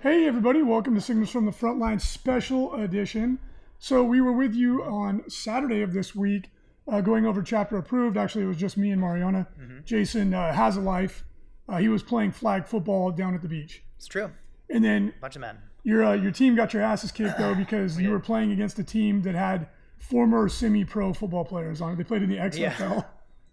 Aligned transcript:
Hey, 0.00 0.26
everybody, 0.26 0.62
welcome 0.62 0.94
to 0.94 1.00
Signals 1.00 1.30
from 1.30 1.44
the 1.44 1.52
Frontline 1.52 2.00
Special 2.00 2.74
Edition. 2.74 3.38
So, 3.78 4.02
we 4.02 4.20
were 4.20 4.32
with 4.32 4.54
you 4.54 4.82
on 4.82 5.28
Saturday 5.28 5.82
of 5.82 5.92
this 5.92 6.14
week 6.14 6.50
uh, 6.88 7.00
going 7.00 7.26
over 7.26 7.42
chapter 7.42 7.76
approved. 7.76 8.16
Actually, 8.16 8.44
it 8.44 8.48
was 8.48 8.56
just 8.56 8.76
me 8.76 8.90
and 8.90 9.00
Mariana. 9.00 9.46
Jason 9.84 10.32
uh, 10.34 10.52
has 10.52 10.76
a 10.76 10.80
life. 10.80 11.24
Uh, 11.68 11.76
he 11.78 11.88
was 11.88 12.02
playing 12.02 12.32
flag 12.32 12.66
football 12.66 13.10
down 13.10 13.34
at 13.34 13.42
the 13.42 13.48
beach. 13.48 13.82
It's 13.96 14.06
true. 14.06 14.30
And 14.70 14.84
then 14.84 15.12
Bunch 15.20 15.36
of 15.36 15.40
men. 15.40 15.58
your, 15.84 16.04
uh, 16.04 16.12
your 16.14 16.32
team 16.32 16.54
got 16.56 16.72
your 16.72 16.82
asses 16.82 17.12
kicked, 17.12 17.38
though, 17.38 17.54
because 17.64 17.98
you 18.00 18.10
were 18.10 18.20
playing 18.20 18.52
against 18.52 18.78
a 18.78 18.84
team 18.84 19.22
that 19.22 19.34
had 19.34 19.68
former 19.98 20.48
semi 20.48 20.84
pro 20.84 21.12
football 21.12 21.44
players 21.44 21.80
on 21.80 21.92
it. 21.92 21.96
They 21.96 22.04
played 22.04 22.22
in 22.22 22.30
the 22.30 22.36
XFL. 22.36 23.04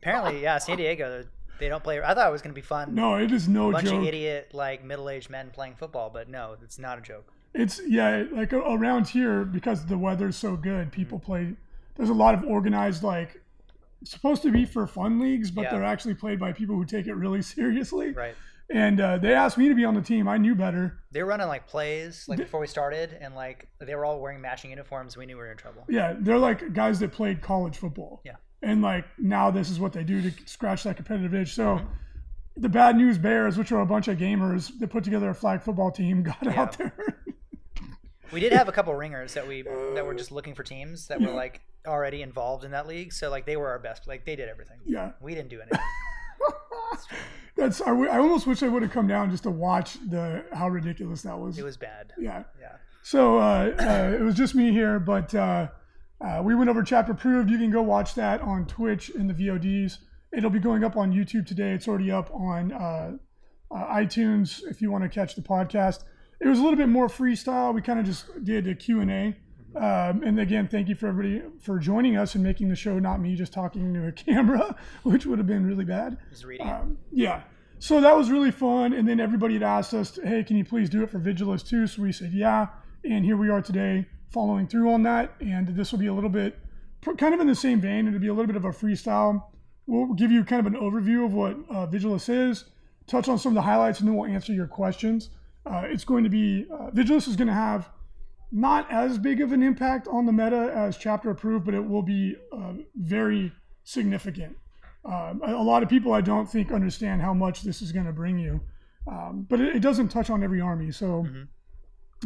Apparently, 0.01 0.41
yeah, 0.43 0.57
San 0.59 0.77
Diego, 0.77 1.25
they 1.59 1.69
don't 1.69 1.83
play. 1.83 2.01
I 2.01 2.13
thought 2.13 2.27
it 2.27 2.31
was 2.31 2.41
going 2.41 2.53
to 2.53 2.59
be 2.61 2.65
fun. 2.65 2.93
No, 2.95 3.15
it 3.15 3.31
is 3.31 3.47
no 3.47 3.69
a 3.69 3.73
bunch 3.73 3.85
joke. 3.87 4.01
of 4.01 4.07
idiot, 4.07 4.51
like 4.53 4.83
middle 4.83 5.09
aged 5.09 5.29
men 5.29 5.49
playing 5.51 5.75
football, 5.75 6.09
but 6.09 6.29
no, 6.29 6.55
it's 6.63 6.79
not 6.79 6.97
a 6.97 7.01
joke. 7.01 7.31
It's 7.53 7.81
yeah, 7.87 8.25
like 8.31 8.53
around 8.53 9.07
here 9.07 9.43
because 9.43 9.85
the 9.85 9.97
weather's 9.97 10.35
so 10.35 10.55
good, 10.55 10.91
people 10.91 11.17
play. 11.19 11.53
There's 11.95 12.09
a 12.09 12.13
lot 12.13 12.33
of 12.35 12.43
organized 12.43 13.01
like 13.03 13.41
supposed 14.03 14.43
to 14.43 14.51
be 14.51 14.65
for 14.65 14.85
fun 14.85 15.19
leagues, 15.19 15.49
but 15.49 15.63
Yeah. 15.63 15.71
they're 15.71 15.83
actually 15.83 16.13
played 16.13 16.39
by 16.39 16.51
people 16.51 16.75
who 16.75 16.85
take 16.85 17.07
it 17.07 17.15
really 17.15 17.41
seriously. 17.55 18.11
Right. 18.11 18.35
And 18.69 18.99
uh, 18.99 19.17
they 19.17 19.33
asked 19.33 19.57
me 19.57 19.69
to 19.69 19.75
be 19.75 19.85
on 19.85 19.95
the 19.95 20.01
team. 20.01 20.27
I 20.27 20.37
knew 20.37 20.53
better. 20.53 20.99
They 21.11 21.23
were 21.23 21.29
running 21.29 21.47
like 21.47 21.67
plays 21.67 22.25
like 22.27 22.37
before 22.37 22.59
we 22.59 22.67
started, 22.67 23.17
and 23.21 23.33
like 23.33 23.69
they 23.79 23.95
were 23.95 24.03
all 24.03 24.19
wearing 24.19 24.41
matching 24.41 24.71
uniforms. 24.71 25.15
We 25.15 25.25
knew 25.25 25.35
we 25.37 25.43
were 25.43 25.51
in 25.51 25.57
trouble. 25.57 25.85
Yeah, 25.87 26.15
they're 26.19 26.37
like 26.37 26.73
guys 26.73 26.99
that 26.99 27.13
played 27.13 27.41
college 27.41 27.77
football. 27.77 28.21
Yeah. 28.25 28.33
And 28.63 28.81
like 28.81 29.05
now 29.19 29.51
this 29.51 29.69
is 29.69 29.79
what 29.79 29.93
they 29.93 30.03
do 30.03 30.21
to 30.21 30.31
scratch 30.45 30.83
that 30.83 30.95
competitive 30.95 31.33
itch. 31.35 31.53
So 31.53 31.81
the 32.55 32.69
bad 32.69 32.95
news 32.97 33.17
bears, 33.17 33.57
which 33.57 33.71
are 33.71 33.81
a 33.81 33.85
bunch 33.85 34.07
of 34.07 34.17
gamers 34.17 34.71
that 34.79 34.89
put 34.89 35.03
together 35.03 35.29
a 35.29 35.35
flag 35.35 35.61
football 35.61 35.91
team, 35.91 36.23
got 36.41 36.47
out 36.47 36.77
there. 36.77 36.93
We 38.31 38.39
did 38.39 38.51
have 38.53 38.67
a 38.67 38.71
couple 38.71 38.93
ringers 38.95 39.33
that 39.35 39.47
we 39.47 39.61
that 39.61 40.05
were 40.05 40.15
just 40.15 40.31
looking 40.31 40.53
for 40.55 40.63
teams 40.63 41.07
that 41.07 41.21
were 41.21 41.31
like 41.31 41.61
already 41.85 42.21
involved 42.21 42.63
in 42.65 42.71
that 42.71 42.87
league. 42.87 43.13
So 43.13 43.29
like 43.29 43.45
they 43.45 43.55
were 43.57 43.69
our 43.69 43.79
best. 43.79 44.07
Like 44.07 44.25
they 44.25 44.35
did 44.35 44.49
everything. 44.49 44.79
yeah. 44.85 45.11
We 45.21 45.33
didn't 45.33 45.49
do 45.49 45.61
anything. 45.61 45.79
That's 47.55 47.81
I, 47.81 47.91
I 47.91 48.19
almost 48.19 48.45
wish 48.45 48.61
I 48.63 48.67
would 48.67 48.81
have 48.83 48.91
come 48.91 49.07
down 49.07 49.31
just 49.31 49.43
to 49.43 49.51
watch 49.51 49.97
the 50.09 50.45
how 50.53 50.69
ridiculous 50.69 51.21
that 51.23 51.37
was. 51.37 51.57
It 51.57 51.63
was 51.63 51.77
bad. 51.77 52.13
yeah. 52.19 52.43
Yeah. 52.59 52.73
So 53.03 53.37
uh, 53.37 53.73
uh, 53.79 54.15
it 54.19 54.21
was 54.21 54.35
just 54.35 54.53
me 54.53 54.71
here, 54.71 54.99
but 54.99 55.33
uh, 55.33 55.67
uh, 56.19 56.41
we 56.43 56.55
went 56.55 56.69
over 56.69 56.83
chapter 56.83 57.11
approved. 57.11 57.49
You 57.49 57.57
can 57.57 57.69
go 57.69 57.81
watch 57.81 58.15
that 58.15 58.41
on 58.41 58.65
Twitch 58.65 59.09
in 59.09 59.27
the 59.27 59.33
VODs. 59.33 59.99
It'll 60.33 60.49
be 60.49 60.59
going 60.59 60.83
up 60.83 60.97
on 60.97 61.13
YouTube 61.13 61.45
today. 61.45 61.71
It's 61.71 61.87
already 61.87 62.11
up 62.11 62.31
on 62.33 62.71
uh, 62.71 63.11
uh, 63.71 63.95
iTunes 63.95 64.61
if 64.69 64.81
you 64.81 64.91
want 64.91 65.03
to 65.03 65.09
catch 65.09 65.35
the 65.35 65.41
podcast. 65.41 66.03
It 66.41 66.47
was 66.47 66.59
a 66.59 66.61
little 66.61 66.77
bit 66.77 66.89
more 66.89 67.07
freestyle. 67.07 67.73
We 67.73 67.81
kind 67.81 67.99
of 67.99 68.05
just 68.05 68.43
did 68.43 68.67
a 68.67 68.75
Q&A. 68.75 69.35
Um, 69.75 70.23
and 70.23 70.39
again, 70.39 70.67
thank 70.67 70.87
you 70.87 70.95
for 70.95 71.07
everybody 71.07 71.43
for 71.61 71.77
joining 71.77 72.17
us 72.17 72.33
and 72.33 72.43
making 72.43 72.69
the 72.69 72.75
show 72.75 72.97
not 72.97 73.19
me 73.19 73.35
just 73.35 73.53
talking 73.53 73.93
to 73.93 74.07
a 74.07 74.11
camera, 74.11 74.75
which 75.03 75.25
would 75.25 75.37
have 75.37 75.47
been 75.47 75.65
really 75.65 75.85
bad. 75.85 76.17
Just 76.31 76.45
reading. 76.45 76.67
Um, 76.67 76.97
yeah. 77.11 77.43
So 77.79 78.01
that 78.01 78.15
was 78.15 78.31
really 78.31 78.49
fun. 78.49 78.93
And 78.93 79.07
then 79.07 79.19
everybody 79.19 79.53
had 79.53 79.63
asked 79.63 79.93
us, 79.93 80.17
hey, 80.23 80.43
can 80.43 80.57
you 80.57 80.65
please 80.65 80.89
do 80.89 81.03
it 81.03 81.11
for 81.11 81.19
Vigilus 81.19 81.67
too? 81.67 81.85
So 81.85 82.01
we 82.01 82.11
said, 82.11 82.33
yeah. 82.33 82.67
And 83.03 83.23
here 83.23 83.37
we 83.37 83.49
are 83.49 83.61
today 83.61 84.07
following 84.31 84.67
through 84.67 84.91
on 84.91 85.03
that. 85.03 85.33
And 85.39 85.67
this 85.69 85.91
will 85.91 85.99
be 85.99 86.07
a 86.07 86.13
little 86.13 86.29
bit 86.29 86.59
kind 87.17 87.33
of 87.33 87.39
in 87.39 87.47
the 87.47 87.55
same 87.55 87.79
vein. 87.79 88.07
It'll 88.07 88.19
be 88.19 88.27
a 88.27 88.33
little 88.33 88.47
bit 88.47 88.55
of 88.55 88.65
a 88.65 88.69
freestyle. 88.69 89.43
We'll 89.85 90.13
give 90.13 90.31
you 90.31 90.43
kind 90.43 90.65
of 90.65 90.73
an 90.73 90.79
overview 90.79 91.25
of 91.25 91.33
what 91.33 91.55
uh, 91.69 91.87
Vigilus 91.87 92.27
is, 92.29 92.65
touch 93.07 93.29
on 93.29 93.39
some 93.39 93.51
of 93.51 93.55
the 93.55 93.61
highlights, 93.61 93.99
and 93.99 94.07
then 94.07 94.15
we'll 94.15 94.29
answer 94.29 94.51
your 94.51 94.67
questions. 94.67 95.29
Uh, 95.65 95.83
it's 95.85 96.03
going 96.03 96.23
to 96.25 96.29
be, 96.29 96.65
uh, 96.71 96.91
Vigilus 96.91 97.27
is 97.27 97.37
going 97.37 97.47
to 97.47 97.53
have 97.53 97.89
not 98.51 98.89
as 98.91 99.17
big 99.17 99.41
of 99.41 99.51
an 99.51 99.63
impact 99.63 100.07
on 100.09 100.25
the 100.25 100.31
meta 100.31 100.71
as 100.75 100.97
chapter 100.97 101.29
approved, 101.29 101.65
but 101.65 101.73
it 101.73 101.85
will 101.85 102.01
be 102.01 102.35
uh, 102.51 102.73
very 102.95 103.51
significant. 103.83 104.57
Um, 105.05 105.41
a, 105.45 105.53
a 105.53 105.63
lot 105.63 105.83
of 105.83 105.89
people 105.89 106.11
I 106.11 106.21
don't 106.21 106.49
think 106.49 106.71
understand 106.71 107.21
how 107.21 107.33
much 107.33 107.61
this 107.61 107.81
is 107.81 107.93
going 107.93 108.05
to 108.05 108.13
bring 108.13 108.37
you, 108.37 108.59
um, 109.09 109.45
but 109.49 109.61
it, 109.61 109.77
it 109.77 109.79
doesn't 109.79 110.09
touch 110.09 110.29
on 110.29 110.43
every 110.43 110.59
army, 110.59 110.91
so 110.91 111.25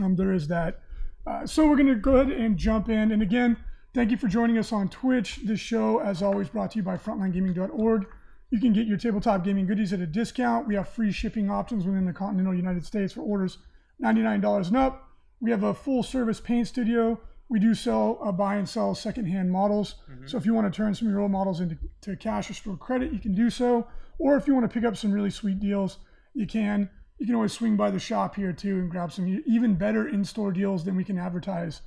um, 0.01 0.15
there 0.15 0.33
is 0.33 0.47
that. 0.47 0.79
Uh, 1.25 1.45
so 1.45 1.67
we're 1.67 1.75
going 1.75 1.87
to 1.87 1.95
go 1.95 2.17
ahead 2.17 2.31
and 2.31 2.57
jump 2.57 2.89
in, 2.89 3.11
and 3.11 3.21
again, 3.21 3.57
thank 3.93 4.11
you 4.11 4.17
for 4.17 4.27
joining 4.27 4.57
us 4.57 4.71
on 4.71 4.89
Twitch. 4.89 5.39
This 5.43 5.59
show, 5.59 5.99
as 5.99 6.21
always, 6.21 6.49
brought 6.49 6.71
to 6.71 6.77
you 6.77 6.83
by 6.83 6.97
FrontlineGaming.org. 6.97 8.07
You 8.49 8.59
can 8.59 8.73
get 8.73 8.87
your 8.87 8.97
tabletop 8.97 9.43
gaming 9.43 9.65
goodies 9.65 9.93
at 9.93 9.99
a 10.01 10.07
discount. 10.07 10.67
We 10.67 10.75
have 10.75 10.89
free 10.89 11.11
shipping 11.11 11.49
options 11.49 11.85
within 11.85 12.05
the 12.05 12.13
continental 12.13 12.53
United 12.53 12.85
States 12.85 13.13
for 13.13 13.21
orders 13.21 13.59
$99 14.03 14.67
and 14.67 14.77
up. 14.77 15.07
We 15.39 15.51
have 15.51 15.63
a 15.63 15.73
full 15.73 16.03
service 16.03 16.39
paint 16.39 16.67
studio. 16.67 17.19
We 17.49 17.59
do 17.59 17.73
sell, 17.73 18.19
uh, 18.23 18.31
buy 18.31 18.55
and 18.55 18.67
sell 18.67 18.95
secondhand 18.95 19.51
models. 19.51 19.95
So 20.25 20.37
if 20.37 20.45
you 20.45 20.53
want 20.53 20.71
to 20.71 20.75
turn 20.75 20.93
some 20.95 21.07
of 21.07 21.11
your 21.11 21.21
old 21.21 21.31
models 21.31 21.59
into 21.61 21.77
to 22.01 22.15
cash 22.15 22.49
or 22.49 22.53
store 22.53 22.77
credit, 22.77 23.13
you 23.13 23.19
can 23.19 23.35
do 23.35 23.49
so. 23.49 23.87
Or 24.19 24.35
if 24.37 24.47
you 24.47 24.53
want 24.53 24.69
to 24.69 24.73
pick 24.73 24.85
up 24.85 24.95
some 24.97 25.11
really 25.11 25.29
sweet 25.29 25.59
deals, 25.59 25.97
you 26.33 26.45
can. 26.47 26.89
You 27.21 27.27
can 27.27 27.35
always 27.35 27.53
swing 27.53 27.75
by 27.77 27.91
the 27.91 27.99
shop 27.99 28.35
here 28.35 28.51
too 28.51 28.79
and 28.79 28.89
grab 28.89 29.11
some 29.11 29.27
even 29.45 29.75
better 29.75 30.07
in-store 30.07 30.51
deals 30.51 30.83
than 30.83 30.95
we 30.95 31.03
can 31.03 31.19
advertise 31.19 31.81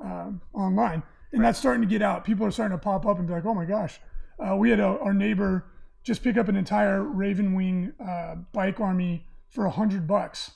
um, 0.00 0.40
online. 0.54 1.02
And 1.32 1.44
that's 1.44 1.58
starting 1.58 1.82
to 1.82 1.86
get 1.86 2.00
out. 2.00 2.24
People 2.24 2.46
are 2.46 2.50
starting 2.50 2.76
to 2.78 2.82
pop 2.82 3.04
up 3.04 3.18
and 3.18 3.26
be 3.28 3.34
like, 3.34 3.44
"Oh 3.44 3.52
my 3.52 3.66
gosh!" 3.66 4.00
Uh, 4.38 4.56
we 4.56 4.70
had 4.70 4.80
a, 4.80 4.86
our 4.86 5.12
neighbor 5.12 5.66
just 6.04 6.22
pick 6.22 6.38
up 6.38 6.48
an 6.48 6.56
entire 6.56 7.02
Ravenwing 7.02 7.92
uh, 8.00 8.36
bike 8.54 8.80
army 8.80 9.26
for 9.50 9.66
a 9.66 9.70
hundred 9.70 10.06
bucks. 10.06 10.52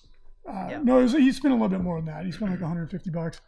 Uh, 0.48 0.68
Yeah. 0.70 0.80
No, 0.82 0.96
was, 0.96 1.12
he 1.12 1.30
spent 1.30 1.52
a 1.52 1.54
little 1.54 1.68
bit 1.68 1.82
more 1.82 1.96
than 1.98 2.06
that. 2.06 2.24
He 2.24 2.32
spent 2.32 2.50
like 2.52 2.60
150 2.62 3.10
bucks. 3.10 3.42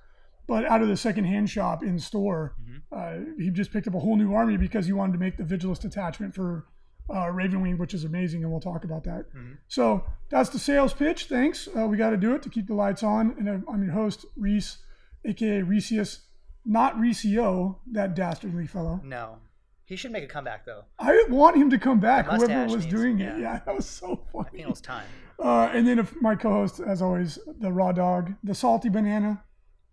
But 0.47 0.67
out 0.67 0.83
of 0.83 0.89
the 0.89 0.97
secondhand 0.99 1.49
shop 1.49 1.83
in 1.83 1.99
store, 1.99 2.55
uh, 2.93 3.21
he 3.39 3.49
just 3.49 3.73
picked 3.73 3.89
up 3.89 3.95
a 3.95 3.99
whole 4.01 4.17
new 4.17 4.35
army 4.35 4.59
because 4.59 4.85
he 4.85 4.93
wanted 4.93 5.15
to 5.15 5.19
make 5.19 5.39
the 5.39 5.45
Vigilus 5.45 5.83
attachment 5.87 6.35
for 6.35 6.67
uh, 7.11 7.27
Ravenwing, 7.27 7.79
which 7.79 7.95
is 7.95 8.05
amazing, 8.05 8.43
and 8.43 8.51
we'll 8.51 8.61
talk 8.61 8.85
about 8.85 9.05
that. 9.05 9.27
So 9.69 10.05
that's 10.31 10.49
the 10.51 10.59
sales 10.59 10.93
pitch. 10.95 11.27
Thanks. 11.27 11.69
Uh, 11.77 11.87
we 11.87 11.97
got 11.97 12.11
to 12.11 12.17
do 12.17 12.35
it 12.35 12.43
to 12.43 12.49
keep 12.49 12.67
the 12.67 12.75
lights 12.75 13.03
on. 13.03 13.35
And 13.39 13.49
I'm- 13.49 13.65
I'm 13.69 13.83
your 13.83 13.93
host, 13.93 14.25
Reese, 14.37 14.79
aka 15.25 15.61
Reesius, 15.63 16.21
not 16.65 16.97
Reesio, 16.97 17.77
that 17.93 18.15
dastardly 18.15 18.67
fellow. 18.67 19.01
No. 19.05 19.39
He 19.87 19.97
should 19.97 20.13
make 20.13 20.25
a 20.25 20.27
comeback 20.27 20.65
though. 20.65 20.85
I 20.99 21.27
want 21.29 21.57
him 21.59 21.69
to 21.69 21.79
come 21.79 22.01
back. 22.01 22.25
Whoever 22.27 22.73
was 22.73 22.87
doing 22.87 23.21
it, 23.21 23.37
yeah. 23.39 23.55
yeah, 23.55 23.61
that 23.67 23.77
was 23.77 23.85
so 23.87 24.25
I 24.29 24.33
funny. 24.33 24.49
think 24.53 24.63
it 24.63 24.71
was 24.71 24.81
time. 24.81 25.07
Uh, 25.39 25.69
and 25.75 25.87
then 25.87 25.99
if 25.99 26.15
my 26.23 26.35
co-host, 26.35 26.81
as 26.81 27.03
always, 27.03 27.39
the 27.59 27.71
raw 27.71 27.93
dog, 27.93 28.33
the 28.43 28.55
salty 28.55 28.89
banana, 28.89 29.45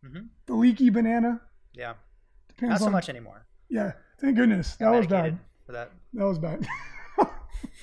Mhm. 0.05 0.29
the 0.45 0.53
leaky 0.53 0.89
banana. 0.89 1.41
Yeah. 1.73 1.95
Depends 2.47 2.69
Not 2.71 2.79
so 2.79 2.85
on- 2.85 2.91
much 2.93 3.09
anymore. 3.09 3.45
Yeah, 3.67 3.91
thank 4.19 4.37
goodness. 4.37 4.77
That 4.77 4.91
was 4.91 5.07
bad. 5.07 5.39
For 5.65 5.73
that. 5.73 5.91
That 6.13 6.23
was 6.25 6.39
bad. 6.39 6.65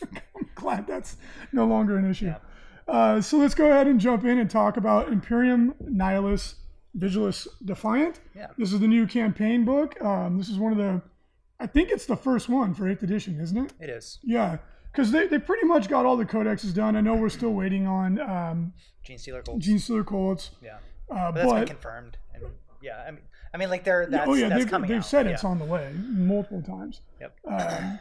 I'm 0.03 0.49
glad 0.55 0.87
that's 0.87 1.17
no 1.53 1.67
longer 1.67 1.97
an 1.97 2.11
issue. 2.11 2.27
Yeah. 2.27 2.39
Uh, 2.87 3.21
so 3.21 3.37
let's 3.39 3.55
go 3.55 3.71
ahead 3.71 3.87
and 3.87 4.01
jump 4.01 4.25
in 4.25 4.39
and 4.39 4.51
talk 4.51 4.77
about 4.77 5.09
Imperium 5.09 5.75
Nihilus 5.85 6.55
Vigilus 6.97 7.47
Defiant. 7.65 8.21
Yeah. 8.35 8.49
This 8.57 8.73
is 8.73 8.81
the 8.81 8.89
new 8.89 9.07
campaign 9.07 9.65
book. 9.65 10.01
Um, 10.03 10.39
this 10.39 10.49
is 10.49 10.59
one 10.59 10.73
of 10.73 10.79
the, 10.79 11.03
I 11.61 11.67
think 11.67 11.91
it's 11.91 12.07
the 12.07 12.17
first 12.17 12.49
one 12.49 12.75
for 12.75 12.85
8th 12.85 13.03
edition, 13.03 13.41
isn't 13.41 13.57
it? 13.59 13.73
It 13.81 13.91
is. 13.91 14.19
Yeah, 14.23 14.59
because 14.91 15.13
they, 15.13 15.27
they 15.27 15.39
pretty 15.39 15.67
much 15.67 15.89
got 15.89 16.07
all 16.07 16.17
the 16.17 16.25
codexes 16.25 16.73
done. 16.75 16.97
I 16.97 17.01
know 17.03 17.15
we're 17.15 17.29
still 17.29 17.53
waiting 17.53 17.87
on 17.87 18.19
um, 18.21 18.73
Genestealer 19.07 19.45
Cults. 19.45 19.65
Gene 19.65 19.79
Stealer 19.79 20.05
Colts. 20.05 20.51
Yeah. 20.63 20.79
Uh, 21.11 21.31
But 21.31 21.35
that's 21.35 21.53
been 21.53 21.67
confirmed. 21.67 22.17
And 22.35 22.45
yeah, 22.83 23.05
I 23.07 23.11
mean, 23.11 23.23
I 23.53 23.57
mean, 23.57 23.71
like 23.71 23.85
they're 23.85 24.07
that's 24.07 24.29
oh 24.29 24.35
yeah, 24.35 24.49
that's 24.49 24.71
they've, 24.71 24.89
they've 24.89 25.05
said 25.05 25.27
it's 25.27 25.45
on 25.45 25.59
the 25.59 25.65
way 25.65 25.93
multiple 25.97 26.63
times. 26.63 27.01
Yep. 27.21 27.37
Um, 27.47 27.99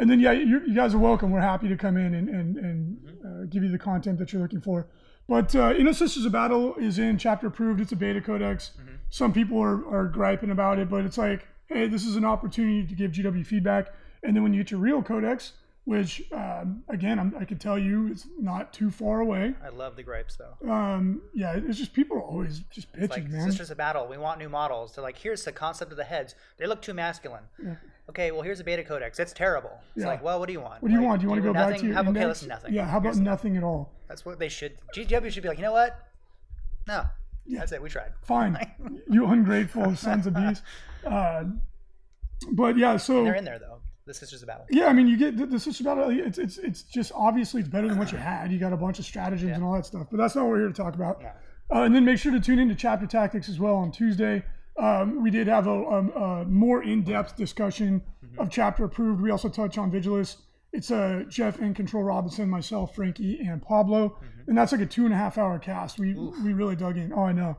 and 0.00 0.10
then 0.10 0.18
yeah, 0.18 0.32
you, 0.32 0.60
you 0.66 0.74
guys 0.74 0.94
are 0.94 0.98
welcome. 0.98 1.30
We're 1.30 1.40
happy 1.40 1.68
to 1.68 1.76
come 1.76 1.96
in 1.96 2.14
and 2.14 2.28
and, 2.28 2.56
and 2.56 2.96
Mm-hmm. 3.20 3.42
uh, 3.42 3.46
give 3.46 3.62
you 3.62 3.70
the 3.70 3.78
content 3.78 4.18
that 4.18 4.32
you're 4.32 4.42
looking 4.42 4.60
for. 4.60 4.86
But 5.28 5.54
uh, 5.54 5.74
Inno 5.74 5.94
Sisters 5.94 6.24
of 6.24 6.32
Battle 6.32 6.74
is 6.76 6.98
in 6.98 7.18
chapter 7.18 7.46
approved. 7.46 7.80
It's 7.80 7.92
a 7.92 7.96
beta 7.96 8.20
codex. 8.20 8.72
Mm-hmm. 8.80 8.94
Some 9.10 9.32
people 9.32 9.60
are, 9.62 9.86
are 9.94 10.06
griping 10.06 10.50
about 10.50 10.78
it, 10.78 10.88
but 10.88 11.04
it's 11.04 11.18
like, 11.18 11.46
hey, 11.66 11.86
this 11.86 12.04
is 12.04 12.16
an 12.16 12.24
opportunity 12.24 12.86
to 12.86 12.94
give 12.94 13.12
GW 13.12 13.46
feedback. 13.46 13.88
And 14.22 14.34
then 14.34 14.42
when 14.42 14.52
you 14.54 14.62
get 14.62 14.70
your 14.72 14.80
real 14.80 15.02
codex, 15.02 15.52
which 15.84 16.22
um, 16.32 16.82
again 16.88 17.18
I'm, 17.18 17.34
I 17.38 17.44
could 17.44 17.60
tell 17.60 17.78
you 17.78 18.08
it's 18.08 18.26
not 18.38 18.72
too 18.72 18.90
far 18.90 19.20
away. 19.20 19.54
I 19.64 19.70
love 19.70 19.96
the 19.96 20.02
gripes 20.02 20.36
though. 20.36 20.70
Um, 20.70 21.22
yeah, 21.34 21.54
it's 21.56 21.78
just 21.78 21.92
people 21.94 22.16
are 22.18 22.22
always 22.22 22.60
just 22.70 22.92
bitching, 22.92 23.02
It's 23.02 23.10
like 23.16 23.28
man. 23.28 23.46
Sisters 23.50 23.70
of 23.70 23.78
Battle. 23.78 24.06
We 24.08 24.18
want 24.18 24.38
new 24.38 24.48
models. 24.48 24.94
They're 24.94 25.02
like, 25.02 25.18
here's 25.18 25.44
the 25.44 25.52
concept 25.52 25.90
of 25.90 25.96
the 25.96 26.04
heads. 26.04 26.34
They 26.58 26.66
look 26.66 26.82
too 26.82 26.94
masculine. 26.94 27.44
Okay, 28.08 28.30
well 28.30 28.42
here's 28.42 28.60
a 28.60 28.64
beta 28.64 28.84
codex. 28.84 29.18
It's 29.18 29.32
terrible. 29.32 29.70
It's 29.96 30.02
Yeah. 30.04 30.08
like, 30.10 30.22
well, 30.22 30.38
what 30.38 30.46
do 30.46 30.52
you 30.52 30.60
want? 30.60 30.82
what 30.82 30.88
do 30.88 30.94
you 30.94 31.00
Like, 31.00 31.08
want? 31.08 31.20
Do 31.20 31.24
you 31.24 31.30
want 31.30 31.42
to 31.42 31.46
go 31.48 31.52
nothing? 31.52 31.70
back 31.72 31.80
to 31.80 31.86
your 31.86 31.94
How 31.94 32.00
about, 32.02 32.16
okay, 32.16 32.26
listen, 32.26 32.48
nothing. 32.48 32.74
Yeah, 32.74 32.86
how 32.86 32.98
about 32.98 33.14
Here's 33.14 33.20
nothing 33.20 33.56
at 33.56 33.62
all? 33.64 33.92
That's 34.08 34.24
what 34.24 34.38
they 34.38 34.48
should. 34.48 34.76
GW 34.94 35.30
should 35.30 35.42
be 35.42 35.48
like, 35.48 35.58
you 35.58 35.64
know 35.64 35.72
what? 35.72 35.96
No, 36.88 37.04
yeah. 37.46 37.60
that's 37.60 37.72
it. 37.72 37.80
We 37.82 37.88
tried. 37.88 38.12
Fine, 38.22 38.56
you 39.10 39.26
ungrateful 39.26 39.94
sons 39.96 40.26
of 40.26 40.34
bees. 40.34 40.62
Uh, 41.06 41.44
but 42.52 42.76
yeah, 42.76 42.98
so 42.98 43.24
They're 43.24 43.34
in 43.34 43.44
there 43.44 43.58
though. 43.58 43.80
The 44.10 44.14
Sisters 44.14 44.42
of 44.42 44.48
Battle. 44.48 44.66
Yeah, 44.70 44.86
I 44.86 44.92
mean, 44.92 45.06
you 45.06 45.16
get 45.16 45.50
this 45.50 45.66
is 45.66 45.80
about 45.80 46.12
it's 46.12 46.38
it's 46.38 46.58
it's 46.58 46.82
just 46.82 47.12
obviously 47.14 47.60
it's 47.60 47.70
better 47.70 47.88
than 47.88 47.96
what 47.96 48.10
you 48.10 48.18
had. 48.18 48.50
You 48.50 48.58
got 48.58 48.72
a 48.72 48.76
bunch 48.76 48.98
of 48.98 49.04
stratagems 49.04 49.52
and 49.52 49.62
all 49.62 49.74
that 49.74 49.86
stuff, 49.86 50.08
but 50.10 50.16
that's 50.16 50.34
not 50.34 50.42
what 50.42 50.50
we're 50.50 50.58
here 50.58 50.68
to 50.68 50.74
talk 50.74 50.94
about. 50.94 51.22
Uh, 51.72 51.82
and 51.82 51.94
then 51.94 52.04
make 52.04 52.18
sure 52.18 52.32
to 52.32 52.40
tune 52.40 52.58
into 52.58 52.74
Chapter 52.74 53.06
Tactics 53.06 53.48
as 53.48 53.60
well 53.60 53.76
on 53.76 53.92
Tuesday. 53.92 54.44
Um, 54.76 55.22
we 55.22 55.30
did 55.30 55.46
have 55.46 55.66
a, 55.66 55.70
a, 55.70 55.98
a 55.98 56.44
more 56.46 56.82
in-depth 56.82 57.36
discussion 57.36 58.02
of 58.38 58.50
Chapter 58.50 58.84
Approved. 58.84 59.20
We 59.20 59.30
also 59.30 59.48
touch 59.48 59.78
on 59.78 59.92
Vigilus. 59.92 60.36
It's 60.72 60.90
uh, 60.90 61.24
Jeff 61.28 61.58
and 61.60 61.76
Control 61.76 62.02
Robinson, 62.02 62.48
myself, 62.48 62.94
Frankie, 62.94 63.40
and 63.40 63.62
Pablo, 63.62 64.18
and 64.46 64.56
that's 64.56 64.72
like 64.72 64.80
a 64.80 64.86
two 64.86 65.04
and 65.04 65.14
a 65.14 65.16
half 65.16 65.38
hour 65.38 65.58
cast. 65.58 65.98
We 65.98 66.14
we 66.14 66.52
really 66.52 66.76
dug 66.76 66.96
in. 66.96 67.12
Oh, 67.12 67.24
I 67.24 67.32
know. 67.32 67.56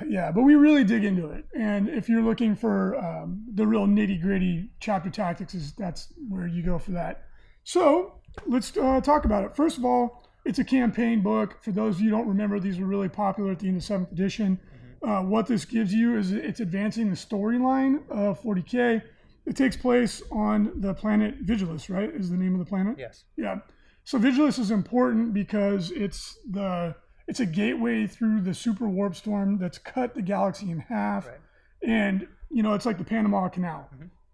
Yeah, 0.08 0.30
but 0.32 0.42
we 0.42 0.54
really 0.54 0.84
dig 0.84 1.04
into 1.04 1.28
it. 1.30 1.44
And 1.54 1.88
if 1.88 2.08
you're 2.08 2.22
looking 2.22 2.56
for 2.56 2.96
um, 2.96 3.44
the 3.54 3.66
real 3.66 3.86
nitty 3.86 4.20
gritty 4.20 4.70
chapter 4.80 5.10
tactics, 5.10 5.54
is 5.54 5.72
that's 5.72 6.12
where 6.28 6.46
you 6.46 6.62
go 6.62 6.78
for 6.78 6.92
that. 6.92 7.24
So 7.64 8.14
let's 8.46 8.76
uh, 8.76 9.00
talk 9.00 9.24
about 9.24 9.44
it. 9.44 9.56
First 9.56 9.78
of 9.78 9.84
all, 9.84 10.28
it's 10.44 10.58
a 10.58 10.64
campaign 10.64 11.22
book. 11.22 11.62
For 11.62 11.72
those 11.72 11.96
of 11.96 12.00
you 12.02 12.10
who 12.10 12.16
don't 12.16 12.28
remember, 12.28 12.60
these 12.60 12.78
were 12.78 12.86
really 12.86 13.08
popular 13.08 13.52
at 13.52 13.58
the 13.58 13.68
end 13.68 13.78
of 13.78 13.82
seventh 13.82 14.12
edition. 14.12 14.58
Uh, 15.02 15.22
what 15.22 15.46
this 15.46 15.64
gives 15.64 15.92
you 15.92 16.16
is 16.16 16.32
it's 16.32 16.60
advancing 16.60 17.10
the 17.10 17.16
storyline 17.16 18.08
of 18.08 18.42
40k. 18.42 19.02
It 19.46 19.56
takes 19.56 19.76
place 19.76 20.22
on 20.30 20.80
the 20.80 20.94
planet 20.94 21.44
Vigilus, 21.44 21.90
right? 21.94 22.10
Is 22.14 22.30
the 22.30 22.36
name 22.36 22.54
of 22.54 22.58
the 22.58 22.64
planet? 22.64 22.96
Yes. 22.98 23.24
Yeah. 23.36 23.58
So 24.04 24.18
Vigilus 24.18 24.58
is 24.58 24.70
important 24.70 25.34
because 25.34 25.90
it's 25.90 26.38
the 26.50 26.94
it's 27.26 27.40
a 27.40 27.46
gateway 27.46 28.06
through 28.06 28.40
the 28.42 28.54
super 28.54 28.88
warp 28.88 29.14
storm 29.16 29.58
that's 29.58 29.78
cut 29.78 30.14
the 30.14 30.22
galaxy 30.22 30.70
in 30.70 30.80
half. 30.80 31.26
Right. 31.26 31.38
And 31.82 32.26
you 32.50 32.62
know, 32.62 32.74
it's 32.74 32.86
like 32.86 32.98
the 32.98 33.04
Panama 33.04 33.48
Canal. 33.48 33.88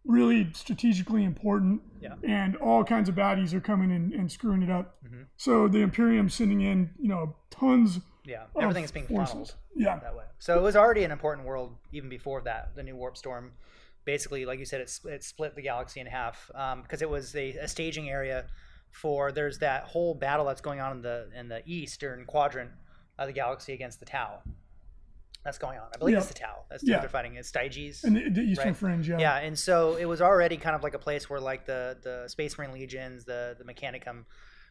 Really 0.04 0.50
strategically 0.54 1.24
important. 1.24 1.80
Yeah. 2.00 2.14
And 2.22 2.56
all 2.56 2.84
kinds 2.84 3.08
of 3.08 3.14
baddies 3.14 3.52
are 3.54 3.60
coming 3.60 3.90
in 3.90 4.12
and 4.18 4.30
screwing 4.30 4.62
it 4.62 4.70
up. 4.70 4.96
So 5.36 5.68
the 5.68 5.78
Imperium's 5.80 6.34
sending 6.34 6.60
in, 6.62 6.90
you 6.98 7.08
know, 7.08 7.36
tons 7.50 8.00
Yeah. 8.24 8.44
of 8.54 8.62
Everything 8.62 8.84
is 8.84 8.90
being 8.92 9.06
forces. 9.06 9.30
funneled 9.32 9.54
Yeah. 9.74 9.98
that 10.00 10.14
way. 10.14 10.24
So 10.38 10.58
it 10.58 10.62
was 10.62 10.76
already 10.76 11.04
an 11.04 11.10
important 11.10 11.46
world 11.46 11.76
even 11.92 12.08
before 12.08 12.40
that. 12.42 12.74
The 12.74 12.82
new 12.82 12.96
warp 12.96 13.16
storm, 13.16 13.52
basically, 14.04 14.44
like 14.44 14.58
you 14.58 14.64
said, 14.66 14.80
it, 14.80 14.98
it 15.04 15.22
split 15.24 15.54
the 15.54 15.62
galaxy 15.62 16.00
in 16.00 16.06
half 16.06 16.50
um, 16.54 16.82
because 16.82 17.00
it 17.02 17.08
was 17.08 17.34
a, 17.36 17.52
a 17.52 17.68
staging 17.68 18.08
area 18.10 18.46
for. 18.90 19.32
There's 19.32 19.58
that 19.58 19.84
whole 19.84 20.14
battle 20.14 20.46
that's 20.46 20.60
going 20.60 20.80
on 20.80 20.92
in 20.92 21.02
the 21.02 21.28
in 21.34 21.48
the 21.48 21.62
eastern 21.66 22.24
quadrant 22.26 22.70
of 23.18 23.26
the 23.26 23.32
galaxy 23.32 23.72
against 23.72 24.00
the 24.00 24.06
Tau. 24.06 24.40
That's 25.44 25.56
going 25.58 25.78
on. 25.78 25.86
I 25.94 25.98
believe 25.98 26.18
it's 26.18 26.26
the 26.26 26.34
Tau. 26.34 26.64
That's 26.68 26.82
Yeah. 26.86 26.96
what 26.96 27.00
they're 27.02 27.08
fighting. 27.08 27.36
It's 27.36 27.50
Styges. 27.50 28.04
And 28.04 28.14
the, 28.14 28.28
the 28.28 28.42
Eastern 28.42 28.66
Right. 28.68 28.76
Fringe, 28.76 29.08
yeah. 29.08 29.18
Yeah, 29.18 29.36
and 29.38 29.58
so 29.58 29.96
it 29.96 30.04
was 30.04 30.20
already 30.20 30.58
kind 30.58 30.76
of 30.76 30.82
like 30.82 30.92
a 30.92 30.98
place 30.98 31.30
where 31.30 31.40
like 31.40 31.64
the 31.64 31.96
the 32.02 32.28
Space 32.28 32.58
Marine 32.58 32.72
legions, 32.72 33.24
the 33.24 33.56
the 33.58 33.64
Mechanicum 33.64 34.24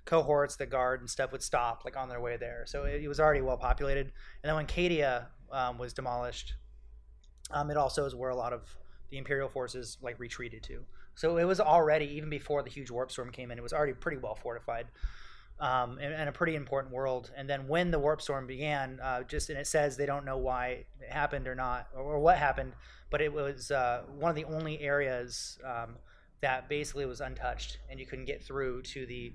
cohorts, 0.06 0.56
the 0.58 0.66
guard 0.68 1.00
and 1.02 1.10
stuff 1.10 1.32
would 1.32 1.42
stop 1.44 1.84
like 1.86 1.98
on 1.98 2.08
their 2.10 2.22
way 2.22 2.38
there. 2.38 2.66
So 2.68 2.84
it, 2.84 3.02
it 3.04 3.08
was 3.08 3.20
already 3.20 3.42
well 3.42 3.58
populated. 3.58 4.12
And 4.44 4.50
then 4.50 4.56
when 4.56 4.68
Cadia 4.68 5.26
um, 5.52 5.78
was 5.80 5.94
demolished, 5.94 6.54
um, 7.52 7.72
it 7.72 7.78
also 7.78 8.06
is 8.06 8.14
where 8.14 8.30
a 8.30 8.36
lot 8.36 8.54
of 8.54 8.76
the 9.10 9.18
Imperial 9.18 9.50
forces 9.50 9.98
like 10.02 10.20
retreated 10.20 10.62
to. 10.64 10.86
So 11.20 11.36
it 11.36 11.44
was 11.44 11.60
already 11.60 12.06
even 12.16 12.30
before 12.30 12.64
the 12.64 12.70
huge 12.70 12.90
warp 12.90 13.12
storm 13.12 13.30
came 13.30 13.52
in, 13.52 13.58
it 13.58 13.62
was 13.62 13.74
already 13.74 13.92
pretty 13.92 14.20
well 14.20 14.36
fortified. 14.36 14.88
Um, 15.60 16.00
and, 16.02 16.14
and 16.14 16.30
a 16.30 16.32
pretty 16.32 16.56
important 16.56 16.94
world. 16.94 17.32
And 17.36 17.50
then 17.50 17.68
when 17.68 17.92
the 17.92 18.00
warp 18.00 18.22
storm 18.22 18.48
began, 18.48 19.02
uh, 19.04 19.24
just 19.24 19.50
and 19.50 19.60
it 19.60 19.68
says 19.68 19.98
they 19.98 20.06
don't 20.06 20.24
know 20.24 20.38
why 20.38 20.86
it 21.02 21.10
happened 21.10 21.50
or 21.50 21.56
not, 21.56 21.88
or, 21.94 22.20
what 22.20 22.38
happened, 22.38 22.72
but 23.10 23.20
it 23.20 23.34
was 23.34 23.70
uh, 23.70 24.04
one 24.18 24.30
of 24.30 24.38
the 24.38 24.46
only 24.46 24.80
areas 24.80 25.60
um, 25.66 25.98
that 26.40 26.70
basically 26.70 27.06
was 27.06 27.20
untouched, 27.20 27.80
and 27.90 28.00
you 28.00 28.06
couldn't 28.06 28.24
get 28.24 28.42
through 28.42 28.82
to 28.84 29.06
the 29.06 29.34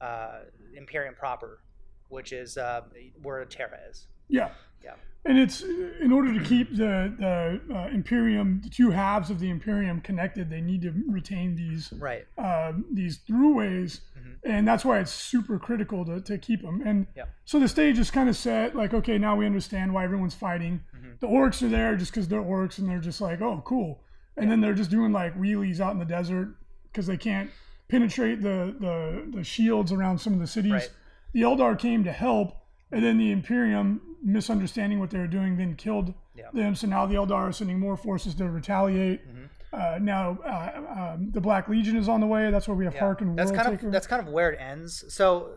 uh, 0.00 0.38
Imperium 0.74 1.14
proper, 1.14 1.60
which 2.08 2.32
is 2.32 2.56
uh, 2.56 2.80
where 3.20 3.44
Terra 3.44 3.78
is. 3.90 4.06
Yeah. 4.28 4.50
Yeah. 4.84 4.94
And 5.24 5.38
it's 5.38 5.62
in 5.62 6.12
order 6.12 6.32
to 6.32 6.40
keep 6.44 6.70
the 6.76 7.12
the 7.18 7.74
uh, 7.74 7.88
Imperium, 7.88 8.60
the 8.62 8.70
two 8.70 8.90
halves 8.90 9.30
of 9.30 9.40
the 9.40 9.50
Imperium 9.50 10.00
connected, 10.00 10.50
they 10.50 10.60
need 10.60 10.82
to 10.82 10.92
retain 11.08 11.56
these 11.56 11.92
Right. 11.98 12.26
um, 12.38 12.84
these 12.92 13.18
throughways, 13.18 14.00
and 14.44 14.66
that's 14.68 14.84
why 14.84 15.00
it's 15.00 15.10
super 15.12 15.58
critical 15.58 16.04
to, 16.04 16.20
to 16.20 16.38
keep 16.38 16.62
them. 16.62 16.82
And 16.86 17.06
Yeah. 17.16 17.24
so 17.44 17.58
the 17.58 17.68
stage 17.68 17.98
is 17.98 18.10
kind 18.10 18.28
of 18.28 18.36
set. 18.36 18.76
Like, 18.76 18.94
okay, 18.94 19.18
now 19.18 19.34
we 19.36 19.46
understand 19.46 19.92
why 19.92 20.04
everyone's 20.04 20.34
fighting. 20.34 20.80
The 21.20 21.26
orcs 21.26 21.62
are 21.62 21.68
there 21.70 21.96
just 21.96 22.12
because 22.12 22.28
they're 22.28 22.42
orcs, 22.42 22.78
and 22.78 22.88
they're 22.88 22.98
just 23.00 23.20
like, 23.22 23.40
oh, 23.40 23.62
cool. 23.64 24.02
And 24.36 24.50
then 24.50 24.60
they're 24.60 24.74
just 24.74 24.90
doing 24.90 25.12
like 25.12 25.34
wheelies 25.36 25.80
out 25.80 25.92
in 25.92 25.98
the 25.98 26.04
desert 26.04 26.54
because 26.84 27.06
they 27.06 27.16
can't 27.16 27.50
penetrate 27.88 28.42
the, 28.42 28.76
the 28.78 29.26
the 29.38 29.42
shields 29.44 29.92
around 29.92 30.18
some 30.18 30.34
of 30.34 30.40
the 30.40 30.46
cities. 30.46 30.72
Right. 30.72 30.90
The 31.32 31.40
Eldar 31.42 31.78
came 31.78 32.04
to 32.04 32.12
help, 32.12 32.54
and 32.92 33.02
then 33.02 33.16
the 33.18 33.32
Imperium, 33.32 34.00
misunderstanding 34.22 34.98
what 34.98 35.10
they 35.10 35.18
were 35.18 35.26
doing, 35.26 35.56
then 35.56 35.74
killed 35.74 36.14
Yeah. 36.34 36.50
them. 36.52 36.74
So 36.74 36.86
now 36.86 37.06
the 37.06 37.14
Eldar 37.14 37.32
are 37.48 37.52
sending 37.52 37.78
more 37.78 37.96
forces 37.96 38.34
to 38.36 38.48
retaliate. 38.48 39.26
Mm-hmm. 39.28 39.44
Uh, 39.72 39.98
now 40.00 40.38
uh, 40.44 41.12
um, 41.14 41.30
the 41.32 41.40
Black 41.40 41.68
Legion 41.68 41.96
is 41.96 42.08
on 42.08 42.20
the 42.20 42.26
way. 42.26 42.50
That's 42.50 42.66
where 42.68 42.76
we 42.76 42.84
have 42.84 42.94
Yeah. 42.94 43.02
Haarken 43.02 43.36
That's 43.36 43.50
kind 43.50 43.68
Taker. 43.68 43.86
of 43.86 43.92
that's 43.92 44.06
kind 44.06 44.26
of 44.26 44.32
where 44.32 44.50
it 44.50 44.60
ends. 44.60 45.04
So 45.12 45.50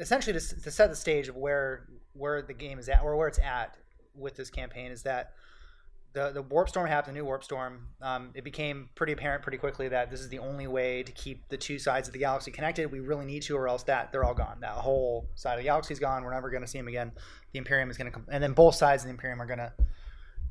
essentially, 0.00 0.38
to, 0.38 0.60
to 0.62 0.70
set 0.70 0.90
the 0.90 0.96
stage 0.96 1.28
of 1.28 1.36
where 1.36 1.86
where 2.14 2.42
the 2.42 2.54
game 2.54 2.78
is 2.78 2.88
at, 2.88 3.02
or 3.02 3.16
where 3.16 3.28
it's 3.28 3.38
at 3.40 3.76
with 4.16 4.36
this 4.36 4.50
campaign, 4.50 4.90
is 4.92 5.02
that 5.02 5.32
the 6.14 6.30
the 6.30 6.42
warp 6.42 6.68
storm 6.68 6.86
happened, 6.86 7.16
the 7.16 7.20
new 7.20 7.24
warp 7.24 7.44
storm. 7.44 7.88
Um, 8.00 8.30
it 8.34 8.44
became 8.44 8.88
pretty 8.94 9.12
apparent 9.12 9.42
pretty 9.42 9.58
quickly 9.58 9.88
that 9.88 10.10
this 10.10 10.20
is 10.20 10.28
the 10.28 10.38
only 10.38 10.66
way 10.66 11.02
to 11.02 11.12
keep 11.12 11.48
the 11.48 11.56
two 11.56 11.78
sides 11.78 12.08
of 12.08 12.12
the 12.12 12.20
galaxy 12.20 12.50
connected. 12.50 12.90
We 12.90 13.00
really 13.00 13.26
need 13.26 13.42
to, 13.42 13.56
or 13.56 13.68
else 13.68 13.82
that 13.82 14.12
they're 14.12 14.24
all 14.24 14.34
gone. 14.34 14.58
That 14.60 14.72
whole 14.72 15.28
side 15.34 15.54
of 15.54 15.58
the 15.58 15.64
galaxy 15.64 15.92
is 15.92 16.00
gone. 16.00 16.24
We're 16.24 16.32
never 16.32 16.50
going 16.50 16.62
to 16.62 16.68
see 16.68 16.78
them 16.78 16.88
again. 16.88 17.12
The 17.52 17.58
Imperium 17.58 17.90
is 17.90 17.98
going 17.98 18.06
to 18.06 18.12
come, 18.12 18.26
and 18.30 18.42
then 18.42 18.52
both 18.52 18.76
sides 18.76 19.02
of 19.02 19.08
the 19.08 19.10
Imperium 19.10 19.42
are 19.42 19.46
going 19.46 19.58
to 19.58 19.72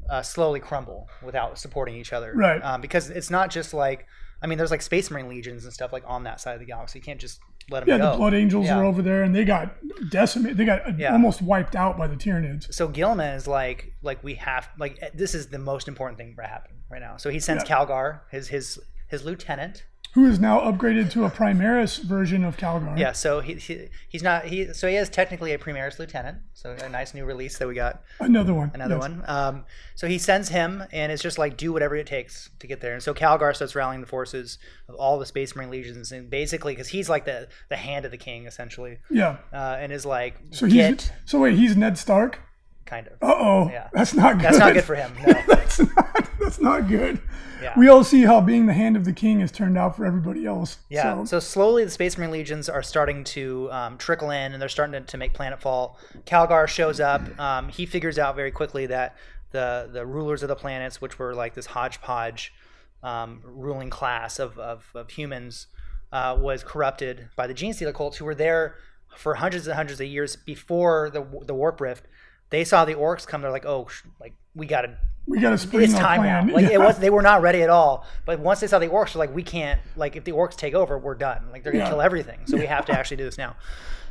uh, 0.10 0.22
slowly 0.22 0.60
crumble 0.60 1.10
without 1.24 1.58
supporting 1.58 1.96
each 1.96 2.14
other. 2.14 2.34
Right. 2.36 2.62
Um, 2.62 2.82
because 2.82 3.10
it's 3.10 3.30
not 3.30 3.50
just 3.50 3.74
like, 3.74 4.06
I 4.42 4.48
mean, 4.48 4.58
there's 4.58 4.72
like 4.72 4.82
Space 4.82 5.10
Marine 5.10 5.30
legions 5.30 5.64
and 5.64 5.74
stuff 5.74 5.94
like 5.94 6.04
on 6.06 6.24
that 6.24 6.42
side 6.42 6.54
of 6.54 6.60
the 6.60 6.66
galaxy. 6.66 7.00
You 7.00 7.04
can't 7.04 7.22
just 7.22 7.40
let 7.70 7.86
them 7.86 7.90
yeah, 7.90 7.98
go. 8.06 8.12
the 8.12 8.18
Blood 8.18 8.34
Angels 8.34 8.66
Yeah. 8.66 8.78
are 8.80 8.84
over 8.86 9.02
there, 9.02 9.24
and 9.24 9.34
they 9.36 9.46
got 9.46 9.76
decimated. 10.10 10.58
They 10.58 10.66
got 10.66 11.00
Yeah. 11.00 11.12
almost 11.14 11.42
wiped 11.42 11.76
out 11.76 11.98
by 11.98 12.08
the 12.08 12.16
Tyranids. 12.16 12.74
So 12.74 12.88
Guilliman 12.88 13.36
is 13.36 13.48
like, 13.48 13.94
like 14.02 14.24
we 14.24 14.36
have, 14.36 14.70
like 14.78 15.00
this 15.14 15.34
is 15.36 15.48
the 15.48 15.60
most 15.60 15.88
important 15.88 16.18
thing 16.18 16.34
that 16.38 16.50
happened 16.50 16.80
right 16.90 17.02
now. 17.02 17.18
So 17.18 17.30
he 17.30 17.40
sends 17.40 17.64
Yeah. 17.68 17.76
Calgar, 17.78 18.20
his 18.32 18.48
his 18.50 18.80
his 19.08 19.24
lieutenant. 19.24 19.86
Who 20.14 20.28
is 20.28 20.40
now 20.40 20.60
upgraded 20.60 21.10
to 21.14 21.26
a 21.26 21.32
Primaris 21.32 22.00
version 22.04 22.44
of 22.44 22.56
Calgar? 22.56 22.96
Yeah. 23.00 23.14
So 23.14 23.40
he, 23.40 23.56
he 23.56 23.88
he's 24.08 24.22
not 24.22 24.46
he. 24.46 24.72
So 24.72 24.88
he 24.88 24.96
is 24.96 25.10
technically 25.10 25.54
a 25.54 25.58
Primaris 25.58 25.98
lieutenant. 25.98 26.38
So 26.54 26.72
a 26.80 26.88
nice 26.88 27.16
new 27.16 27.26
release 27.26 27.58
that 27.58 27.68
we 27.68 27.74
got. 27.74 28.04
Another 28.20 28.54
one. 28.54 28.70
another 28.76 28.94
yes. 28.96 29.02
one. 29.02 29.24
Um, 29.28 29.66
so 29.96 30.06
he 30.08 30.20
sends 30.20 30.50
him, 30.50 30.84
and 30.92 31.12
it's 31.12 31.24
just 31.24 31.40
like 31.40 31.58
do 31.58 31.74
whatever 31.74 31.96
it 31.96 32.06
takes 32.06 32.52
to 32.60 32.68
get 32.68 32.80
there. 32.80 32.94
And 32.94 33.02
so 33.02 33.16
Calgar 33.16 33.56
starts 33.56 33.74
rallying 33.74 34.02
the 34.02 34.08
forces 34.08 34.60
of 34.88 34.94
all 34.96 35.18
the 35.18 35.26
Space 35.26 35.56
Marine 35.56 35.72
legions, 35.72 36.12
and 36.12 36.30
basically 36.30 36.74
because 36.74 36.90
he's 36.90 37.10
like 37.10 37.26
the 37.26 37.48
the 37.70 37.76
hand 37.78 38.06
of 38.06 38.12
the 38.12 38.18
king 38.18 38.46
essentially, 38.46 39.00
Yeah. 39.10 39.38
uh, 39.52 39.78
and 39.80 39.92
is 39.92 40.06
like 40.06 40.36
So 40.52 40.68
get 40.68 41.02
he's 41.02 41.12
so 41.26 41.40
wait, 41.40 41.56
he's 41.58 41.76
Ned 41.76 41.98
Stark. 41.98 42.40
kind 42.86 43.08
of. 43.08 43.14
Uh 43.14 43.34
oh, 43.36 43.70
Yeah. 43.72 43.90
that's 43.94 44.14
not 44.14 44.36
good. 44.36 44.44
That's 44.46 44.60
not 44.60 44.74
good 44.74 44.84
for 44.84 44.94
him. 44.94 45.12
No. 45.26 45.34
that's 45.48 45.80
not. 45.80 46.30
That's 46.54 46.62
not 46.62 46.88
good. 46.88 47.20
Yeah. 47.64 47.74
We 47.76 47.88
all 47.88 48.04
see 48.04 48.22
how 48.24 48.42
being 48.42 48.68
the 48.68 48.74
hand 48.74 48.96
of 48.96 49.06
the 49.06 49.14
king 49.14 49.40
has 49.40 49.52
turned 49.52 49.76
out 49.76 49.96
for 49.96 50.06
everybody 50.06 50.46
else. 50.46 50.78
Yeah. 50.90 51.16
So, 51.16 51.26
So, 51.26 51.40
slowly 51.40 51.84
the 51.84 51.90
Space 51.90 52.16
Marine 52.18 52.30
legions 52.30 52.70
are 52.70 52.84
starting 52.84 53.24
to 53.26 53.72
um, 53.72 53.98
trickle 53.98 54.30
in, 54.30 54.54
and 54.54 54.62
they're 54.62 54.70
starting 54.70 54.94
to, 54.94 55.02
to 55.02 55.18
make 55.18 55.34
planetfall. 55.34 55.96
Calgar 56.26 56.68
shows 56.68 57.00
up. 57.00 57.40
Um, 57.40 57.70
he 57.70 57.88
figures 57.88 58.20
out 58.20 58.36
very 58.36 58.52
quickly 58.52 58.86
that 58.88 59.16
the 59.52 59.90
the 59.92 60.06
rulers 60.06 60.44
of 60.44 60.50
the 60.50 60.56
planets, 60.56 61.02
which 61.02 61.18
were 61.18 61.34
like 61.34 61.56
this 61.56 61.68
hodgepodge 61.68 62.54
um, 63.02 63.42
ruling 63.44 63.90
class 63.90 64.38
of 64.38 64.60
of, 64.60 64.92
of 64.94 65.10
humans, 65.10 65.68
uh, 66.12 66.38
was 66.38 66.64
corrupted 66.64 67.30
by 67.36 67.48
the 67.48 67.54
Genestealer 67.54 67.94
cults, 67.94 68.18
who 68.18 68.26
were 68.26 68.36
there 68.36 68.76
for 69.16 69.36
hundreds 69.36 69.66
and 69.66 69.76
hundreds 69.76 70.00
of 70.00 70.08
years 70.08 70.36
before 70.36 71.10
the 71.10 71.26
the 71.48 71.56
warp 71.56 71.82
rift. 71.82 72.06
They 72.54 72.64
saw 72.64 72.86
the 72.86 72.94
orcs 72.94 73.26
come. 73.26 73.42
They're 73.42 73.50
like, 73.50 73.66
oh, 73.66 73.88
sh- 73.88 74.04
like 74.22 74.34
we 74.54 74.68
gotta. 74.68 74.96
We 75.26 75.40
got 75.40 75.52
to 75.52 75.58
spring 75.58 75.86
It's 75.86 75.94
time 75.94 76.20
plan. 76.20 76.48
now. 76.48 76.54
Like 76.58 76.66
Yeah. 76.66 76.74
it 76.74 76.80
was, 76.82 77.00
they 77.00 77.10
were 77.10 77.22
not 77.22 77.42
ready 77.42 77.62
at 77.64 77.70
all. 77.70 78.06
But 78.26 78.40
once 78.40 78.60
they 78.60 78.68
saw 78.68 78.78
the 78.78 78.90
orcs, 78.90 79.14
they're 79.14 79.20
like, 79.22 79.34
we 79.34 79.42
can't. 79.42 79.82
Like 79.96 80.16
if 80.16 80.24
the 80.26 80.34
orcs 80.34 80.56
take 80.56 80.74
over, 80.76 80.98
we're 81.00 81.16
done. 81.16 81.46
Like 81.52 81.64
they're 81.64 81.72
gonna 81.72 81.86
Yeah. 81.86 81.90
kill 81.90 82.02
everything. 82.02 82.40
So 82.46 82.58
we 82.58 82.66
have 82.68 82.86
to 82.86 82.92
actually 82.92 83.18
do 83.18 83.24
this 83.24 83.38
now. 83.38 83.56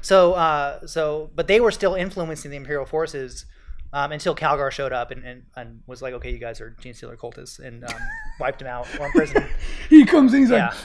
So, 0.00 0.32
uh, 0.32 0.84
so, 0.86 1.30
but 1.36 1.46
they 1.46 1.60
were 1.60 1.70
still 1.70 1.94
influencing 1.94 2.50
the 2.50 2.56
Imperial 2.56 2.84
forces 2.86 3.44
um, 3.92 4.10
until 4.10 4.34
Calgar 4.34 4.70
showed 4.72 4.92
up 4.92 5.10
and, 5.12 5.22
and, 5.22 5.42
and 5.54 5.82
was 5.86 6.02
like, 6.02 6.14
okay, 6.14 6.32
you 6.32 6.38
guys 6.38 6.60
are 6.62 6.74
Genestealer 6.82 7.16
cultists, 7.16 7.58
and 7.60 7.84
um, 7.84 7.94
wiped 8.40 8.60
him 8.62 8.66
out 8.68 8.88
or 8.98 9.06
imprisoned. 9.06 9.46
He 9.90 10.04
comes 10.06 10.32
in, 10.34 10.40
he's 10.40 10.50
Yeah, 10.50 10.68
like, 10.68 10.76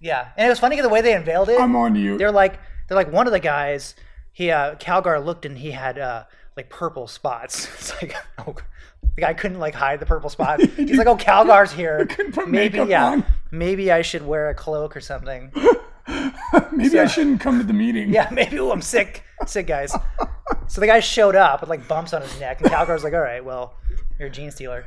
yeah, 0.00 0.28
and 0.36 0.44
it 0.46 0.50
was 0.50 0.58
funny 0.58 0.78
the 0.80 0.88
way 0.90 1.00
they 1.00 1.14
unveiled 1.14 1.48
it. 1.48 1.58
I'm 1.60 1.74
on 1.76 1.94
to 1.94 2.00
you. 2.00 2.18
They're 2.18 2.32
like, 2.32 2.58
they're 2.88 2.96
like 2.96 3.12
one 3.12 3.26
of 3.28 3.32
the 3.32 3.40
guys. 3.40 3.94
He 4.32 4.50
uh, 4.50 4.74
Calgar 4.74 5.24
looked 5.24 5.46
and 5.46 5.56
he 5.56 5.70
had 5.70 5.98
uh, 5.98 6.24
like 6.56 6.68
purple 6.70 7.06
spots. 7.06 7.68
It's 7.78 7.92
like, 8.02 8.16
oh, 8.38 8.54
the 9.14 9.20
guy 9.22 9.34
couldn't 9.34 9.58
like 9.58 9.74
hide 9.74 10.00
the 10.00 10.06
purple 10.06 10.30
spots. 10.30 10.64
He's 10.76 10.98
like, 10.98 11.06
oh, 11.06 11.16
Calgar's 11.16 11.72
here. 11.72 12.08
Maybe 12.46 12.78
yeah, 12.78 13.04
on. 13.06 13.24
maybe 13.50 13.90
I 13.92 14.02
should 14.02 14.26
wear 14.26 14.48
a 14.50 14.54
cloak 14.54 14.96
or 14.96 15.00
something. 15.00 15.52
Maybe 16.72 17.00
I 17.00 17.06
shouldn't 17.06 17.40
come 17.40 17.58
to 17.58 17.64
the 17.64 17.72
meeting. 17.72 18.12
Yeah, 18.12 18.28
maybe 18.30 18.56
ooh, 18.58 18.70
I'm 18.70 18.82
sick, 18.82 19.24
sick 19.46 19.66
guys. 19.66 19.92
So 20.68 20.80
the 20.80 20.86
guy 20.86 21.00
showed 21.00 21.34
up 21.34 21.60
with 21.60 21.70
like 21.70 21.88
bumps 21.88 22.12
on 22.12 22.22
his 22.22 22.38
neck, 22.38 22.60
and 22.60 22.70
Calgar's 22.70 23.02
like, 23.02 23.12
all 23.12 23.20
right, 23.20 23.44
well, 23.44 23.74
you're 24.18 24.28
a 24.28 24.30
genestealer. 24.30 24.84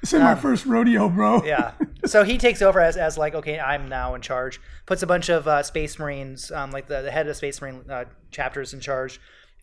This 0.00 0.12
is 0.12 0.20
my 0.20 0.34
first 0.34 0.66
rodeo, 0.66 1.08
bro. 1.08 1.36
Um, 1.38 1.44
Yeah. 1.46 1.72
So 2.06 2.22
he 2.24 2.38
takes 2.38 2.62
over 2.62 2.80
as, 2.80 2.96
as 2.96 3.18
like, 3.18 3.34
okay, 3.34 3.58
I'm 3.58 3.88
now 3.88 4.14
in 4.14 4.22
charge. 4.22 4.60
Puts 4.86 5.02
a 5.02 5.06
bunch 5.06 5.28
of 5.28 5.46
uh, 5.46 5.62
Space 5.62 5.98
Marines, 5.98 6.50
um, 6.50 6.70
like 6.70 6.86
the, 6.86 7.02
the 7.02 7.10
head 7.10 7.22
of 7.22 7.28
the 7.28 7.34
Space 7.34 7.60
Marine 7.60 7.82
uh, 7.90 8.04
chapters 8.30 8.72
in 8.72 8.80
charge. 8.80 9.20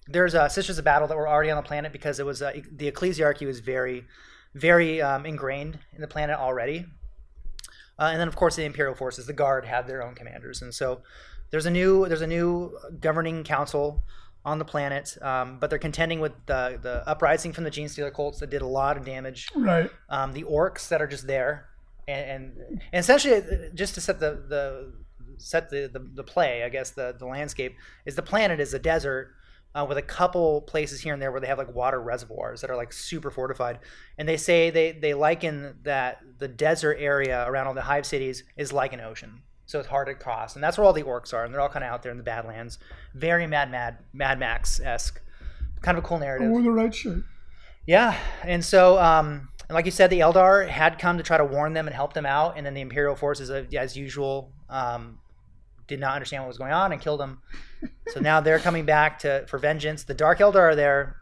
There's 0.09 0.35
uh, 0.35 0.47
Sisters 0.49 0.77
of 0.77 0.85
Battle 0.85 1.07
that 1.07 1.17
were 1.17 1.27
already 1.27 1.49
on 1.51 1.57
the 1.57 1.67
planet 1.67 1.91
because 1.91 2.19
it 2.19 2.25
was 2.25 2.41
uh, 2.41 2.53
the 2.71 2.89
ecclesiarchy 2.91 3.45
was 3.45 3.59
very, 3.59 4.05
very 4.53 5.01
um, 5.01 5.25
ingrained 5.25 5.79
in 5.93 6.01
the 6.01 6.07
planet 6.07 6.37
already. 6.37 6.85
Uh, 7.99 8.09
and 8.11 8.19
then 8.19 8.27
of 8.27 8.35
course 8.35 8.55
the 8.55 8.63
Imperial 8.63 8.95
forces, 8.95 9.25
the 9.25 9.33
Guard, 9.33 9.65
had 9.65 9.87
their 9.87 10.03
own 10.03 10.13
commanders, 10.15 10.61
and 10.61 10.73
so 10.73 11.01
there's 11.49 11.65
a 11.65 11.71
new 11.71 12.07
there's 12.07 12.21
a 12.21 12.27
new 12.27 12.77
governing 12.99 13.43
council 13.43 14.03
on 14.45 14.59
the 14.59 14.65
planet, 14.65 15.17
um, 15.21 15.57
but 15.59 15.69
they're 15.69 15.79
contending 15.79 16.19
with 16.19 16.31
the 16.45 16.79
the 16.81 17.07
uprising 17.09 17.51
from 17.51 17.63
the 17.63 17.71
Genestealer 17.71 18.13
cults 18.13 18.39
that 18.39 18.49
did 18.49 18.61
a 18.61 18.67
lot 18.67 18.97
of 18.97 19.03
damage 19.05 19.49
Right. 19.55 19.89
um, 20.09 20.33
the 20.33 20.43
orcs 20.43 20.87
that 20.89 21.01
are 21.01 21.07
just 21.07 21.25
there, 21.27 21.67
and, 22.07 22.29
and, 22.29 22.81
and 22.93 22.99
essentially 23.03 23.35
uh, 23.35 23.69
just 23.73 23.95
to 23.95 24.01
set 24.01 24.19
the 24.19 24.43
the 24.47 24.93
set 25.37 25.69
the, 25.69 25.89
the, 25.91 25.99
the 25.99 26.23
play, 26.23 26.63
I 26.63 26.69
guess 26.69 26.91
the 26.91 27.15
the 27.17 27.25
landscape 27.25 27.75
is 28.05 28.15
the 28.15 28.21
planet 28.21 28.59
is 28.59 28.73
a 28.73 28.79
desert. 28.79 29.33
Uh, 29.77 29.85
with 29.85 29.99
a 29.99 30.01
couple 30.01 30.61
places 30.61 31.01
here 31.01 31.13
and 31.13 31.21
there 31.21 31.31
where 31.31 31.39
they 31.39 31.45
have 31.45 31.59
like 31.59 31.71
water 31.75 32.01
reservoirs 32.01 32.61
that 32.61 32.71
are 32.71 32.75
like 32.75 32.91
super 32.91 33.29
fortified, 33.29 33.77
and 34.17 34.27
they 34.27 34.35
say 34.37 34.71
they 34.71 34.91
they 34.91 35.13
liken 35.13 35.75
that 35.83 36.19
the 36.39 36.47
desert 36.47 36.97
area 36.99 37.45
around 37.47 37.67
all 37.67 37.75
the 37.75 37.81
hive 37.81 38.03
cities 38.03 38.43
is 38.55 38.73
like 38.73 38.91
an 38.91 38.99
ocean, 38.99 39.43
so 39.67 39.77
it's 39.77 39.87
hard 39.87 40.07
to 40.07 40.15
cross, 40.15 40.55
and 40.55 40.63
that's 40.63 40.79
where 40.79 40.85
all 40.85 40.93
the 40.93 41.03
orcs 41.03 41.31
are, 41.31 41.45
and 41.45 41.53
they're 41.53 41.61
all 41.61 41.69
kind 41.69 41.85
of 41.85 41.91
out 41.91 42.01
there 42.01 42.11
in 42.11 42.17
the 42.17 42.23
Badlands, 42.23 42.79
very 43.13 43.45
Mad 43.45 43.69
Mad 43.69 43.97
Mad 44.13 44.39
Max 44.39 44.79
esque, 44.79 45.21
kind 45.81 45.95
of 45.95 46.03
a 46.03 46.07
cool 46.07 46.17
narrative. 46.17 46.49
Wore 46.49 46.63
the 46.63 46.71
right 46.71 46.95
shirt. 46.95 47.23
Yeah, 47.85 48.17
and 48.43 48.65
so, 48.65 48.97
um, 48.97 49.49
and 49.69 49.75
like 49.75 49.85
you 49.85 49.91
said, 49.91 50.09
the 50.09 50.21
Eldar 50.21 50.67
had 50.67 50.97
come 50.97 51.17
to 51.17 51.23
try 51.23 51.37
to 51.37 51.45
warn 51.45 51.73
them 51.73 51.85
and 51.85 51.95
help 51.95 52.13
them 52.13 52.25
out, 52.25 52.57
and 52.57 52.65
then 52.65 52.73
the 52.73 52.81
Imperial 52.81 53.15
forces, 53.15 53.51
as 53.51 53.95
usual, 53.95 54.51
um, 54.71 55.19
did 55.87 55.99
not 55.99 56.13
understand 56.13 56.43
what 56.43 56.49
was 56.49 56.57
going 56.57 56.73
on 56.73 56.91
and 56.91 57.01
killed 57.01 57.19
them. 57.19 57.41
So 58.09 58.19
now 58.19 58.41
they're 58.41 58.59
coming 58.59 58.85
back 58.85 59.19
to 59.19 59.45
for 59.47 59.57
vengeance. 59.57 60.03
The 60.03 60.13
Dark 60.13 60.39
Eldar 60.39 60.55
are 60.55 60.75
there 60.75 61.17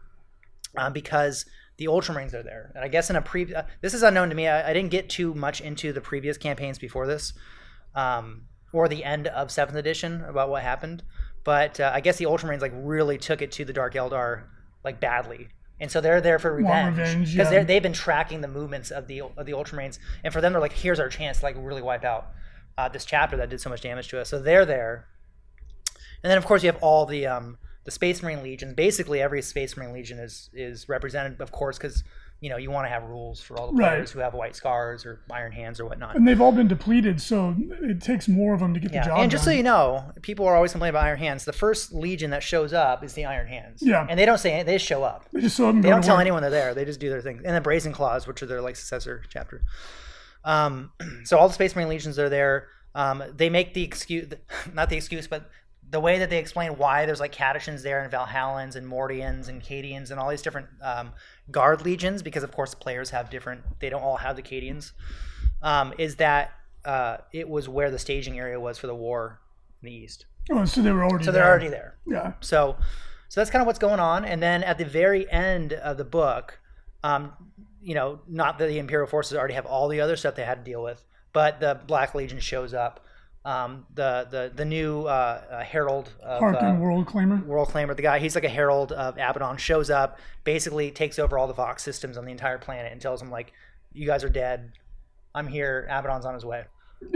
uh, 0.76 0.90
because 0.90 1.46
the 1.78 1.86
Ultramarines 1.86 2.32
are 2.32 2.42
there, 2.42 2.72
and 2.74 2.82
I 2.82 2.88
guess 2.88 3.10
in 3.10 3.16
a 3.16 3.22
pre, 3.22 3.54
uh, 3.54 3.64
this 3.82 3.92
is 3.92 4.02
unknown 4.02 4.30
to 4.30 4.34
me. 4.34 4.48
I, 4.48 4.70
I 4.70 4.72
didn't 4.72 4.90
get 4.90 5.10
too 5.10 5.34
much 5.34 5.60
into 5.60 5.92
the 5.92 6.00
previous 6.00 6.38
campaigns 6.38 6.78
before 6.78 7.06
this, 7.06 7.34
um, 7.94 8.46
or 8.72 8.88
the 8.88 9.04
end 9.04 9.26
of 9.26 9.50
Seventh 9.50 9.76
Edition 9.76 10.22
about 10.22 10.48
what 10.48 10.62
happened. 10.62 11.02
But 11.44 11.78
uh, 11.78 11.92
I 11.94 12.00
guess 12.00 12.16
the 12.16 12.24
Ultramarines 12.24 12.62
like 12.62 12.72
really 12.74 13.18
took 13.18 13.42
it 13.42 13.52
to 13.52 13.64
the 13.66 13.74
Dark 13.74 13.94
Eldar 13.94 14.44
like 14.84 15.00
badly, 15.00 15.48
and 15.78 15.90
so 15.90 16.00
they're 16.00 16.22
there 16.22 16.38
for 16.38 16.54
revenge 16.54 16.96
revenge, 16.96 17.32
because 17.32 17.52
yeah. 17.52 17.62
they've 17.62 17.82
been 17.82 17.92
tracking 17.92 18.40
the 18.40 18.48
movements 18.48 18.90
of 18.90 19.06
the 19.06 19.20
of 19.20 19.44
the 19.44 19.52
Ultramarines, 19.52 19.98
and 20.24 20.32
for 20.32 20.40
them 20.40 20.52
they're 20.52 20.62
like, 20.62 20.72
here's 20.72 20.98
our 20.98 21.10
chance 21.10 21.40
to 21.40 21.44
like 21.44 21.56
really 21.58 21.82
wipe 21.82 22.04
out 22.04 22.30
uh, 22.78 22.88
this 22.88 23.04
chapter 23.04 23.36
that 23.38 23.48
did 23.50 23.60
so 23.60 23.70
much 23.70 23.80
damage 23.82 24.08
to 24.08 24.20
us. 24.20 24.28
So 24.28 24.38
they're 24.40 24.66
there, 24.66 25.06
and 26.22 26.30
then 26.30 26.38
of 26.38 26.44
course 26.46 26.62
you 26.62 26.70
have 26.70 26.82
all 26.82 27.06
the 27.06 27.26
um, 27.26 27.58
the 27.84 27.90
Space 27.90 28.22
Marine 28.22 28.42
legions. 28.42 28.74
Basically, 28.74 29.20
every 29.20 29.42
Space 29.42 29.76
Marine 29.76 29.92
legion 29.92 30.18
is 30.18 30.50
is 30.52 30.88
represented, 30.88 31.40
of 31.40 31.52
course, 31.52 31.78
because 31.78 32.04
you 32.40 32.50
know 32.50 32.58
you 32.58 32.70
want 32.70 32.84
to 32.84 32.90
have 32.90 33.04
rules 33.04 33.40
for 33.40 33.56
all 33.58 33.68
the 33.72 33.78
Right. 33.78 33.88
players 33.92 34.10
who 34.10 34.18
have 34.18 34.34
white 34.34 34.54
scars 34.54 35.06
or 35.06 35.20
iron 35.30 35.52
hands 35.52 35.80
or 35.80 35.86
whatnot. 35.86 36.16
And 36.16 36.28
they've 36.28 36.40
all 36.40 36.52
been 36.52 36.68
depleted, 36.68 37.18
so 37.22 37.54
it 37.80 38.02
takes 38.02 38.28
more 38.28 38.52
of 38.52 38.60
them 38.60 38.74
to 38.74 38.80
get 38.80 38.92
Yeah, 38.92 39.04
the 39.04 39.08
job 39.08 39.18
and 39.20 39.30
just 39.30 39.44
done. 39.46 39.52
so 39.54 39.56
you 39.56 39.62
know, 39.62 40.12
people 40.20 40.44
are 40.46 40.54
always 40.54 40.72
complaining 40.72 40.90
about 40.96 41.04
Iron 41.06 41.18
Hands. 41.18 41.42
The 41.42 41.54
first 41.54 41.94
Legion 41.94 42.30
that 42.32 42.42
shows 42.42 42.74
up 42.74 43.02
is 43.02 43.14
the 43.14 43.24
Iron 43.24 43.46
Hands. 43.46 43.80
Yeah. 43.82 44.06
and 44.10 44.18
they 44.18 44.26
don't 44.26 44.36
say 44.38 44.62
they 44.64 44.74
just 44.74 44.84
show 44.84 45.02
up. 45.02 45.24
they 45.32 45.40
just 45.40 45.56
saw 45.56 45.68
them 45.68 45.80
They 45.80 45.88
don't 45.88 46.04
tell 46.04 46.16
work. 46.16 46.20
anyone 46.20 46.42
they're 46.42 46.50
there. 46.50 46.74
They 46.74 46.84
just 46.84 47.00
do 47.00 47.08
their 47.08 47.22
thing. 47.22 47.40
And 47.42 47.56
the 47.56 47.60
Brazen 47.62 47.92
Claws, 47.94 48.26
which 48.26 48.42
are 48.42 48.46
their 48.46 48.60
like 48.60 48.76
successor 48.76 49.22
chapter. 49.30 49.62
Um, 50.46 50.92
so 51.24 51.36
all 51.36 51.48
the 51.48 51.54
Space 51.54 51.76
Marine 51.76 51.88
legions 51.88 52.18
are 52.18 52.30
there. 52.30 52.68
Um, 52.94 53.22
they 53.34 53.50
make 53.50 53.74
the 53.74 53.82
excuse, 53.82 54.32
not 54.72 54.88
the 54.88 54.96
excuse, 54.96 55.26
but 55.26 55.50
the 55.88 56.00
way 56.00 56.18
that 56.18 56.30
they 56.30 56.38
explain 56.38 56.78
why 56.78 57.04
there's 57.06 57.20
like 57.20 57.34
Catachans 57.34 57.82
there 57.82 58.02
and 58.02 58.10
Valhallans 58.10 58.74
and 58.74 58.90
Mordians 58.90 59.48
and 59.48 59.62
Cadians 59.62 60.10
and 60.10 60.18
all 60.18 60.30
these 60.30 60.42
different 60.42 60.68
um, 60.82 61.12
guard 61.50 61.84
legions, 61.84 62.22
because 62.22 62.42
of 62.42 62.50
course 62.50 62.74
players 62.74 63.10
have 63.10 63.28
different. 63.28 63.62
They 63.80 63.90
don't 63.90 64.02
all 64.02 64.16
have 64.16 64.36
the 64.36 64.42
Cadians. 64.42 64.92
Um, 65.62 65.92
is 65.98 66.16
that 66.16 66.52
uh, 66.84 67.18
it 67.32 67.48
was 67.48 67.68
where 67.68 67.90
the 67.90 67.98
staging 67.98 68.38
area 68.38 68.58
was 68.58 68.78
for 68.78 68.86
the 68.86 68.94
war 68.94 69.40
in 69.82 69.86
the 69.86 69.92
east. 69.92 70.26
Oh, 70.50 70.64
so 70.64 70.80
they 70.80 70.92
were 70.92 71.04
already 71.04 71.24
so 71.24 71.32
they're 71.32 71.46
already 71.46 71.68
there. 71.68 71.96
Yeah. 72.06 72.34
So, 72.40 72.76
so 73.28 73.40
that's 73.40 73.50
kind 73.50 73.60
of 73.60 73.66
what's 73.66 73.78
going 73.78 74.00
on. 74.00 74.24
And 74.24 74.42
then 74.42 74.62
at 74.62 74.78
the 74.78 74.84
very 74.84 75.30
end 75.30 75.72
of 75.72 75.96
the 75.96 76.04
book, 76.04 76.60
um, 77.02 77.32
you 77.86 77.94
know, 77.94 78.18
not 78.26 78.58
that 78.58 78.66
the 78.66 78.80
Imperial 78.80 79.06
forces 79.06 79.38
already 79.38 79.54
have 79.54 79.64
all 79.64 79.86
the 79.86 80.00
other 80.00 80.16
stuff 80.16 80.34
they 80.34 80.44
had 80.44 80.64
to 80.64 80.68
deal 80.68 80.82
with, 80.82 81.04
but 81.32 81.60
the 81.60 81.80
Black 81.86 82.16
Legion 82.16 82.40
shows 82.40 82.74
up. 82.74 83.04
Um, 83.44 83.86
the 83.94 84.26
the 84.28 84.50
the 84.52 84.64
new 84.64 85.02
uh, 85.02 85.40
uh, 85.48 85.62
herald 85.62 86.10
of 86.20 86.42
Haarken 86.42 86.78
uh, 86.78 86.80
Worldclaimer. 86.80 87.46
World 87.46 87.68
Claimer, 87.68 87.94
the 87.94 88.02
guy, 88.02 88.18
he's 88.18 88.34
like 88.34 88.42
a 88.42 88.48
herald 88.48 88.90
of 88.90 89.14
Abaddon, 89.14 89.56
shows 89.56 89.88
up, 89.88 90.18
basically 90.42 90.90
takes 90.90 91.20
over 91.20 91.38
all 91.38 91.46
the 91.46 91.54
Vox 91.54 91.84
systems 91.84 92.18
on 92.18 92.24
the 92.24 92.32
entire 92.32 92.58
planet 92.58 92.90
and 92.90 93.00
tells 93.00 93.20
them 93.20 93.30
like, 93.30 93.52
"You 93.92 94.04
guys 94.04 94.24
are 94.24 94.28
dead. 94.28 94.72
I'm 95.32 95.46
here. 95.46 95.86
Abaddon's 95.88 96.26
on 96.26 96.34
his 96.34 96.44
way." 96.44 96.64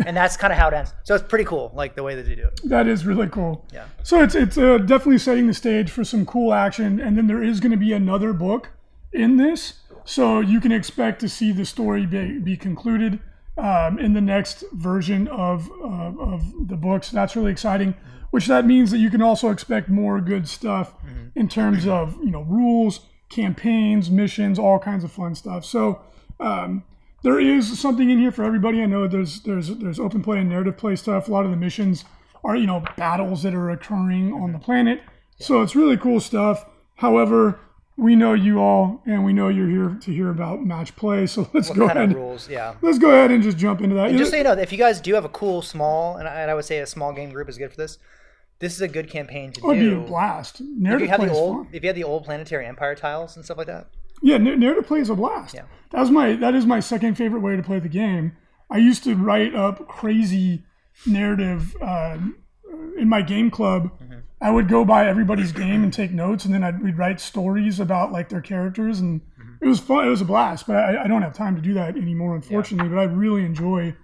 And 0.07 0.17
that's 0.17 0.37
kind 0.37 0.53
of 0.53 0.59
how 0.61 0.69
it 0.69 0.75
ends. 0.75 0.93
So 1.03 1.17
it's 1.17 1.25
pretty 1.25 1.47
cool, 1.47 1.73
like 1.75 1.97
the 1.97 2.05
way 2.05 2.15
that 2.15 2.27
they 2.27 2.37
do 2.37 2.45
it. 2.45 2.61
That 2.62 2.87
is 2.87 3.05
really 3.05 3.27
cool. 3.27 3.67
Yeah. 3.73 3.87
So 4.05 4.23
it's 4.23 4.37
it's 4.37 4.57
uh, 4.57 4.79
definitely 4.79 5.19
setting 5.19 5.49
the 5.49 5.55
stage 5.55 5.91
for 5.91 6.05
some 6.05 6.25
cool 6.25 6.55
action, 6.55 7.00
and 7.00 7.19
then 7.19 7.27
there 7.27 7.43
is 7.43 7.59
going 7.59 7.73
to 7.73 7.77
be 7.77 7.93
another 7.93 8.33
book 8.33 8.69
in 9.12 9.37
this, 9.37 9.81
so 10.04 10.40
you 10.40 10.61
can 10.61 10.73
expect 10.73 11.21
to 11.21 11.28
see 11.28 11.52
the 11.52 11.64
story 11.64 12.07
be, 12.07 12.38
be 12.38 12.57
concluded 12.57 13.21
um, 13.59 13.99
in 13.99 14.12
the 14.14 14.21
next 14.21 14.64
version 14.73 15.28
of 15.28 15.71
uh, 15.83 16.12
of 16.19 16.69
the 16.69 16.76
books. 16.76 17.11
That's 17.11 17.37
really 17.37 17.52
exciting. 17.52 17.95
Which 18.30 18.47
that 18.47 18.64
means 18.64 18.92
that 18.92 18.99
you 18.99 19.11
can 19.11 19.23
also 19.23 19.50
expect 19.50 19.88
more 19.88 20.21
good 20.21 20.49
stuff 20.49 20.95
in 21.35 21.49
terms 21.49 21.87
of 21.87 22.16
you 22.23 22.30
know 22.30 22.42
rules, 22.42 23.00
campaigns, 23.28 24.11
missions, 24.11 24.59
all 24.59 24.78
kinds 24.78 25.04
of 25.04 25.12
fun 25.12 25.35
stuff. 25.35 25.64
So. 25.64 26.02
Um, 26.38 26.85
there 27.23 27.38
is 27.38 27.78
something 27.78 28.09
in 28.09 28.19
here 28.19 28.33
for 28.33 28.45
everybody. 28.45 28.83
I 28.83 28.87
know 28.87 29.07
there's 29.07 29.40
there's 29.42 29.69
there's 29.76 30.00
open 30.00 30.23
play 30.23 30.38
and 30.38 30.49
narrative 30.49 30.78
play 30.78 30.97
stuff. 30.97 31.28
A 31.28 31.30
lot 31.30 31.45
of 31.45 31.50
the 31.50 31.57
missions 31.57 32.04
are 32.42 32.57
you 32.57 32.66
know 32.66 32.83
battles 32.97 33.42
that 33.42 33.54
are 33.54 33.71
occurring 33.71 34.33
on 34.33 34.52
the 34.52 34.59
planet, 34.59 35.02
so 35.38 35.61
it's 35.61 35.76
really 35.76 35.99
cool 35.99 36.21
stuff. 36.21 36.64
However, 36.97 37.61
we 38.00 38.16
know 38.16 38.33
you 38.35 38.59
all, 38.59 39.02
and 39.07 39.25
we 39.25 39.33
know 39.33 39.49
you're 39.49 39.69
here 39.69 39.97
to 40.00 40.12
hear 40.12 40.30
about 40.30 40.64
match 40.64 40.97
play. 40.97 41.26
So 41.26 41.49
let's 41.52 41.69
What 41.69 41.78
go 41.78 41.87
kind 41.87 41.99
ahead. 41.99 42.11
of 42.12 42.16
rules? 42.16 42.49
Yeah. 42.49 42.75
Let's 42.83 42.99
go 42.99 43.11
ahead 43.11 43.30
and 43.30 43.42
just 43.42 43.59
jump 43.59 43.80
into 43.83 43.95
that. 43.97 44.09
And 44.09 44.19
just 44.19 44.30
so 44.30 44.37
you 44.37 44.45
know, 44.45 44.52
if 44.52 44.73
you 44.73 44.78
guys 44.78 45.00
do 45.00 45.14
have 45.14 45.25
a 45.25 45.28
cool 45.28 45.62
small, 45.62 46.16
and 46.16 46.26
I, 46.26 46.40
and 46.40 46.50
I 46.50 46.54
would 46.54 46.64
say 46.64 46.78
a 46.78 46.87
small 46.87 47.12
game 47.12 47.30
group 47.30 47.49
is 47.49 47.59
good 47.59 47.71
for 47.71 47.76
this. 47.76 47.99
This 48.59 48.75
is 48.75 48.80
a 48.83 48.88
good 48.88 49.09
campaign 49.09 49.52
to 49.52 49.61
oh, 49.64 49.71
it'd 49.73 49.83
be 49.83 49.97
a 49.97 50.00
blast. 50.00 50.61
If 50.61 50.66
Narrative 50.66 51.07
you 51.07 51.09
have 51.11 51.21
play 51.21 51.28
the 51.28 51.35
old, 51.35 51.57
fun. 51.66 51.69
if 51.75 51.83
you 51.83 51.88
have 51.88 51.97
the 51.97 52.04
old 52.04 52.25
planetary 52.25 52.66
empire 52.66 52.95
tiles 52.95 53.37
and 53.37 53.45
stuff 53.45 53.57
like 53.59 53.66
that. 53.69 53.87
Yeah, 54.23 54.37
nar- 54.37 54.57
narrative 54.57 54.87
play 54.87 55.00
is 55.00 55.09
a 55.09 55.14
blast. 55.14 55.54
Yeah. 55.54 55.62
That 55.92 56.00
was 56.00 56.11
my 56.11 56.35
that 56.37 56.54
is 56.54 56.66
my 56.66 56.80
second 56.80 57.14
favorite 57.14 57.40
way 57.40 57.57
to 57.57 57.62
play 57.62 57.78
the 57.78 57.88
game. 57.88 58.33
I 58.71 58.76
used 58.76 59.02
to 59.04 59.14
write 59.14 59.54
up 59.54 59.88
crazy 59.88 60.64
narrative 61.07 61.75
uh, 61.80 62.19
in 62.99 63.09
my 63.09 63.23
game 63.23 63.50
club. 63.50 63.90
Mm-hmm. 64.02 64.10
I 64.42 64.50
would 64.50 64.68
go 64.68 64.85
by 64.85 65.06
everybody's 65.06 65.52
game 65.52 65.82
and 65.85 65.92
take 65.92 66.12
notes, 66.12 66.44
and 66.47 66.54
then 66.54 66.64
I'd 66.64 66.82
we'd 66.82 66.97
write 66.97 67.20
stories 67.20 67.78
about 67.78 68.11
like 68.12 68.28
their 68.30 68.40
characters, 68.40 69.00
and 69.00 69.20
Mm-hmm. 69.20 69.64
it 69.64 69.68
was 69.68 69.80
fun. 69.80 70.06
It 70.06 70.11
was 70.11 70.20
a 70.20 70.25
blast. 70.25 70.66
But 70.66 70.76
I, 70.76 71.04
I 71.04 71.06
don't 71.06 71.23
have 71.23 71.35
time 71.35 71.56
to 71.56 71.62
do 71.62 71.75
that 71.75 71.97
anymore, 71.97 72.35
unfortunately. 72.35 72.88
But 72.88 72.99
I 73.00 73.04
really 73.04 73.44
enjoy 73.44 73.94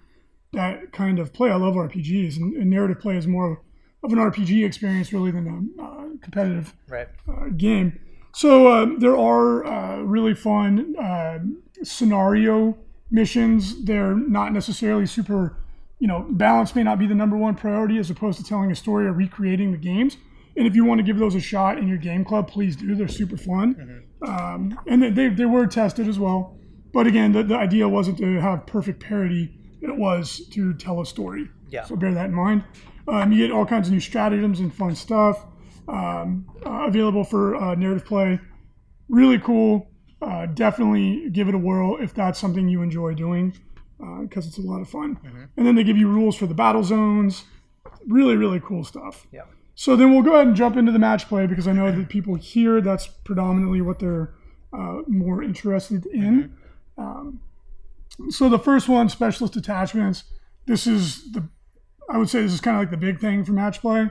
that 0.53 0.91
kind 0.91 1.19
of 1.19 1.33
play. 1.33 1.49
I 1.51 1.55
love 1.55 1.75
RPGs, 1.75 2.37
and, 2.37 2.53
and 2.55 2.69
narrative 2.69 2.99
play 2.99 3.17
is 3.17 3.25
more 3.27 3.61
of 4.03 4.11
an 4.13 4.19
RPG 4.19 4.63
experience 4.65 5.11
really 5.11 5.31
than 5.31 5.73
a 5.79 5.81
uh, 5.83 6.03
competitive 6.21 6.73
Right. 6.87 7.07
uh, 7.27 7.49
game. 7.57 7.99
So 8.33 8.67
uh, 8.67 8.85
there 8.99 9.17
are 9.17 9.65
uh, 9.65 9.97
really 10.01 10.35
fun 10.35 10.95
uh, 10.97 11.39
scenario 11.83 12.77
missions. 13.09 13.83
They're 13.85 14.13
not 14.15 14.53
necessarily 14.53 15.05
super, 15.07 15.57
you 15.99 16.07
know, 16.07 16.25
balance 16.29 16.75
may 16.75 16.83
not 16.83 16.99
be 16.99 17.07
the 17.07 17.15
number 17.15 17.35
one 17.37 17.55
priority 17.55 17.97
as 17.97 18.09
opposed 18.11 18.37
to 18.37 18.43
telling 18.43 18.71
a 18.71 18.75
story 18.75 19.07
or 19.07 19.13
recreating 19.13 19.71
the 19.71 19.77
games. 19.77 20.17
And 20.57 20.65
if 20.65 20.75
you 20.75 20.83
want 20.83 20.99
to 20.99 21.03
give 21.03 21.19
those 21.19 21.35
a 21.35 21.39
shot 21.39 21.77
in 21.77 21.87
your 21.87 21.97
game 21.97 22.25
club, 22.25 22.47
please 22.47 22.75
do. 22.75 22.95
They're 22.95 23.07
super 23.07 23.37
fun. 23.37 23.75
Mm-hmm. 23.75 24.29
Um, 24.29 24.79
and 24.87 25.15
they, 25.15 25.29
they 25.29 25.45
were 25.45 25.67
tested 25.67 26.07
as 26.07 26.17
well. 26.17 26.57
But 26.93 27.05
again, 27.05 27.31
the, 27.31 27.43
the 27.43 27.55
idea 27.55 27.87
wasn't 27.87 28.17
to 28.17 28.41
have 28.41 28.65
perfect 28.65 28.99
parity, 28.99 29.53
it 29.81 29.95
was 29.95 30.47
to 30.49 30.73
tell 30.73 30.99
a 30.99 31.05
story. 31.05 31.49
Yeah. 31.69 31.83
So 31.83 31.95
bear 31.95 32.13
that 32.13 32.25
in 32.25 32.33
mind. 32.33 32.63
Um, 33.07 33.31
you 33.31 33.45
get 33.45 33.53
all 33.53 33.65
kinds 33.65 33.87
of 33.87 33.93
new 33.93 33.99
stratagems 33.99 34.59
and 34.59 34.73
fun 34.73 34.95
stuff 34.95 35.45
um, 35.87 36.47
uh, 36.65 36.87
available 36.87 37.23
for 37.23 37.55
uh, 37.55 37.75
narrative 37.75 38.05
play. 38.05 38.39
Really 39.09 39.39
cool. 39.39 39.91
Uh, 40.21 40.47
definitely 40.47 41.29
give 41.29 41.47
it 41.47 41.53
a 41.53 41.57
whirl 41.57 41.97
if 42.01 42.13
that's 42.13 42.39
something 42.39 42.67
you 42.67 42.81
enjoy 42.81 43.13
doing 43.13 43.55
because 44.21 44.45
uh, 44.45 44.47
it's 44.47 44.57
a 44.57 44.61
lot 44.61 44.81
of 44.81 44.89
fun. 44.89 45.15
Mm-hmm. 45.17 45.43
And 45.55 45.67
then 45.67 45.75
they 45.75 45.83
give 45.83 45.97
you 45.97 46.07
rules 46.07 46.35
for 46.35 46.47
the 46.47 46.55
battle 46.55 46.83
zones. 46.83 47.43
Really, 48.07 48.35
really 48.35 48.59
cool 48.59 48.83
stuff. 48.83 49.27
Yeah. 49.31 49.43
So 49.79 49.95
then 49.95 50.11
we'll 50.11 50.23
go 50.23 50.33
ahead 50.33 50.47
and 50.47 50.55
jump 50.55 50.75
into 50.75 50.91
the 50.91 50.97
match 50.97 51.27
play 51.27 51.45
because 51.45 51.67
I 51.67 51.71
know 51.71 51.91
that 51.91 52.09
people 52.09 52.33
here 52.33 52.81
that's 52.81 53.05
predominantly 53.05 53.79
what 53.79 53.99
they're 53.99 54.33
uh, 54.73 55.01
more 55.05 55.43
interested 55.43 56.07
in. 56.07 56.51
Mm-hmm. 56.97 57.01
Um, 57.01 57.39
so 58.31 58.49
the 58.49 58.57
first 58.57 58.89
one, 58.89 59.07
specialist 59.07 59.55
attachments. 59.55 60.23
This 60.65 60.87
is 60.87 61.31
the, 61.31 61.47
I 62.09 62.17
would 62.17 62.27
say 62.27 62.41
this 62.41 62.53
is 62.53 62.59
kind 62.59 62.75
of 62.75 62.81
like 62.81 62.89
the 62.89 62.97
big 62.97 63.19
thing 63.19 63.45
for 63.45 63.51
match 63.51 63.79
play. 63.79 64.09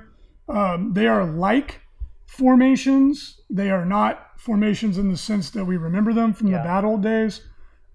Um, 0.49 0.93
they 0.93 1.09
are 1.09 1.25
like 1.27 1.81
formations. 2.27 3.41
They 3.51 3.69
are 3.69 3.85
not 3.85 4.39
formations 4.39 4.99
in 4.99 5.11
the 5.11 5.17
sense 5.17 5.51
that 5.51 5.65
we 5.65 5.77
remember 5.77 6.13
them 6.13 6.33
from 6.33 6.47
yeah. 6.47 6.63
the 6.63 6.87
old 6.87 7.03
days. 7.03 7.41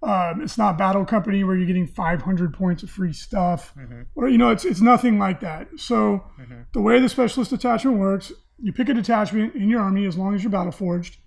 Um, 0.03 0.41
it's 0.41 0.57
not 0.57 0.79
Battle 0.79 1.05
Company 1.05 1.43
where 1.43 1.55
you're 1.55 1.67
getting 1.67 1.85
500 1.85 2.53
points 2.53 2.81
of 2.81 2.89
free 2.89 3.13
stuff, 3.13 3.73
mm-hmm. 3.77 4.01
or 4.15 4.27
you 4.27 4.37
know, 4.37 4.49
it's 4.49 4.65
it's 4.65 4.81
nothing 4.81 5.19
like 5.19 5.41
that. 5.41 5.67
So 5.77 6.23
mm-hmm. 6.39 6.61
the 6.73 6.81
way 6.81 6.99
the 6.99 7.07
specialist 7.07 7.51
attachment 7.51 7.99
works, 7.99 8.31
you 8.57 8.73
pick 8.73 8.89
a 8.89 8.95
detachment 8.95 9.53
in 9.53 9.69
your 9.69 9.81
army 9.81 10.05
as 10.07 10.17
long 10.17 10.33
as 10.33 10.43
you're 10.43 10.51
battle 10.51 10.71
forged, 10.71 11.17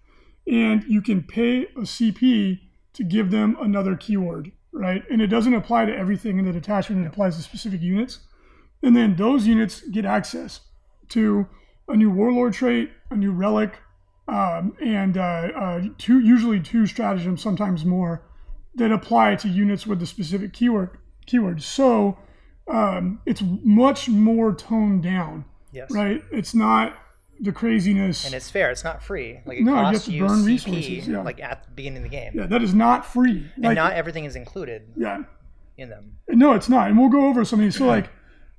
and 0.47 0.83
you 0.85 1.02
can 1.02 1.23
pay 1.23 1.62
a 1.76 1.83
CP 1.83 2.61
to 2.95 3.04
give 3.04 3.31
them 3.31 3.57
another 3.61 3.95
keyword, 3.95 4.50
right? 4.73 5.04
And 5.09 5.23
it 5.23 5.28
doesn't 5.28 5.54
apply 5.54 5.85
to 5.85 5.97
everything 5.97 6.38
in 6.40 6.45
the 6.45 6.52
detachment; 6.52 7.04
it 7.04 7.09
applies 7.09 7.37
to 7.37 7.43
specific 7.43 7.81
units, 7.81 8.21
and 8.83 8.97
then 8.97 9.14
those 9.14 9.47
units 9.47 9.83
get 9.88 10.04
access 10.04 10.62
to 11.11 11.47
a 11.87 11.95
new 11.95 12.11
warlord 12.11 12.54
trait, 12.54 12.90
a 13.11 13.16
new 13.16 13.31
relic, 13.31 13.78
um, 14.26 14.76
and 14.83 15.16
uh, 15.16 15.21
uh, 15.54 15.83
two 15.97 16.19
usually 16.19 16.59
two 16.59 16.88
stratagems, 16.88 17.40
sometimes 17.40 17.85
more 17.85 18.25
that 18.76 18.93
apply 18.93 19.37
to 19.37 19.49
units 19.49 19.87
with 19.87 20.00
the 20.00 20.07
specific 20.07 20.52
keyword 20.52 20.99
keyword. 21.26 21.62
So 21.62 22.19
um, 22.71 23.21
it's 23.26 23.43
much 23.43 24.09
more 24.09 24.54
toned 24.54 25.02
down. 25.02 25.45
Yes. 25.73 25.90
Right. 25.90 26.23
It's 26.31 26.54
not 26.54 26.97
the 27.40 27.52
craziness. 27.52 28.25
And 28.25 28.35
it's 28.35 28.50
fair. 28.50 28.71
It's 28.71 28.85
not 28.85 29.02
free. 29.02 29.40
Like 29.45 29.59
it 29.59 29.64
no, 29.64 29.73
costs 29.73 30.09
you 30.09 30.23
have 30.23 30.31
to 30.31 30.37
burn 30.37 30.45
CP, 30.45 30.47
resources. 30.47 31.09
Yeah. 31.09 31.23
Like 31.23 31.40
at 31.40 31.64
the 31.64 31.71
beginning 31.73 31.99
of 31.99 32.02
the 32.04 32.16
game. 32.16 32.33
Yeah, 32.35 32.47
that 32.47 32.62
is 32.62 32.75
not 32.75 33.04
free. 33.04 33.50
And 33.57 33.64
like, 33.64 33.75
not 33.75 33.95
everything 33.95 34.25
is 34.25 34.37
included. 34.37 34.93
Yeah. 34.97 35.25
In 35.76 35.88
them. 35.88 36.19
No, 36.28 36.52
it's 36.52 36.69
not. 36.69 36.88
And 36.88 36.99
we'll 36.99 37.09
go 37.09 37.26
over 37.26 37.45
some 37.45 37.59
of 37.59 37.64
these. 37.64 37.76
So 37.76 37.87
like 37.87 38.09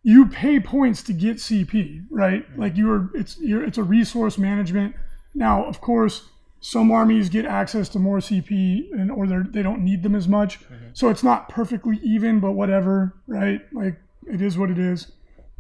you 0.04 0.28
pay 0.28 0.60
points 0.60 1.02
to 1.04 1.14
get 1.14 1.38
CP, 1.38 2.06
right? 2.12 2.48
Mm-hmm. 2.50 2.62
Like 2.62 2.76
you're 2.76 3.10
it's 3.16 3.40
you're 3.40 3.64
it's 3.64 3.78
a 3.78 3.84
resource 3.84 4.38
management. 4.38 4.96
Now, 5.34 5.66
of 5.66 5.82
course, 5.82 6.30
some 6.66 6.90
armies 6.90 7.30
get 7.30 7.46
access 7.46 7.88
to 7.88 8.00
more 8.00 8.18
CP 8.18 8.92
and 8.92 9.12
or 9.12 9.28
they 9.28 9.62
don't 9.62 9.84
need 9.84 10.02
them 10.02 10.16
as 10.16 10.28
much. 10.28 10.60
Mm-hmm. 10.62 10.88
So 10.94 11.10
it's 11.10 11.22
not 11.22 11.48
perfectly 11.48 12.00
even, 12.02 12.40
but 12.40 12.54
whatever, 12.54 13.14
right? 13.28 13.62
Like 13.72 14.02
it 14.26 14.42
is 14.42 14.58
what 14.58 14.72
it 14.72 14.80
is. 14.80 15.12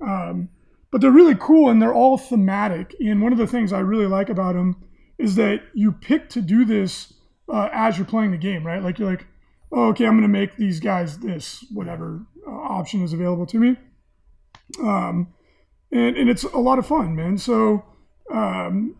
Um, 0.02 0.50
but 0.90 1.02
they're 1.02 1.12
really 1.12 1.36
cool 1.36 1.70
and 1.70 1.80
they're 1.80 1.94
all 1.94 2.18
thematic. 2.18 2.96
And 3.00 3.22
one 3.22 3.32
of 3.32 3.38
the 3.38 3.46
things 3.46 3.72
I 3.72 3.82
really 3.82 4.08
like 4.08 4.30
about 4.30 4.56
them 4.56 4.84
is 5.20 5.36
that 5.36 5.62
you 5.76 5.92
pick 5.92 6.28
to 6.30 6.42
do 6.42 6.66
this 6.66 7.14
uh, 7.54 7.70
as 7.72 8.00
you're 8.00 8.08
playing 8.08 8.32
the 8.32 8.38
game, 8.38 8.66
right? 8.66 8.82
Like 8.82 8.98
you're 8.98 9.12
like, 9.12 9.28
oh, 9.72 9.90
okay, 9.90 10.08
I'm 10.08 10.14
going 10.14 10.24
to 10.24 10.28
make 10.28 10.58
these 10.58 10.80
guys 10.80 11.20
this, 11.20 11.64
whatever 11.72 12.26
uh, 12.48 12.50
option 12.50 13.04
is 13.04 13.14
available 13.14 13.46
to 13.46 13.60
me. 13.60 13.76
Um, 14.80 15.36
and, 15.92 16.18
and 16.18 16.32
it's 16.32 16.46
a 16.46 16.58
lot 16.58 16.80
of 16.80 16.88
fun, 16.88 17.16
man. 17.16 17.38
So 17.38 17.86
um, 18.34 18.96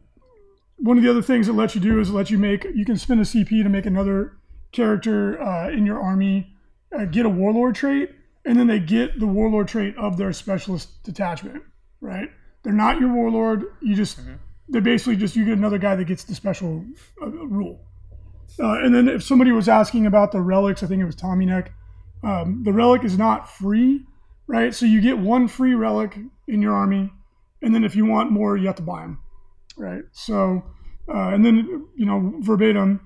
one 0.78 0.98
of 0.98 1.04
the 1.04 1.10
other 1.10 1.22
things 1.22 1.48
it 1.48 1.54
lets 1.54 1.76
you 1.76 1.82
do 1.82 2.00
is 2.00 2.12
let 2.12 2.30
you 2.30 2.38
make 2.38 2.66
you 2.74 2.86
can 2.86 2.98
spend 2.98 3.22
a 3.22 3.24
CP 3.24 3.64
to 3.64 3.70
make 3.70 3.86
another 3.86 4.38
character 4.72 5.42
uh, 5.42 5.70
in 5.70 5.86
your 5.86 6.02
army 6.02 6.54
uh, 6.96 7.06
get 7.06 7.26
a 7.26 7.30
warlord 7.30 7.76
trait, 7.76 8.12
and 8.46 8.60
then 8.60 8.68
they 8.68 8.80
get 8.80 9.20
the 9.20 9.28
warlord 9.28 9.68
trait 9.68 9.96
of 9.98 10.18
their 10.18 10.34
specialist 10.34 11.04
detachment. 11.04 11.64
Right? 12.02 12.30
They're 12.64 12.74
not 12.74 13.00
your 13.00 13.14
warlord. 13.14 13.66
You 13.82 13.96
just 13.96 14.20
mm-hmm. 14.20 14.36
they're 14.70 14.82
basically 14.82 15.16
just 15.16 15.36
you 15.36 15.46
get 15.46 15.58
another 15.58 15.78
guy 15.78 15.96
that 15.96 16.06
gets 16.06 16.24
the 16.24 16.36
special 16.36 16.86
uh, 17.22 17.28
rule. 17.28 17.80
Uh, 18.60 18.80
and 18.80 18.94
then 18.94 19.08
if 19.08 19.24
somebody 19.24 19.52
was 19.52 19.68
asking 19.68 20.06
about 20.06 20.32
the 20.32 20.42
relics, 20.42 20.84
I 20.84 20.88
think 20.88 21.02
it 21.02 21.06
was 21.06 21.16
Tommy 21.16 21.46
Neck. 21.46 21.72
Um, 22.24 22.64
the 22.64 22.72
relic 22.72 23.04
is 23.04 23.18
not 23.18 23.50
free, 23.50 24.02
right? 24.48 24.74
So 24.74 24.86
you 24.86 25.02
get 25.02 25.18
one 25.18 25.48
free 25.48 25.74
relic 25.74 26.18
in 26.48 26.62
your 26.62 26.74
army, 26.74 27.12
and 27.62 27.74
then 27.74 27.84
if 27.84 27.96
you 27.96 28.06
want 28.06 28.32
more, 28.32 28.56
you 28.56 28.68
have 28.68 28.76
to 28.76 28.84
buy 28.84 29.02
them 29.02 29.20
right? 29.78 30.04
So, 30.12 30.64
uh, 31.08 31.30
and 31.30 31.46
then 31.46 31.88
you 31.96 32.06
know 32.06 32.34
verbatim, 32.40 33.00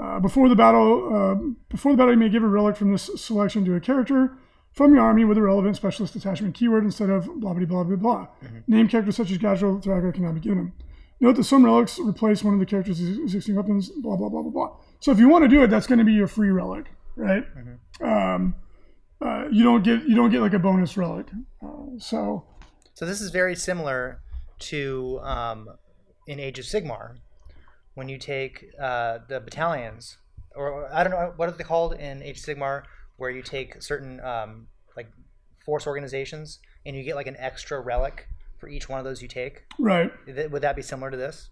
uh, 0.00 0.20
before 0.20 0.48
the 0.48 0.56
battle, 0.56 1.14
uh, 1.14 1.34
before 1.68 1.92
the 1.92 1.98
battle, 1.98 2.12
you 2.12 2.18
may 2.18 2.28
give 2.28 2.42
a 2.42 2.48
relic 2.48 2.76
from 2.76 2.92
this 2.92 3.10
selection 3.16 3.64
to 3.64 3.74
a 3.74 3.80
character 3.80 4.32
from 4.72 4.94
your 4.94 5.02
army 5.02 5.24
with 5.24 5.38
a 5.38 5.42
relevant 5.42 5.76
specialist 5.76 6.14
attachment 6.14 6.54
keyword 6.54 6.84
instead 6.84 7.10
of 7.10 7.26
blah 7.40 7.52
blah 7.52 7.66
blah 7.66 7.84
blah 7.84 7.96
blah. 7.96 8.26
Mm-hmm. 8.44 8.58
Name 8.68 8.88
characters 8.88 9.16
such 9.16 9.30
as 9.30 9.38
Casual 9.38 9.80
Tracker 9.80 10.12
cannot 10.12 10.34
be 10.34 10.40
given 10.40 10.58
them. 10.58 10.72
Note 11.20 11.36
that 11.36 11.44
some 11.44 11.64
relics 11.64 11.98
replace 11.98 12.44
one 12.44 12.54
of 12.54 12.60
the 12.60 12.66
character's 12.66 13.00
existing 13.00 13.56
weapons. 13.56 13.88
Blah 13.88 14.16
blah 14.16 14.28
blah 14.28 14.42
blah 14.42 14.52
blah. 14.52 14.76
So 15.00 15.10
if 15.10 15.18
you 15.18 15.28
want 15.28 15.42
to 15.42 15.48
do 15.48 15.62
it, 15.62 15.68
that's 15.68 15.86
going 15.86 15.98
to 15.98 16.04
be 16.04 16.12
your 16.12 16.28
free 16.28 16.50
relic, 16.50 16.86
right? 17.16 17.44
Mm-hmm. 17.56 18.04
Um, 18.04 18.54
uh, 19.20 19.46
you 19.50 19.64
don't 19.64 19.82
get 19.82 20.04
you 20.04 20.14
don't 20.14 20.30
get 20.30 20.40
like 20.40 20.52
a 20.52 20.58
bonus 20.58 20.96
relic. 20.96 21.26
Uh, 21.60 21.98
so, 21.98 22.44
so 22.94 23.04
this 23.04 23.20
is 23.20 23.30
very 23.30 23.56
similar 23.56 24.20
to 24.60 25.18
um, 25.22 25.68
in 26.28 26.38
Age 26.38 26.58
of 26.58 26.66
Sigmar, 26.66 27.16
when 27.94 28.08
you 28.08 28.18
take 28.18 28.66
uh, 28.80 29.18
the 29.28 29.40
battalions, 29.40 30.18
or 30.54 30.88
I 30.92 31.02
don't 31.02 31.10
know 31.10 31.32
what 31.36 31.48
are 31.48 31.52
they 31.52 31.64
called 31.64 31.94
in 31.94 32.22
Age 32.22 32.38
of 32.38 32.44
Sigmar, 32.44 32.82
where 33.16 33.30
you 33.30 33.42
take 33.42 33.82
certain 33.82 34.20
um, 34.20 34.68
like 34.96 35.10
force 35.64 35.86
organizations 35.86 36.60
and 36.86 36.94
you 36.94 37.02
get 37.02 37.16
like 37.16 37.26
an 37.26 37.36
extra 37.38 37.80
relic 37.80 38.28
for 38.58 38.68
each 38.68 38.88
one 38.88 38.98
of 38.98 39.04
those 39.04 39.22
you 39.22 39.28
take. 39.28 39.64
Right. 39.78 40.12
Would 40.26 40.62
that 40.62 40.76
be 40.76 40.82
similar 40.82 41.10
to 41.10 41.16
this? 41.16 41.48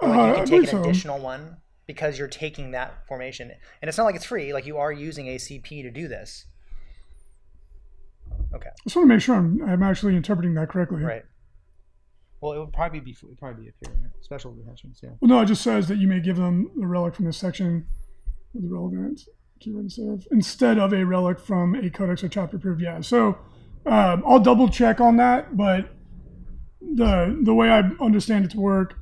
Or 0.00 0.08
like 0.08 0.18
uh, 0.18 0.26
you 0.28 0.34
can 0.34 0.46
take 0.46 0.72
an 0.72 0.78
additional 0.80 1.18
one 1.18 1.58
because 1.86 2.18
you're 2.18 2.28
taking 2.28 2.70
that 2.70 3.06
formation, 3.06 3.50
and 3.82 3.88
it's 3.88 3.98
not 3.98 4.04
like 4.04 4.14
it's 4.14 4.24
free. 4.24 4.54
Like 4.54 4.64
you 4.64 4.78
are 4.78 4.90
using 4.90 5.26
ACP 5.26 5.82
to 5.82 5.90
do 5.90 6.08
this. 6.08 6.46
Okay. 8.54 8.68
I 8.68 8.82
just 8.84 8.96
want 8.96 9.08
to 9.08 9.14
make 9.14 9.22
sure 9.22 9.36
I'm, 9.36 9.62
I'm 9.62 9.82
actually 9.82 10.16
interpreting 10.16 10.54
that 10.54 10.70
correctly. 10.70 11.02
Right. 11.02 11.24
Well, 12.40 12.52
it 12.52 12.58
would 12.58 12.72
probably 12.72 13.00
be 13.00 13.16
would 13.22 13.38
probably 13.38 13.64
be 13.64 13.68
up 13.68 13.74
here. 13.84 14.12
Special 14.20 14.52
detachments, 14.52 15.00
yeah. 15.02 15.10
Well, 15.20 15.28
no, 15.28 15.40
it 15.40 15.46
just 15.46 15.62
says 15.62 15.88
that 15.88 15.98
you 15.98 16.08
may 16.08 16.20
give 16.20 16.36
them 16.36 16.70
a 16.82 16.86
relic 16.86 17.14
from 17.14 17.26
this 17.26 17.36
section 17.36 17.86
with 18.54 18.64
the 18.64 18.70
relevant 18.70 19.22
keyword 19.60 19.84
instead 19.84 20.08
of 20.08 20.26
instead 20.30 20.78
of 20.78 20.92
a 20.92 21.04
relic 21.04 21.38
from 21.38 21.74
a 21.74 21.90
codex 21.90 22.24
or 22.24 22.28
chapter 22.28 22.56
approved. 22.56 22.80
Yeah. 22.80 23.00
So 23.02 23.38
um, 23.86 24.24
I'll 24.26 24.40
double 24.40 24.68
check 24.68 25.00
on 25.00 25.16
that, 25.16 25.56
but 25.56 25.90
the 26.80 27.38
the 27.42 27.54
way 27.54 27.70
I 27.70 27.80
understand 28.00 28.46
it 28.46 28.50
to 28.52 28.60
work 28.60 28.94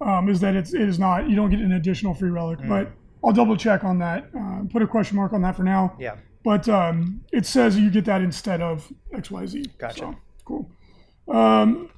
um, 0.00 0.28
is 0.28 0.40
that 0.40 0.56
it's 0.56 0.74
it 0.74 0.82
is 0.82 0.98
not 0.98 1.28
you 1.28 1.36
don't 1.36 1.50
get 1.50 1.60
an 1.60 1.72
additional 1.72 2.14
free 2.14 2.30
relic, 2.30 2.60
mm. 2.60 2.68
but 2.68 2.92
I'll 3.22 3.32
double 3.32 3.56
check 3.56 3.84
on 3.84 3.98
that. 3.98 4.30
Uh, 4.38 4.62
put 4.70 4.82
a 4.82 4.86
question 4.86 5.16
mark 5.16 5.32
on 5.32 5.42
that 5.42 5.56
for 5.56 5.64
now. 5.64 5.96
Yeah. 5.98 6.16
But 6.44 6.68
um, 6.68 7.24
it 7.32 7.44
says 7.44 7.76
you 7.78 7.90
get 7.90 8.04
that 8.04 8.22
instead 8.22 8.62
of 8.62 8.90
X 9.12 9.30
Y 9.30 9.46
Z. 9.46 9.64
Gotcha. 9.78 9.98
So, 9.98 10.16
cool. 10.44 10.70
Um, 11.28 11.90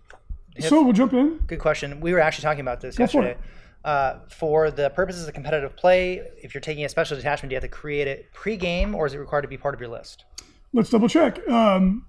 so 0.61 0.83
we'll 0.83 0.93
jump 0.93 1.13
in. 1.13 1.39
Good 1.47 1.59
question. 1.61 2.01
We 2.01 2.13
were 2.13 2.21
actually 2.21 2.43
talking 2.43 2.61
about 2.61 2.81
this 2.81 2.97
Go 2.97 3.05
yesterday. 3.05 3.37
For, 3.83 3.89
uh, 3.89 4.19
for 4.29 4.71
the 4.71 4.91
purposes 4.91 5.29
of 5.29 5.35
competitive 5.35 5.77
play, 5.77 6.23
if 6.43 6.55
you're 6.55 6.61
taking 6.61 6.85
a 6.85 6.89
special 6.89 7.17
detachment, 7.17 7.51
do 7.51 7.55
you 7.55 7.57
have 7.57 7.63
to 7.63 7.69
create 7.69 8.09
it 8.09 8.33
pre-game, 8.33 8.95
or 8.95 9.07
is 9.07 9.15
it 9.15 9.19
required 9.19 9.43
to 9.43 9.49
be 9.49 9.57
part 9.57 9.75
of 9.75 9.81
your 9.81 9.91
list? 9.91 10.25
Let's 10.73 10.91
double 10.91 11.09
check. 11.09 11.47
Um, 11.49 12.07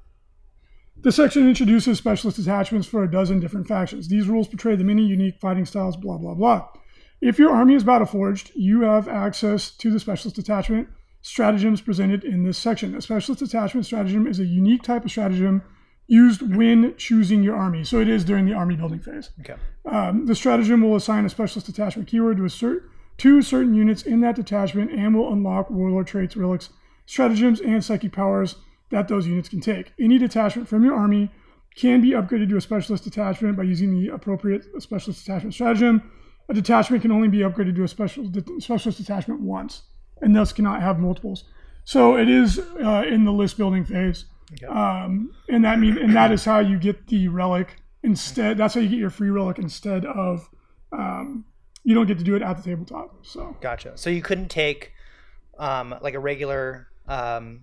the 0.97 1.11
section 1.11 1.47
introduces 1.47 1.97
specialist 1.97 2.37
detachments 2.37 2.87
for 2.87 3.03
a 3.03 3.11
dozen 3.11 3.39
different 3.39 3.67
factions. 3.67 4.09
These 4.09 4.27
rules 4.27 4.47
portray 4.47 4.75
the 4.75 4.83
many 4.83 5.05
unique 5.05 5.39
fighting 5.39 5.65
styles, 5.65 5.95
blah, 5.95 6.17
blah, 6.17 6.33
blah. 6.33 6.67
If 7.21 7.39
your 7.39 7.51
army 7.51 7.75
is 7.75 7.83
battle-forged, 7.83 8.51
you 8.55 8.81
have 8.81 9.07
access 9.07 9.71
to 9.77 9.91
the 9.91 9.99
specialist 9.99 10.35
detachment 10.35 10.89
stratagems 11.21 11.81
presented 11.81 12.23
in 12.23 12.43
this 12.43 12.57
section. 12.57 12.95
A 12.95 13.01
specialist 13.01 13.43
detachment 13.43 13.85
stratagem 13.85 14.25
is 14.25 14.39
a 14.39 14.45
unique 14.45 14.83
type 14.83 15.03
of 15.05 15.11
stratagem 15.11 15.61
used 16.09 16.41
when 16.55 16.95
choosing 16.97 17.43
your 17.43 17.55
army. 17.55 17.83
So 17.83 17.99
it 17.99 18.09
is 18.09 18.25
during 18.25 18.45
the 18.45 18.53
army 18.53 18.75
building 18.75 18.99
phase. 18.99 19.29
Okay. 19.41 19.55
Um, 19.85 20.25
the 20.25 20.33
stratagem 20.33 20.81
will 20.81 20.95
assign 20.95 21.23
a 21.23 21.29
specialist 21.29 21.67
detachment 21.67 22.09
keyword 22.09 22.37
to 22.37 22.45
a 22.45 22.47
cert- 22.47 22.81
to 23.17 23.41
certain 23.43 23.75
units 23.75 24.01
in 24.01 24.19
that 24.21 24.35
detachment 24.35 24.91
and 24.91 25.15
will 25.15 25.31
unlock 25.31 25.69
warlord 25.69 26.07
traits, 26.07 26.35
relics, 26.35 26.69
stratagems, 27.05 27.61
and 27.61 27.85
psychic 27.85 28.11
powers 28.11 28.55
that 28.89 29.07
those 29.07 29.27
units 29.27 29.49
can 29.49 29.61
take. 29.61 29.93
Any 29.99 30.17
detachment 30.17 30.67
from 30.67 30.83
your 30.83 30.95
army 30.95 31.29
can 31.75 32.01
be 32.01 32.11
upgraded 32.11 32.49
to 32.49 32.57
a 32.57 32.61
specialist 32.61 33.03
detachment 33.03 33.55
by 33.55 33.63
using 33.63 33.91
the 33.91 34.07
appropriate 34.09 34.65
specialist 34.81 35.23
detachment 35.23 35.53
stratagem. 35.53 36.01
A 36.49 36.53
detachment 36.55 37.03
can 37.03 37.11
only 37.11 37.27
be 37.27 37.39
upgraded 37.39 37.75
to 37.75 37.83
a 37.83 37.87
special 37.87 38.31
specialist 38.57 38.97
detachment 38.97 39.41
once, 39.41 39.83
and 40.21 40.35
thus 40.35 40.51
cannot 40.51 40.81
have 40.81 40.97
multiples. 40.97 41.43
So 41.83 42.17
it 42.17 42.27
is 42.27 42.59
uh, 42.83 43.03
in 43.07 43.25
the 43.25 43.31
list 43.31 43.57
building 43.57 43.85
phase, 43.85 44.25
Okay. 44.53 44.65
um, 44.65 45.31
and 45.47 45.63
that 45.65 45.79
mean 45.79 45.97
and 45.97 46.15
that 46.15 46.31
is 46.31 46.43
how 46.45 46.59
you 46.59 46.77
get 46.79 47.07
the 47.07 47.27
relic 47.27 47.75
instead. 48.03 48.57
That's 48.57 48.73
how 48.73 48.79
you 48.81 48.89
get 48.89 48.99
your 48.99 49.09
free 49.09 49.29
relic 49.29 49.59
instead 49.59 50.05
of 50.05 50.49
um, 50.91 51.45
you 51.83 51.93
don't 51.95 52.07
get 52.07 52.17
to 52.17 52.23
do 52.23 52.35
it 52.35 52.41
at 52.41 52.57
the 52.57 52.63
tabletop. 52.63 53.25
So 53.25 53.55
Gotcha. 53.61 53.93
So 53.95 54.09
you 54.09 54.21
couldn't 54.21 54.49
take 54.49 54.91
um, 55.57 55.93
like 56.01 56.13
a 56.13 56.19
regular, 56.19 56.87
um, 57.07 57.61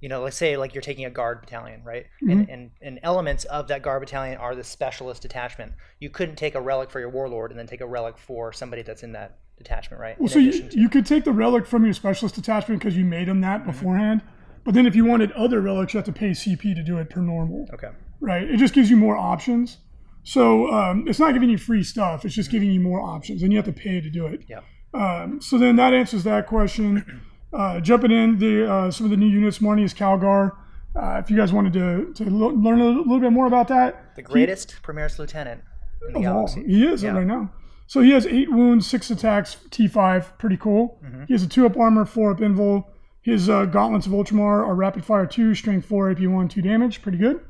you 0.00 0.08
know, 0.08 0.22
let's 0.22 0.36
say 0.36 0.56
like 0.56 0.74
you're 0.74 0.82
taking 0.82 1.04
a 1.04 1.10
guard 1.10 1.40
battalion, 1.40 1.82
right? 1.84 2.06
And, 2.20 2.48
and 2.48 2.70
and 2.82 2.98
elements 3.02 3.44
of 3.44 3.68
that 3.68 3.82
guard 3.82 4.00
battalion 4.02 4.36
are 4.38 4.54
the 4.54 4.64
specialist 4.64 5.22
detachment. 5.22 5.72
You 6.00 6.10
couldn't 6.10 6.36
take 6.36 6.54
a 6.54 6.60
relic 6.60 6.90
for 6.90 7.00
your 7.00 7.10
warlord 7.10 7.50
and 7.52 7.58
then 7.58 7.66
take 7.66 7.80
a 7.80 7.86
relic 7.86 8.18
for 8.18 8.52
somebody 8.52 8.82
that's 8.82 9.02
in 9.02 9.12
that 9.12 9.38
detachment, 9.56 10.00
right? 10.00 10.18
Well, 10.18 10.26
in 10.26 10.32
so 10.32 10.38
you, 10.40 10.68
to- 10.68 10.78
you 10.80 10.88
could 10.88 11.06
take 11.06 11.24
the 11.24 11.32
relic 11.32 11.64
from 11.66 11.84
your 11.84 11.94
specialist 11.94 12.34
detachment 12.34 12.80
because 12.80 12.96
you 12.96 13.04
made 13.04 13.28
them 13.28 13.40
that 13.42 13.60
Mm-hmm. 13.60 13.70
beforehand. 13.70 14.22
But 14.64 14.74
then 14.74 14.86
if 14.86 14.96
you 14.96 15.04
wanted 15.04 15.30
other 15.32 15.60
relics, 15.60 15.92
you 15.94 15.98
have 15.98 16.06
to 16.06 16.12
pay 16.12 16.30
CP 16.30 16.74
to 16.74 16.82
do 16.82 16.98
it 16.98 17.10
per 17.10 17.20
normal, 17.20 17.68
okay. 17.74 17.90
right? 18.20 18.42
It 18.42 18.56
just 18.56 18.72
gives 18.74 18.88
you 18.90 18.96
more 18.96 19.16
options. 19.16 19.78
So 20.22 20.72
um, 20.72 21.06
it's 21.06 21.18
not 21.18 21.32
giving 21.34 21.50
you 21.50 21.58
free 21.58 21.84
stuff. 21.84 22.24
It's 22.24 22.34
just 22.34 22.50
giving 22.50 22.70
you 22.70 22.80
more 22.80 23.00
options, 23.00 23.42
and 23.42 23.52
you 23.52 23.58
have 23.58 23.66
to 23.66 23.72
pay 23.72 24.00
to 24.00 24.08
do 24.10 24.26
it. 24.26 24.42
Yeah. 24.48 24.60
Um, 24.94 25.40
so 25.40 25.58
then 25.58 25.76
that 25.76 25.92
answers 25.92 26.24
that 26.24 26.46
question. 26.46 27.22
Uh, 27.54 27.78
jumping 27.78 28.10
in, 28.10 28.36
the 28.40 28.68
uh, 28.68 28.90
some 28.90 29.04
of 29.06 29.10
the 29.12 29.16
new 29.16 29.28
units. 29.28 29.60
Marneus 29.60 29.94
Calgar. 29.94 30.50
Uh, 30.96 31.20
if 31.22 31.30
you 31.30 31.36
guys 31.36 31.52
wanted 31.52 31.72
to, 31.74 32.12
to 32.14 32.28
lo- 32.28 32.48
learn 32.48 32.80
a 32.80 32.84
little 32.84 33.20
bit 33.20 33.30
more 33.30 33.46
about 33.46 33.68
that, 33.68 34.16
The 34.16 34.22
greatest 34.22 34.74
Primaris 34.82 35.20
lieutenant 35.20 35.62
in 36.08 36.14
the 36.14 36.18
of 36.18 36.26
all. 36.26 36.46
galaxy. 36.46 36.64
He 36.66 36.84
is 36.84 37.04
Yeah. 37.04 37.12
right 37.12 37.24
now. 37.24 37.52
So 37.86 38.00
he 38.00 38.10
has 38.10 38.26
eight 38.26 38.50
wounds, 38.50 38.88
six 38.88 39.08
attacks, 39.08 39.56
T5, 39.70 40.36
pretty 40.36 40.56
cool. 40.56 40.98
Mm-hmm. 41.04 41.24
He 41.28 41.34
has 41.34 41.44
a 41.44 41.48
two 41.48 41.64
up 41.64 41.76
armor, 41.76 42.04
four 42.04 42.32
up 42.32 42.38
invul. 42.38 42.86
His 43.24 43.48
uh, 43.48 43.64
gauntlets 43.64 44.06
of 44.06 44.12
Ultramar 44.12 44.66
are 44.66 44.74
rapid 44.74 45.02
fire 45.02 45.24
two, 45.24 45.54
strength 45.54 45.86
four, 45.86 46.10
AP 46.10 46.20
one, 46.20 46.46
two 46.46 46.60
damage, 46.60 47.00
pretty 47.00 47.16
good, 47.16 47.40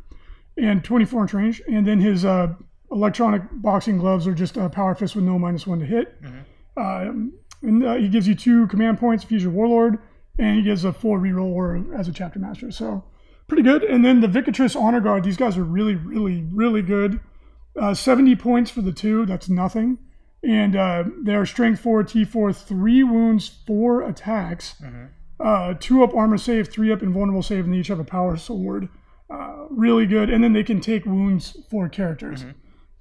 and 0.56 0.84
24 0.84 1.22
inch 1.22 1.34
range. 1.34 1.62
And 1.66 1.84
then 1.84 1.98
his 1.98 2.24
uh, 2.24 2.54
electronic 2.92 3.42
boxing 3.50 3.98
gloves 3.98 4.28
are 4.28 4.34
just 4.34 4.56
a 4.56 4.68
power 4.68 4.94
fist 4.94 5.16
with 5.16 5.24
no 5.24 5.36
minus 5.36 5.66
one 5.66 5.80
to 5.80 5.84
hit. 5.84 6.22
Mm-hmm. 6.22 6.80
Um, 6.80 7.32
and 7.62 7.84
uh, 7.84 7.94
he 7.94 8.08
gives 8.08 8.28
you 8.28 8.36
two 8.36 8.68
command 8.68 9.00
points 9.00 9.24
if 9.24 9.30
he's 9.30 9.42
your 9.42 9.50
warlord, 9.50 9.98
and 10.38 10.56
he 10.58 10.62
gives 10.62 10.84
a 10.84 10.92
four 10.92 11.18
reroll 11.18 11.52
or 11.52 11.84
as 11.96 12.06
a 12.06 12.12
chapter 12.12 12.38
master. 12.38 12.70
So 12.70 13.02
pretty 13.48 13.64
good. 13.64 13.82
And 13.82 14.04
then 14.04 14.20
the 14.20 14.28
Vicatrix 14.28 14.80
Honor 14.80 15.00
Guard, 15.00 15.24
these 15.24 15.36
guys 15.36 15.58
are 15.58 15.64
really, 15.64 15.96
really, 15.96 16.46
really 16.52 16.82
good. 16.82 17.18
Uh, 17.76 17.94
70 17.94 18.36
points 18.36 18.70
for 18.70 18.80
the 18.80 18.92
two, 18.92 19.26
that's 19.26 19.48
nothing. 19.48 19.98
And 20.44 20.76
uh, 20.76 21.04
they're 21.22 21.46
strength 21.46 21.80
4, 21.80 22.04
T4, 22.04 22.54
3 22.54 23.02
wounds, 23.02 23.48
4 23.66 24.02
attacks, 24.02 24.76
uh, 25.40 25.74
2 25.80 26.02
up 26.04 26.14
armor 26.14 26.38
save, 26.38 26.68
3 26.68 26.92
up 26.92 27.02
invulnerable 27.02 27.42
save, 27.42 27.64
and 27.64 27.74
they 27.74 27.78
each 27.78 27.88
have 27.88 27.98
a 28.00 28.04
power 28.04 28.36
sword. 28.36 28.88
Uh, 29.30 29.66
really 29.70 30.06
good. 30.06 30.30
And 30.30 30.44
then 30.44 30.52
they 30.52 30.62
can 30.64 30.80
take 30.80 31.04
wounds 31.06 31.56
for 31.70 31.88
characters. 31.88 32.44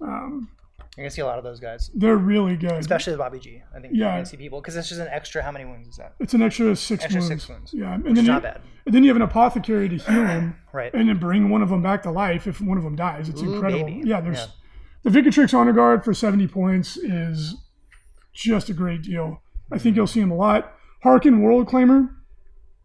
Um, 0.02 0.50
You're 0.98 1.04
gonna 1.06 1.10
see 1.12 1.22
a 1.22 1.26
lot 1.26 1.38
of 1.38 1.44
those 1.44 1.60
guys, 1.60 1.90
they're 1.96 2.18
really 2.18 2.56
good. 2.56 2.74
especially 2.74 3.14
the 3.14 3.18
Bobby 3.18 3.40
G. 3.40 3.62
I 3.76 3.80
think 3.80 3.94
Yeah. 3.94 4.06
you're 4.06 4.12
gonna 4.16 4.26
see 4.26 4.38
people 4.38 4.62
because 4.62 4.76
it's 4.76 4.90
just 4.90 5.02
an 5.02 5.08
extra. 5.10 5.42
How 5.42 5.52
many 5.52 5.66
wounds 5.66 5.88
is 5.90 5.98
that? 5.98 6.14
It's 6.20 6.34
an 6.34 6.42
extra 6.42 6.76
six 6.76 7.04
Extra 7.04 7.20
wounds. 7.22 7.28
six 7.44 7.50
wounds, 7.50 7.74
Yeah, 7.74 7.94
and 7.96 8.04
Which 8.04 8.16
then 8.16 8.26
you, 8.26 8.32
not 8.32 8.44
bad. 8.44 8.62
and 8.86 8.94
then 8.94 9.04
you 9.04 9.10
have 9.10 9.16
an 9.16 9.22
apothecary 9.24 9.90
to 9.90 9.96
heal 9.98 10.26
him, 10.28 10.56
Right. 10.74 10.94
and 10.94 11.10
then 11.10 11.18
bring 11.18 11.50
one 11.50 11.62
of 11.64 11.70
them 11.70 11.82
back 11.82 12.04
to 12.04 12.12
life 12.12 12.46
if 12.48 12.62
one 12.62 12.78
of 12.78 12.84
them 12.84 12.96
dies. 12.96 13.28
It's 13.30 13.42
Ooh, 13.42 13.56
incredible. 13.56 13.86
baby. 13.86 14.02
Yeah, 14.08 14.22
there's 14.22 14.38
Yeah. 15.04 15.12
the 15.12 15.20
Vicatrix 15.20 15.54
Honor 15.54 15.74
Guard 15.74 16.04
for 16.06 16.14
70 16.14 16.48
points 16.48 16.96
is 16.98 17.56
just 18.34 18.70
a 18.70 18.74
great 18.74 19.02
deal. 19.04 19.42
I 19.72 19.78
think 19.80 19.96
you'll 19.96 20.08
see 20.08 20.20
him 20.22 20.32
a 20.32 20.36
lot. 20.36 20.74
Haarken 21.04 21.40
Worldclaimer. 21.42 22.10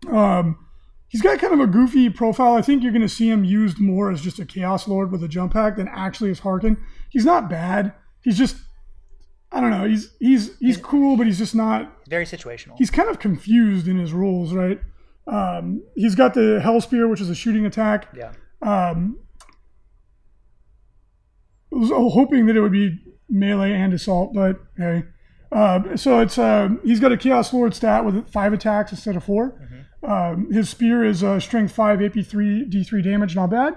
Um, 0.06 0.58
he's 1.08 1.22
got 1.22 1.38
kind 1.38 1.52
of 1.54 1.60
a 1.60 1.66
goofy 1.66 2.10
profile. 2.10 2.54
I 2.54 2.62
think 2.62 2.82
you're 2.82 2.92
going 2.92 3.02
to 3.02 3.08
see 3.08 3.28
him 3.28 3.44
used 3.44 3.78
more 3.80 4.10
as 4.10 4.20
just 4.20 4.38
a 4.38 4.44
Chaos 4.44 4.86
Lord 4.86 5.10
with 5.10 5.22
a 5.24 5.28
jump 5.28 5.52
pack 5.54 5.76
than 5.76 5.88
actually 5.88 6.30
as 6.30 6.40
Haarken. 6.40 6.76
He's 7.10 7.24
not 7.24 7.48
bad. 7.50 7.92
He's 8.22 8.38
just, 8.38 8.56
I 9.50 9.60
don't 9.60 9.70
know. 9.70 9.84
He's 9.88 10.14
he's 10.20 10.56
he's 10.58 10.76
cool, 10.76 11.16
but 11.16 11.26
he's 11.26 11.38
just 11.38 11.54
not 11.54 11.92
Very 12.08 12.24
situational. 12.26 12.74
he's 12.76 12.90
kind 12.90 13.08
of 13.08 13.18
confused 13.18 13.88
in 13.88 13.98
his 13.98 14.12
rules, 14.12 14.52
right? 14.52 14.80
Um, 15.26 15.82
he's 15.94 16.14
got 16.14 16.34
the 16.34 16.60
Hell 16.62 16.80
Spear, 16.80 17.08
which 17.08 17.20
is 17.20 17.30
a 17.30 17.34
shooting 17.34 17.64
attack. 17.66 18.08
yeah. 18.14 18.32
Um, 18.62 19.18
I 21.72 21.76
was 21.76 21.90
hoping 21.90 22.46
that 22.46 22.56
it 22.56 22.60
would 22.60 22.72
be 22.72 22.98
melee 23.28 23.72
and 23.72 23.92
assault, 23.92 24.32
but 24.34 24.58
hey. 24.76 25.04
Uh, 25.50 25.96
so 25.96 26.20
it's 26.20 26.36
uh, 26.38 26.68
he's 26.84 27.00
got 27.00 27.12
a 27.12 27.16
Chaos 27.16 27.52
Lord 27.54 27.74
stat 27.74 28.04
with 28.04 28.28
five 28.30 28.52
attacks 28.52 28.90
instead 28.92 29.16
of 29.16 29.24
4 29.24 29.58
Um, 30.02 30.52
his 30.52 30.68
spear 30.68 31.04
is 31.04 31.24
uh, 31.24 31.40
strength 31.40 31.72
five, 31.72 32.00
AP 32.02 32.24
three, 32.24 32.64
D 32.64 32.84
three 32.84 33.02
damage, 33.02 33.34
not 33.34 33.50
bad. 33.50 33.74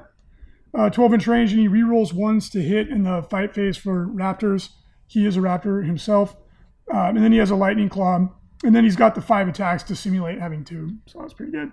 Uh, 0.73 0.89
12 0.89 1.15
inch 1.15 1.27
range, 1.27 1.51
and 1.51 1.59
he 1.59 1.67
rerolls 1.67 2.13
ones 2.13 2.49
to 2.49 2.61
hit 2.61 2.87
in 2.87 3.03
the 3.03 3.23
fight 3.23 3.53
phase 3.53 3.75
for 3.75 4.07
Raptors. 4.07 4.69
He 5.05 5.25
is 5.25 5.35
a 5.35 5.41
Raptor 5.41 5.85
himself. 5.85 6.37
Um, 6.89 7.15
and 7.15 7.23
then 7.23 7.31
he 7.31 7.37
has 7.39 7.51
a 7.51 7.55
Lightning 7.55 7.89
Claw. 7.89 8.29
And 8.63 8.75
then 8.75 8.83
he's 8.83 8.95
got 8.95 9.15
the 9.15 9.21
five 9.21 9.47
attacks 9.47 9.83
to 9.83 9.95
simulate 9.95 10.39
having 10.39 10.63
two. 10.63 10.97
So 11.07 11.19
that's 11.19 11.33
pretty 11.33 11.51
good. 11.51 11.71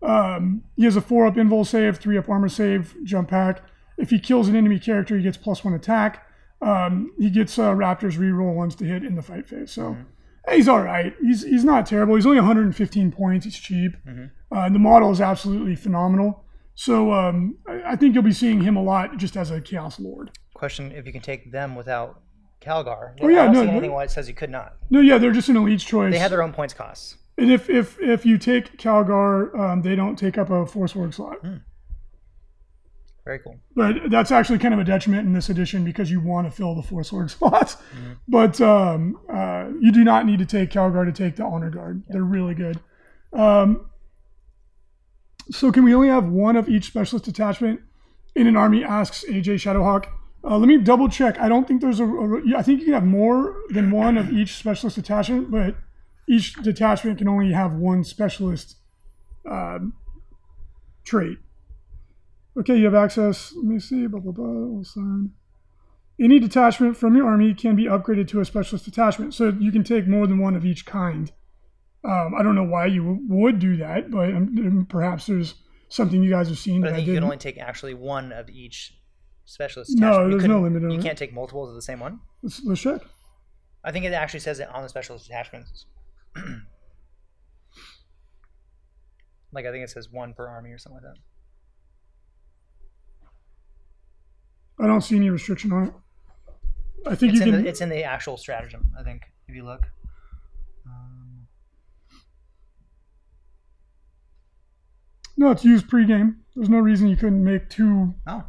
Um, 0.00 0.62
he 0.76 0.84
has 0.84 0.96
a 0.96 1.00
four 1.00 1.26
up 1.26 1.34
invul 1.34 1.66
save, 1.66 1.98
three 1.98 2.16
up 2.16 2.28
armor 2.28 2.48
save, 2.48 2.94
jump 3.04 3.28
pack. 3.28 3.62
If 3.98 4.10
he 4.10 4.20
kills 4.20 4.48
an 4.48 4.54
enemy 4.54 4.78
character, 4.78 5.16
he 5.16 5.22
gets 5.24 5.36
plus 5.36 5.64
one 5.64 5.74
attack. 5.74 6.24
Um, 6.62 7.12
he 7.18 7.30
gets 7.30 7.58
uh, 7.58 7.72
Raptors 7.72 8.16
reroll 8.16 8.54
ones 8.54 8.74
to 8.76 8.84
hit 8.84 9.04
in 9.04 9.16
the 9.16 9.22
fight 9.22 9.46
phase. 9.48 9.72
So 9.72 9.94
hey, 9.94 10.04
he's 10.50 10.68
all 10.68 10.80
right. 10.80 11.14
He's 11.20 11.42
he's 11.42 11.64
not 11.64 11.86
terrible. 11.86 12.14
He's 12.14 12.26
only 12.26 12.38
115 12.38 13.12
points. 13.12 13.46
It's 13.46 13.58
cheap. 13.58 13.92
Uh, 14.50 14.68
the 14.68 14.78
model 14.78 15.10
is 15.10 15.20
absolutely 15.20 15.76
phenomenal. 15.76 16.44
So 16.74 17.12
um, 17.12 17.58
I, 17.66 17.92
I 17.92 17.96
think 17.96 18.14
you'll 18.14 18.22
be 18.22 18.32
seeing 18.32 18.60
him 18.62 18.76
a 18.76 18.82
lot 18.82 19.16
just 19.16 19.36
as 19.36 19.50
a 19.50 19.60
Chaos 19.60 19.98
Lord. 19.98 20.30
Question: 20.54 20.92
If 20.92 21.06
you 21.06 21.12
can 21.12 21.22
take 21.22 21.50
them 21.52 21.74
without 21.74 22.20
Calgar? 22.60 23.14
Oh, 23.20 23.28
yeah, 23.28 23.42
I 23.42 23.44
don't 23.46 23.54
no, 23.54 23.62
see 23.64 23.68
anything 23.70 23.92
why 23.92 24.04
it 24.04 24.10
says 24.10 24.28
you 24.28 24.34
could 24.34 24.50
not. 24.50 24.74
No, 24.90 25.00
yeah, 25.00 25.18
they're 25.18 25.32
just 25.32 25.48
an 25.48 25.56
elite 25.56 25.80
choice. 25.80 26.12
They 26.12 26.18
have 26.18 26.30
their 26.30 26.42
own 26.42 26.52
points 26.52 26.74
costs. 26.74 27.16
and 27.36 27.50
if 27.50 27.68
if 27.68 28.00
if 28.00 28.24
you 28.24 28.38
take 28.38 28.78
Calgar, 28.78 29.58
um, 29.58 29.82
they 29.82 29.94
don't 29.94 30.16
take 30.16 30.38
up 30.38 30.50
a 30.50 30.66
Force 30.66 30.94
Org 30.96 31.14
slot. 31.14 31.38
Very 33.28 33.40
cool. 33.40 33.58
But 33.76 34.08
that's 34.10 34.30
actually 34.30 34.58
kind 34.58 34.72
of 34.72 34.80
a 34.80 34.84
detriment 34.84 35.26
in 35.26 35.34
this 35.34 35.50
edition 35.50 35.84
because 35.84 36.10
you 36.10 36.18
want 36.18 36.46
to 36.46 36.50
fill 36.50 36.74
the 36.74 36.82
Force 36.82 37.12
Lord 37.12 37.30
slots. 37.38 37.76
But 38.26 38.58
um, 38.58 39.20
uh, 39.30 39.66
you 39.78 39.92
do 39.92 40.02
not 40.02 40.24
need 40.24 40.38
to 40.38 40.46
take 40.46 40.70
Calgar 40.70 41.04
to 41.04 41.12
take 41.12 41.36
the 41.36 41.44
Honor 41.44 41.68
Guard. 41.68 42.04
They're 42.08 42.22
really 42.22 42.54
good. 42.54 42.80
Um, 43.34 43.90
so 45.50 45.70
can 45.70 45.84
we 45.84 45.92
only 45.92 46.08
have 46.08 46.24
one 46.24 46.56
of 46.56 46.70
each 46.70 46.86
specialist 46.86 47.26
detachment 47.26 47.80
in 48.34 48.46
an 48.46 48.56
army? 48.56 48.82
Asks 48.82 49.26
AJ 49.28 49.56
Shadowhawk. 49.56 50.06
Uh, 50.42 50.56
let 50.56 50.66
me 50.66 50.78
double 50.78 51.10
check. 51.10 51.38
I 51.38 51.50
don't 51.50 51.68
think 51.68 51.82
there's 51.82 52.00
a, 52.00 52.06
a. 52.06 52.56
I 52.56 52.62
think 52.62 52.78
you 52.80 52.86
can 52.86 52.94
have 52.94 53.04
more 53.04 53.56
than 53.68 53.90
one 53.90 54.16
of 54.16 54.32
each 54.32 54.54
specialist 54.54 54.96
detachment, 54.96 55.50
but 55.50 55.76
each 56.26 56.54
detachment 56.54 57.18
can 57.18 57.28
only 57.28 57.52
have 57.52 57.74
one 57.74 58.04
specialist 58.04 58.76
um, 59.44 59.92
trait. 61.04 61.36
Okay, 62.58 62.76
you 62.76 62.84
have 62.86 62.94
access. 62.94 63.52
Let 63.56 63.64
me 63.64 63.78
see. 63.78 64.06
Blah 64.06 64.20
blah 64.20 64.32
blah. 64.32 64.44
All 64.44 64.84
signed. 64.84 65.30
Any 66.20 66.40
detachment 66.40 66.96
from 66.96 67.16
your 67.16 67.26
army 67.28 67.54
can 67.54 67.76
be 67.76 67.84
upgraded 67.84 68.26
to 68.28 68.40
a 68.40 68.44
specialist 68.44 68.84
detachment, 68.84 69.34
so 69.34 69.48
you 69.58 69.70
can 69.70 69.84
take 69.84 70.08
more 70.08 70.26
than 70.26 70.38
one 70.38 70.56
of 70.56 70.64
each 70.64 70.84
kind. 70.84 71.30
Um, 72.04 72.34
I 72.36 72.42
don't 72.42 72.54
know 72.56 72.64
why 72.64 72.86
you 72.86 73.20
would 73.28 73.58
do 73.60 73.76
that, 73.76 74.10
but 74.10 74.30
um, 74.30 74.86
perhaps 74.88 75.26
there's 75.26 75.54
something 75.88 76.22
you 76.22 76.30
guys 76.30 76.48
have 76.48 76.58
seen 76.58 76.80
But 76.80 76.88
I 76.88 76.90
that 76.90 76.94
I 76.94 76.98
think 76.98 77.08
you 77.08 77.14
can 77.14 77.24
only 77.24 77.36
take 77.36 77.58
actually 77.58 77.94
one 77.94 78.32
of 78.32 78.48
each 78.50 78.94
specialist. 79.44 79.92
No, 79.96 80.06
detachment. 80.10 80.32
You 80.32 80.38
there's 80.38 80.48
no 80.48 80.60
limit 80.60 80.84
on 80.84 80.90
You 80.90 80.98
it. 80.98 81.02
can't 81.02 81.18
take 81.18 81.32
multiples 81.32 81.68
of 81.68 81.76
the 81.76 81.82
same 81.82 82.00
one. 82.00 82.20
let's, 82.42 82.60
let's 82.64 82.80
check. 82.80 83.00
I 83.84 83.92
think 83.92 84.04
it 84.04 84.12
actually 84.12 84.40
says 84.40 84.58
it 84.58 84.68
on 84.74 84.82
the 84.82 84.88
specialist 84.88 85.26
attachments. 85.26 85.86
like 89.52 89.66
I 89.66 89.70
think 89.70 89.84
it 89.84 89.90
says 89.90 90.08
one 90.10 90.34
per 90.34 90.46
army 90.48 90.70
or 90.70 90.78
something 90.78 91.00
like 91.02 91.14
that. 91.14 91.20
I 94.80 94.86
don't 94.86 95.00
see 95.02 95.16
any 95.16 95.30
restriction 95.30 95.72
on 95.72 95.88
it. 95.88 95.94
I 97.06 97.14
think 97.14 97.32
It's 97.32 97.40
you 97.40 97.46
in, 97.46 97.52
can. 97.54 97.62
the, 97.64 97.68
it's 97.68 97.80
in 97.80 97.88
the 97.88 98.04
actual 98.04 98.36
stratagem. 98.36 98.90
I 98.98 99.02
think 99.02 99.22
if 99.48 99.54
you 99.54 99.64
look. 99.64 99.86
Um, 100.86 101.46
no, 105.36 105.50
it's 105.50 105.64
used 105.64 105.86
pregame. 105.88 106.36
There's 106.54 106.68
no 106.68 106.78
reason 106.78 107.08
you 107.08 107.16
couldn't 107.16 107.42
make 107.42 107.68
two. 107.70 108.14
Oh. 108.26 108.44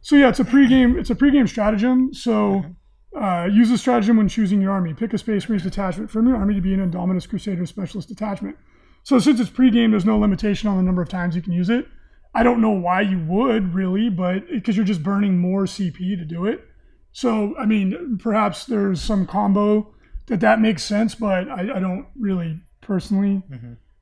So 0.00 0.16
yeah, 0.16 0.28
it's 0.28 0.40
a 0.40 0.44
pregame. 0.44 0.96
It's 0.98 1.10
a 1.10 1.14
pregame 1.14 1.48
stratagem. 1.48 2.14
So 2.14 2.64
uh, 3.18 3.48
use 3.50 3.70
the 3.70 3.78
stratagem 3.78 4.16
when 4.16 4.28
choosing 4.28 4.60
your 4.60 4.70
army. 4.72 4.94
Pick 4.94 5.12
a 5.12 5.18
Space 5.18 5.48
Marines 5.48 5.64
detachment 5.64 6.10
from 6.10 6.28
your 6.28 6.36
army 6.36 6.54
to 6.54 6.60
be 6.60 6.72
an 6.72 6.90
Indominus 6.90 7.28
Crusader 7.28 7.66
Specialist 7.66 8.08
detachment. 8.08 8.56
So 9.02 9.18
since 9.18 9.40
it's 9.40 9.50
pregame, 9.50 9.90
there's 9.90 10.04
no 10.04 10.18
limitation 10.18 10.68
on 10.68 10.76
the 10.76 10.82
number 10.82 11.02
of 11.02 11.08
times 11.08 11.34
you 11.36 11.42
can 11.42 11.52
use 11.52 11.70
it. 11.70 11.86
I 12.36 12.42
don't 12.42 12.60
know 12.60 12.70
why 12.70 13.00
you 13.00 13.18
would 13.20 13.74
really, 13.74 14.10
but 14.10 14.46
because 14.50 14.76
you're 14.76 14.84
just 14.84 15.02
burning 15.02 15.38
more 15.38 15.64
CP 15.64 16.18
to 16.18 16.24
do 16.24 16.44
it. 16.44 16.60
So 17.12 17.56
I 17.58 17.64
mean, 17.64 18.18
perhaps 18.22 18.66
there's 18.66 19.00
some 19.00 19.26
combo 19.26 19.94
that 20.26 20.40
that 20.40 20.60
makes 20.60 20.82
sense, 20.82 21.14
but 21.14 21.48
I, 21.48 21.76
I 21.76 21.80
don't 21.80 22.06
really 22.14 22.60
personally 22.82 23.42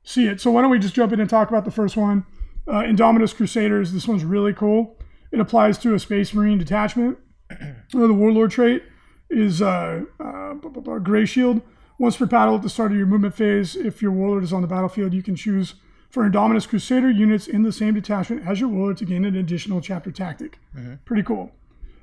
see 0.03 0.27
it. 0.27 0.41
So 0.41 0.51
why 0.51 0.61
don't 0.61 0.69
we 0.69 0.79
just 0.79 0.93
jump 0.93 1.13
in 1.13 1.21
and 1.21 1.29
talk 1.29 1.47
about 1.49 1.63
the 1.63 1.71
first 1.71 1.95
one? 1.95 2.25
Uh, 2.67 2.81
Indominus 2.81 3.33
Crusaders. 3.33 3.93
This 3.93 4.05
one's 4.05 4.25
really 4.25 4.53
cool. 4.53 4.99
It 5.31 5.39
applies 5.39 5.77
to 5.79 5.93
a 5.93 5.99
Space 5.99 6.33
Marine 6.33 6.57
detachment. 6.57 7.17
The 7.91 8.13
Warlord 8.13 8.51
trait 8.51 8.83
is 9.29 9.61
uh, 9.61 10.01
uh, 10.19 10.53
Gray 10.99 11.25
Shield. 11.25 11.61
Once 11.97 12.17
per 12.17 12.25
battle 12.25 12.55
at 12.55 12.63
the 12.63 12.69
start 12.69 12.91
of 12.91 12.97
your 12.97 13.07
movement 13.07 13.35
phase, 13.35 13.77
if 13.77 14.01
your 14.01 14.11
Warlord 14.11 14.43
is 14.43 14.51
on 14.51 14.61
the 14.61 14.67
battlefield, 14.67 15.13
you 15.13 15.23
can 15.23 15.37
choose 15.37 15.75
for 16.15 16.23
Indominus 16.23 16.65
Crusader 16.65 17.11
units 17.11 17.45
in 17.45 17.63
the 17.63 17.73
same 17.73 17.93
detachment 17.93 18.47
as 18.47 18.61
your 18.61 18.69
Warlord 18.69 18.95
to 18.99 19.05
gain 19.05 19.25
an 19.25 19.35
additional 19.35 19.81
chapter 19.81 20.11
tactic. 20.11 20.59
Pretty 21.03 21.23
cool. 21.23 21.51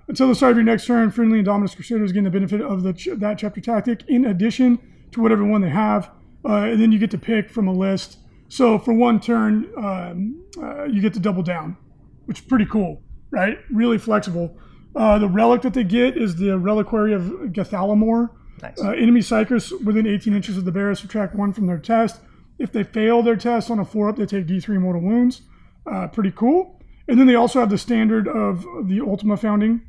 Until 0.07 0.29
the 0.29 0.35
start 0.35 0.51
of 0.51 0.59
your 0.59 0.64
next 0.64 0.87
turn, 0.87 1.11
friendly 1.11 1.42
Indominus 1.42 1.75
Crusaders 1.75 2.12
gain 2.12 2.25
the 2.25 2.31
benefit 2.31 2.61
of 2.61 2.83
the 2.83 2.92
ch- 2.92 3.09
that 3.14 3.38
chapter 3.38 3.62
tactic 3.62 4.03
in 4.09 4.27
addition 4.27 4.79
to 5.12 5.22
whatever 5.22 5.44
one 5.44 5.62
they 5.62 5.70
have, 5.70 6.11
uh, 6.44 6.57
and 6.57 6.79
then 6.79 6.92
you 6.92 6.98
get 6.98 7.11
to 7.12 7.16
pick 7.16 7.48
from 7.48 7.68
a 7.68 7.72
list. 7.72 8.18
So 8.48 8.79
for 8.79 8.92
one 8.92 9.18
turn, 9.18 9.72
um, 9.79 10.44
uh, 10.62 10.85
you 10.85 11.01
get 11.01 11.14
to 11.14 11.20
double 11.20 11.42
down, 11.42 11.79
which 12.27 12.40
is 12.40 12.44
pretty 12.44 12.66
cool, 12.66 13.01
right? 13.31 13.61
Really 13.70 13.96
flexible. 13.96 14.59
Uh, 14.94 15.18
the 15.20 15.29
relic 15.29 15.62
that 15.62 15.72
they 15.72 15.85
get 15.85 16.18
is 16.18 16.37
the 16.37 16.59
Reliquary 16.59 17.14
of 17.14 17.22
Gathalamor. 17.51 18.29
Nice. 18.61 18.79
Uh, 18.79 18.90
enemy 18.90 19.20
psykers 19.20 19.72
within 19.83 20.07
18 20.07 20.35
inches 20.35 20.59
of 20.59 20.66
the 20.66 20.72
bearer 20.72 20.94
subtract 20.94 21.35
one 21.35 21.55
from 21.55 21.66
their 21.66 21.79
test. 21.79 22.20
If 22.62 22.70
they 22.70 22.85
fail 22.85 23.25
their 23.25 23.35
test 23.35 23.72
on 23.72 23.81
a 23.81 23.85
four 23.85 24.09
up, 24.09 24.16
they 24.16 24.25
take 24.25 24.46
D3 24.46 24.81
mortal 24.81 25.03
wounds. 25.03 25.42
Uh, 25.85 26.07
pretty 26.07 26.31
cool. 26.31 26.81
And 27.09 27.18
then 27.18 27.27
they 27.27 27.35
also 27.35 27.59
have 27.59 27.70
the 27.70 27.77
standard 27.77 28.29
of 28.29 28.64
the 28.87 29.01
Ultima 29.01 29.37
founding. 29.37 29.83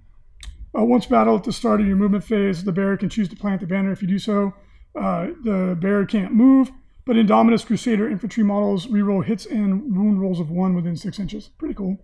Uh, 0.75 0.83
once 0.83 1.05
battle 1.05 1.38
at 1.38 1.43
the 1.43 1.53
start 1.53 1.81
of 1.81 1.88
your 1.88 1.95
movement 1.95 2.23
phase, 2.23 2.63
the 2.63 2.71
bearer 2.71 2.97
can 2.97 3.09
choose 3.09 3.29
to 3.29 3.36
plant 3.36 3.62
the 3.62 3.67
banner. 3.67 3.91
If 3.91 4.01
you 4.01 4.07
do 4.07 4.17
so, 4.17 4.55
uh, 4.99 5.27
the 5.43 5.77
bearer 5.79 6.07
can't 6.07 6.33
move. 6.33 6.71
But 7.05 7.15
Indominus 7.15 7.63
Crusader 7.63 8.09
infantry 8.09 8.43
models 8.43 8.88
reroll 8.88 9.23
hits 9.23 9.45
and 9.45 9.95
wound 9.95 10.19
rolls 10.19 10.39
of 10.39 10.49
one 10.49 10.73
within 10.73 10.95
six 10.95 11.19
inches. 11.19 11.49
Pretty 11.59 11.75
cool. 11.75 11.99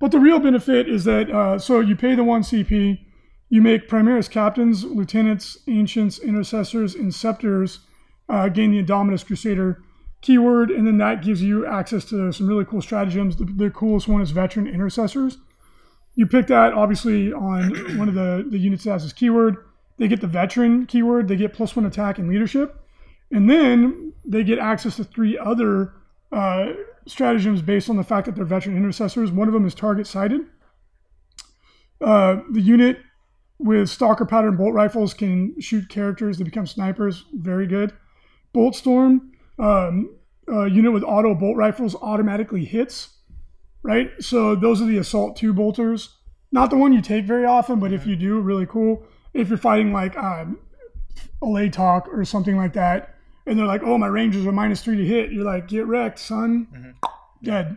But 0.00 0.10
the 0.10 0.18
real 0.18 0.40
benefit 0.40 0.88
is 0.88 1.04
that 1.04 1.30
uh, 1.30 1.60
so 1.60 1.78
you 1.78 1.94
pay 1.94 2.16
the 2.16 2.24
one 2.24 2.42
CP, 2.42 2.98
you 3.48 3.62
make 3.62 3.88
Primaris 3.88 4.28
captains, 4.28 4.82
lieutenants, 4.82 5.58
ancients, 5.68 6.18
intercessors, 6.18 6.96
and 6.96 7.14
scepters 7.14 7.78
uh, 8.28 8.48
gain 8.48 8.70
the 8.70 8.82
Indominus 8.82 9.24
Crusader 9.24 9.82
keyword, 10.20 10.70
and 10.70 10.86
then 10.86 10.98
that 10.98 11.22
gives 11.22 11.42
you 11.42 11.66
access 11.66 12.04
to 12.06 12.32
some 12.32 12.48
really 12.48 12.64
cool 12.64 12.80
stratagems. 12.80 13.36
The, 13.36 13.44
the 13.44 13.70
coolest 13.70 14.08
one 14.08 14.22
is 14.22 14.30
veteran 14.30 14.66
intercessors. 14.66 15.38
You 16.14 16.26
pick 16.26 16.46
that 16.46 16.72
obviously 16.72 17.32
on 17.32 17.70
one 17.98 18.08
of 18.08 18.14
the, 18.14 18.46
the 18.48 18.58
units 18.58 18.84
that 18.84 18.92
has 18.92 19.02
this 19.02 19.12
keyword. 19.12 19.56
They 19.98 20.08
get 20.08 20.20
the 20.20 20.26
veteran 20.26 20.86
keyword, 20.86 21.28
they 21.28 21.36
get 21.36 21.52
plus 21.52 21.76
one 21.76 21.86
attack 21.86 22.18
and 22.18 22.28
leadership. 22.28 22.80
And 23.30 23.48
then 23.50 24.12
they 24.24 24.44
get 24.44 24.58
access 24.58 24.96
to 24.96 25.04
three 25.04 25.38
other 25.38 25.92
uh, 26.32 26.72
stratagems 27.06 27.62
based 27.62 27.90
on 27.90 27.96
the 27.96 28.04
fact 28.04 28.26
that 28.26 28.34
they're 28.34 28.44
veteran 28.44 28.76
intercessors. 28.76 29.30
One 29.30 29.48
of 29.48 29.54
them 29.54 29.66
is 29.66 29.74
target 29.74 30.06
sighted. 30.06 30.42
Uh, 32.00 32.40
the 32.50 32.60
unit 32.60 32.98
with 33.58 33.88
stalker 33.88 34.24
pattern 34.24 34.56
bolt 34.56 34.74
rifles 34.74 35.14
can 35.14 35.58
shoot 35.60 35.88
characters 35.88 36.38
that 36.38 36.44
become 36.44 36.66
snipers. 36.66 37.24
Very 37.32 37.66
good. 37.66 37.92
Bolt 38.54 38.74
storm. 38.74 39.32
Um, 39.58 40.16
uh, 40.48 40.64
unit 40.64 40.92
with 40.92 41.04
auto 41.04 41.34
bolt 41.34 41.56
rifles 41.56 41.94
automatically 41.96 42.64
hits. 42.64 43.10
Right. 43.82 44.10
So 44.20 44.54
those 44.54 44.80
are 44.80 44.86
the 44.86 44.96
assault 44.96 45.36
two 45.36 45.52
bolters. 45.52 46.16
Not 46.50 46.70
the 46.70 46.76
one 46.76 46.92
you 46.92 47.02
take 47.02 47.26
very 47.26 47.44
often, 47.44 47.80
but 47.80 47.92
if 47.92 48.06
you 48.06 48.16
do, 48.16 48.40
really 48.40 48.64
cool. 48.64 49.02
If 49.34 49.48
you're 49.48 49.58
fighting 49.58 49.92
like 49.92 50.16
um, 50.16 50.58
Alaitoc 51.42 52.06
or 52.08 52.24
something 52.24 52.56
like 52.56 52.72
that, 52.74 53.16
and 53.46 53.58
they're 53.58 53.66
like, 53.66 53.82
"Oh, 53.84 53.98
my 53.98 54.06
rangers 54.06 54.46
are 54.46 54.52
minus 54.52 54.80
three 54.80 54.96
to 54.96 55.04
hit," 55.04 55.32
you're 55.32 55.44
like, 55.44 55.68
"Get 55.68 55.86
wrecked, 55.86 56.18
son, 56.18 56.94
dead." 57.42 57.76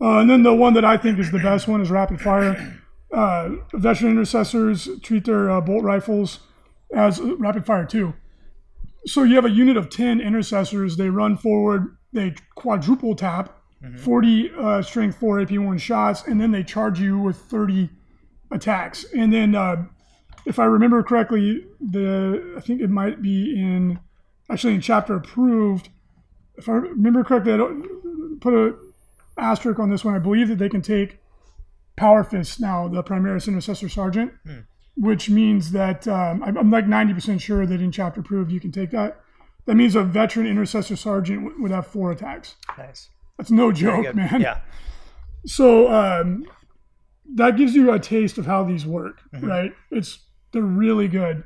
Uh, 0.00 0.18
and 0.18 0.30
then 0.30 0.42
the 0.42 0.54
one 0.54 0.72
that 0.74 0.84
I 0.84 0.96
think 0.96 1.18
is 1.18 1.30
the 1.30 1.38
best 1.38 1.68
one 1.68 1.82
is 1.82 1.90
rapid 1.90 2.20
fire. 2.20 2.80
Uh, 3.12 3.50
veteran 3.74 4.12
intercessors 4.12 4.88
treat 5.02 5.26
their 5.26 5.50
uh, 5.50 5.60
bolt 5.60 5.84
rifles 5.84 6.40
as 6.94 7.20
rapid 7.20 7.66
fire 7.66 7.84
too. 7.84 8.14
So 9.06 9.22
you 9.22 9.34
have 9.36 9.44
a 9.44 9.50
unit 9.50 9.76
of 9.76 9.90
ten 9.90 10.20
intercessors. 10.20 10.96
They 10.96 11.08
run 11.08 11.36
forward. 11.36 11.96
They 12.12 12.34
quadruple 12.54 13.14
tap, 13.14 13.58
forty 13.98 14.50
uh, 14.58 14.82
strength 14.82 15.18
four 15.18 15.40
AP 15.40 15.52
one 15.52 15.78
shots, 15.78 16.26
and 16.26 16.40
then 16.40 16.50
they 16.50 16.62
charge 16.62 17.00
you 17.00 17.18
with 17.18 17.36
thirty 17.36 17.90
attacks. 18.50 19.04
And 19.16 19.32
then, 19.32 19.54
uh, 19.54 19.84
if 20.44 20.58
I 20.58 20.64
remember 20.64 21.02
correctly, 21.02 21.64
the 21.80 22.54
I 22.56 22.60
think 22.60 22.80
it 22.80 22.90
might 22.90 23.22
be 23.22 23.54
in 23.54 24.00
actually 24.50 24.74
in 24.74 24.80
chapter 24.80 25.14
approved. 25.14 25.88
If 26.56 26.68
I 26.68 26.72
remember 26.72 27.24
correctly, 27.24 27.54
I 27.54 27.56
don't 27.56 28.40
put 28.40 28.52
a 28.52 28.74
asterisk 29.38 29.78
on 29.78 29.88
this 29.90 30.04
one. 30.04 30.14
I 30.14 30.18
believe 30.18 30.48
that 30.48 30.58
they 30.58 30.68
can 30.68 30.82
take 30.82 31.18
Power 31.96 32.24
Fist 32.24 32.60
now, 32.60 32.88
the 32.88 33.02
Primaris 33.02 33.48
Intercessor 33.48 33.88
Sergeant, 33.88 34.32
which 34.96 35.30
means 35.30 35.72
that 35.72 36.06
um, 36.08 36.42
I'm, 36.42 36.56
I'm 36.56 36.70
like 36.70 36.86
90% 36.86 37.40
sure 37.40 37.66
that 37.66 37.80
in 37.80 37.90
chapter 37.92 38.20
approved 38.20 38.50
you 38.50 38.60
can 38.60 38.72
take 38.72 38.90
that. 38.90 39.20
That 39.66 39.74
means 39.76 39.94
a 39.94 40.02
veteran 40.02 40.46
Intercessor 40.46 40.96
Sergeant 40.96 41.42
w- 41.44 41.62
would 41.62 41.70
have 41.70 41.86
four 41.86 42.10
attacks. 42.10 42.56
Nice. 42.76 43.08
That's 43.38 43.50
no 43.50 43.72
joke, 43.72 44.14
man. 44.14 44.40
Yeah. 44.40 44.58
So 45.46 45.90
um, 45.92 46.46
that 47.34 47.56
gives 47.56 47.74
you 47.74 47.92
a 47.92 47.98
taste 47.98 48.36
of 48.38 48.46
how 48.46 48.64
these 48.64 48.84
work, 48.84 49.20
right? 49.40 49.72
It's 49.90 50.18
they're 50.52 50.62
really 50.62 51.08
good, 51.08 51.44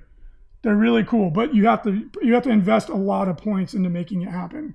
they're 0.62 0.74
really 0.74 1.04
cool, 1.04 1.30
but 1.30 1.54
you 1.54 1.66
have 1.66 1.82
to 1.84 2.10
you 2.22 2.34
have 2.34 2.42
to 2.44 2.50
invest 2.50 2.88
a 2.88 2.96
lot 2.96 3.28
of 3.28 3.36
points 3.36 3.74
into 3.74 3.90
making 3.90 4.22
it 4.22 4.30
happen, 4.30 4.74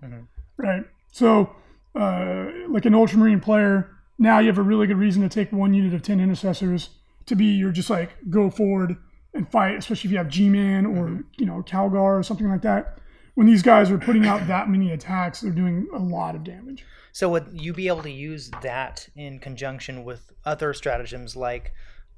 right? 0.57 0.83
So 1.11 1.55
uh, 1.95 2.45
like 2.69 2.85
an 2.85 2.93
Ultramarine 2.93 3.39
player, 3.41 3.89
now 4.17 4.39
you 4.39 4.47
have 4.47 4.57
a 4.59 4.61
really 4.61 4.87
good 4.87 4.97
reason 4.97 5.21
to 5.23 5.29
take 5.29 5.51
one 5.51 5.73
unit 5.73 5.93
of 5.93 6.01
ten 6.03 6.19
intercessors 6.21 6.89
to 7.25 7.35
be 7.35 7.45
your 7.45 7.71
just 7.71 7.89
like 7.89 8.11
go 8.29 8.49
forward 8.49 8.97
and 9.33 9.49
fight, 9.51 9.77
especially 9.77 10.07
if 10.07 10.11
you 10.11 10.17
have 10.17 10.29
G-Man 10.29 10.85
or 10.85 11.23
you 11.37 11.45
know 11.45 11.63
Calgar 11.63 12.19
or 12.19 12.23
something 12.23 12.49
like 12.49 12.61
that. 12.61 12.97
When 13.35 13.47
these 13.47 13.61
guys 13.61 13.89
are 13.89 13.97
putting 13.97 14.25
out 14.25 14.47
that 14.47 14.69
many 14.69 14.91
attacks, 14.91 15.41
they're 15.41 15.51
doing 15.51 15.87
a 15.93 15.99
lot 15.99 16.35
of 16.35 16.43
damage. 16.43 16.85
So 17.13 17.29
would 17.29 17.47
you 17.53 17.73
be 17.73 17.87
able 17.87 18.03
to 18.03 18.11
use 18.11 18.51
that 18.61 19.07
in 19.15 19.39
conjunction 19.39 20.03
with 20.03 20.31
other 20.45 20.73
stratagems 20.73 21.35
like 21.35 21.73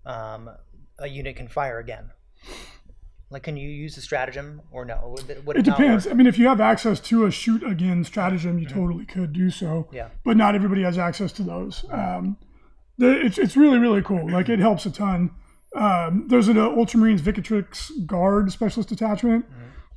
um, 0.05 0.49
a 0.97 1.07
unit 1.07 1.35
can 1.35 1.47
fire 1.47 1.79
again? 1.79 2.11
Like, 3.29 3.43
can 3.43 3.55
you 3.55 3.69
use 3.69 3.95
the 3.95 4.01
stratagem 4.01 4.61
or 4.71 4.83
no? 4.83 5.15
Would 5.15 5.29
it, 5.29 5.45
would 5.45 5.57
It 5.57 5.65
not 5.65 5.77
depends. 5.77 6.05
I 6.05 6.13
mean, 6.13 6.27
if 6.27 6.37
you 6.37 6.47
have 6.47 6.59
access 6.59 6.99
to 7.01 7.25
a 7.25 7.31
shoot 7.31 7.63
again 7.63 8.03
stratagem, 8.03 8.59
you 8.59 8.67
totally 8.67 9.05
could 9.05 9.31
do 9.31 9.49
so. 9.49 9.87
Yeah. 9.91 10.09
But 10.25 10.35
not 10.35 10.53
everybody 10.53 10.83
has 10.83 10.97
access 10.97 11.31
to 11.33 11.43
those. 11.43 11.85
Um, 11.89 12.35
the, 12.41 12.47
it's, 13.07 13.37
it's 13.37 13.57
really, 13.57 13.77
really 13.77 14.01
cool. 14.01 14.29
Like, 14.29 14.49
it 14.49 14.59
helps 14.59 14.85
a 14.85 14.91
ton. 14.91 15.31
Um, 15.75 16.25
there's 16.27 16.47
an 16.47 16.57
uh, 16.57 16.67
Ultramarines 16.69 17.21
Vicatrix 17.21 18.05
Guard 18.05 18.51
Specialist 18.51 18.89
Detachment. 18.89 19.45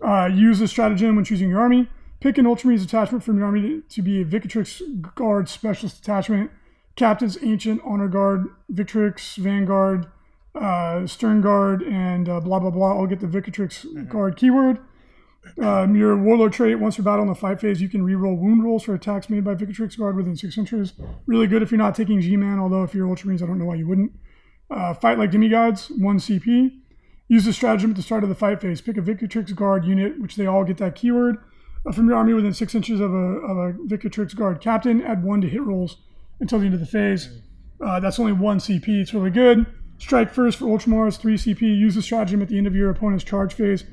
Uh, 0.04 0.26
use 0.26 0.58
this 0.58 0.70
stratagem 0.70 1.16
when 1.16 1.24
choosing 1.24 1.48
your 1.48 1.60
army. 1.60 1.88
Pick 2.20 2.38
an 2.38 2.46
Ultramarines 2.46 2.80
detachment 2.80 3.22
from 3.22 3.36
your 3.36 3.46
army 3.46 3.60
to, 3.60 3.82
to 3.82 4.02
be 4.02 4.22
a 4.22 4.24
Vicatrix 4.24 4.80
Guard 5.14 5.48
Specialist 5.48 6.02
Detachment. 6.02 6.50
Captain's 6.96 7.36
Ancient, 7.42 7.80
Honor 7.84 8.08
Guard, 8.08 8.46
Victrix, 8.72 9.36
Vanguard, 9.36 10.06
uh, 10.54 11.06
Sternguard, 11.06 11.82
and 11.90 12.28
uh, 12.28 12.40
blah, 12.40 12.60
blah, 12.60 12.70
blah. 12.70 12.96
I'll 12.96 13.06
get 13.06 13.20
the 13.20 13.26
Vicatrix 13.26 14.08
Guard 14.08 14.36
keyword. 14.36 14.78
Um, 15.60 15.94
your 15.94 16.16
Warlord 16.16 16.52
trait, 16.52 16.78
once 16.78 16.98
you're 16.98 17.04
battle 17.04 17.22
in 17.22 17.28
the 17.28 17.34
fight 17.34 17.60
phase, 17.60 17.80
you 17.80 17.88
can 17.88 18.04
reroll 18.04 18.36
wound 18.36 18.64
rolls 18.64 18.82
for 18.82 18.94
attacks 18.94 19.30
made 19.30 19.44
by 19.44 19.54
Vicatrix 19.54 19.96
Guard 19.96 20.16
within 20.16 20.36
six 20.36 20.58
inches. 20.58 20.94
Really 21.26 21.46
good 21.46 21.62
if 21.62 21.70
you're 21.70 21.78
not 21.78 21.94
taking 21.94 22.20
G-Man, 22.20 22.58
although 22.58 22.82
if 22.82 22.94
you're 22.94 23.06
Ultramarines, 23.06 23.42
I 23.42 23.46
don't 23.46 23.58
know 23.58 23.66
why 23.66 23.76
you 23.76 23.86
wouldn't. 23.86 24.12
Uh, 24.70 24.94
fight 24.94 25.18
like 25.18 25.30
demigods, 25.30 25.90
1 25.90 26.18
CP. 26.18 26.80
Use 27.28 27.44
the 27.44 27.52
stratagem 27.52 27.90
at 27.90 27.96
the 27.96 28.02
start 28.02 28.22
of 28.22 28.28
the 28.28 28.34
fight 28.34 28.60
phase. 28.60 28.80
Pick 28.80 28.96
a 28.96 29.00
Vicatrix 29.00 29.54
Guard 29.54 29.84
unit, 29.84 30.20
which 30.20 30.36
they 30.36 30.46
all 30.46 30.64
get 30.64 30.78
that 30.78 30.94
keyword, 30.94 31.36
uh, 31.86 31.92
from 31.92 32.08
your 32.08 32.16
army 32.16 32.34
within 32.34 32.52
6 32.52 32.74
inches 32.74 33.00
of 33.00 33.12
a, 33.12 33.16
of 33.16 33.56
a 33.58 34.34
Guard 34.34 34.60
captain. 34.60 35.02
Add 35.02 35.22
1 35.22 35.40
to 35.42 35.48
hit 35.48 35.62
rolls 35.62 35.98
until 36.40 36.58
the 36.58 36.66
end 36.66 36.74
of 36.74 36.80
the 36.80 36.86
phase. 36.86 37.40
Uh, 37.80 38.00
that's 38.00 38.18
only 38.18 38.32
1 38.32 38.58
CP. 38.58 38.88
It's 38.88 39.14
really 39.14 39.30
good. 39.30 39.66
Strike 39.98 40.32
first 40.32 40.58
for 40.58 40.66
Ultramars, 40.66 41.18
3 41.18 41.36
CP. 41.36 41.62
Use 41.62 41.94
the 41.94 42.02
stratagem 42.02 42.42
at 42.42 42.48
the 42.48 42.58
end 42.58 42.66
of 42.66 42.74
your 42.74 42.90
opponent's 42.90 43.24
charge 43.24 43.54
phase. 43.54 43.84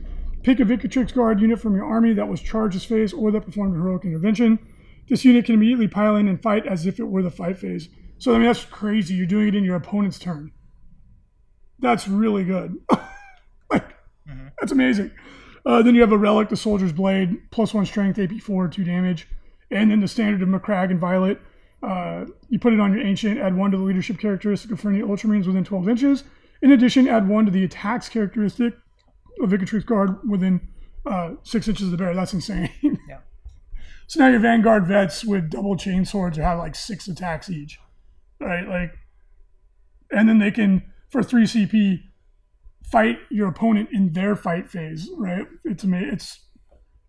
Pick 0.44 0.60
a 0.60 0.64
Vicatrix 0.64 1.14
Guard 1.14 1.40
unit 1.40 1.60
from 1.60 1.76
your 1.76 1.86
army 1.86 2.14
that 2.14 2.28
was 2.28 2.42
charged 2.42 2.76
this 2.76 2.86
phase 2.86 3.14
or 3.14 3.32
that 3.32 3.46
performed 3.46 3.76
a 3.76 3.78
heroic 3.78 4.06
intervention. 4.06 4.58
This 5.08 5.24
unit 5.24 5.46
can 5.46 5.56
immediately 5.56 5.88
pile 5.88 6.16
in 6.16 6.28
and 6.28 6.42
fight 6.42 6.66
as 6.66 6.86
if 6.88 7.00
it 7.00 7.04
were 7.04 7.22
the 7.22 7.30
fight 7.30 7.58
phase. 7.58 7.90
So 8.18 8.34
I 8.34 8.38
mean 8.38 8.48
that's 8.48 8.66
crazy. 8.66 9.14
You're 9.14 9.28
doing 9.28 9.50
it 9.50 9.56
in 9.56 9.64
your 9.64 9.76
opponent's 9.76 10.18
turn. 10.18 10.52
That's 11.80 12.08
really 12.08 12.44
good. 12.44 12.76
like 13.70 13.86
that's 14.60 14.72
amazing. 14.72 15.12
Uh, 15.66 15.84
then 15.84 15.94
you 15.94 16.02
have 16.02 16.12
a 16.12 16.18
relic, 16.18 16.50
the 16.50 16.56
soldier's 16.56 16.94
blade, 16.94 17.52
plus 17.52 17.74
one 17.74 17.86
strength, 17.86 18.18
AP4, 18.18 18.72
two 18.72 18.84
damage, 18.84 19.28
and 19.70 19.92
then 19.92 20.00
the 20.00 20.08
standard 20.08 20.42
of 20.42 20.50
Macragge 20.50 20.90
Inviolate. 20.90 21.38
Uh, 21.84 22.26
you 22.50 22.60
put 22.60 22.74
it 22.74 22.80
on 22.80 22.94
your 22.94 23.02
ancient, 23.02 23.40
add 23.40 23.56
one 23.56 23.72
to 23.72 23.78
the 23.78 23.84
leadership 23.84 24.18
characteristic 24.20 24.72
of 24.72 24.84
any 24.86 25.02
Ultramarines 25.02 25.46
within 25.46 25.64
12 25.64 25.90
inches. 25.90 26.24
In 26.62 26.72
addition, 26.72 27.08
add 27.08 27.28
one 27.28 27.46
to 27.46 27.52
the 27.52 27.64
attacks 27.64 28.10
characteristic 28.10 28.74
of 29.42 29.50
Victrix 29.50 29.86
Guard 29.86 30.18
within 30.28 30.62
uh, 31.06 31.32
six 31.44 31.68
inches 31.68 31.86
of 31.86 31.92
the 31.92 31.98
bear. 31.98 32.14
That's 32.14 32.34
insane. 32.34 32.70
Yeah. 33.08 33.20
So 34.08 34.20
now 34.20 34.28
your 34.28 34.42
Vanguard 34.42 34.88
vets 34.88 35.24
with 35.24 35.50
double 35.50 35.78
chain 35.78 36.04
swords 36.04 36.38
have 36.38 36.60
like 36.60 36.76
six 36.76 37.08
attacks 37.08 37.50
each, 37.50 37.80
right? 38.42 38.68
Like, 38.68 38.92
and 40.12 40.28
then 40.28 40.38
they 40.38 40.52
can 40.52 40.84
for 41.10 41.24
three 41.24 41.46
CP 41.46 42.02
fight 42.92 43.20
your 43.30 43.48
opponent 43.48 43.88
in 43.94 44.12
their 44.12 44.36
fight 44.36 44.70
phase, 44.70 45.10
right? 45.18 45.48
It's 45.64 45.86
it's 45.86 46.42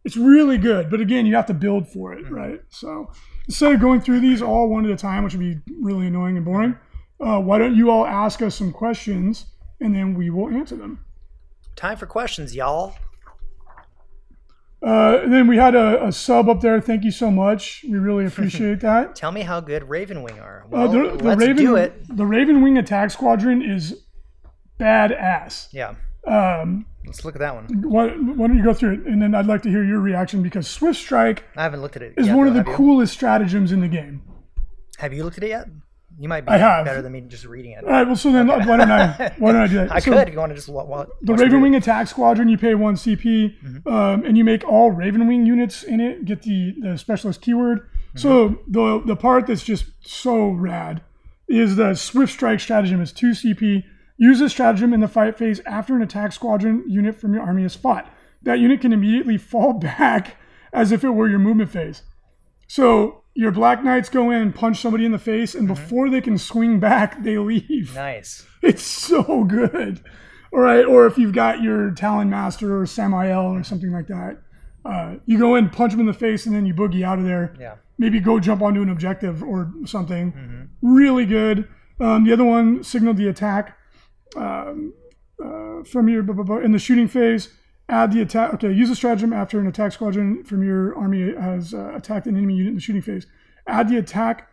it's 0.05 0.17
really 0.17 0.59
good, 0.59 0.91
but 0.91 1.01
again, 1.01 1.27
you 1.27 1.35
have 1.35 1.47
to 1.47 1.55
build 1.55 1.89
for 1.89 2.13
it, 2.13 2.31
right? 2.31 2.61
So 2.69 3.11
instead 3.49 3.73
of 3.73 3.81
going 3.81 4.01
through 4.01 4.21
these 4.21 4.41
all 4.41 4.69
one 4.69 4.85
at 4.85 4.91
a 4.93 4.97
time, 4.97 5.25
which 5.25 5.35
would 5.35 5.41
be 5.41 5.59
really 5.81 6.07
annoying 6.07 6.37
and 6.37 6.45
boring, 6.45 6.77
uh, 7.21 7.41
why 7.41 7.59
don't 7.59 7.75
you 7.75 7.91
all 7.91 8.07
ask 8.07 8.43
us 8.43 8.55
some 8.55 8.73
questions 8.73 9.47
and 9.81 9.95
then 9.95 10.15
we 10.15 10.31
will 10.31 10.49
answer 10.49 10.77
them. 10.77 11.05
Time 11.77 11.97
for 11.97 12.07
questions, 12.07 12.55
y'all. 12.55 12.95
Uh, 14.85 15.21
and 15.23 15.33
then 15.33 15.47
we 15.47 15.57
had 15.57 15.77
a, 15.77 16.07
a 16.07 16.13
sub 16.13 16.49
up 16.49 16.61
there. 16.61 16.81
Thank 16.81 17.05
you 17.05 17.13
so 17.13 17.31
much. 17.31 17.85
We 17.89 17.99
really 17.99 18.27
appreciate 18.27 18.81
that. 18.81 19.15
Tell 19.15 19.31
me 19.31 19.43
how 19.43 19.61
good 19.61 19.85
Ravenwing 19.85 20.41
are. 20.43 20.67
Uh, 20.73 20.87
the, 20.89 20.99
the 21.17 21.25
let's 21.25 21.41
Raven, 21.41 21.57
do 21.57 21.77
it. 21.77 22.05
The 22.17 22.25
Ravenwing 22.25 22.79
Attack 22.79 23.13
Squadron 23.13 23.63
is 23.63 24.03
badass. 24.81 25.69
Yeah. 25.73 25.95
Um, 26.27 26.87
Let's 27.07 27.25
look 27.25 27.35
at 27.35 27.41
that 27.41 27.55
one. 27.55 27.67
why, 27.83 28.09
why 28.11 28.47
don't 28.47 28.57
you 28.57 28.63
go 28.63 28.73
through 28.75 28.95
it, 28.95 29.01
and 29.07 29.21
then 29.21 29.35
I'd 29.35 29.47
like 29.47 29.63
to 29.63 29.69
hear 29.69 29.83
your 29.85 29.99
reaction 29.99 30.41
because 30.43 30.69
Swift 30.69 30.99
Strike 31.01 31.45
I 31.57 31.63
haven't 31.65 31.81
looked 31.81 31.97
at 31.97 32.03
it. 32.03 32.15
is 32.17 32.29
yet, 32.29 32.37
one 32.37 32.47
of 32.47 32.55
the 32.55 32.63
you? 32.65 32.77
coolest 32.77 33.13
stratagems 33.15 33.73
in 33.73 33.81
the 33.81 33.89
game. 33.89 34.23
Have 34.99 35.13
you 35.13 35.25
looked 35.25 35.37
at 35.39 35.43
it 35.45 35.49
yet? 35.49 35.67
You 36.23 36.29
might 36.29 36.43
be 36.47 36.53
I 36.53 36.59
have. 36.59 36.85
better 36.85 37.03
than 37.03 37.11
me 37.13 37.21
just 37.23 37.45
reading 37.45 37.73
it. 37.73 37.83
All 37.83 37.91
right, 37.91 38.07
well, 38.07 38.15
so 38.15 38.31
then 38.31 38.47
why 38.47 38.65
don't 38.65 38.81
I 38.91 39.35
why 39.39 39.51
don't 39.53 39.61
I 39.63 39.67
do 39.75 39.75
that? 39.75 39.93
I 39.93 39.99
So 39.99 40.13
could. 40.13 40.33
You 40.33 40.39
want 40.39 40.51
to 40.51 40.55
just 40.55 40.69
wa- 40.69 40.85
wa- 40.85 41.07
The 41.21 41.33
watch 41.33 41.39
me 41.41 41.45
Raven 41.47 41.61
Wing? 41.63 41.75
Attack 41.75 42.07
Squadron, 42.07 42.49
you 42.49 42.57
pay 42.57 42.75
one 42.77 42.95
CP, 42.95 43.57
Mm-hmm. 43.61 43.89
um, 43.93 44.25
and 44.25 44.39
you 44.39 44.45
make 44.45 44.63
all 44.65 44.93
Ravenwing 44.93 45.45
units 45.47 45.83
in 45.83 45.99
it 46.01 46.25
get 46.25 46.43
the, 46.43 46.75
the 46.81 46.97
specialist 46.97 47.41
keyword. 47.43 47.81
Mm-hmm. 47.81 48.19
So 48.19 48.61
the 48.69 49.03
the 49.05 49.17
part 49.17 49.49
that's 49.49 49.65
just 49.65 49.87
so 50.01 50.47
rad 50.49 51.03
is 51.49 51.75
the 51.75 51.95
Swift 51.95 52.33
Strike 52.33 52.61
stratagem 52.61 53.01
is 53.03 53.13
two 53.13 53.31
CP. 53.33 53.83
Use 54.17 54.39
this 54.39 54.53
stratagem 54.53 54.93
in 54.95 55.01
the 55.01 55.09
fight 55.09 55.37
phase 55.37 55.59
after 55.67 55.97
an 55.97 56.03
attack 56.03 56.33
squadron 56.33 56.85
unit 56.89 57.21
from 57.21 57.35
your 57.35 57.43
army 57.43 57.65
is 57.65 57.75
fought. 57.75 58.09
That 58.43 58.61
unit 58.61 58.81
can 58.81 58.93
immediately 58.93 59.39
fall 59.39 59.73
back 59.91 60.37
as 60.73 60.93
if 60.93 61.03
it 61.03 61.11
were 61.11 61.29
your 61.29 61.41
movement 61.41 61.71
phase. 61.71 62.03
So 62.69 63.22
your 63.35 63.51
Black 63.51 63.83
Knights 63.83 64.09
go 64.09 64.31
in 64.31 64.53
punch 64.53 64.81
somebody 64.81 65.05
in 65.05 65.13
the 65.13 65.19
face, 65.19 65.55
and 65.55 65.69
Mm-hmm. 65.69 65.75
before 65.75 66.11
they 66.11 66.21
can 66.21 66.39
swing 66.39 66.81
back, 66.81 67.23
they 67.23 67.39
leave. 67.39 67.95
Nice. 67.95 68.47
It's 68.63 68.83
so 68.83 69.45
good. 69.45 70.01
All 70.53 70.61
right, 70.61 70.85
or 70.85 71.07
if 71.07 71.17
you've 71.17 71.33
got 71.33 71.63
your 71.63 71.91
Talon 71.93 72.29
Master 72.29 72.79
or 72.79 72.85
Samael 72.87 73.47
or 73.47 73.63
something 73.65 73.91
like 73.91 74.07
that, 74.09 74.39
uh, 74.85 75.15
you 75.25 75.39
go 75.39 75.55
in, 75.55 75.71
punch 75.71 75.93
them 75.93 76.01
in 76.01 76.07
the 76.07 76.13
face, 76.13 76.45
and 76.47 76.55
then 76.55 76.67
you 76.67 76.75
boogie 76.75 77.03
out 77.05 77.19
of 77.19 77.25
there. 77.25 77.55
Yeah. 77.59 77.77
Maybe 77.99 78.21
go 78.21 78.39
jump 78.39 78.61
onto 78.63 78.83
an 78.83 78.89
objective 78.91 79.43
or 79.43 79.73
something. 79.87 80.69
Really 80.83 81.25
good. 81.25 81.69
Um, 82.01 82.25
the 82.25 82.33
other 82.33 82.45
one, 82.45 82.83
signal 82.83 83.15
the 83.15 83.29
attack 83.29 83.79
um, 84.37 84.93
uh, 85.43 85.85
from 85.85 86.09
your 86.09 86.23
in 86.63 86.73
the 86.73 86.79
shooting 86.79 87.09
phase. 87.09 87.49
Add 87.93 88.13
the 88.13 88.23
attack. 88.23 88.55
Okay, 88.55 88.73
use 88.73 88.89
a 88.89 88.97
stratagem 88.97 89.35
after 89.35 89.61
an 89.61 89.67
attack 89.67 89.93
squadron 89.93 90.45
from 90.45 90.63
your 90.65 90.97
army 90.97 91.35
has 91.39 91.75
uh, 91.75 91.93
attacked 91.95 92.27
an 92.27 92.39
enemy 92.39 92.55
unit 92.55 92.71
in 92.71 92.75
the 92.77 92.81
shooting 92.81 93.03
phase. 93.03 93.27
Add 93.67 93.91
the 93.91 93.99
attack 93.99 94.49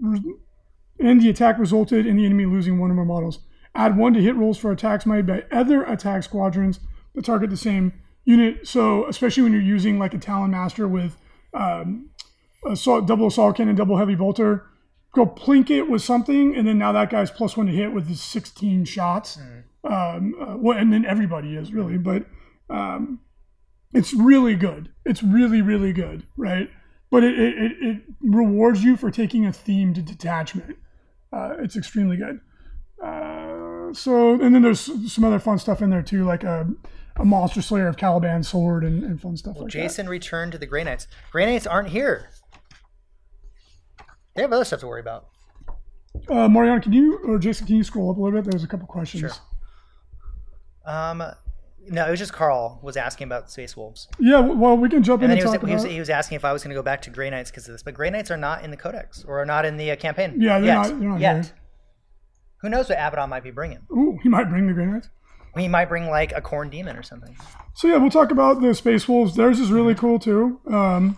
and 0.00 1.20
the 1.20 1.28
attack 1.28 1.58
resulted 1.58 2.06
in 2.06 2.16
the 2.16 2.24
enemy 2.24 2.46
losing 2.46 2.78
one 2.78 2.90
or 2.90 2.94
more 2.94 3.04
models. 3.04 3.40
Add 3.74 3.98
one 3.98 4.14
to 4.14 4.22
hit 4.22 4.36
rolls 4.36 4.56
for 4.56 4.72
attacks 4.72 5.04
made 5.04 5.26
by 5.26 5.44
other 5.52 5.82
attack 5.84 6.22
squadrons 6.22 6.80
that 7.14 7.26
target 7.26 7.50
the 7.50 7.58
same 7.58 7.92
unit. 8.24 8.66
So, 8.66 9.06
especially 9.06 9.42
when 9.42 9.52
you're 9.52 9.60
using 9.60 9.98
like 9.98 10.14
a 10.14 10.18
Talon 10.18 10.52
Master 10.52 10.88
with 10.88 11.18
um, 11.52 12.08
assault, 12.66 13.06
double 13.06 13.26
assault 13.26 13.58
cannon, 13.58 13.76
double 13.76 13.98
heavy 13.98 14.14
bolter, 14.14 14.64
go 15.12 15.26
plink 15.26 15.68
it 15.68 15.90
with 15.90 16.00
something, 16.00 16.56
and 16.56 16.66
then 16.66 16.78
now 16.78 16.92
that 16.92 17.10
guy's 17.10 17.30
plus 17.30 17.54
one 17.54 17.66
to 17.66 17.72
hit 17.72 17.92
with 17.92 18.08
his 18.08 18.22
16 18.22 18.86
shots. 18.86 19.38
Um, 19.88 20.34
uh, 20.40 20.56
well, 20.58 20.76
and 20.76 20.92
then 20.92 21.06
everybody 21.06 21.56
is 21.56 21.72
really, 21.72 21.96
but 21.96 22.26
um, 22.68 23.20
it's 23.94 24.12
really 24.12 24.54
good. 24.54 24.90
It's 25.04 25.22
really, 25.22 25.62
really 25.62 25.92
good, 25.92 26.26
right? 26.36 26.68
But 27.10 27.24
it, 27.24 27.38
it, 27.38 27.72
it, 27.80 28.02
rewards 28.20 28.84
you 28.84 28.96
for 28.96 29.10
taking 29.10 29.46
a 29.46 29.50
themed 29.50 30.04
detachment. 30.04 30.76
Uh, 31.32 31.54
it's 31.58 31.74
extremely 31.74 32.18
good. 32.18 32.40
Uh, 33.02 33.92
so, 33.94 34.34
and 34.40 34.54
then 34.54 34.60
there's 34.60 34.90
some 35.10 35.24
other 35.24 35.38
fun 35.38 35.58
stuff 35.58 35.80
in 35.80 35.88
there 35.88 36.02
too, 36.02 36.24
like 36.24 36.44
a, 36.44 36.68
a 37.16 37.24
Monster 37.24 37.62
Slayer 37.62 37.88
of 37.88 37.96
Caliban 37.96 38.42
sword 38.42 38.84
and, 38.84 39.02
and 39.04 39.18
fun 39.20 39.38
stuff 39.38 39.56
like 39.56 39.70
Jason 39.70 40.06
returned 40.06 40.52
to 40.52 40.58
the 40.58 40.66
Grey 40.66 40.84
Knights. 40.84 41.06
Grey 41.32 41.46
Knights 41.46 41.66
aren't 41.66 41.88
here. 41.88 42.28
They 44.36 44.42
have 44.42 44.52
other 44.52 44.64
stuff 44.66 44.80
to 44.80 44.86
worry 44.86 45.00
about. 45.00 45.28
that. 46.26 46.30
Uh, 46.30 46.48
Mariana, 46.48 46.80
can 46.80 46.92
you, 46.92 47.18
or 47.24 47.38
Jason, 47.38 47.66
can 47.66 47.76
you 47.76 47.84
scroll 47.84 48.10
up 48.10 48.18
a 48.18 48.20
little 48.20 48.38
bit? 48.38 48.50
There's 48.50 48.64
a 48.64 48.68
couple 48.68 48.86
questions. 48.86 49.20
Sure. 49.20 49.32
Um, 50.88 51.22
no, 51.90 52.06
it 52.06 52.10
was 52.10 52.18
just 52.18 52.32
Carl 52.32 52.80
was 52.82 52.96
asking 52.96 53.26
about 53.26 53.50
Space 53.50 53.76
Wolves, 53.76 54.08
Yeah, 54.18 54.40
well, 54.40 54.76
we 54.76 54.88
can 54.88 55.02
jump 55.02 55.22
and 55.22 55.30
in 55.30 55.30
and 55.32 55.38
he 55.38 55.44
was, 55.44 55.52
talk 55.58 55.66
he 55.66 55.72
was 55.74 55.84
about. 55.84 55.92
he 55.92 55.98
was 56.00 56.10
asking 56.10 56.36
if 56.36 56.44
I 56.44 56.52
was 56.52 56.62
going 56.62 56.70
to 56.70 56.74
go 56.78 56.82
back 56.82 57.02
to 57.02 57.10
Grey 57.10 57.30
Knights 57.30 57.50
because 57.50 57.66
of 57.68 57.72
this. 57.72 57.82
But 57.82 57.94
Grey 57.94 58.10
Knights 58.10 58.30
are 58.30 58.36
not 58.36 58.62
in 58.64 58.70
the 58.70 58.76
Codex 58.76 59.24
or 59.26 59.40
are 59.40 59.46
not 59.46 59.64
in 59.64 59.76
the 59.76 59.90
uh, 59.90 59.96
campaign. 59.96 60.34
Yeah, 60.40 60.58
they're 60.58 60.66
yet. 60.66 60.74
not- 60.74 60.88
they're 61.00 61.08
not 61.08 61.20
yet. 61.20 61.44
here. 61.46 61.54
Who 62.62 62.68
knows 62.68 62.88
what 62.88 62.98
Abaddon 62.98 63.30
might 63.30 63.44
be 63.44 63.50
bringing? 63.52 63.78
Ooh, 63.92 64.18
he 64.22 64.28
might 64.28 64.48
bring 64.50 64.66
the 64.66 64.72
Grey 64.74 64.86
Knights. 64.86 65.08
He 65.56 65.68
might 65.68 65.88
bring 65.88 66.08
like 66.08 66.32
a 66.32 66.40
Khorne 66.42 66.70
demon 66.70 66.96
or 66.96 67.02
something. 67.02 67.36
So 67.74 67.88
yeah, 67.88 67.96
we'll 67.96 68.10
talk 68.10 68.30
about 68.30 68.60
the 68.60 68.74
Space 68.74 69.08
Wolves. 69.08 69.34
Theirs 69.36 69.58
is 69.60 69.70
really 69.72 69.94
cool 69.94 70.18
too. 70.18 70.60
Um, 70.70 71.16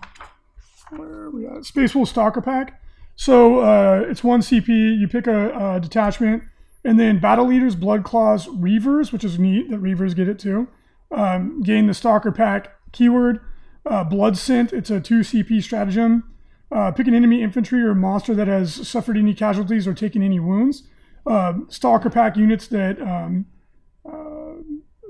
where 0.91 1.09
are 1.09 1.31
we 1.31 1.47
at? 1.47 1.65
Space 1.65 1.95
Wolves 1.95 2.11
Stalker 2.11 2.41
Pack. 2.41 2.81
So 3.17 3.61
uh, 3.61 4.05
it's 4.09 4.23
one 4.25 4.41
CP. 4.41 4.69
You 4.69 5.09
pick 5.09 5.27
a, 5.27 5.75
a 5.77 5.81
detachment, 5.81 6.43
and 6.85 6.99
then 6.99 7.19
Battle 7.19 7.47
Leaders, 7.47 7.75
Blood 7.75 8.05
Claws, 8.05 8.47
Reavers, 8.47 9.13
which 9.13 9.25
is 9.25 9.39
neat 9.39 9.71
that 9.71 9.83
Reavers 9.83 10.15
get 10.15 10.29
it 10.29 10.39
too. 10.39 10.69
Um, 11.11 11.63
gain 11.63 11.87
the 11.87 11.95
Stalker 11.95 12.33
Pack 12.33 12.73
keyword. 12.93 13.41
Uh, 13.85 14.05
Blood 14.05 14.37
Scent. 14.37 14.73
It's 14.73 14.91
a 14.91 15.01
two 15.01 15.21
CP 15.21 15.63
stratagem. 15.63 16.25
Uh, 16.71 16.93
pick 16.93 17.09
an 17.09 17.15
enemy 17.15 17.43
infantry 17.43 17.83
or 17.83 17.95
monster 17.95 18.35
that 18.35 18.47
has 18.47 18.87
suffered 18.89 19.17
any 19.17 19.35
casualties 19.35 19.87
or 19.89 19.95
taken 19.95 20.23
any 20.23 20.39
wounds. 20.39 20.85
Um 21.27 21.67
Stalker 21.69 22.09
Pack 22.09 22.37
units 22.37 22.67
that 22.69 23.01
um, 23.03 23.45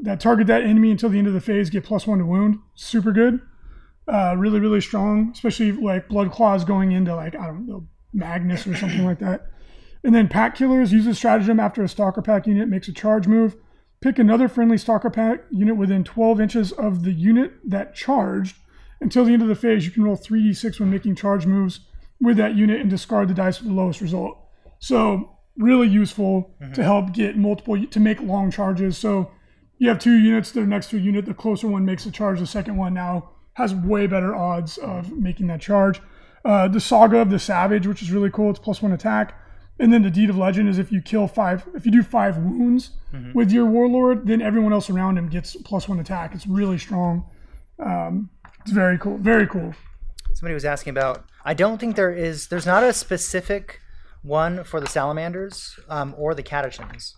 that 0.03 0.21
target 0.21 0.47
that 0.47 0.63
enemy 0.63 0.91
until 0.91 1.09
the 1.09 1.19
end 1.19 1.27
of 1.27 1.35
the 1.35 1.41
phase 1.41 1.71
get 1.71 1.85
plus 1.85 2.07
one 2.07 2.19
to 2.19 2.27
wound. 2.27 2.59
Super 2.75 3.13
good. 3.13 3.41
Uh, 4.09 4.35
really, 4.37 4.59
really 4.59 4.81
strong, 4.81 5.31
especially 5.33 5.73
like 5.73 6.09
blood 6.09 6.33
claws 6.33 6.65
going 6.65 6.93
into 6.93 7.15
like, 7.15 7.37
I 7.37 7.47
don't 7.47 7.67
know, 7.67 7.87
Magnus 8.13 8.67
or 8.67 8.75
something 8.75 9.05
like 9.05 9.21
that. 9.21 9.47
And 10.03 10.15
then 10.15 10.29
pack 10.29 10.57
killers 10.57 10.93
use 10.93 11.07
a 11.07 11.15
stratagem 11.15 11.61
after 11.61 11.83
a 11.83 11.89
stalker 11.89 12.23
pack 12.23 12.47
unit 12.47 12.69
makes 12.69 12.89
a 12.89 12.93
charge 12.93 13.27
move. 13.27 13.57
Pick 14.01 14.19
another 14.19 14.49
friendly 14.49 14.79
stalker 14.79 15.11
pack 15.11 15.45
unit 15.51 15.77
within 15.77 16.05
12 16.05 16.41
inches 16.41 16.73
of 16.73 17.05
the 17.05 17.13
unit 17.13 17.53
that 17.65 17.95
charged. 17.95 18.57
Until 19.01 19.25
the 19.25 19.33
end 19.33 19.43
of 19.43 19.49
the 19.49 19.55
phase, 19.55 19.85
you 19.85 19.91
can 19.91 20.05
roll 20.05 20.17
3d6 20.17 20.81
when 20.81 20.91
making 20.91 21.17
charge 21.17 21.47
moves 21.47 21.81
with 22.21 22.37
that 22.37 22.55
unit 22.55 22.81
and 22.81 22.89
discard 22.89 23.29
the 23.29 23.35
dice 23.35 23.61
with 23.61 23.69
the 23.69 23.75
lowest 23.75 24.01
result. 24.01 24.39
So, 24.79 25.39
really 25.57 25.89
useful 25.89 26.55
to 26.75 26.83
help 26.83 27.13
get 27.13 27.37
multiple, 27.37 27.87
to 27.87 28.01
make 28.01 28.21
long 28.21 28.51
charges. 28.51 28.97
So, 28.97 29.31
you 29.79 29.89
have 29.89 29.99
two 29.99 30.19
units 30.19 30.53
that 30.53 30.61
are 30.61 30.67
next 30.67 30.91
to 30.91 30.97
a 30.97 31.01
unit. 31.01 31.25
The 31.25 31.35
closer 31.35 31.67
one 31.67 31.87
makes 31.87 32.05
a 32.05 32.11
charge. 32.11 32.39
The 32.39 32.47
second 32.47 32.77
one 32.77 32.93
now 32.93 33.31
has 33.55 33.75
way 33.75 34.07
better 34.07 34.35
odds 34.35 34.77
of 34.77 35.13
making 35.13 35.47
that 35.49 35.61
charge. 35.61 36.01
Uh, 36.45 36.69
the 36.69 36.81
Saga 36.81 37.19
of 37.19 37.31
the 37.31 37.39
Savage, 37.39 37.87
which 37.87 38.03
is 38.03 38.11
really 38.11 38.31
cool. 38.31 38.51
It's 38.51 38.59
plus 38.59 38.83
one 38.83 38.93
attack. 38.93 39.40
And 39.81 39.91
then 39.91 40.03
the 40.03 40.11
Deed 40.11 40.29
of 40.29 40.37
Legend 40.37 40.69
is 40.69 40.79
if 40.79 40.93
you 40.93 41.01
kill 41.01 41.27
five, 41.27 41.67
if 41.75 41.87
you 41.87 41.91
do 41.91 42.03
five 42.03 42.37
wounds 42.37 42.91
with 43.35 43.51
your 43.51 43.65
Warlord, 43.65 44.27
then 44.27 44.43
everyone 44.43 44.75
else 44.75 44.91
around 44.91 45.17
him 45.17 45.29
gets 45.29 45.57
plus 45.57 45.89
one 45.89 45.99
attack. 45.99 46.35
It's 46.35 46.47
really 46.47 46.77
strong. 46.77 47.25
Um, 47.79 48.29
it's 48.61 48.73
very 48.73 48.99
cool. 48.99 49.17
Very 49.17 49.47
cool. 49.47 49.73
Somebody 50.35 50.53
was 50.53 50.67
asking 50.67 50.91
about. 50.91 51.25
I 51.47 51.55
don't 51.55 51.79
think 51.79 51.97
there 51.97 52.13
is. 52.13 52.49
There's 52.49 52.67
not 52.67 52.83
a 52.83 52.93
specific 52.93 53.81
one 54.23 54.65
for 54.65 54.81
the 54.81 54.87
salamanders 54.87 55.79
um, 55.89 56.15
or 56.19 56.35
the 56.35 56.43
Catachans, 56.43 57.15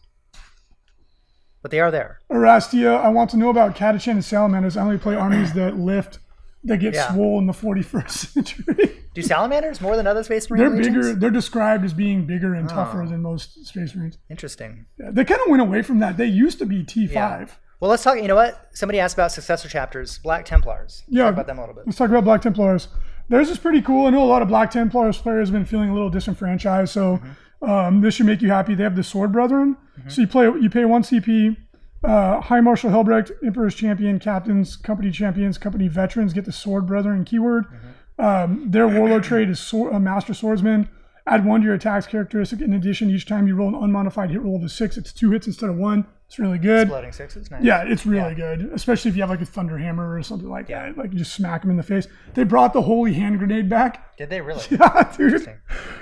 but 1.63 1.73
they 1.73 1.81
are 1.81 1.91
there. 1.91 2.21
Erastia, 2.31 3.03
I 3.03 3.09
want 3.09 3.31
to 3.31 3.37
know 3.37 3.51
about 3.51 3.75
Catachan 3.75 4.13
and 4.13 4.25
Salamanders. 4.25 4.77
I 4.77 4.83
only 4.83 4.99
play 4.99 5.17
armies 5.17 5.53
that 5.55 5.77
lift 5.77 6.21
that 6.65 6.79
get 6.79 6.95
Yeah. 6.95 7.13
swole 7.13 7.39
in 7.39 7.47
the 7.47 7.53
41st 7.53 8.11
century. 8.35 8.99
Do 9.15 9.23
salamanders 9.23 9.81
more 9.81 9.97
than 9.97 10.07
other 10.07 10.23
space 10.23 10.49
marine 10.51 10.63
they're 10.75 10.83
bigger. 10.83 11.13
They're 11.15 11.31
described 11.31 11.85
as 11.85 11.93
being 11.93 12.25
bigger 12.27 12.55
and 12.55 12.71
Oh. 12.71 12.75
tougher 12.75 13.05
than 13.09 13.21
most 13.23 13.67
space 13.67 13.95
marines. 13.95 14.19
Interesting. 14.31 14.87
Yeah, 14.99 15.11
they 15.13 15.25
kind 15.25 15.41
of 15.41 15.49
went 15.51 15.61
away 15.63 15.83
from 15.83 15.99
that. 15.99 16.17
They 16.17 16.27
used 16.27 16.59
to 16.61 16.67
be 16.67 16.83
T5. 16.85 17.13
Yeah. 17.13 17.47
Well, 17.81 17.91
let's 17.91 18.03
talk. 18.05 18.17
You 18.17 18.29
know 18.29 18.37
what? 18.37 18.69
Somebody 18.73 19.01
asked 19.01 19.15
about 19.15 19.33
successor 19.33 19.69
chapters, 19.69 20.19
Black 20.19 20.45
Templars. 20.45 21.03
Let's 21.09 21.17
Yeah. 21.17 21.25
talk 21.25 21.33
about 21.35 21.47
them 21.49 21.59
a 21.59 21.63
little 21.63 21.75
bit. 21.75 21.85
Let's 21.87 21.99
talk 21.99 22.11
about 22.11 22.23
Black 22.25 22.41
Templars. 22.43 22.89
Theirs 23.29 23.51
is 23.51 23.59
pretty 23.59 23.83
cool. 23.83 24.07
I 24.07 24.11
know 24.11 24.23
a 24.23 24.27
lot 24.27 24.43
of 24.43 24.49
Black 24.49 24.71
Templars 24.71 25.19
players 25.19 25.49
have 25.49 25.53
been 25.53 25.65
feeling 25.65 25.89
a 25.91 25.95
little 25.95 26.11
disenfranchised, 26.11 26.93
so 26.93 27.17
Mm-hmm. 27.63 27.71
um, 27.71 28.01
this 28.01 28.15
should 28.15 28.27
make 28.27 28.41
you 28.43 28.51
happy. 28.51 28.75
They 28.75 28.83
have 28.85 28.97
the 28.97 29.03
Sword 29.05 29.33
Brethren, 29.33 29.77
so 30.09 30.21
you 30.21 30.27
play 30.29 30.45
you 30.47 30.71
pay 30.71 30.85
one 30.85 31.03
CP. 31.03 31.57
Uh, 32.05 32.41
High 32.41 32.61
Marshal 32.61 32.91
Helbrecht, 32.91 33.31
Emperor's 33.45 33.75
Champion, 33.75 34.19
Captains, 34.19 34.77
Company 34.77 35.11
Champions, 35.11 35.57
Company 35.59 35.87
Veterans 35.89 36.33
get 36.33 36.45
the 36.45 36.53
Sword 36.53 36.87
Brethren 36.87 37.25
keyword. 37.25 37.65
Mm-hmm. 37.67 38.25
Um, 38.25 38.71
their 38.71 38.87
Warlord 38.89 39.25
trait 39.25 39.49
is 39.49 39.59
sword, 39.61 39.95
uh, 39.95 39.99
Master 40.01 40.35
Swordsman. 40.35 40.89
Add 41.27 41.45
one 41.47 41.61
to 41.61 41.67
your 41.67 41.75
attacks 41.77 42.07
characteristic. 42.07 42.61
In 42.61 42.73
addition, 42.73 43.09
each 43.09 43.27
time 43.27 43.47
you 43.47 43.55
roll 43.55 43.69
an 43.69 43.77
unmodified 43.77 44.31
hit 44.31 44.43
roll 44.43 44.57
of 44.57 44.65
a 44.65 44.69
six, 44.69 44.97
it's 44.97 45.13
two 45.13 45.31
hits 45.31 45.47
instead 45.47 45.71
of 45.71 45.77
one. 45.77 46.05
It's 46.27 46.39
really 46.39 46.59
good. 46.59 46.89
Floating 46.89 47.13
sixes. 47.13 47.49
Nice. 47.51 47.63
Yeah, 47.63 47.85
it's 47.87 48.05
really 48.05 48.35
good, 48.35 48.71
especially 48.75 49.11
if 49.11 49.17
you 49.17 49.23
have 49.23 49.31
like 49.31 49.41
a 49.41 49.47
thunder 49.47 49.79
hammer 49.79 50.17
or 50.17 50.23
something 50.25 50.49
like 50.49 50.69
Yeah. 50.69 50.87
that. 50.87 50.99
Like 50.99 51.13
you 51.13 51.19
just 51.19 51.35
smack 51.35 51.61
them 51.61 51.71
in 51.71 51.77
the 51.77 51.83
face. 51.85 52.09
They 52.35 52.43
brought 52.43 52.73
the 52.73 52.83
holy 52.83 53.13
hand 53.13 53.39
grenade 53.39 53.69
back. 53.69 54.17
Did 54.17 54.31
they 54.31 54.41
really? 54.41 54.63
Yeah, 54.71 55.13
dude. 55.17 55.47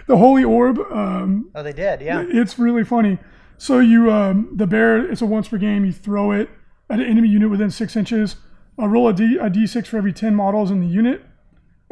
The 0.06 0.16
holy 0.16 0.44
orb. 0.44 0.78
Um, 0.90 1.50
Oh, 1.54 1.62
they 1.62 1.72
did. 1.74 2.00
Yeah. 2.00 2.24
it's 2.26 2.58
really 2.58 2.84
funny. 2.84 3.18
So 3.60 3.78
you, 3.78 4.10
um, 4.10 4.48
the 4.56 4.66
bear. 4.66 5.10
It's 5.10 5.20
a 5.20 5.26
once 5.26 5.48
per 5.48 5.58
game. 5.58 5.84
You 5.84 5.92
throw 5.92 6.32
it 6.32 6.48
at 6.88 6.98
an 6.98 7.04
enemy 7.04 7.28
unit 7.28 7.50
within 7.50 7.70
six 7.70 7.94
inches. 7.94 8.36
Uh, 8.78 8.86
roll 8.88 9.06
a 9.08 9.12
d 9.12 9.36
a 9.38 9.50
d6 9.50 9.86
for 9.86 9.98
every 9.98 10.14
ten 10.14 10.34
models 10.34 10.70
in 10.70 10.80
the 10.80 10.86
unit. 10.86 11.22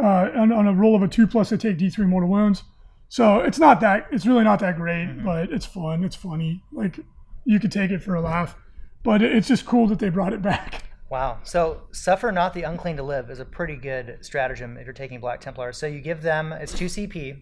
Uh, 0.03 0.31
and 0.35 0.51
on 0.51 0.67
a 0.67 0.73
roll 0.73 0.97
of 0.97 1.03
a 1.03 1.09
two 1.09 1.27
plus, 1.27 1.51
they 1.51 1.59
take 1.59 1.77
d3 1.77 2.07
mortal 2.09 2.31
wounds. 2.31 2.63
So 3.11 3.41
it's 3.41 3.59
not 3.59 3.81
that. 3.81 4.07
It's 4.11 4.25
really 4.25 4.45
not 4.45 4.61
that 4.61 4.77
great, 4.77 5.09
Mm-hmm. 5.09 5.25
but 5.27 5.53
it's 5.53 5.67
fun. 5.67 6.05
It's 6.05 6.17
funny. 6.17 6.63
Like 6.73 7.01
you 7.45 7.61
could 7.61 7.73
take 7.73 7.91
it 7.91 8.03
for 8.03 8.15
a 8.15 8.21
laugh. 8.23 8.57
But 9.03 9.21
it's 9.23 9.49
just 9.49 9.67
cool 9.67 9.87
that 9.89 9.99
they 9.99 10.09
brought 10.09 10.33
it 10.33 10.41
back. 10.43 10.85
Wow. 11.11 11.39
So 11.43 11.85
suffer 11.91 12.31
not 12.31 12.53
the 12.53 12.65
unclean 12.65 12.99
to 12.99 13.03
live 13.03 13.31
is 13.31 13.41
a 13.41 13.45
pretty 13.47 13.77
good 13.77 14.19
stratagem 14.21 14.77
if 14.77 14.85
you're 14.85 14.93
taking 14.93 15.21
Black 15.21 15.41
Templars. 15.41 15.79
So 15.79 15.87
you 15.87 16.03
give 16.03 16.21
them 16.21 16.53
it's 16.53 16.75
two 16.75 16.85
CP. 16.85 17.41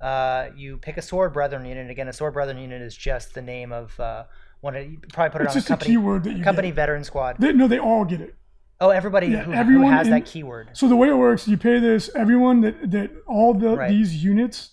Uh, 0.00 0.50
you 0.56 0.76
pick 0.78 0.96
a 0.96 1.02
sword 1.02 1.32
brethren 1.32 1.64
unit. 1.64 1.90
Again, 1.90 2.08
a 2.08 2.12
sword 2.12 2.34
brethren 2.34 2.58
unit 2.58 2.80
is 2.82 2.96
just 2.96 3.34
the 3.34 3.42
name 3.42 3.72
of 3.72 3.98
uh, 3.98 4.24
one. 4.60 4.76
Of, 4.76 4.84
you 4.90 4.98
probably 5.12 5.30
put 5.32 5.40
it 5.42 5.44
It's 5.46 5.56
on 5.56 5.62
a 5.62 5.64
company 5.64 5.90
keyword 5.90 6.24
that 6.24 6.36
you 6.36 6.44
company 6.44 6.68
get. 6.68 6.76
veteran 6.76 7.04
squad. 7.04 7.36
They, 7.38 7.52
no, 7.52 7.66
they 7.68 7.78
all 7.80 8.04
get 8.04 8.20
it. 8.20 8.34
Oh, 8.80 8.90
everybody 8.90 9.26
Yeah, 9.26 9.42
who, 9.42 9.52
everyone 9.52 9.86
who 9.90 9.92
has 9.92 10.06
in- 10.06 10.12
that 10.12 10.24
keyword. 10.24 10.70
So 10.74 10.88
the 10.88 10.94
way 10.94 11.08
it 11.08 11.16
works, 11.16 11.48
you 11.48 11.56
pay 11.56 11.80
this. 11.80 12.10
Everyone 12.14 12.60
that 12.60 12.90
that 12.92 13.10
all 13.26 13.54
the 13.54 13.76
Right. 13.76 13.88
these 13.90 14.22
units 14.22 14.70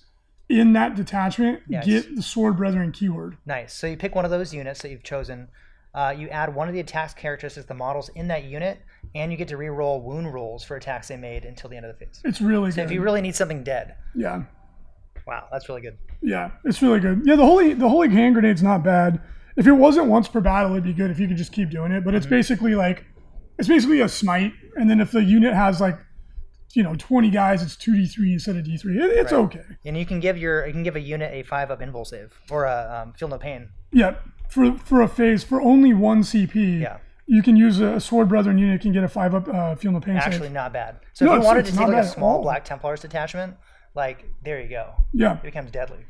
in 0.48 0.74
that 0.74 0.94
detachment 0.96 1.62
Yes. 1.68 1.86
get 1.88 2.16
the 2.16 2.22
sword 2.22 2.56
brethren 2.58 2.92
keyword. 2.92 3.38
Nice. 3.48 3.74
So 3.74 3.88
you 3.88 3.98
pick 3.98 4.14
one 4.14 4.26
of 4.26 4.30
those 4.32 4.54
units 4.54 4.84
that 4.84 4.92
you've 4.92 5.02
chosen. 5.02 5.48
Uh, 5.96 6.14
you 6.16 6.28
add 6.30 6.54
one 6.54 6.68
of 6.68 6.74
the 6.76 6.80
attacks 6.82 7.14
characteristics, 7.16 7.66
the 7.66 7.74
models 7.74 8.10
in 8.10 8.28
that 8.28 8.44
unit, 8.44 8.80
and 9.16 9.32
you 9.32 9.38
get 9.38 9.48
to 9.48 9.58
re-roll 9.58 10.02
wound 10.02 10.32
rolls 10.34 10.62
for 10.64 10.76
attacks 10.76 11.08
they 11.08 11.16
made 11.18 11.46
until 11.46 11.70
the 11.70 11.78
end 11.78 11.86
of 11.86 11.98
the 11.98 12.06
phase. 12.06 12.22
It's 12.26 12.42
really 12.42 12.70
So 12.72 12.76
good. 12.76 12.86
if 12.86 12.92
you 12.92 13.02
really 13.02 13.22
need 13.22 13.34
something 13.36 13.64
dead, 13.64 13.96
yeah, 14.14 14.44
wow, 15.28 15.48
that's 15.52 15.68
really 15.70 15.82
good. 15.82 15.98
yeah, 16.22 16.52
it's 16.64 16.82
really 16.82 17.00
good. 17.00 17.22
Yeah, 17.26 17.36
the 17.36 17.46
holy 17.46 17.74
the 17.74 17.90
holy 17.90 18.10
hand 18.10 18.36
grenade's 18.36 18.64
not 18.64 18.84
bad. 18.84 19.22
If 19.58 19.68
it 19.68 19.72
wasn't 19.74 20.08
once 20.08 20.28
per 20.28 20.42
battle, 20.42 20.72
it'd 20.72 20.84
be 20.84 20.94
good 20.94 21.10
if 21.12 21.20
you 21.20 21.28
could 21.28 21.38
just 21.38 21.52
keep 21.54 21.70
doing 21.70 21.92
it. 21.92 22.04
But 22.04 22.10
Mm-hmm. 22.12 22.18
it's 22.18 22.26
basically 22.26 22.76
like 22.76 23.06
it's 23.58 23.68
basically 23.68 24.02
a 24.02 24.10
smite, 24.10 24.54
and 24.76 24.90
then 24.90 25.00
if 25.00 25.12
the 25.12 25.24
unit 25.24 25.54
has 25.54 25.80
like 25.80 25.98
you 26.74 26.84
know 26.84 26.96
twenty 26.96 27.30
guys, 27.30 27.62
it's 27.64 27.76
two 27.76 27.96
d 27.96 28.06
three 28.06 28.34
instead 28.34 28.56
of 28.58 28.66
d 28.66 28.78
three. 28.78 28.98
It, 28.98 29.12
it's 29.12 29.32
Right. 29.32 29.40
okay. 29.46 29.62
And 29.86 29.98
you 29.98 30.06
can 30.06 30.20
give 30.20 30.38
your 30.38 30.66
you 30.68 30.74
can 30.74 30.84
give 30.84 30.96
a 30.96 31.00
unit 31.00 31.34
a 31.34 31.44
five 31.44 31.72
up 31.72 31.80
invul 31.82 32.06
save 32.06 32.34
or 32.52 32.66
a 32.66 33.04
um, 33.04 33.14
feel 33.14 33.28
no 33.30 33.38
pain. 33.38 33.70
Yeah, 33.94 34.16
for 34.50 34.78
for 34.78 35.02
a 35.02 35.08
phase 35.08 35.44
for 35.44 35.62
only 35.62 35.94
one 35.94 36.22
CP. 36.22 36.82
Yeah. 36.82 36.98
You 37.28 37.42
can 37.42 37.56
use 37.56 37.80
a, 37.80 38.00
sword 38.00 38.30
brethren 38.30 38.60
unit 38.60 38.82
can 38.82 38.92
get 38.92 39.04
a 39.04 39.08
five 39.08 39.34
up 39.34 39.48
uh, 39.48 39.74
feel 39.76 39.92
no 39.92 40.00
pain 40.00 40.20
save. 40.22 40.34
Actually, 40.34 40.50
not 40.50 40.72
bad. 40.74 40.98
So 41.14 41.26
No, 41.26 41.34
if 41.36 41.40
you 41.42 41.46
wanted 41.48 41.66
to 41.66 41.72
take 41.72 41.88
like 41.88 42.04
a 42.04 42.08
small. 42.08 42.44
Black 42.44 42.64
Templars 42.66 43.00
detachment, 43.02 43.56
like 43.96 44.26
there 44.44 44.62
you 44.62 44.70
go. 44.70 44.94
Yeah, 45.14 45.36
It 45.38 45.44
becomes 45.44 45.72
deadly. 45.72 46.06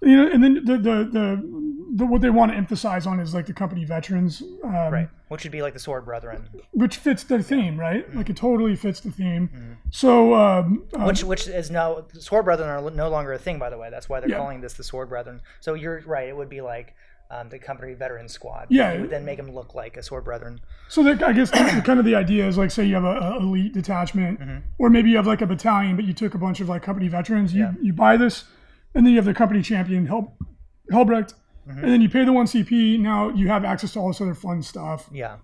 you 0.00 0.16
know, 0.16 0.30
and 0.32 0.42
then 0.42 0.54
the 0.64 0.76
the, 0.78 0.96
the 1.10 1.62
the 1.94 2.06
what 2.06 2.20
they 2.22 2.30
want 2.30 2.52
to 2.52 2.56
emphasize 2.56 3.06
on 3.06 3.20
is 3.20 3.34
like 3.34 3.46
the 3.46 3.52
company 3.52 3.84
veterans, 3.84 4.42
um, 4.64 4.70
Right. 4.92 5.08
Which 5.28 5.44
would 5.44 5.52
be 5.52 5.62
like 5.62 5.72
the 5.72 5.78
Sword 5.78 6.04
Brethren. 6.04 6.48
which 6.72 6.96
fits 6.96 7.24
the 7.24 7.42
theme, 7.42 7.78
right? 7.80 8.06
Mm-hmm. 8.06 8.18
Like 8.18 8.28
it 8.30 8.36
totally 8.36 8.76
fits 8.76 9.00
the 9.00 9.10
theme. 9.10 9.78
So 9.90 10.34
um, 10.34 10.84
uh, 10.94 11.04
Which 11.04 11.24
which 11.24 11.46
is 11.48 11.70
now 11.70 12.04
Sword 12.18 12.44
Brethren 12.44 12.68
are 12.68 12.90
no 12.90 13.08
longer 13.08 13.32
a 13.32 13.38
thing, 13.38 13.58
by 13.58 13.70
the 13.70 13.78
way. 13.78 13.88
That's 13.90 14.08
why 14.08 14.20
they're 14.20 14.28
Yeah. 14.30 14.36
calling 14.38 14.60
this 14.60 14.74
the 14.74 14.84
Sword 14.84 15.08
Brethren. 15.08 15.40
So 15.60 15.74
you're 15.74 16.02
right. 16.06 16.28
It 16.28 16.36
would 16.36 16.48
be 16.50 16.60
like 16.60 16.94
um, 17.32 17.48
the 17.48 17.58
company 17.58 17.94
veteran 17.94 18.28
squad. 18.28 18.66
Yeah. 18.68 19.00
Would 19.00 19.10
then 19.10 19.24
make 19.24 19.38
them 19.38 19.50
look 19.52 19.74
like 19.74 19.96
a 19.96 20.02
Sword 20.02 20.24
Brethren. 20.24 20.60
so 20.88 21.02
that, 21.04 21.22
I 21.22 21.32
guess 21.32 21.50
kind 21.50 21.98
of 21.98 22.04
the 22.04 22.14
idea 22.14 22.46
is 22.46 22.58
like 22.58 22.70
say 22.70 22.84
you 22.84 22.94
have 22.94 23.04
a, 23.04 23.16
a 23.18 23.36
elite 23.38 23.72
detachment, 23.74 24.38
or 24.78 24.90
maybe 24.90 25.10
you 25.10 25.16
have 25.16 25.26
like 25.26 25.40
a 25.42 25.46
battalion, 25.46 25.96
but 25.96 26.04
you 26.04 26.12
took 26.12 26.34
a 26.34 26.38
bunch 26.38 26.60
of 26.60 26.68
like 26.68 26.82
company 26.82 27.08
veterans. 27.08 27.54
You 27.54 27.62
Yeah. 27.62 27.72
you 27.80 27.92
buy 27.92 28.16
this, 28.16 28.44
and 28.94 29.04
then 29.06 29.12
you 29.12 29.18
have 29.18 29.24
the 29.24 29.34
company 29.34 29.62
champion 29.62 30.06
Hel- 30.06 30.36
Helbrecht, 30.92 31.34
and 31.66 31.84
then 31.84 32.00
you 32.02 32.08
pay 32.10 32.24
the 32.24 32.32
one 32.32 32.46
CP. 32.46 32.98
Now 33.00 33.30
you 33.30 33.48
have 33.48 33.64
access 33.64 33.92
to 33.94 34.00
all 34.00 34.08
this 34.08 34.20
other 34.20 34.34
fun 34.34 34.62
stuff. 34.62 35.08
Yeah. 35.12 35.36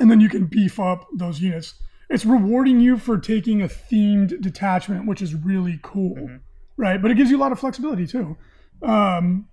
and 0.00 0.08
then 0.10 0.20
you 0.20 0.28
can 0.28 0.46
beef 0.46 0.78
up 0.78 1.06
those 1.12 1.40
units. 1.40 1.74
It's 2.08 2.24
rewarding 2.24 2.80
you 2.80 2.96
for 2.98 3.18
taking 3.18 3.60
a 3.62 3.66
themed 3.68 4.40
detachment, 4.40 5.06
which 5.06 5.20
is 5.20 5.34
really 5.34 5.78
cool, 5.82 6.14
Mm-hmm. 6.14 6.36
right? 6.76 7.02
But 7.02 7.10
it 7.10 7.16
gives 7.16 7.30
you 7.30 7.36
a 7.36 7.42
lot 7.44 7.52
of 7.52 7.58
flexibility 7.58 8.06
too. 8.06 8.36
Um, 8.82 9.48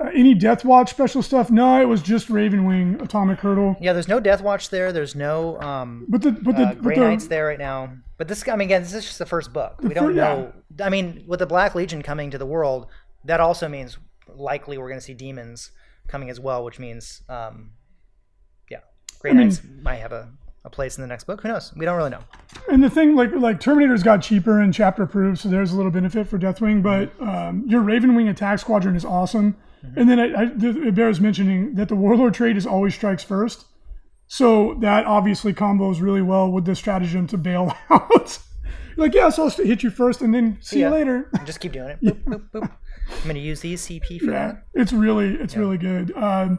uh, 0.00 0.08
any 0.14 0.34
Deathwatch 0.34 0.88
special 0.88 1.22
stuff? 1.22 1.50
No, 1.50 1.80
it 1.80 1.84
was 1.84 2.02
just 2.02 2.28
Ravenwing 2.28 3.02
Atomic 3.02 3.38
Hurdle. 3.40 3.76
Yeah. 3.80 3.92
There's 3.92 4.08
no 4.08 4.20
Deathwatch 4.20 4.70
there. 4.70 4.92
There's 4.92 5.14
no 5.14 5.60
um, 5.60 6.06
But 6.08 6.22
the 6.22 6.32
but 6.32 6.56
the 6.56 6.62
uh, 6.62 6.74
but 6.74 6.82
Grey 6.82 6.94
the, 6.94 7.00
Knights 7.02 7.26
there 7.26 7.46
right 7.46 7.58
now. 7.58 7.92
But 8.18 8.28
this, 8.28 8.46
I 8.48 8.56
mean, 8.56 8.68
again, 8.68 8.82
this 8.82 8.94
is 8.94 9.04
just 9.04 9.18
the 9.18 9.26
first 9.26 9.52
book. 9.52 9.80
We 9.82 9.94
don't 9.94 10.12
fir- 10.12 10.12
yeah. 10.12 10.34
know. 10.34 10.52
I 10.82 10.88
mean, 10.90 11.24
with 11.26 11.40
the 11.40 11.46
Black 11.46 11.74
Legion 11.74 12.02
coming 12.02 12.30
to 12.30 12.38
the 12.38 12.46
world, 12.46 12.86
that 13.24 13.40
also 13.40 13.68
means 13.68 13.98
likely 14.28 14.78
we're 14.78 14.88
going 14.88 15.00
to 15.00 15.04
see 15.04 15.14
demons 15.14 15.70
coming 16.08 16.30
as 16.30 16.38
well, 16.40 16.64
which 16.64 16.78
means, 16.78 17.22
um, 17.28 17.72
yeah, 18.70 18.78
Grey 19.18 19.32
mean- 19.32 19.48
Knights 19.48 19.60
might 19.82 19.96
have 19.96 20.12
a, 20.12 20.30
a 20.64 20.70
place 20.70 20.96
in 20.96 21.02
the 21.02 21.08
next 21.08 21.24
book. 21.24 21.42
Who 21.42 21.48
knows? 21.48 21.72
We 21.76 21.84
don't 21.84 21.96
really 21.96 22.10
know. 22.10 22.22
and 22.70 22.82
the 22.82 22.90
thing 22.90 23.16
like 23.16 23.32
like 23.32 23.60
Terminators 23.60 24.04
got 24.04 24.22
cheaper 24.22 24.60
and 24.60 24.72
chapter 24.72 25.02
approved, 25.02 25.40
so 25.40 25.48
there's 25.48 25.72
a 25.72 25.76
little 25.76 25.90
benefit 25.90 26.28
for 26.28 26.38
Deathwing. 26.38 26.82
But 26.82 27.10
um, 27.20 27.64
your 27.66 27.82
Ravenwing 27.82 28.30
attack 28.30 28.60
squadron 28.60 28.94
is 28.96 29.04
awesome. 29.04 29.56
And 29.96 30.08
then 30.08 30.20
I, 30.20 30.42
I, 30.42 30.50
it 30.56 30.94
bears 30.94 31.20
mentioning 31.20 31.74
that 31.74 31.88
the 31.88 31.96
Warlord 31.96 32.34
trade 32.34 32.56
is 32.56 32.66
always 32.66 32.94
strikes 32.94 33.24
first. 33.24 33.66
So 34.26 34.74
that 34.80 35.04
obviously 35.04 35.52
combos 35.52 36.00
really 36.00 36.22
well 36.22 36.50
with 36.50 36.64
the 36.64 36.74
stratagem 36.74 37.26
to 37.28 37.36
bail 37.36 37.74
out. 37.90 38.38
like, 38.96 39.14
yeah, 39.14 39.28
so 39.28 39.44
I'll 39.44 39.50
hit 39.50 39.82
you 39.82 39.90
first 39.90 40.22
and 40.22 40.32
then 40.32 40.58
see 40.60 40.80
ya. 40.80 40.88
you 40.88 40.94
later. 40.94 41.30
Just 41.44 41.60
keep 41.60 41.72
doing 41.72 41.90
it. 41.90 42.00
Boop, 42.00 42.24
boop, 42.24 42.50
boop. 42.50 42.70
I'm 43.10 43.22
going 43.24 43.34
to 43.34 43.40
use 43.40 43.60
these 43.60 43.86
CP 43.86 44.20
for 44.20 44.26
yeah, 44.26 44.52
that. 44.52 44.64
it's 44.74 44.92
really, 44.92 45.34
it's 45.34 45.56
really 45.56 45.76
good. 45.76 46.16
Um, 46.16 46.58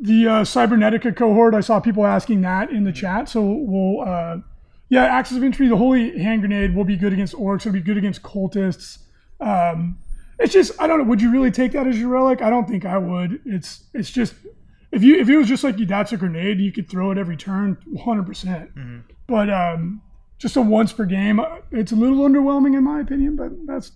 the 0.00 0.28
uh, 0.28 0.42
Cybernetica 0.42 1.16
cohort, 1.16 1.54
I 1.54 1.60
saw 1.60 1.80
people 1.80 2.06
asking 2.06 2.42
that 2.42 2.70
in 2.70 2.84
the 2.84 2.92
chat. 2.92 3.28
So 3.28 3.42
we'll, 3.42 4.08
uh, 4.08 4.36
yeah, 4.88 5.04
Axis 5.04 5.36
of 5.36 5.42
Entry, 5.42 5.68
the 5.68 5.76
Holy 5.76 6.18
Hand 6.18 6.42
Grenade 6.42 6.74
will 6.74 6.84
be 6.84 6.96
good 6.96 7.12
against 7.12 7.34
orcs. 7.34 7.60
It'll 7.60 7.72
be 7.72 7.80
good 7.80 7.96
against 7.96 8.22
cultists. 8.22 8.98
Um, 9.40 9.98
it's 10.40 10.54
just, 10.54 10.72
I 10.80 10.86
don't 10.86 10.98
know. 10.98 11.04
Would 11.04 11.20
you 11.20 11.30
really 11.30 11.50
take 11.50 11.72
that 11.72 11.86
as 11.86 11.98
your 11.98 12.08
relic? 12.08 12.40
I 12.40 12.48
don't 12.48 12.66
think 12.66 12.86
I 12.86 12.96
would. 12.98 13.40
It's, 13.44 13.84
it's 13.92 14.10
just, 14.10 14.34
if 14.90 15.02
you, 15.02 15.20
if 15.20 15.28
it 15.28 15.36
was 15.36 15.46
just 15.46 15.62
like 15.62 15.78
you 15.78 15.86
that's 15.86 16.12
a 16.12 16.16
grenade, 16.16 16.58
you 16.58 16.72
could 16.72 16.88
throw 16.88 17.10
it 17.10 17.18
every 17.18 17.36
turn, 17.36 17.76
100. 17.86 18.26
percent 18.26 18.70
But 19.26 19.50
um, 19.50 20.02
just 20.38 20.56
a 20.56 20.62
once 20.62 20.92
per 20.92 21.04
game, 21.04 21.38
uh, 21.38 21.58
it's 21.70 21.92
a 21.92 21.96
little 21.96 22.18
underwhelming 22.18 22.76
in 22.76 22.82
my 22.82 23.00
opinion. 23.00 23.36
But 23.36 23.52
that's, 23.66 23.92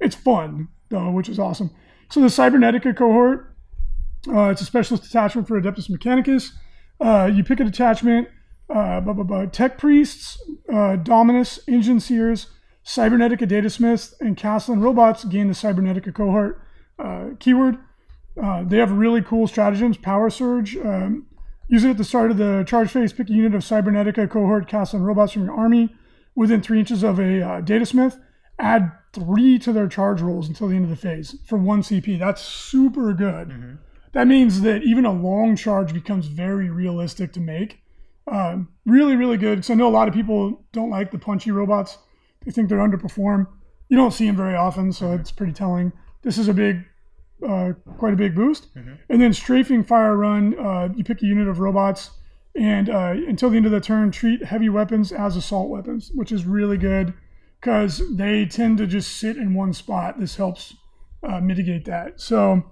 it's 0.00 0.14
fun 0.14 0.68
though, 0.88 1.10
which 1.10 1.28
is 1.28 1.38
awesome. 1.38 1.70
So 2.10 2.20
the 2.20 2.28
Cybernetica 2.28 2.96
cohort, 2.96 3.52
uh, 4.28 4.50
it's 4.50 4.60
a 4.60 4.64
specialist 4.64 5.02
detachment 5.02 5.48
for 5.48 5.60
Adeptus 5.60 5.90
Mechanicus. 5.90 6.52
Uh, 7.00 7.30
you 7.32 7.42
pick 7.44 7.58
a 7.60 7.64
detachment, 7.64 8.28
uh, 8.70 9.00
blah, 9.00 9.12
blah, 9.12 9.24
blah, 9.24 9.46
Tech 9.46 9.78
Priests, 9.78 10.40
uh, 10.72 10.96
Dominus, 10.96 11.58
Engine 11.66 12.00
Seers, 12.00 12.46
Cybernetica 12.86 13.48
Datasmiths, 13.48 14.14
and 14.20 14.36
Castellan 14.36 14.80
Robots 14.80 15.24
gain 15.24 15.48
the 15.48 15.54
Cybernetica 15.54 16.14
cohort 16.14 16.62
uh, 17.00 17.30
keyword. 17.40 17.78
Uh, 18.40 18.62
they 18.64 18.78
have 18.78 18.92
really 18.92 19.22
cool 19.22 19.48
stratagems, 19.48 19.96
Power 19.96 20.30
Surge. 20.30 20.76
Um, 20.76 21.26
use 21.68 21.82
it 21.82 21.90
at 21.90 21.98
the 21.98 22.04
start 22.04 22.30
of 22.30 22.36
the 22.36 22.64
charge 22.64 22.90
phase. 22.90 23.12
Pick 23.12 23.28
a 23.28 23.32
unit 23.32 23.54
of 23.54 23.62
Cybernetica 23.62 24.30
cohort 24.30 24.68
Castellan 24.68 25.04
Robots 25.04 25.32
from 25.32 25.44
your 25.44 25.56
army 25.56 25.94
within 26.36 26.62
three 26.62 26.78
inches 26.78 27.02
of 27.02 27.18
a 27.18 27.42
uh, 27.42 27.60
Datasmith. 27.60 28.20
Add 28.58 28.92
three 29.12 29.58
to 29.58 29.72
their 29.72 29.88
charge 29.88 30.20
rolls 30.20 30.48
until 30.48 30.68
the 30.68 30.76
end 30.76 30.84
of 30.84 30.90
the 30.90 30.96
phase 30.96 31.36
for 31.44 31.58
one 31.58 31.82
CP. 31.82 32.18
That's 32.18 32.40
super 32.40 33.12
good. 33.14 33.78
That 34.12 34.28
means 34.28 34.60
that 34.60 34.82
even 34.82 35.04
a 35.04 35.12
long 35.12 35.56
charge 35.56 35.92
becomes 35.92 36.28
very 36.28 36.70
realistic 36.70 37.32
to 37.32 37.40
make. 37.40 37.82
Um, 38.30 38.68
really, 38.84 39.16
really 39.16 39.36
good. 39.36 39.64
So 39.64 39.74
I 39.74 39.76
know 39.76 39.88
a 39.88 39.90
lot 39.90 40.08
of 40.08 40.14
people 40.14 40.64
don't 40.72 40.90
like 40.90 41.10
the 41.10 41.18
punchy 41.18 41.50
robots. 41.50 41.98
They 42.46 42.52
think 42.52 42.70
they're 42.70 42.78
underperform. 42.78 43.48
You 43.88 43.96
don't 43.96 44.12
see 44.12 44.26
them 44.26 44.36
very 44.36 44.56
often, 44.56 44.92
so 44.92 45.12
it's 45.12 45.30
pretty 45.30 45.52
telling. 45.52 45.92
This 46.22 46.38
is 46.38 46.48
a 46.48 46.54
big, 46.54 46.84
uh, 47.46 47.72
quite 47.98 48.14
a 48.14 48.16
big 48.16 48.34
boost. 48.34 48.68
And 49.10 49.20
then 49.20 49.32
strafing 49.34 49.84
fire 49.84 50.16
run, 50.16 50.58
uh, 50.58 50.88
you 50.96 51.04
pick 51.04 51.22
a 51.22 51.26
unit 51.26 51.48
of 51.48 51.58
robots, 51.58 52.10
and 52.54 52.88
uh, 52.88 53.14
until 53.28 53.50
the 53.50 53.56
end 53.58 53.66
of 53.66 53.72
the 53.72 53.80
turn, 53.80 54.10
treat 54.10 54.42
heavy 54.44 54.68
weapons 54.68 55.12
as 55.12 55.36
assault 55.36 55.68
weapons, 55.68 56.10
which 56.14 56.32
is 56.32 56.46
really 56.46 56.78
good 56.78 57.12
because 57.60 58.02
they 58.16 58.46
tend 58.46 58.78
to 58.78 58.86
just 58.86 59.18
sit 59.18 59.36
in 59.36 59.52
one 59.54 59.72
spot. 59.72 60.18
This 60.18 60.36
helps 60.36 60.74
uh, 61.22 61.40
mitigate 61.40 61.84
that. 61.86 62.20
So 62.20 62.62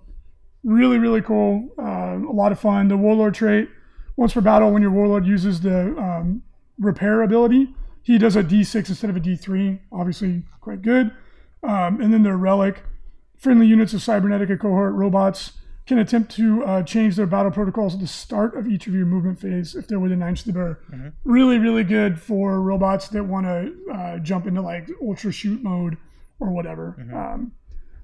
really, 0.63 0.99
really 0.99 1.21
cool. 1.21 1.69
Uh, 1.79 2.19
a 2.19 2.33
lot 2.33 2.53
of 2.53 2.61
fun. 2.61 2.89
The 2.89 2.97
warlord 2.97 3.35
trait. 3.35 3.69
Once 4.17 4.33
per 4.33 4.41
battle, 4.41 4.71
when 4.71 4.83
your 4.83 4.93
warlord 4.93 5.27
uses 5.27 5.61
the 5.61 5.97
um, 5.99 6.43
repair 6.79 7.23
ability, 7.23 7.75
he 8.05 8.19
does 8.19 8.37
a 8.37 8.45
D6 8.45 8.89
instead 8.89 9.11
of 9.11 9.17
a 9.17 9.21
D3. 9.21 9.81
Obviously, 9.91 10.45
quite 10.61 10.83
good. 10.83 11.11
Um, 11.63 12.01
and 12.01 12.13
then 12.13 12.23
their 12.23 12.37
relic. 12.37 12.83
Friendly 13.39 13.67
units 13.67 13.93
of 13.93 14.01
Cybernetica 14.01 14.61
cohort 14.61 14.95
robots 14.95 15.53
can 15.87 15.99
attempt 15.99 16.35
to 16.37 16.65
uh, 16.65 16.83
change 16.83 17.17
their 17.17 17.27
battle 17.27 17.51
protocols 17.51 17.95
at 17.95 18.01
the 18.01 18.07
start 18.07 18.57
of 18.57 18.67
each 18.67 18.87
of 18.87 18.95
your 18.95 19.07
movement 19.07 19.39
phase 19.39 19.75
if 19.75 19.87
they're 19.87 19.99
within 19.99 20.19
nine 20.21 20.31
inches 20.31 20.47
of 20.47 20.55
the 20.55 20.61
bear. 20.61 20.79
Really, 21.25 21.59
really 21.59 21.85
good 21.85 22.21
for 22.21 22.61
robots 22.61 23.09
that 23.09 23.25
want 23.25 23.47
to 23.47 23.93
uh, 23.93 24.19
jump 24.19 24.47
into 24.47 24.61
like 24.63 24.89
ultra 25.03 25.33
shoot 25.33 25.63
mode 25.63 25.97
or 26.41 26.51
whatever. 26.51 26.97
Um, 27.15 27.53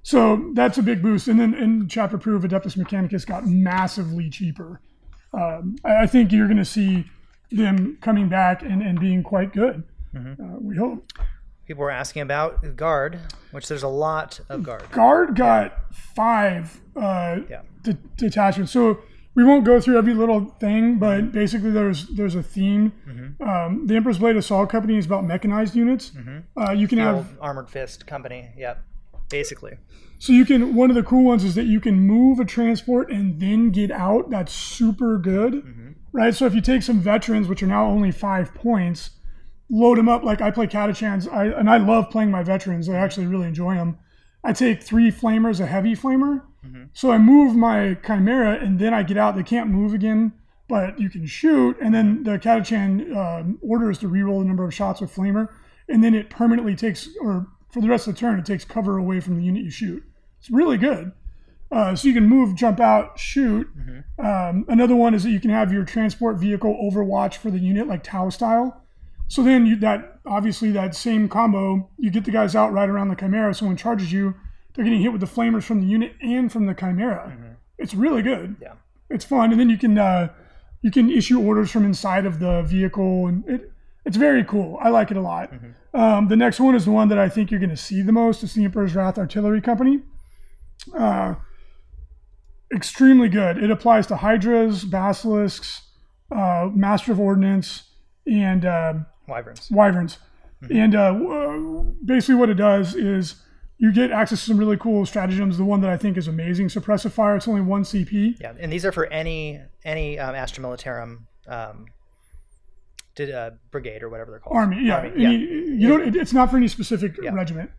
so 0.03 0.51
that's 0.55 0.79
a 0.79 0.83
big 0.83 1.03
boost. 1.03 1.29
And 1.29 1.39
then 1.39 1.55
in 1.55 1.89
Chapter 1.89 2.17
Approved, 2.17 2.45
Adeptus 2.47 2.77
Mechanicus 2.77 3.27
got 3.27 3.47
massively 3.47 4.31
cheaper. 4.31 4.81
Um, 5.33 5.77
I 5.85 6.03
I 6.03 6.07
think 6.07 6.33
you're 6.33 6.47
going 6.47 6.57
to 6.57 6.65
see 6.65 7.05
them 7.51 7.99
coming 8.01 8.29
back 8.29 8.63
and, 8.63 8.83
and 8.83 8.99
being 9.01 9.23
quite 9.23 9.53
good. 9.53 9.85
Uh, 10.15 10.57
we 10.61 10.77
hope. 10.77 11.13
People 11.67 11.85
were 11.85 11.91
asking 11.91 12.23
about 12.23 12.75
guard, 12.77 13.21
which 13.53 13.69
there's 13.69 13.85
a 13.85 13.89
lot 13.89 14.41
of 14.49 14.65
guard. 14.65 14.91
Guard 14.91 15.37
got 15.37 15.95
five 15.95 16.81
uh, 16.97 17.39
Yeah. 17.49 17.63
de- 17.83 17.93
detachments. 18.17 18.73
So 18.73 18.99
we 19.37 19.45
won't 19.45 19.65
go 19.65 19.81
through 19.81 19.97
every 19.97 20.13
little 20.15 20.47
thing, 20.59 20.99
but 20.99 21.31
basically 21.31 21.71
there's 21.71 22.09
there's 22.09 22.35
a 22.35 22.43
theme. 22.43 22.93
Um, 23.41 23.87
the 23.87 23.95
Emperor's 23.95 24.19
Blade 24.19 24.35
Assault 24.37 24.69
Company 24.69 24.97
is 24.97 25.07
about 25.07 25.25
mechanized 25.25 25.77
units. 25.77 26.11
Uh, 26.61 26.73
you 26.73 26.89
can 26.89 26.99
The 26.99 27.05
have 27.05 27.39
armored 27.41 27.71
fist 27.71 28.05
company. 28.07 28.51
Yep. 28.57 28.83
Basically. 29.29 29.75
So 30.19 30.33
you 30.33 30.45
can 30.45 30.75
one 30.75 30.91
of 30.91 30.97
the 30.97 31.05
cool 31.05 31.23
ones 31.25 31.45
is 31.45 31.55
that 31.55 31.67
you 31.67 31.79
can 31.81 32.01
move 32.01 32.41
a 32.41 32.45
transport 32.45 33.13
and 33.13 33.41
then 33.41 33.71
get 33.71 33.93
out. 33.93 34.29
That's 34.29 34.53
super 34.53 35.19
good, 35.19 35.95
right? 36.13 36.35
So 36.35 36.47
if 36.47 36.55
you 36.55 36.61
take 36.61 36.83
some 36.83 36.99
veterans, 36.99 37.47
which 37.47 37.63
are 37.63 37.69
now 37.69 37.87
only 37.87 38.11
five 38.11 38.53
points, 38.55 39.11
load 39.71 39.99
them 39.99 40.09
up. 40.09 40.23
Like 40.25 40.41
I 40.41 40.51
play 40.51 40.67
Catachans, 40.67 41.33
I 41.33 41.47
and 41.47 41.71
I 41.71 41.79
love 41.79 42.11
playing 42.11 42.31
my 42.31 42.43
veterans. 42.43 42.89
I 42.89 42.97
actually 42.97 43.27
really 43.27 43.47
enjoy 43.47 43.75
them. 43.75 43.99
I 44.43 44.53
take 44.53 44.83
three 44.83 45.11
flamers, 45.11 45.61
a 45.61 45.67
heavy 45.67 45.95
flamer. 45.95 46.43
So 46.93 47.11
I 47.11 47.19
move 47.19 47.55
my 47.57 47.97
Chimera 48.07 48.59
and 48.59 48.79
then 48.79 48.93
I 48.93 49.03
get 49.03 49.17
out. 49.17 49.37
They 49.37 49.43
can't 49.43 49.71
move 49.71 49.95
again, 49.95 50.33
but 50.69 50.99
you 50.99 51.09
can 51.09 51.27
shoot. 51.27 51.77
And 51.81 51.95
then 51.95 52.23
the 52.23 52.39
Catachan 52.39 53.17
um, 53.17 53.59
orders 53.63 53.99
to 53.99 54.09
reroll 54.09 54.41
the 54.41 54.47
number 54.47 54.65
of 54.65 54.75
shots 54.75 55.01
with 55.01 55.15
flamer, 55.15 55.49
and 55.89 56.03
then 56.05 56.15
it 56.15 56.29
permanently 56.31 56.75
takes, 56.77 57.09
or 57.21 57.47
for 57.71 57.81
the 57.81 57.89
rest 57.89 58.09
of 58.09 58.15
the 58.15 58.21
turn, 58.21 58.39
it 58.39 58.45
takes 58.45 58.65
cover 58.65 58.99
away 58.99 59.21
from 59.21 59.37
the 59.37 59.43
unit 59.43 59.63
you 59.63 59.71
shoot. 59.71 60.03
It's 60.39 60.51
really 60.51 60.77
good. 60.77 61.13
Uh, 61.71 61.95
so 61.95 62.09
you 62.09 62.15
can 62.15 62.29
move, 62.29 62.57
jump 62.57 62.81
out, 62.81 63.19
shoot. 63.19 63.69
Um, 64.19 64.65
another 64.69 64.97
one 64.97 65.15
is 65.15 65.23
that 65.23 65.31
you 65.31 65.39
can 65.41 65.51
have 65.51 65.73
your 65.73 65.85
transport 65.85 66.37
vehicle 66.37 66.77
overwatch 66.83 67.37
for 67.37 67.51
the 67.51 67.61
unit, 67.61 67.87
like 67.87 68.03
Tau 68.03 68.29
style. 68.29 68.83
So 69.31 69.45
then 69.45 69.65
you 69.65 69.77
that 69.77 70.19
obviously 70.27 70.73
that 70.73 70.97
same 70.97 71.29
combo, 71.29 71.89
you 71.97 72.11
get 72.11 72.25
the 72.25 72.33
guys 72.33 72.57
out 72.57 72.73
right 72.73 72.89
around 72.89 73.11
the 73.11 73.15
Chimera. 73.15 73.55
Someone 73.55 73.77
charges 73.77 74.13
you, 74.13 74.35
they're 74.75 74.85
getting 74.85 75.01
hit 75.01 75.13
with 75.13 75.21
the 75.21 75.27
flamers 75.29 75.63
from 75.63 75.81
the 75.81 75.87
unit 75.87 76.15
and 76.21 76.51
from 76.51 76.67
the 76.67 76.75
Chimera. 76.75 77.57
It's 77.79 77.95
really 77.95 78.23
good. 78.23 78.57
Yeah. 78.61 78.73
It's 79.09 79.25
fun, 79.25 79.53
and 79.53 79.61
then 79.61 79.71
you 79.71 79.79
can 79.79 79.97
uh, 79.97 80.31
you 80.83 80.91
can 80.91 81.09
issue 81.09 81.41
orders 81.41 81.71
from 81.71 81.85
inside 81.85 82.27
of 82.27 82.41
the 82.41 82.63
vehicle, 82.63 83.29
and 83.29 83.49
it 83.49 83.73
it's 84.05 84.17
very 84.17 84.43
cool. 84.43 84.79
I 84.83 84.89
like 84.89 85.13
it 85.13 85.17
a 85.17 85.21
lot. 85.21 85.53
Um, 85.95 86.27
the 86.27 86.37
next 86.37 86.59
one 86.59 86.75
is 86.75 86.85
the 86.85 86.91
one 86.91 87.09
that 87.09 87.19
I 87.19 87.29
think 87.29 87.53
you're 87.53 87.61
going 87.61 87.71
to 87.71 87.77
see 87.77 88.03
the 88.03 88.13
most. 88.13 88.43
It's 88.43 88.55
the 88.55 88.65
Emperor's 88.65 88.97
Wrath 88.97 89.17
Artillery 89.17 89.61
Company. 89.61 90.01
Uh, 90.97 91.37
extremely 92.75 93.29
good. 93.29 93.63
It 93.63 93.71
applies 93.71 94.09
to 94.09 94.17
Hydras, 94.17 94.85
Basilisks, 94.85 95.83
uh, 96.35 96.69
Master 96.75 97.13
of 97.13 97.21
Ordnance, 97.21 97.85
and 98.27 98.65
uh, 99.29 99.33
Wyverns. 99.33 99.71
Wyverns. 99.71 100.19
And 100.71 100.95
uh, 100.95 101.15
basically, 102.05 102.35
what 102.35 102.51
it 102.51 102.55
does 102.55 102.95
is 102.95 103.37
you 103.79 103.93
get 103.93 104.11
access 104.11 104.41
to 104.41 104.47
some 104.47 104.59
really 104.59 104.77
cool 104.77 105.07
stratagems. 105.07 105.57
The 105.57 105.65
one 105.65 105.81
that 105.81 105.91
I 105.91 105.97
think 105.97 106.19
is 106.19 106.29
amazing, 106.29 106.69
Suppressive 106.69 107.13
Fire. 107.13 107.37
It's 107.37 107.49
only 107.49 107.63
one 107.63 107.83
CP. 107.83 108.39
Yeah, 108.41 108.53
and 108.61 108.71
these 108.71 108.85
are 108.85 108.93
for 108.93 109.07
any 109.07 109.61
any 109.85 110.19
um, 110.19 110.35
Astra 110.35 110.63
Militarum 110.63 111.21
um, 111.49 111.87
did, 113.15 113.31
uh, 113.31 113.53
brigade 113.71 114.03
or 114.03 114.11
whatever 114.11 114.31
they're 114.31 114.41
called. 114.41 114.57
Army, 114.57 114.83
yeah. 114.85 114.97
Army, 114.97 115.13
yeah. 115.17 115.29
Any- 115.29 115.39
you 115.39 115.89
don't. 115.89 116.03
it- 116.09 116.17
It's 116.17 116.33
not 116.35 116.51
for 116.51 116.59
any 116.59 116.69
specific 116.69 117.17
regiment. 117.23 117.71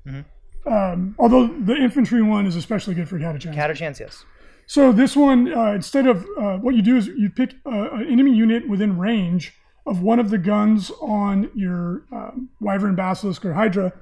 Um, 0.65 1.15
although 1.19 1.47
the 1.47 1.75
infantry 1.75 2.21
one 2.23 2.45
is 2.47 2.55
especially 2.55 2.95
good 2.95 3.07
for 3.09 3.17
Catachan. 3.19 3.53
Catachans, 3.53 3.99
yes. 3.99 4.25
So 4.67 4.91
this 4.91 5.15
one, 5.15 5.53
uh, 5.53 5.71
instead 5.73 6.07
of 6.07 6.25
uh, 6.39 6.57
what 6.57 6.75
you 6.75 6.81
do 6.81 6.95
is 6.97 7.07
you 7.07 7.29
pick 7.29 7.53
uh, 7.65 7.69
an 7.91 8.07
enemy 8.07 8.33
unit 8.33 8.67
within 8.69 8.97
range 8.97 9.53
of 9.85 10.01
one 10.01 10.19
of 10.19 10.29
the 10.29 10.37
guns 10.37 10.91
on 11.01 11.49
your 11.55 12.03
um, 12.11 12.49
Wyvern, 12.59 12.95
Basilisk, 12.95 13.43
or 13.45 13.53
Hydra, 13.53 13.93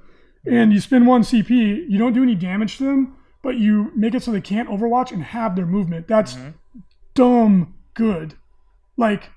and 0.45 0.73
you 0.73 0.80
spend 0.80 1.05
one 1.07 1.21
CP. 1.21 1.49
You 1.89 1.97
don't 1.97 2.13
do 2.13 2.23
any 2.23 2.36
damage 2.36 2.77
to 2.77 2.86
them, 2.86 3.15
but 3.41 3.57
you 3.57 3.91
make 3.95 4.13
it 4.13 4.23
so 4.23 4.32
they 4.32 4.41
can't 4.41 4.69
Overwatch 4.69 5.11
and 5.11 5.23
have 5.23 5.55
their 5.55 5.65
movement. 5.65 6.07
That's 6.07 6.38
dumb 7.15 7.75
good, 7.93 8.36
like 8.97 9.30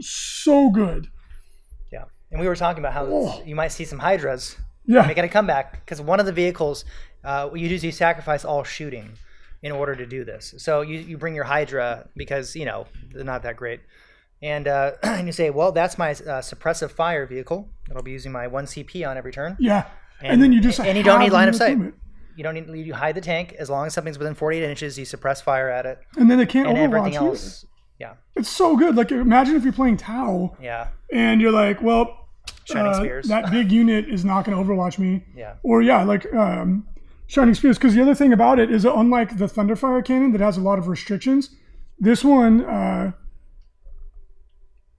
so 0.00 0.70
good. 0.70 1.08
Yeah, 1.92 2.04
and 2.30 2.40
we 2.40 2.46
were 2.48 2.56
talking 2.56 2.80
about 2.82 2.92
how 2.92 3.06
Oh. 3.06 3.42
you 3.44 3.54
might 3.54 3.68
see 3.68 3.84
some 3.84 3.98
Hydras 3.98 4.56
Yeah, 4.86 5.06
making 5.06 5.24
a 5.24 5.28
comeback 5.28 5.72
because 5.84 6.00
one 6.00 6.20
of 6.20 6.26
the 6.26 6.32
vehicles 6.32 6.84
uh, 7.24 7.50
you 7.54 7.68
do 7.68 7.74
is 7.76 7.84
you 7.84 7.92
sacrifice 7.92 8.44
all 8.44 8.64
shooting 8.64 9.10
in 9.62 9.70
order 9.70 9.94
to 9.94 10.04
do 10.06 10.24
this. 10.24 10.54
So 10.58 10.80
you, 10.80 10.98
you 10.98 11.16
bring 11.16 11.34
your 11.36 11.44
Hydra 11.44 12.08
because 12.16 12.56
you 12.56 12.64
know 12.64 12.86
they're 13.12 13.24
not 13.24 13.42
that 13.44 13.56
great, 13.56 13.80
and 14.42 14.66
uh, 14.68 14.92
and 15.02 15.26
you 15.26 15.32
say, 15.32 15.50
well, 15.50 15.72
that's 15.72 15.96
my 15.98 16.10
uh, 16.10 16.42
suppressive 16.42 16.90
fire 16.90 17.26
vehicle. 17.26 17.68
It'll 17.90 18.02
be 18.02 18.12
using 18.12 18.32
my 18.32 18.46
one 18.46 18.64
CP 18.66 19.08
on 19.08 19.16
every 19.16 19.32
turn. 19.32 19.56
yeah. 19.60 19.86
And, 20.20 20.40
then 20.40 20.52
you 20.52 20.60
just 20.60 20.78
and 20.78 20.96
you 20.96 21.02
don't 21.02 21.18
need 21.18 21.32
line 21.32 21.48
of 21.48 21.56
sight. 21.56 21.70
movement. 21.76 21.96
You 22.36 22.44
don't 22.44 22.54
need 22.54 22.86
you 22.86 22.94
hide 22.94 23.16
the 23.16 23.20
tank 23.20 23.54
as 23.58 23.68
long 23.68 23.86
as 23.86 23.92
something's 23.94 24.18
within 24.18 24.34
48 24.36 24.62
inches. 24.62 24.96
You 24.96 25.04
suppress 25.04 25.40
fire 25.40 25.68
at 25.68 25.84
it, 25.84 25.98
and 26.16 26.30
then 26.30 26.38
they 26.38 26.46
can't 26.46 26.68
and 26.68 26.78
Overwatch. 26.78 26.82
everything 26.98 27.14
either. 27.18 27.26
else. 27.26 27.66
Yeah, 27.98 28.14
It's 28.36 28.48
so 28.48 28.76
good. 28.76 28.94
Like 28.96 29.10
imagine 29.12 29.56
if 29.56 29.64
you're 29.64 29.72
playing 29.72 29.96
Tau 29.96 30.56
yeah, 30.60 30.88
and 31.12 31.40
you're 31.40 31.50
like, 31.52 31.82
well, 31.82 32.28
Shining 32.64 32.92
uh, 32.92 32.94
Spears. 32.94 33.26
that 33.28 33.50
big 33.50 33.70
unit 33.82 34.08
is 34.08 34.24
not 34.24 34.44
going 34.44 34.56
to 34.56 34.62
Overwatch 34.72 34.98
me. 34.98 35.24
Yeah. 35.36 35.54
Or 35.64 35.82
yeah, 35.82 36.04
like 36.04 36.32
um, 36.32 36.86
Shining 37.26 37.54
Spears. 37.54 37.76
Because 37.78 37.94
the 37.94 38.02
other 38.02 38.14
thing 38.14 38.32
about 38.32 38.58
it 38.60 38.70
is 38.70 38.84
unlike 38.84 39.38
the 39.38 39.46
Thunderfire 39.46 40.04
cannon 40.04 40.30
that 40.32 40.40
has 40.40 40.56
a 40.56 40.60
lot 40.60 40.78
of 40.78 40.86
restrictions, 40.88 41.50
this 41.98 42.24
one, 42.24 42.64
uh, 42.64 43.12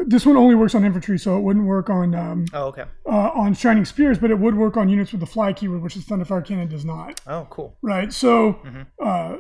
this 0.08 0.26
one 0.26 0.38
only 0.38 0.56
works 0.56 0.76
on 0.76 0.84
infantry, 0.86 1.18
so 1.20 1.38
it 1.38 1.42
wouldn't 1.42 1.66
work 1.66 1.90
on 1.90 2.14
um, 2.16 2.46
Oh, 2.54 2.66
okay. 2.68 2.84
uh, 3.06 3.30
on 3.34 3.54
Shining 3.54 3.86
Spears, 3.86 4.18
but 4.20 4.32
it 4.32 4.40
would 4.40 4.56
work 4.56 4.78
on 4.78 4.90
units 4.90 5.12
with 5.12 5.22
the 5.22 5.28
fly 5.28 5.54
keyword, 5.54 5.82
which 5.82 5.96
the 5.96 6.02
Thunderfire 6.02 6.46
cannon 6.46 6.68
does 6.68 6.86
not. 6.86 7.20
Oh, 7.28 7.48
cool. 7.50 7.78
Right. 7.82 8.12
So, 8.14 8.54
Mm-hmm. 8.66 8.82
uh, 9.04 9.38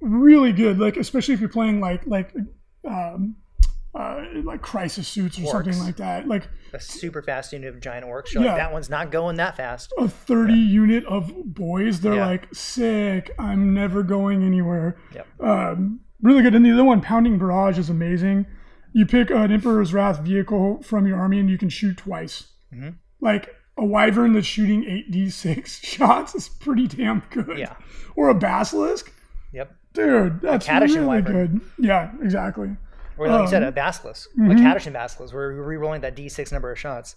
really 0.00 0.52
good. 0.52 0.78
Like 0.78 0.96
especially 0.96 1.34
if 1.34 1.40
you're 1.40 1.48
playing 1.48 1.80
like 1.80 2.06
like. 2.06 2.34
Um, 2.88 3.36
uh, 3.94 4.24
like 4.44 4.62
crisis 4.62 5.06
suits 5.06 5.38
or 5.38 5.44
something 5.48 5.78
like 5.80 5.96
that. 5.96 6.26
Like 6.26 6.48
A 6.72 6.80
super 6.80 7.20
fast 7.22 7.52
unit 7.52 7.74
of 7.74 7.78
giant 7.78 8.06
orcs. 8.06 8.32
You're 8.32 8.42
Yeah. 8.42 8.52
like, 8.52 8.58
that 8.58 8.72
one's 8.72 8.88
not 8.88 9.10
going 9.10 9.36
that 9.36 9.54
fast. 9.54 9.92
a 9.98 10.08
30 10.08 10.54
unit 10.54 11.04
of 11.04 11.30
boys. 11.44 12.00
They're 12.00 12.14
Yeah. 12.14 12.24
like, 12.26 12.48
sick. 12.54 13.30
I'm 13.38 13.74
never 13.74 14.02
going 14.02 14.44
anywhere. 14.44 14.96
Yep. 15.14 15.26
Um, 15.42 16.00
really 16.22 16.42
good. 16.42 16.54
And 16.54 16.64
the 16.64 16.72
other 16.72 16.84
one, 16.84 17.02
Pounding 17.02 17.36
Barrage, 17.38 17.78
is 17.78 17.90
amazing. 17.90 18.46
You 18.92 19.06
pick 19.06 19.30
an 19.30 19.50
Emperor's 19.52 19.92
Wrath 19.94 20.20
vehicle 20.20 20.82
from 20.82 21.06
your 21.06 21.18
army 21.18 21.40
and 21.40 21.48
you 21.48 21.58
can 21.58 21.68
shoot 21.68 21.96
twice. 21.96 22.48
Mm-hmm. 22.72 22.90
Like 23.20 23.54
a 23.76 23.84
Wyvern 23.84 24.32
that's 24.32 24.46
shooting 24.46 24.82
8d6 24.84 25.66
shots 25.82 26.34
is 26.34 26.48
pretty 26.48 26.86
damn 26.86 27.22
good. 27.30 27.58
Yeah. 27.58 27.74
Or 28.16 28.28
a 28.28 28.34
Basilisk. 28.34 29.12
Yep. 29.52 29.74
Dude, 29.94 30.40
that's 30.40 30.68
really 30.68 31.00
Wyvern. 31.00 31.32
good. 31.32 31.60
Yeah, 31.78 32.12
exactly. 32.22 32.76
Or 33.18 33.28
like 33.28 33.42
you 33.42 33.48
said, 33.48 33.62
Um, 33.62 33.68
a 33.68 33.72
basilisk, 33.72 34.30
mm-hmm. 34.30 34.66
a 34.66 34.90
basilisk, 34.90 35.34
where 35.34 35.52
you're 35.52 35.66
re-rolling 35.66 36.00
that 36.00 36.16
d6 36.16 36.50
number 36.50 36.72
of 36.72 36.78
shots. 36.78 37.16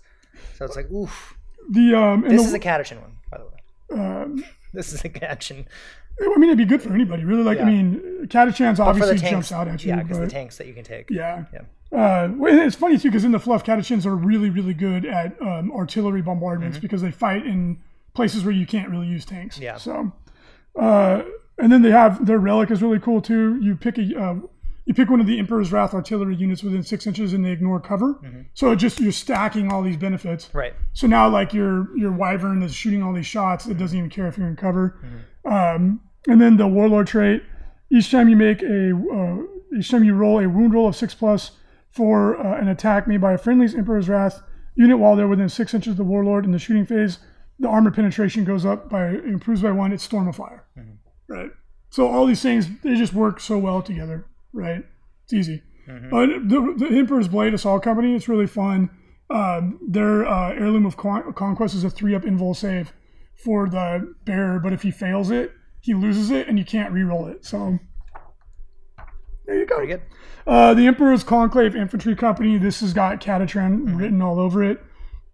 So 0.58 0.66
it's 0.66 0.76
like, 0.76 0.92
oof. 0.92 1.36
The 1.70 1.96
um, 1.96 2.22
This 2.22 2.42
the, 2.42 2.48
is 2.50 2.54
a 2.54 2.60
Catachan 2.60 3.02
one, 3.02 3.18
by 3.32 3.38
the 3.38 3.46
way. 3.46 4.02
um, 4.02 4.46
this 4.74 4.94
is 4.94 5.04
a 5.04 5.30
action 5.30 5.66
I 6.22 6.38
mean, 6.38 6.50
it'd 6.50 6.58
be 6.58 6.66
good 6.66 6.82
for 6.82 6.94
anybody, 6.94 7.26
really. 7.26 7.44
Like, 7.44 7.60
I 7.60 7.66
mean, 7.66 8.02
Catachan's 8.30 8.78
but 8.78 8.94
for 8.94 9.00
the 9.00 9.06
obviously 9.06 9.18
tanks. 9.18 9.50
jumps 9.50 9.52
out 9.52 9.68
at 9.68 9.84
you. 9.84 9.90
yeah, 9.90 10.02
because 10.02 10.20
the 10.20 10.28
tanks 10.28 10.58
that 10.58 10.68
you 10.68 10.74
can 10.74 10.84
take. 10.84 11.10
Yeah. 11.10 11.46
Yeah. 11.54 11.62
Uh, 11.92 12.30
it's 12.42 12.76
funny 12.76 12.98
too 12.98 13.10
because 13.10 13.24
in 13.24 13.32
the 13.32 13.40
fluff, 13.40 13.64
Catachans 13.64 14.06
are 14.06 14.16
really, 14.16 14.50
really 14.50 14.74
good 14.74 15.06
at 15.06 15.40
um, 15.42 15.72
artillery 15.72 16.22
bombardments 16.22 16.78
because 16.78 17.02
they 17.02 17.12
fight 17.12 17.46
in 17.46 17.80
places 18.14 18.44
where 18.44 18.54
you 18.54 18.66
can't 18.66 18.90
really 18.90 19.08
use 19.08 19.26
tanks. 19.26 19.56
Mm-hmm. 19.56 19.64
Yeah. 19.64 19.78
So, 19.78 20.12
uh, 20.80 21.24
and 21.58 21.72
then 21.72 21.82
they 21.82 21.92
have 21.92 22.26
their 22.26 22.40
relic 22.40 22.72
is 22.72 22.82
really 22.82 23.00
cool 23.00 23.22
too. 23.22 23.60
You 23.62 23.76
pick 23.76 23.98
a 23.98 24.20
uh, 24.20 24.36
you 24.86 24.94
pick 24.94 25.10
one 25.10 25.20
of 25.20 25.28
the 25.28 25.40
Emperor's 25.40 25.72
Wrath 25.72 25.94
artillery 25.94 26.36
units 26.36 26.64
within 26.64 26.84
six 26.84 27.08
inches 27.08 27.34
and 27.34 27.46
they 27.46 27.52
ignore 27.52 27.80
cover. 27.80 28.16
Mm-hmm. 28.16 28.42
So 28.54 28.72
it 28.72 28.76
just 28.78 29.00
you're 29.00 29.12
stacking 29.12 29.72
all 29.72 29.82
these 29.82 29.98
benefits. 29.98 30.50
Right. 30.54 30.74
So 30.94 31.08
now, 31.08 31.30
like 31.30 31.54
your 31.54 31.96
your 31.98 32.12
wyvern 32.12 32.62
is 32.62 32.74
shooting 32.74 33.04
all 33.04 33.14
these 33.14 33.26
shots. 33.26 33.68
It 33.68 33.78
doesn't 33.78 33.98
even 33.98 34.10
care 34.10 34.28
if 34.28 34.38
you're 34.38 34.48
in 34.48 34.56
cover. 34.56 35.00
Um, 35.46 36.02
and 36.28 36.42
then 36.42 36.58
the 36.58 36.68
warlord 36.68 37.08
trait. 37.08 37.44
Each 37.96 38.12
time 38.12 38.28
you 38.28 38.36
make 38.36 38.62
a 38.62 38.92
uh, 38.92 39.78
each 39.78 39.90
time 39.90 40.04
you 40.04 40.14
roll 40.14 40.40
a 40.40 40.50
wound 40.50 40.74
roll 40.74 40.90
of 40.90 40.96
six 40.96 41.16
plus 41.16 41.52
for 41.90 42.38
uh, 42.38 42.60
an 42.60 42.68
attack 42.68 43.08
made 43.08 43.22
by 43.22 43.34
a 43.34 43.38
friendly's 43.38 43.74
Emperor's 43.74 44.10
Wrath 44.10 44.44
unit 44.76 45.00
while 45.00 45.16
they're 45.16 45.30
within 45.30 45.48
six 45.48 45.74
inches 45.74 45.92
of 45.92 45.98
the 45.98 46.04
warlord 46.04 46.44
in 46.44 46.52
the 46.52 46.60
shooting 46.60 46.86
phase, 46.86 47.20
the 47.58 47.70
armor 47.70 47.92
penetration 47.92 48.44
goes 48.44 48.66
up 48.66 48.90
by 48.90 49.08
improves 49.08 49.62
by 49.62 49.72
one. 49.72 49.94
It's 49.94 50.04
storm 50.04 50.28
of 50.28 50.36
fire. 50.36 50.66
Right. 51.30 51.52
So 51.90 52.08
all 52.08 52.26
these 52.26 52.42
things 52.42 52.68
they 52.84 52.96
just 52.96 53.14
work 53.14 53.40
so 53.40 53.58
well 53.58 53.82
together. 53.82 54.26
Right. 54.52 54.84
It's 55.24 55.34
easy. 55.34 55.64
Uh, 55.88 56.26
the, 56.26 56.76
the 56.78 56.88
Emperor's 56.88 57.30
Blade 57.30 57.54
Assault 57.54 57.84
Company. 57.84 58.14
It's 58.16 58.28
really 58.28 58.48
fun. 58.48 58.90
Um, 59.30 59.80
their 59.88 60.28
uh, 60.28 60.52
heirloom 60.52 60.86
of 60.86 60.98
Con- 60.98 61.32
conquest 61.34 61.76
is 61.76 61.84
a 61.84 61.90
three 61.90 62.14
up 62.14 62.24
invul 62.24 62.56
save 62.56 62.92
for 63.36 63.70
the 63.70 64.14
bearer, 64.26 64.60
but 64.60 64.74
if 64.74 64.82
he 64.82 64.92
fails 64.92 65.30
it, 65.30 65.52
he 65.86 65.94
loses 65.94 66.32
it, 66.32 66.48
and 66.48 66.58
you 66.58 66.66
can't 66.66 66.92
re-roll 66.92 67.28
it. 67.28 67.46
So 67.46 67.80
there 69.46 69.60
you 69.60 69.66
go. 69.66 70.00
Uh, 70.48 70.74
the 70.74 70.88
Emperor's 70.88 71.24
Conclave 71.24 71.76
Infantry 71.76 72.16
Company. 72.16 72.58
This 72.58 72.80
has 72.80 72.94
got 72.94 73.22
Catachan 73.22 73.98
written 73.98 74.22
all 74.22 74.40
over 74.40 74.64
it. 74.64 74.82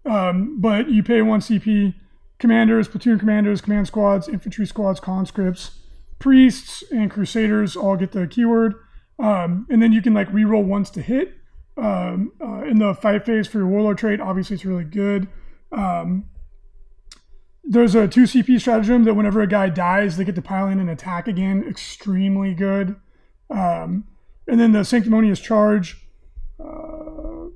Um, 0.06 0.60
but 0.60 0.90
you 0.90 1.04
pay 1.04 1.22
one 1.22 1.40
CP. 1.40 1.96
Commanders, 2.38 2.88
platoon 2.88 3.20
commanders, 3.20 3.62
command 3.62 3.88
squads, 3.88 4.28
infantry 4.28 4.66
squads, 4.66 5.00
conscripts, 5.00 5.80
priests, 6.18 6.84
and 6.92 7.12
crusaders 7.12 7.76
all 7.76 7.96
get 7.96 8.12
the 8.12 8.26
keyword. 8.26 8.74
Um, 9.20 9.68
and 9.70 9.82
then 9.82 9.92
you 9.94 10.02
can 10.02 10.14
like 10.14 10.32
re-roll 10.34 10.64
once 10.64 10.90
to 10.92 11.02
hit. 11.02 11.36
Um, 11.78 12.32
uh, 12.42 12.64
in 12.64 12.80
the 12.80 12.94
fight 12.96 13.26
phase 13.26 13.48
for 13.48 13.60
your 13.60 13.68
warlord 13.68 14.00
trait, 14.00 14.20
obviously 14.20 14.56
it's 14.56 14.66
really 14.66 14.84
good. 14.84 15.28
Um, 15.72 16.26
there's 17.64 17.96
a 17.96 18.08
two 18.08 18.24
CP 18.24 18.60
stratagem 18.60 19.04
that 19.04 19.14
whenever 19.14 19.42
a 19.42 19.48
guy 19.48 19.70
dies, 19.70 20.18
they 20.18 20.24
get 20.24 20.36
to 20.36 20.42
pile 20.42 20.68
in 20.68 20.80
and 20.80 20.90
attack 20.90 21.28
again. 21.28 21.64
Extremely 21.68 22.54
good. 22.54 22.96
Um, 23.50 24.06
and 24.48 24.60
then 24.60 24.72
the 24.72 24.84
sanctimonious 24.84 25.40
charge. 25.40 26.08
Uh, 26.60 27.50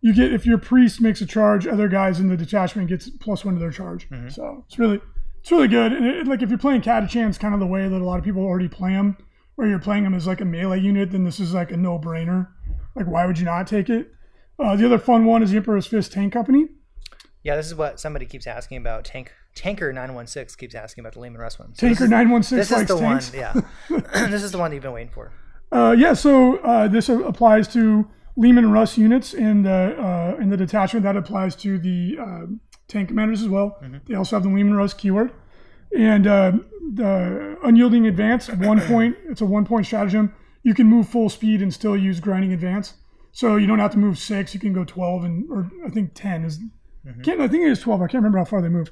you 0.00 0.14
get 0.14 0.32
if 0.32 0.46
your 0.46 0.58
priest 0.58 1.00
makes 1.00 1.20
a 1.20 1.26
charge, 1.26 1.66
other 1.66 1.88
guys 1.88 2.20
in 2.20 2.28
the 2.28 2.36
detachment 2.36 2.88
gets 2.88 3.10
plus 3.10 3.44
one 3.44 3.54
to 3.54 3.60
their 3.60 3.70
charge. 3.70 4.08
So 4.28 4.64
it's 4.66 4.78
really 4.78 5.00
it's 5.40 5.50
really 5.50 5.68
good. 5.68 5.92
And 5.92 6.06
it, 6.06 6.26
like 6.26 6.42
if 6.42 6.48
you're 6.48 6.58
playing 6.58 6.82
Catachan, 6.82 7.28
it's 7.28 7.38
kind 7.38 7.54
of 7.54 7.60
the 7.60 7.66
way 7.66 7.88
that 7.88 8.00
a 8.00 8.04
lot 8.04 8.18
of 8.18 8.24
people 8.24 8.42
already 8.42 8.68
play 8.68 8.92
them, 8.92 9.16
where 9.56 9.68
you're 9.68 9.78
playing 9.78 10.04
them 10.04 10.14
as 10.14 10.26
like 10.26 10.40
a 10.40 10.44
melee 10.44 10.80
unit. 10.80 11.10
Then 11.10 11.24
this 11.24 11.40
is 11.40 11.54
like 11.54 11.70
a 11.70 11.76
no 11.76 11.98
brainer. 11.98 12.48
Like 12.94 13.06
why 13.06 13.26
would 13.26 13.38
you 13.38 13.44
not 13.44 13.66
take 13.66 13.88
it? 13.88 14.12
Uh, 14.58 14.76
the 14.76 14.86
other 14.86 14.98
fun 14.98 15.24
one 15.24 15.42
is 15.42 15.50
the 15.50 15.56
Emperor's 15.56 15.86
Fist 15.86 16.12
Tank 16.12 16.32
Company. 16.32 16.68
Yeah, 17.42 17.56
this 17.56 17.66
is 17.66 17.74
what 17.74 17.98
somebody 17.98 18.26
keeps 18.26 18.46
asking 18.46 18.78
about. 18.78 19.04
Tank 19.04 19.32
Tanker 19.54 19.92
nine 19.92 20.14
one 20.14 20.26
six 20.26 20.54
keeps 20.56 20.74
asking 20.74 21.02
about 21.02 21.14
the 21.14 21.20
Leman 21.20 21.40
Russ 21.40 21.58
one. 21.58 21.74
So 21.74 21.86
Tanker 21.86 22.06
nine 22.06 22.30
one 22.30 22.42
six 22.42 22.68
This 22.68 22.80
is 22.80 22.88
the 22.88 22.98
tanks. 22.98 23.32
one. 23.32 23.40
Yeah. 23.40 23.60
this 24.28 24.42
is 24.42 24.52
the 24.52 24.58
one 24.58 24.70
that 24.70 24.76
you've 24.76 24.82
been 24.82 24.92
waiting 24.92 25.12
for. 25.12 25.32
Uh, 25.72 25.94
yeah, 25.96 26.12
so 26.12 26.56
uh, 26.58 26.88
this 26.88 27.08
applies 27.08 27.68
to 27.68 28.08
Leman 28.36 28.70
Russ 28.72 28.98
units 28.98 29.34
in 29.34 29.62
the 29.62 29.96
uh, 29.98 30.40
in 30.40 30.50
the 30.50 30.56
detachment. 30.56 31.04
That 31.04 31.16
applies 31.16 31.54
to 31.56 31.78
the 31.78 32.18
uh, 32.20 32.46
tank 32.88 33.08
commanders 33.08 33.42
as 33.42 33.48
well. 33.48 33.80
They 34.06 34.14
also 34.14 34.36
have 34.36 34.42
the 34.42 34.48
Leman 34.48 34.74
Russ 34.74 34.94
keyword. 34.94 35.32
And 35.96 36.26
uh, 36.26 36.52
the 36.94 37.58
unyielding 37.64 38.06
advance, 38.06 38.48
one 38.50 38.80
point. 38.80 39.16
It's 39.28 39.40
a 39.40 39.46
one 39.46 39.64
point 39.64 39.86
stratagem. 39.86 40.34
You 40.62 40.74
can 40.74 40.86
move 40.86 41.08
full 41.08 41.30
speed 41.30 41.62
and 41.62 41.72
still 41.72 41.96
use 41.96 42.20
grinding 42.20 42.52
advance. 42.52 42.94
So 43.32 43.56
you 43.56 43.66
don't 43.66 43.78
have 43.78 43.92
to 43.92 43.98
move 43.98 44.18
six. 44.18 44.54
You 44.54 44.60
can 44.60 44.72
go 44.72 44.84
twelve 44.84 45.24
and 45.24 45.50
or 45.50 45.70
I 45.86 45.90
think 45.90 46.12
ten 46.14 46.44
is. 46.44 46.58
Can't 47.22 47.40
I 47.40 47.48
think 47.48 47.64
it 47.64 47.70
is 47.70 47.80
twelve. 47.80 48.00
I 48.02 48.06
can't 48.06 48.22
remember 48.22 48.38
how 48.38 48.44
far 48.44 48.60
they 48.62 48.68
moved. 48.68 48.90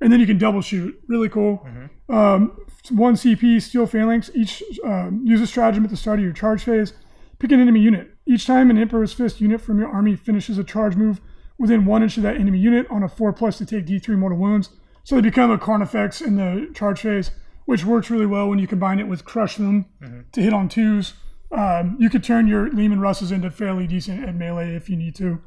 And 0.00 0.12
then 0.12 0.20
you 0.20 0.26
can 0.26 0.38
double 0.38 0.60
shoot. 0.60 0.94
Really 1.08 1.28
cool. 1.28 1.66
Um, 2.08 2.56
one 2.90 3.14
CP 3.14 3.60
steel 3.60 3.86
phalanx. 3.86 4.30
Each 4.34 4.62
um, 4.84 5.22
use 5.24 5.40
a 5.40 5.46
stratagem 5.46 5.84
at 5.84 5.90
the 5.90 5.96
start 5.96 6.20
of 6.20 6.24
your 6.24 6.32
charge 6.32 6.62
phase. 6.62 6.92
Pick 7.40 7.50
an 7.52 7.60
enemy 7.60 7.80
unit. 7.80 8.14
Each 8.26 8.46
time 8.46 8.70
an 8.70 8.78
Emperor's 8.78 9.12
Fist 9.12 9.40
unit 9.40 9.60
from 9.60 9.78
your 9.80 9.88
army 9.88 10.14
finishes 10.16 10.58
a 10.58 10.64
charge 10.64 10.96
move 10.96 11.20
within 11.58 11.84
one 11.84 12.02
inch 12.02 12.16
of 12.16 12.22
that 12.22 12.36
enemy 12.36 12.58
unit 12.58 12.86
on 12.90 13.02
a 13.02 13.08
four 13.08 13.32
plus 13.32 13.58
to 13.58 13.66
take 13.66 13.86
D3 13.86 14.16
mortal 14.16 14.38
wounds. 14.38 14.70
So 15.02 15.16
they 15.16 15.20
become 15.20 15.50
a 15.50 15.58
Carnifex 15.58 16.20
in 16.20 16.36
the 16.36 16.70
charge 16.74 17.00
phase, 17.00 17.30
which 17.64 17.84
works 17.84 18.10
really 18.10 18.26
well 18.26 18.48
when 18.48 18.58
you 18.58 18.66
combine 18.66 19.00
it 19.00 19.08
with 19.08 19.24
Crush 19.24 19.56
Them 19.56 19.86
to 20.32 20.40
hit 20.42 20.52
on 20.52 20.68
twos. 20.68 21.14
Um, 21.50 21.96
you 21.98 22.10
could 22.10 22.22
turn 22.22 22.46
your 22.46 22.70
Leman 22.70 23.00
Russes 23.00 23.32
into 23.32 23.50
fairly 23.50 23.86
decent 23.86 24.22
at 24.28 24.34
melee 24.34 24.74
if 24.74 24.88
you 24.90 24.96
need 24.96 25.14
to. 25.16 25.40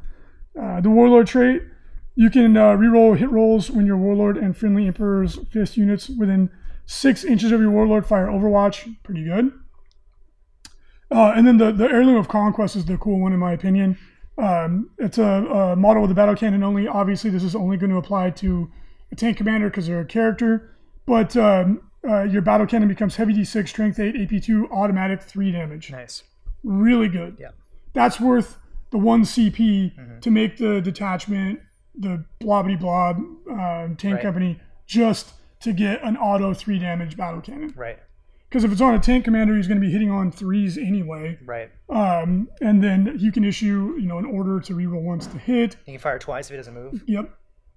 Uh, 0.59 0.81
the 0.81 0.89
Warlord 0.89 1.27
trait, 1.27 1.61
you 2.15 2.29
can 2.29 2.57
uh, 2.57 2.75
reroll 2.75 3.17
hit 3.17 3.31
rolls 3.31 3.71
when 3.71 3.85
your 3.85 3.97
Warlord 3.97 4.37
and 4.37 4.55
friendly 4.55 4.87
Emperor's 4.87 5.35
Fist 5.49 5.77
units 5.77 6.09
within 6.09 6.49
six 6.85 7.23
inches 7.23 7.51
of 7.51 7.61
your 7.61 7.71
Warlord 7.71 8.05
fire 8.05 8.27
Overwatch. 8.27 8.95
Pretty 9.03 9.23
good. 9.23 9.51
Uh, 11.09 11.33
and 11.35 11.45
then 11.45 11.57
the, 11.57 11.71
the 11.71 11.85
Heirloom 11.85 12.15
of 12.15 12.27
Conquest 12.27 12.75
is 12.75 12.85
the 12.85 12.97
cool 12.97 13.19
one, 13.19 13.33
in 13.33 13.39
my 13.39 13.51
opinion. 13.51 13.97
Um, 14.37 14.89
it's 14.97 15.17
a, 15.17 15.23
a 15.23 15.75
model 15.75 16.01
with 16.01 16.11
a 16.11 16.15
battle 16.15 16.35
cannon 16.35 16.63
only. 16.63 16.87
Obviously, 16.87 17.29
this 17.29 17.43
is 17.43 17.55
only 17.55 17.77
going 17.77 17.89
to 17.91 17.97
apply 17.97 18.29
to 18.31 18.71
a 19.11 19.15
tank 19.15 19.37
commander 19.37 19.69
because 19.69 19.87
they're 19.87 19.99
a 19.99 20.05
character. 20.05 20.75
But 21.05 21.35
um, 21.35 21.81
uh, 22.07 22.23
your 22.23 22.41
battle 22.41 22.65
cannon 22.65 22.87
becomes 22.87 23.15
heavy 23.15 23.33
d6, 23.33 23.67
strength 23.67 23.99
8, 23.99 24.15
AP2, 24.15 24.71
automatic 24.71 25.21
3 25.21 25.51
damage. 25.51 25.91
Nice. 25.91 26.23
Really 26.63 27.09
good. 27.09 27.37
Yeah. 27.39 27.49
That's 27.93 28.19
worth 28.19 28.57
the 28.91 28.97
1 28.97 29.23
CP 29.23 30.21
to 30.21 30.31
make 30.31 30.57
the 30.57 30.81
detachment, 30.81 31.59
the 32.01 32.25
blobby 32.39 32.75
blob 32.75 33.17
uh, 33.49 33.87
tank 33.97 34.15
Right. 34.15 34.21
company, 34.21 34.59
just 34.85 35.33
to 35.61 35.73
get 35.73 36.03
an 36.03 36.17
auto 36.17 36.53
3 36.53 36.79
damage 36.79 37.15
battle 37.15 37.39
cannon. 37.41 37.73
Right. 37.75 37.99
Because 38.49 38.63
if 38.65 38.71
it's 38.73 38.81
on 38.81 38.93
a 38.95 38.99
tank 38.99 39.23
commander, 39.23 39.55
he's 39.55 39.67
going 39.67 39.79
to 39.79 39.85
be 39.85 39.91
hitting 39.91 40.11
on 40.11 40.29
threes 40.31 40.77
anyway. 40.77 41.39
Right. 41.45 41.71
Um, 41.89 42.49
and 42.61 42.83
then 42.83 43.15
you 43.17 43.31
can 43.31 43.45
issue, 43.45 43.95
you 43.97 44.07
know, 44.07 44.17
an 44.17 44.25
order 44.25 44.59
to 44.59 44.73
reroll 44.73 45.03
once 45.03 45.25
to 45.27 45.37
hit. 45.37 45.77
You 45.85 45.93
can 45.93 45.99
fire 45.99 46.19
twice 46.19 46.47
if 46.47 46.55
it 46.55 46.57
doesn't 46.57 46.73
move. 46.73 47.01
Yep. 47.07 47.29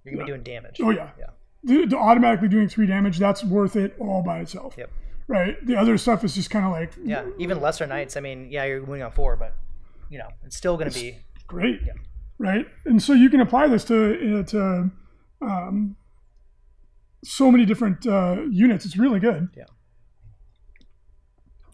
You're 0.05 0.15
gonna 0.15 0.25
be 0.25 0.31
doing 0.33 0.43
damage. 0.43 0.81
Oh 0.83 0.91
yeah. 0.91 1.11
Yeah. 1.19 1.27
The, 1.63 1.87
the 1.87 1.97
automatically 1.97 2.49
doing 2.49 2.69
three 2.69 2.87
damage, 2.87 3.19
that's 3.19 3.45
worth 3.45 3.77
it 3.77 3.95
all 4.01 4.23
by 4.23 4.41
itself. 4.41 4.75
Yep. 4.77 4.91
Right. 5.29 5.65
The 5.65 5.77
other 5.77 5.97
stuff 5.97 6.25
is 6.25 6.35
just 6.35 6.51
kind 6.51 6.67
of 6.67 6.73
like 6.73 6.93
Yeah. 7.05 7.25
Even 7.39 7.61
lesser 7.61 7.87
knights. 7.87 8.17
I 8.17 8.21
mean, 8.21 8.49
yeah, 8.51 8.65
you're 8.65 8.81
moving 8.81 9.03
on 9.03 9.13
four, 9.13 9.37
but 9.37 9.55
you 10.11 10.19
know, 10.19 10.29
it's 10.45 10.57
still 10.57 10.77
gonna 10.77 10.91
be 10.91 11.19
great. 11.47 11.81
Right. 12.39 12.67
And 12.85 13.03
so 13.03 13.13
you 13.13 13.31
can 13.31 13.41
apply 13.41 13.69
this 13.69 13.85
to 13.85 14.41
uh, 14.41 14.43
to 14.45 14.91
um, 15.41 15.97
so 17.25 17.51
many 17.51 17.65
different 17.65 18.07
uh, 18.07 18.43
units. 18.51 18.85
It's 18.85 18.97
really 18.97 19.21
good. 19.21 19.49
Yeah. 19.57 19.65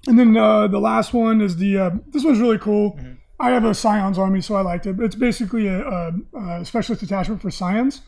And 0.06 0.18
then 0.18 0.36
uh, 0.36 0.66
the 0.68 0.78
last 0.78 1.12
one 1.12 1.40
is 1.40 1.56
the 1.56 1.78
uh, 1.78 1.90
this 2.08 2.24
one's 2.24 2.40
really 2.40 2.58
cool. 2.58 2.92
Mm-hmm. 2.92 3.12
I 3.38 3.50
have 3.50 3.64
a 3.64 3.74
Scions 3.74 4.18
army, 4.18 4.42
so 4.42 4.54
I 4.54 4.60
liked 4.60 4.86
it. 4.86 5.00
It's 5.00 5.14
basically 5.14 5.66
a, 5.66 5.80
a, 5.80 6.12
a 6.38 6.64
specialist 6.64 7.02
attachment 7.02 7.40
for 7.40 7.50
Scions, 7.50 8.02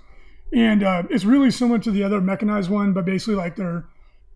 and 0.52 0.82
uh, 0.82 1.04
it's 1.08 1.24
really 1.24 1.50
similar 1.50 1.78
to 1.80 1.90
the 1.90 2.02
other 2.02 2.20
mechanized 2.20 2.70
one, 2.70 2.92
but 2.92 3.06
basically 3.06 3.34
like 3.34 3.56
they're 3.56 3.86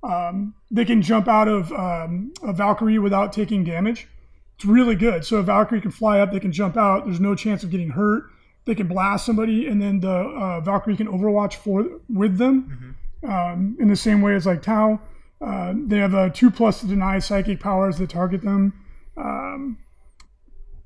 um, 0.02 0.54
they 0.70 0.84
can 0.84 1.02
jump 1.02 1.28
out 1.28 1.48
of 1.48 1.72
um, 1.72 2.32
a 2.42 2.52
Valkyrie 2.52 2.98
without 2.98 3.32
taking 3.32 3.64
damage. 3.64 4.08
It's 4.56 4.64
really 4.64 4.94
good. 4.94 5.24
So 5.24 5.36
a 5.36 5.42
Valkyrie 5.42 5.80
can 5.80 5.90
fly 5.90 6.18
up, 6.20 6.32
they 6.32 6.40
can 6.40 6.52
jump 6.52 6.76
out. 6.76 7.04
There's 7.04 7.20
no 7.20 7.34
chance 7.34 7.62
of 7.62 7.70
getting 7.70 7.90
hurt. 7.90 8.24
They 8.64 8.74
can 8.74 8.88
blast 8.88 9.24
somebody, 9.24 9.66
and 9.68 9.80
then 9.80 10.00
the 10.00 10.10
uh, 10.10 10.60
Valkyrie 10.60 10.96
can 10.96 11.06
Overwatch 11.06 11.54
for 11.54 11.86
with 12.08 12.38
them 12.38 12.96
um, 13.22 13.76
in 13.78 13.88
the 13.88 13.96
same 13.96 14.22
way 14.22 14.34
as 14.34 14.46
like 14.46 14.62
Tau. 14.62 15.00
Uh, 15.40 15.74
they 15.76 15.98
have 15.98 16.14
a 16.14 16.30
two 16.30 16.50
plus 16.50 16.80
to 16.80 16.86
deny 16.86 17.18
psychic 17.18 17.60
powers 17.60 17.98
that 17.98 18.10
target 18.10 18.42
them. 18.42 18.72
Um, 19.16 19.78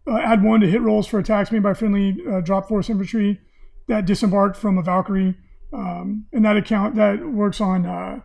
uh, 0.06 0.18
add 0.18 0.42
one 0.42 0.60
to 0.60 0.66
hit 0.66 0.82
rolls 0.82 1.06
for 1.06 1.18
attacks 1.18 1.52
made 1.52 1.62
by 1.62 1.72
friendly 1.72 2.16
uh, 2.28 2.40
drop 2.40 2.68
force 2.68 2.90
infantry 2.90 3.40
that 3.88 4.04
disembarked 4.04 4.56
from 4.56 4.76
a 4.76 4.82
Valkyrie, 4.82 5.36
um, 5.72 6.26
and 6.32 6.44
that 6.44 6.56
account 6.56 6.96
that 6.96 7.24
works 7.26 7.60
on 7.60 7.86
uh, 7.86 8.20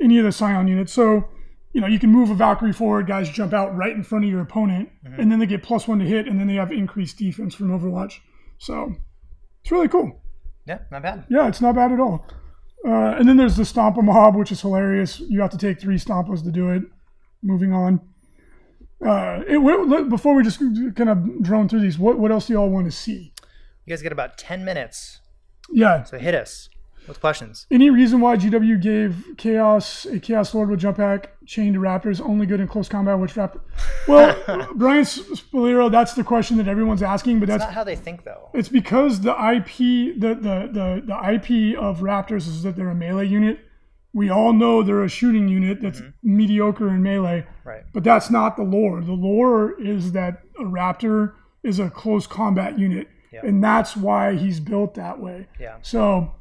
any 0.00 0.18
of 0.18 0.24
the 0.24 0.32
Scion 0.32 0.68
units. 0.68 0.92
So 0.92 1.28
you 1.72 1.80
know 1.80 1.86
you 1.86 1.98
can 1.98 2.10
move 2.10 2.30
a 2.30 2.34
Valkyrie 2.34 2.72
forward, 2.72 3.06
guys 3.06 3.30
jump 3.30 3.52
out 3.52 3.76
right 3.76 3.94
in 3.94 4.02
front 4.02 4.24
of 4.24 4.30
your 4.30 4.40
opponent, 4.40 4.90
and 5.04 5.30
then 5.30 5.38
they 5.38 5.46
get 5.46 5.62
plus 5.62 5.88
one 5.88 5.98
to 5.98 6.04
hit, 6.04 6.26
and 6.26 6.38
then 6.38 6.46
they 6.46 6.54
have 6.54 6.70
increased 6.70 7.18
defense 7.18 7.54
from 7.54 7.68
Overwatch. 7.68 8.18
So 8.58 8.94
it's 9.62 9.72
really 9.72 9.88
cool. 9.88 10.20
yeah, 10.66 10.78
not 10.90 11.02
bad. 11.02 11.24
Yeah, 11.28 11.48
it's 11.48 11.60
not 11.60 11.74
bad 11.74 11.92
at 11.92 12.00
all. 12.00 12.26
Uh, 12.86 13.14
and 13.16 13.28
then 13.28 13.36
there's 13.36 13.56
the 13.56 13.62
Stompa 13.62 14.02
Mob, 14.02 14.34
which 14.34 14.50
is 14.50 14.60
hilarious. 14.60 15.20
You 15.20 15.40
have 15.40 15.50
to 15.50 15.58
take 15.58 15.80
three 15.80 15.96
Stompas 15.96 16.42
to 16.44 16.50
do 16.50 16.70
it. 16.70 16.82
Moving 17.42 17.72
on. 17.72 18.00
Uh, 19.04 19.42
it, 19.46 20.08
before 20.08 20.34
we 20.34 20.42
just 20.42 20.58
kind 20.58 21.08
of 21.08 21.42
drone 21.42 21.68
through 21.68 21.80
these, 21.80 21.98
what, 21.98 22.18
what 22.18 22.30
else 22.30 22.46
do 22.46 22.52
y'all 22.52 22.70
want 22.70 22.86
to 22.86 22.92
see? 22.92 23.32
You 23.84 23.92
guys 23.92 24.02
get 24.02 24.12
about 24.12 24.36
10 24.38 24.64
minutes. 24.64 25.20
Yeah. 25.72 26.04
So 26.04 26.18
hit 26.18 26.34
us 26.34 26.68
with 27.08 27.20
questions. 27.20 27.66
Any 27.70 27.90
reason 27.90 28.20
why 28.20 28.36
GW 28.36 28.80
gave 28.80 29.24
Chaos 29.36 30.04
a 30.06 30.20
Chaos 30.20 30.54
Lord 30.54 30.70
with 30.70 30.80
jump 30.80 30.96
pack 30.98 31.30
chained 31.46 31.74
to 31.74 31.80
Raptors 31.80 32.20
only 32.20 32.46
good 32.46 32.60
in 32.60 32.68
close 32.68 32.88
combat? 32.88 33.18
Which 33.18 33.34
Raptor? 33.34 33.60
Well, 34.06 34.36
Brian 34.74 35.04
Spalero, 35.04 35.90
that's 35.90 36.14
the 36.14 36.24
question 36.24 36.56
that 36.58 36.68
everyone's 36.68 37.02
asking, 37.02 37.40
but 37.40 37.48
That's 37.48 37.62
that's 37.64 37.70
not 37.70 37.74
how 37.74 37.84
they 37.84 37.96
think, 37.96 38.24
though. 38.24 38.48
It's 38.54 38.68
because 38.68 39.20
the 39.20 39.32
IP, 39.32 40.18
the, 40.20 40.34
the, 40.34 40.68
the, 40.72 41.02
the 41.04 41.32
IP 41.34 41.78
of 41.78 42.00
Raptors 42.00 42.48
is 42.48 42.62
that 42.62 42.76
they're 42.76 42.90
a 42.90 42.94
melee 42.94 43.26
unit. 43.26 43.58
We 44.14 44.28
all 44.28 44.52
know 44.52 44.82
they're 44.82 45.04
a 45.04 45.08
shooting 45.08 45.48
unit 45.48 45.80
that's 45.80 46.00
mm-hmm. 46.00 46.36
mediocre 46.36 46.88
in 46.88 47.02
melee, 47.02 47.46
Right. 47.64 47.84
but 47.94 48.04
that's 48.04 48.30
not 48.30 48.56
the 48.56 48.62
lore. 48.62 49.00
The 49.00 49.12
lore 49.12 49.80
is 49.80 50.12
that 50.12 50.42
a 50.58 50.64
Raptor 50.64 51.32
is 51.62 51.78
a 51.78 51.88
close 51.88 52.26
combat 52.26 52.78
unit, 52.78 53.08
Yeah. 53.32 53.40
and 53.44 53.64
that's 53.64 53.96
why 53.96 54.34
he's 54.34 54.60
built 54.60 54.94
that 54.96 55.18
way. 55.18 55.48
Yeah. 55.58 55.76
So 55.80 56.34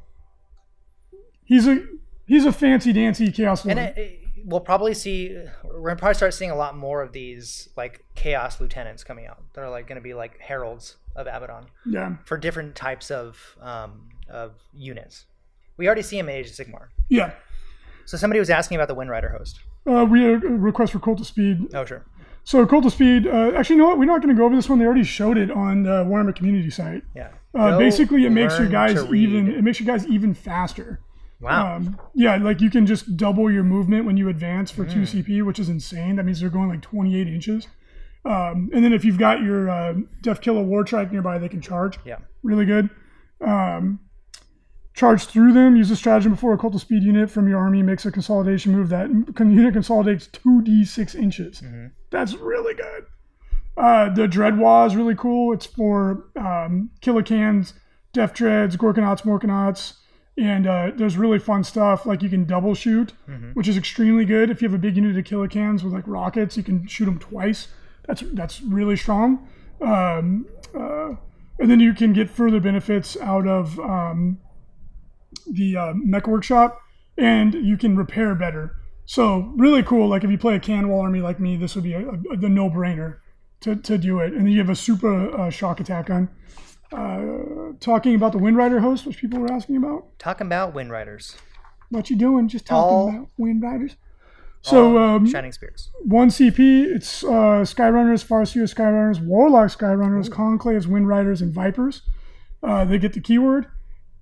he's 1.51 1.67
a 1.67 1.83
he's 2.25 2.45
a 2.45 2.51
fancy 2.53 2.93
dancy 2.93 3.31
chaos 3.31 3.65
lord. 3.65 3.77
And 3.77 3.89
it, 3.89 3.97
it- 4.01 4.17
we'll 4.43 4.59
probably 4.59 4.93
see, 4.95 5.37
we're 5.63 5.91
to 5.91 5.95
probably 5.95 6.15
start 6.15 6.33
seeing 6.33 6.49
a 6.49 6.55
lot 6.55 6.75
more 6.75 7.03
of 7.03 7.11
these, 7.11 7.69
like, 7.77 8.03
Chaos 8.15 8.59
Lieutenants 8.59 9.03
coming 9.03 9.27
out. 9.27 9.37
That 9.53 9.61
are, 9.61 9.69
like, 9.69 9.85
going 9.87 9.97
to 9.97 10.01
be, 10.01 10.15
like, 10.15 10.39
heralds 10.39 10.95
of 11.15 11.27
Abaddon 11.27 11.65
yeah, 11.85 12.15
for 12.25 12.37
different 12.39 12.73
types 12.75 13.11
of, 13.11 13.37
um, 13.61 14.09
of 14.27 14.53
units. 14.73 15.25
We 15.77 15.85
already 15.85 16.01
see 16.01 16.17
him 16.17 16.27
in 16.27 16.35
Age 16.37 16.47
of 16.47 16.53
Sigmar. 16.53 16.87
yeah. 17.07 17.33
So 18.05 18.17
somebody 18.17 18.39
was 18.39 18.49
asking 18.49 18.77
about 18.77 18.87
the 18.87 18.95
Wind 18.95 19.11
Rider 19.11 19.29
host. 19.29 19.59
Uh, 19.85 20.05
we 20.09 20.23
had 20.23 20.43
a 20.43 20.47
request 20.47 20.91
for 20.93 20.99
Cult 20.99 21.19
of 21.19 21.27
Speed. 21.27 21.67
Oh, 21.75 21.85
sure. 21.85 22.03
So 22.43 22.65
Cult 22.65 22.85
of 22.87 22.93
Speed. 22.93 23.27
Uh, 23.27 23.51
actually, 23.55 23.75
you 23.75 23.83
know 23.83 23.89
what? 23.89 23.99
We're 23.99 24.05
not 24.05 24.23
going 24.23 24.35
to 24.35 24.39
go 24.39 24.45
over 24.47 24.55
this 24.55 24.67
one. 24.67 24.79
They 24.79 24.85
already 24.85 25.03
showed 25.03 25.37
it 25.37 25.51
on 25.51 25.83
the 25.83 26.03
Warhammer 26.05 26.35
community 26.35 26.71
site. 26.71 27.03
Yeah. 27.15 27.29
Uh, 27.53 27.77
basically, 27.77 28.25
it 28.25 28.31
makes 28.31 28.57
your 28.57 28.67
guys 28.67 28.97
even. 29.13 29.51
It 29.53 29.63
makes 29.63 29.79
your 29.79 29.85
guys 29.85 30.07
even 30.07 30.33
faster. 30.33 30.99
Wow. 31.41 31.75
Um, 31.77 31.99
yeah, 32.13 32.35
like 32.37 32.61
you 32.61 32.69
can 32.69 32.85
just 32.85 33.17
double 33.17 33.49
your 33.51 33.63
movement 33.63 34.05
when 34.05 34.15
you 34.17 34.29
advance 34.29 34.69
for 34.71 34.85
Mm. 34.85 34.93
two 34.93 35.01
CP, 35.05 35.41
which 35.41 35.59
is 35.59 35.69
insane. 35.69 36.15
That 36.17 36.23
means 36.25 36.39
they're 36.39 36.49
going 36.49 36.69
like 36.69 36.81
28 36.81 37.27
inches. 37.27 37.67
Um, 38.23 38.69
and 38.73 38.83
then 38.85 38.93
if 38.93 39.03
you've 39.03 39.17
got 39.17 39.41
your 39.41 39.69
uh, 39.69 39.93
Deffkilla 40.21 40.63
Wartrike 40.65 41.11
nearby, 41.11 41.39
they 41.39 41.49
can 41.49 41.61
charge. 41.61 41.97
yeah. 42.05 42.17
Really 42.43 42.65
good. 42.65 42.89
Um, 43.43 43.99
charge 44.93 45.25
through 45.25 45.53
them. 45.53 45.75
Use 45.75 45.89
a 45.89 45.95
stratagem 45.95 46.33
before 46.33 46.53
a 46.53 46.57
cult 46.57 46.75
of 46.75 46.81
speed 46.81 47.01
unit 47.03 47.29
from 47.31 47.47
your 47.47 47.57
army 47.57 47.81
makes 47.81 48.05
a 48.05 48.11
consolidation 48.11 48.71
move. 48.73 48.89
That 48.89 49.09
unit 49.39 49.73
consolidates 49.73 50.27
2d6 50.27 51.15
inches. 51.15 51.61
Mm-hmm. 51.61 51.87
That's 52.11 52.35
really 52.35 52.75
good. 52.75 53.05
Uh, 53.77 54.09
the 54.13 54.27
Dreadwa 54.27 54.85
is 54.87 54.95
really 54.95 55.15
cool. 55.15 55.53
It's 55.53 55.65
for 55.65 56.25
um, 56.35 56.91
Killicans, 57.01 57.73
Deff 58.13 58.33
Dreads, 58.33 58.75
Gorkanauts, 58.77 59.21
Morkanauts, 59.21 59.93
and 60.37 60.65
uh, 60.67 60.91
there's 60.95 61.17
really 61.17 61.39
fun 61.39 61.63
stuff. 61.63 62.05
Like 62.05 62.21
you 62.21 62.29
can 62.29 62.45
double 62.45 62.73
shoot, 62.73 63.13
which 63.53 63.67
is 63.67 63.77
extremely 63.77 64.25
good. 64.25 64.49
If 64.49 64.61
you 64.61 64.67
have 64.67 64.75
a 64.75 64.81
big 64.81 64.95
unit 64.95 65.17
of 65.17 65.25
Killa 65.25 65.47
Kans 65.47 65.83
with 65.83 65.93
like 65.93 66.07
rockets, 66.07 66.57
you 66.57 66.63
can 66.63 66.87
shoot 66.87 67.05
them 67.05 67.19
twice. 67.19 67.67
That's 68.07 68.23
that's 68.33 68.61
really 68.61 68.95
strong. 68.95 69.47
Um, 69.81 70.47
uh, 70.73 71.15
and 71.59 71.69
then 71.69 71.79
you 71.79 71.93
can 71.93 72.13
get 72.13 72.29
further 72.29 72.59
benefits 72.59 73.17
out 73.17 73.47
of 73.47 73.79
um, 73.79 74.39
the 75.51 75.77
uh, 75.77 75.93
Mech 75.95 76.27
Workshop, 76.27 76.79
and 77.17 77.53
you 77.53 77.77
can 77.77 77.95
repair 77.95 78.33
better. 78.35 78.77
So 79.05 79.51
really 79.57 79.83
cool. 79.83 80.07
Like 80.07 80.23
if 80.23 80.31
you 80.31 80.37
play 80.37 80.55
a 80.55 80.59
Kan 80.59 80.87
Wall 80.87 81.01
army 81.01 81.21
like 81.21 81.39
me, 81.39 81.57
this 81.57 81.75
would 81.75 81.83
be 81.83 81.93
a, 81.93 82.07
a, 82.09 82.37
the 82.37 82.49
no-brainer 82.49 83.17
to, 83.61 83.75
to 83.75 83.97
do 83.97 84.19
it. 84.19 84.33
And 84.33 84.41
then 84.41 84.47
you 84.47 84.59
have 84.59 84.69
a 84.69 84.75
super 84.75 85.35
uh, 85.37 85.49
shock 85.49 85.79
attack 85.79 86.07
gun. 86.07 86.29
Uh, 86.91 87.73
talking 87.79 88.15
about 88.15 88.31
the 88.33 88.37
Wind 88.37 88.57
Rider 88.57 88.79
host, 88.81 89.05
which 89.05 89.17
people 89.17 89.39
were 89.39 89.51
asking 89.51 89.77
about. 89.77 90.17
Talking 90.19 90.47
about 90.47 90.73
Wind 90.73 90.91
Riders. 90.91 91.35
What 91.89 92.09
you 92.09 92.15
doing? 92.17 92.47
Just 92.47 92.65
talking 92.65 92.93
All- 92.95 93.09
about 93.09 93.27
Wind 93.37 93.61
Riders. 93.61 93.95
So 94.63 94.99
um, 94.99 95.25
Shining 95.27 95.51
Spears. 95.51 95.89
one 96.05 96.29
CP, 96.29 96.85
it's 96.95 97.23
uh, 97.23 97.63
Skyrunners, 97.65 98.23
Farseer 98.23 98.71
Skyrunners, 98.71 99.19
Warlock 99.19 99.69
Skyrunners, 99.71 100.29
Conclaves, 100.29 100.85
Wind 100.85 101.07
Riders, 101.07 101.41
and 101.41 101.51
Vipers. 101.51 102.03
Uh, 102.61 102.85
they 102.85 102.99
get 102.99 103.13
the 103.13 103.19
keyword. 103.21 103.65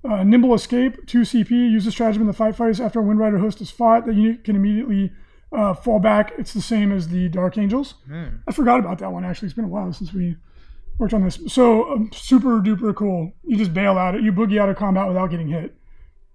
Uh, 0.02 0.24
nimble 0.24 0.54
Escape, 0.54 1.06
2 1.08 1.22
CP, 1.24 1.50
use 1.52 1.84
the 1.84 1.92
stratagem 1.92 2.22
in 2.22 2.28
the 2.28 2.34
fight 2.34 2.56
phase 2.56 2.80
after 2.80 3.00
a 3.00 3.04
Wind 3.04 3.20
Rider 3.20 3.40
host 3.40 3.60
is 3.60 3.70
fought. 3.70 4.06
The 4.06 4.14
unit 4.14 4.46
can 4.46 4.56
immediately 4.56 5.12
uh, 5.52 5.74
fall 5.74 6.00
back. 6.00 6.32
It's 6.38 6.54
the 6.54 6.62
same 6.62 6.94
as 6.94 7.10
the 7.10 7.28
Dark 7.28 7.58
Angels. 7.58 7.96
I 8.48 8.54
forgot 8.54 8.80
about 8.80 9.00
that 9.00 9.12
one, 9.12 9.26
actually. 9.26 9.48
It's 9.48 9.56
been 9.56 9.66
a 9.66 9.68
while 9.70 9.92
since 9.92 10.14
we 10.14 10.38
worked 11.00 11.14
on 11.14 11.24
this. 11.24 11.40
So, 11.48 11.92
um, 11.92 12.12
super 12.14 12.62
duper 12.62 12.96
cool. 12.96 13.34
You 13.44 13.58
just 13.58 13.74
bail 13.74 13.98
out, 13.98 14.14
it, 14.14 14.22
you 14.22 14.32
boogie 14.32 14.60
out 14.60 14.70
of 14.70 14.76
combat 14.76 15.08
without 15.08 15.32
getting 15.32 15.48
hit. 15.48 15.76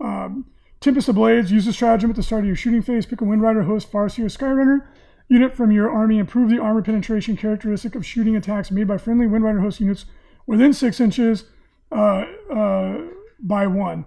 Um, 0.00 0.46
Tempest 0.80 1.08
of 1.08 1.14
Blades, 1.14 1.52
use 1.52 1.64
the 1.64 1.72
stratagem 1.72 2.10
at 2.10 2.16
the 2.16 2.22
start 2.22 2.40
of 2.40 2.46
your 2.46 2.56
shooting 2.56 2.82
phase. 2.82 3.06
Pick 3.06 3.20
a 3.20 3.24
Wind 3.24 3.42
Rider, 3.42 3.62
Host, 3.62 3.92
Farseer, 3.92 4.24
Skyrunner 4.24 4.86
unit 5.28 5.54
from 5.54 5.70
your 5.70 5.90
army. 5.90 6.18
Improve 6.18 6.50
the 6.50 6.58
armor 6.58 6.82
penetration 6.82 7.36
characteristic 7.36 7.94
of 7.94 8.04
shooting 8.04 8.36
attacks 8.36 8.70
made 8.70 8.88
by 8.88 8.98
friendly 8.98 9.26
Wind 9.26 9.44
Rider 9.44 9.60
host 9.60 9.80
units 9.80 10.06
within 10.46 10.72
six 10.72 11.00
inches 11.00 11.44
uh, 11.92 12.24
uh, 12.52 12.98
by 13.40 13.66
one. 13.66 14.04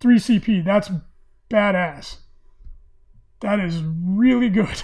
3 0.00 0.16
CP. 0.16 0.64
That's 0.64 0.90
badass. 1.50 2.18
That 3.40 3.60
is 3.60 3.82
really 3.82 4.48
good. 4.48 4.82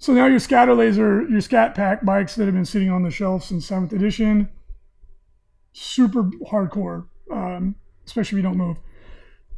So 0.00 0.14
now 0.14 0.26
your 0.26 0.38
scatter 0.38 0.74
laser, 0.74 1.28
your 1.28 1.42
scat 1.42 1.74
pack 1.74 2.06
bikes 2.06 2.34
that 2.36 2.46
have 2.46 2.54
been 2.54 2.64
sitting 2.64 2.90
on 2.90 3.02
the 3.02 3.10
shelf 3.10 3.44
since 3.44 3.66
seventh 3.66 3.92
edition, 3.92 4.48
super 5.74 6.24
hardcore, 6.50 7.06
um, 7.30 7.74
especially 8.06 8.38
if 8.38 8.42
you 8.42 8.48
don't 8.48 8.56
move. 8.56 8.78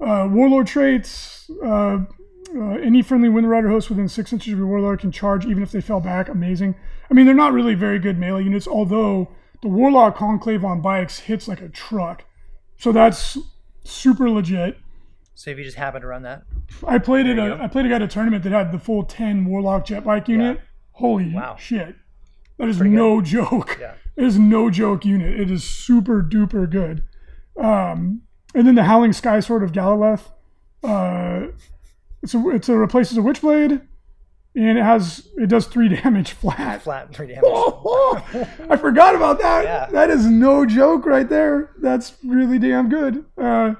Uh, 0.00 0.26
warlord 0.28 0.66
traits. 0.66 1.48
Uh, 1.64 2.00
uh, 2.54 2.74
any 2.82 3.02
friendly 3.02 3.28
Wind 3.28 3.48
Rider 3.48 3.68
host 3.68 3.88
within 3.88 4.08
six 4.08 4.32
inches 4.32 4.52
of 4.52 4.58
your 4.58 4.66
warlord 4.66 4.98
can 4.98 5.12
charge 5.12 5.46
even 5.46 5.62
if 5.62 5.70
they 5.70 5.80
fell 5.80 6.00
back. 6.00 6.28
Amazing. 6.28 6.74
I 7.08 7.14
mean, 7.14 7.24
they're 7.24 7.36
not 7.36 7.52
really 7.52 7.74
very 7.74 8.00
good 8.00 8.18
melee 8.18 8.42
units, 8.42 8.66
although 8.66 9.28
the 9.62 9.68
Warlock 9.68 10.16
Conclave 10.16 10.64
on 10.64 10.82
bikes 10.82 11.20
hits 11.20 11.46
like 11.46 11.60
a 11.60 11.68
truck. 11.68 12.24
So 12.76 12.90
that's 12.90 13.38
super 13.84 14.28
legit. 14.28 14.76
So 15.34 15.50
if 15.50 15.58
you 15.58 15.64
just 15.64 15.76
happen 15.76 16.02
to 16.02 16.06
run 16.06 16.22
that, 16.22 16.42
I 16.86 16.98
played 16.98 17.26
at 17.26 17.36
There 17.36 17.46
you 17.48 17.54
a. 17.54 17.62
I 17.62 17.66
played 17.68 17.86
a 17.86 17.88
guy 17.88 17.96
at 17.96 18.02
a 18.02 18.08
tournament 18.08 18.44
that 18.44 18.52
had 18.52 18.70
the 18.72 18.78
full 18.78 19.02
ten 19.04 19.44
Warlock 19.46 19.86
jet 19.86 20.04
bike 20.04 20.28
unit. 20.28 20.60
Holy 20.92 21.32
Wow. 21.34 21.56
shit. 21.58 21.96
That 22.58 22.68
is 22.68 22.80
no 22.80 23.20
joke. 23.20 23.78
Yeah. 23.80 23.94
It 24.14 24.24
is 24.24 24.38
no 24.38 24.68
joke 24.68 25.06
unit. 25.06 25.40
It 25.40 25.50
is 25.50 25.64
super 25.64 26.22
duper 26.22 26.68
good. 26.70 27.02
Um, 27.58 28.20
and 28.54 28.66
then 28.66 28.74
the 28.74 28.82
Howling 28.84 29.14
Sky 29.14 29.40
Sword 29.40 29.62
of 29.62 29.72
Galileth. 29.72 30.30
Uh, 30.84 31.46
it's 32.22 32.34
a 32.34 32.48
it's 32.50 32.68
a 32.68 32.76
replaces 32.76 33.16
a 33.16 33.22
Witchblade, 33.22 33.80
and 34.54 34.78
it 34.78 34.82
has 34.82 35.28
it 35.38 35.46
does 35.48 35.66
three 35.66 35.88
damage 36.02 36.32
flat. 36.32 36.82
flat 36.82 37.14
three 37.14 37.28
damage. 37.28 37.42
I 38.68 38.76
forgot 38.78 39.14
about 39.14 39.40
that. 39.40 39.64
Yeah. 39.64 39.86
That 39.90 40.10
is 40.10 40.26
no 40.26 40.66
joke 40.66 41.06
right 41.06 41.26
there. 41.28 41.70
That's 41.80 42.12
really 42.22 42.58
damn 42.58 42.90
good. 42.90 43.24
Uh, 43.38 43.76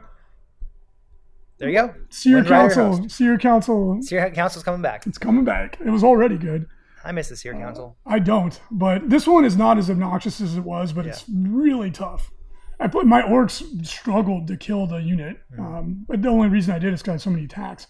There 1.63 1.71
you 1.71 1.77
go. 1.77 1.95
Seer 2.11 2.43
Council. 2.45 3.09
Seer 3.09 3.39
Council. 3.39 4.03
Seer 4.03 4.29
Council's 4.33 4.65
coming 4.65 4.83
back. 4.83 5.07
It's 5.07 5.17
coming 5.17 5.45
back. 5.45 5.79
It 5.81 5.91
was 5.91 6.03
already 6.03 6.37
good. 6.37 6.67
I 7.05 7.13
miss 7.13 7.29
the 7.29 7.37
Seer 7.37 7.53
Council. 7.55 7.97
I 8.05 8.19
don't, 8.19 8.61
but 8.73 9.09
this 9.09 9.29
one 9.29 9.45
is 9.45 9.57
not 9.57 9.79
as 9.79 9.89
obnoxious 9.89 10.41
as 10.41 10.57
it 10.57 10.65
was, 10.65 10.93
but 10.93 11.07
it's 11.07 11.25
really 11.33 11.93
tough. 11.93 12.33
I 12.81 12.89
put 12.89 13.07
my 13.07 13.23
orcs 13.23 13.63
struggled 13.87 14.49
to 14.49 14.57
kill 14.57 14.89
the 14.89 14.97
unit, 14.97 15.37
Hmm. 15.55 15.61
um, 15.65 16.05
but 16.09 16.21
the 16.21 16.29
only 16.31 16.49
reason 16.49 16.75
I 16.75 16.81
did 16.81 16.93
is 16.95 17.01
because 17.01 17.11
I 17.11 17.13
had 17.13 17.21
so 17.21 17.31
many 17.31 17.45
attacks. 17.45 17.87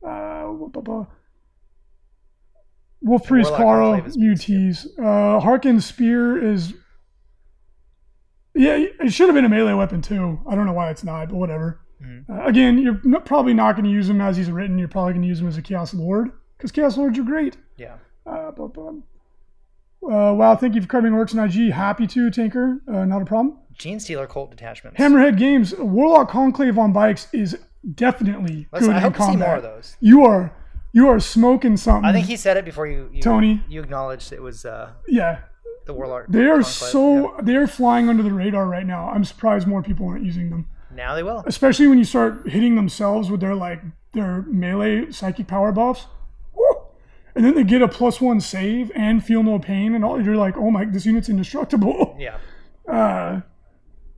Uh, 0.00 0.44
wha- 0.46 0.68
blah, 0.68 0.82
blah. 0.82 1.06
Wolf 3.00 3.26
Priest 3.26 3.50
Warlock 3.50 3.58
Carl 3.66 3.92
Enclave 3.94 4.06
is 4.06 4.16
UTs. 4.16 4.86
Uh, 4.96 5.40
Haarken 5.44 5.82
Spear 5.82 6.40
is. 6.52 6.72
Yeah, 8.54 8.76
it 8.76 9.12
should 9.12 9.26
have 9.26 9.34
been 9.34 9.44
a 9.44 9.48
melee 9.48 9.72
weapon 9.72 10.02
too. 10.02 10.40
I 10.48 10.54
don't 10.54 10.66
know 10.66 10.72
why 10.72 10.90
it's 10.90 11.02
not, 11.02 11.30
but 11.30 11.36
whatever. 11.36 11.80
Mm-hmm. 12.02 12.32
Uh, 12.32 12.44
again, 12.46 12.78
you're 12.78 13.20
probably 13.20 13.54
not 13.54 13.72
going 13.72 13.84
to 13.84 13.90
use 13.90 14.08
him 14.08 14.20
as 14.20 14.36
he's 14.36 14.50
written. 14.50 14.78
You're 14.78 14.88
probably 14.88 15.12
going 15.12 15.22
to 15.22 15.28
use 15.28 15.40
him 15.40 15.48
as 15.48 15.56
a 15.56 15.62
Chaos 15.62 15.94
Lord 15.94 16.30
because 16.56 16.72
Chaos 16.72 16.96
Lords 16.96 17.18
are 17.18 17.22
great. 17.22 17.56
Yeah. 17.76 17.96
Uh, 18.26 18.50
bu- 18.50 18.68
bu- 18.68 19.02
uh, 20.04 20.32
wow, 20.32 20.56
thank 20.56 20.74
you 20.74 20.80
for 20.80 20.88
covering 20.88 21.14
Orcs 21.14 21.32
and 21.32 21.54
IG. 21.54 21.72
Happy 21.72 22.06
to, 22.08 22.30
Tinker. 22.30 22.82
Uh, 22.88 23.04
not 23.04 23.22
a 23.22 23.24
problem. 23.24 23.58
Genestealer 23.78 24.28
Cult 24.28 24.50
Detachments. 24.50 24.98
Hammerhead 24.98 25.38
Games, 25.38 25.74
Warlock 25.78 26.28
Conclave 26.28 26.76
on 26.76 26.92
bikes 26.92 27.28
is 27.32 27.56
definitely 27.94 28.66
Let's, 28.72 28.86
good 28.86 28.94
I 28.94 28.98
in 28.98 29.02
hope 29.02 29.14
to 29.14 29.20
see 29.20 29.26
combat. 29.26 29.48
more 29.48 29.56
of 29.56 29.62
those. 29.62 29.96
You 30.00 30.24
are 30.24 30.54
you 30.92 31.08
are 31.08 31.20
smoking 31.20 31.76
something. 31.76 32.04
I 32.04 32.12
think 32.12 32.26
he 32.26 32.36
said 32.36 32.56
it 32.56 32.64
before 32.64 32.86
you, 32.86 33.08
you 33.12 33.22
Tony. 33.22 33.62
You 33.68 33.80
acknowledged 33.82 34.32
it 34.32 34.42
was 34.42 34.64
uh, 34.64 34.90
yeah. 35.08 35.40
the 35.86 35.94
Warlord. 35.94 36.26
They 36.28 36.44
are 36.44 36.62
Conclave. 36.62 36.66
so 36.66 37.36
they 37.42 37.56
are 37.56 37.66
flying 37.66 38.08
under 38.08 38.22
the 38.22 38.32
radar 38.32 38.66
right 38.66 38.86
now. 38.86 39.08
I'm 39.08 39.24
surprised 39.24 39.66
more 39.66 39.82
people 39.82 40.06
aren't 40.06 40.24
using 40.24 40.50
them. 40.50 40.68
Now 40.94 41.14
they 41.14 41.22
will. 41.22 41.42
especially 41.46 41.86
when 41.86 41.98
you 41.98 42.04
start 42.04 42.48
hitting 42.48 42.74
themselves 42.76 43.30
with 43.30 43.40
their 43.40 43.54
like 43.54 43.80
their 44.12 44.42
melee 44.42 45.10
psychic 45.10 45.46
power 45.46 45.72
buffs. 45.72 46.06
Woo! 46.54 46.64
And 47.34 47.44
then 47.44 47.54
they 47.54 47.64
get 47.64 47.80
a 47.82 47.88
plus 47.88 48.20
one 48.20 48.40
save 48.40 48.92
and 48.94 49.24
feel 49.24 49.42
no 49.42 49.58
pain, 49.58 49.94
and 49.94 50.04
all 50.04 50.20
you're 50.22 50.36
like, 50.36 50.56
oh 50.56 50.70
my, 50.70 50.84
this 50.84 51.06
unit's 51.06 51.28
indestructible. 51.28 52.16
Yeah. 52.20 52.38
Uh, 52.86 53.40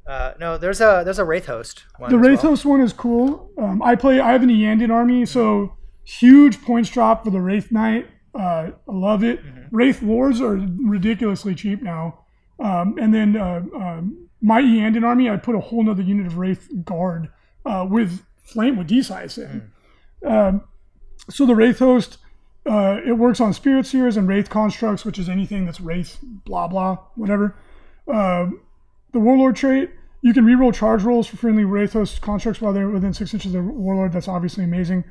Uh, 0.07 0.33
no, 0.39 0.59
there's 0.59 0.81
a 0.81 1.03
there's 1.05 1.19
a 1.19 1.25
wraith 1.25 1.47
host. 1.47 1.85
One 1.99 2.11
the 2.11 2.19
Wraith 2.19 2.43
well. 2.43 2.53
Host 2.53 2.65
one 2.67 2.81
is 2.83 2.93
cool. 2.93 3.51
Um, 3.57 3.81
I 3.83 3.95
play. 3.97 4.21
I 4.21 4.33
have 4.33 4.43
an 4.43 4.51
Iyanden 4.51 4.91
army, 4.91 5.25
so 5.27 5.77
huge 6.05 6.61
points 6.63 6.91
drop 6.91 7.25
for 7.25 7.31
the 7.31 7.41
Wraith 7.41 7.71
Knight. 7.73 8.07
Uh, 8.35 8.41
I 8.41 8.73
love 8.87 9.23
it. 9.25 9.43
Mm-hmm. 9.43 9.75
Wraith 9.77 10.03
Lords 10.03 10.41
are 10.43 10.57
ridiculously 10.85 11.55
cheap 11.55 11.81
now. 11.83 12.25
Um, 12.59 12.97
and 13.01 13.15
then 13.15 13.37
uh, 13.37 13.63
um, 13.75 14.24
my 14.45 14.61
Iyanden 14.61 15.05
army, 15.05 15.31
I 15.31 15.39
put 15.39 15.55
a 15.55 15.61
whole 15.61 15.83
nother 15.83 16.03
unit 16.03 16.27
of 16.27 16.37
Wraith 16.37 16.69
Guard 16.85 17.31
uh, 17.65 17.87
with 17.89 18.23
Flame 18.43 18.77
with 18.77 18.89
D-scythes 18.89 19.39
in. 19.39 19.73
Mm. 20.23 20.31
Um, 20.31 20.65
so 21.31 21.47
the 21.47 21.55
Wraith 21.55 21.79
Host, 21.79 22.19
uh, 22.67 23.01
it 23.07 23.13
works 23.13 23.41
on 23.41 23.55
Spirit 23.55 23.87
Seers 23.87 24.19
and 24.19 24.29
Wraith 24.29 24.51
Constructs, 24.51 25.03
which 25.03 25.19
is 25.19 25.31
anything 25.31 25.65
that's 25.65 25.81
Wraith, 25.81 26.19
blah, 26.23 26.69
blah, 26.69 26.99
whatever. 27.15 27.57
Um, 28.07 28.61
the 29.13 29.19
Warlord 29.19 29.57
trait, 29.57 29.91
you 30.21 30.35
can 30.35 30.45
reroll 30.45 30.75
charge 30.75 31.05
rolls 31.05 31.27
for 31.27 31.39
friendly 31.39 31.65
Wraith 31.65 31.95
Host 31.95 32.21
constructs 32.21 32.61
while 32.61 32.75
they're 32.75 32.91
within 32.91 33.15
six 33.15 33.33
inches 33.33 33.55
of 33.55 33.65
the 33.65 33.73
Warlord. 33.73 34.13
That's 34.13 34.29
obviously 34.29 34.65
amazing. 34.65 35.05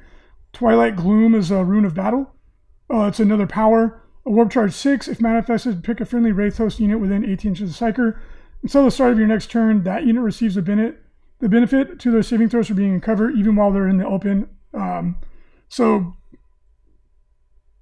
Twilight 0.51 0.95
Gloom 0.95 1.33
is 1.33 1.49
a 1.49 1.63
rune 1.63 1.85
of 1.85 1.95
battle. 1.95 2.35
Uh, 2.87 3.05
it's 3.07 3.19
another 3.19 3.47
power. 3.47 3.99
A 4.27 4.29
Warp 4.29 4.51
Charge 4.51 4.73
6, 4.73 5.07
if 5.07 5.19
manifested, 5.19 5.83
pick 5.83 5.99
a 5.99 6.05
friendly 6.05 6.31
Wraith 6.31 6.57
Host 6.57 6.79
unit 6.79 6.99
within 6.99 7.25
18 7.25 7.49
inches 7.49 7.71
of 7.71 7.75
Psyker. 7.75 8.19
Until 8.63 8.85
the 8.85 8.91
start 8.91 9.11
of 9.11 9.19
your 9.19 9.27
next 9.27 9.51
turn, 9.51 9.83
that 9.83 10.05
unit 10.05 10.23
receives 10.23 10.55
the 10.55 10.61
benefit, 10.61 11.01
the 11.39 11.49
benefit 11.49 11.99
to 11.99 12.11
their 12.11 12.23
saving 12.23 12.49
throws 12.49 12.67
for 12.69 12.73
being 12.73 12.93
in 12.93 13.01
cover, 13.01 13.29
even 13.29 13.55
while 13.57 13.71
they're 13.71 13.89
in 13.89 13.97
the 13.97 14.07
open. 14.07 14.49
Um, 14.73 15.17
so 15.67 16.13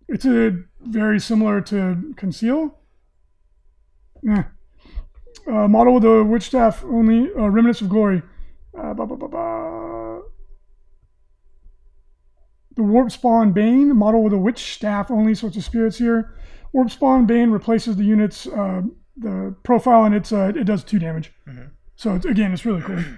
it's 0.08 0.26
a 0.26 0.58
very 0.82 1.20
similar 1.20 1.62
to 1.62 2.14
Conceal. 2.18 2.78
Uh, 5.48 5.68
model 5.68 5.96
with 5.96 6.04
the 6.04 6.24
witch 6.24 6.44
staff 6.44 6.84
only 6.84 7.30
uh, 7.36 7.48
remnants 7.48 7.82
of 7.82 7.90
glory. 7.90 8.22
Uh, 8.78 8.94
ba, 8.94 9.06
ba, 9.06 9.16
ba, 9.16 9.28
ba. 9.28 10.22
The 12.76 12.84
warp 12.84 13.12
spawn 13.12 13.52
bane 13.52 13.96
model 13.96 14.24
with 14.24 14.34
a 14.34 14.38
witch 14.38 14.74
staff 14.74 15.12
only, 15.12 15.36
so 15.36 15.48
it's 15.48 15.58
a 15.58 15.62
spirits 15.62 15.98
here. 15.98 16.34
Warp 16.74 16.90
spawn 16.90 17.26
bane 17.26 17.52
replaces 17.52 17.98
the 17.98 18.04
unit's 18.04 18.48
uh, 18.48 18.82
the 19.18 19.56
profile, 19.64 20.04
and 20.06 20.16
it's 20.16 20.32
uh, 20.32 20.52
it 20.56 20.64
does 20.66 20.84
two 20.84 21.00
damage. 21.00 21.32
So 21.96 22.16
it's, 22.16 22.26
again, 22.26 22.52
it's 22.54 22.66
really 22.66 22.82
cool. 22.82 23.04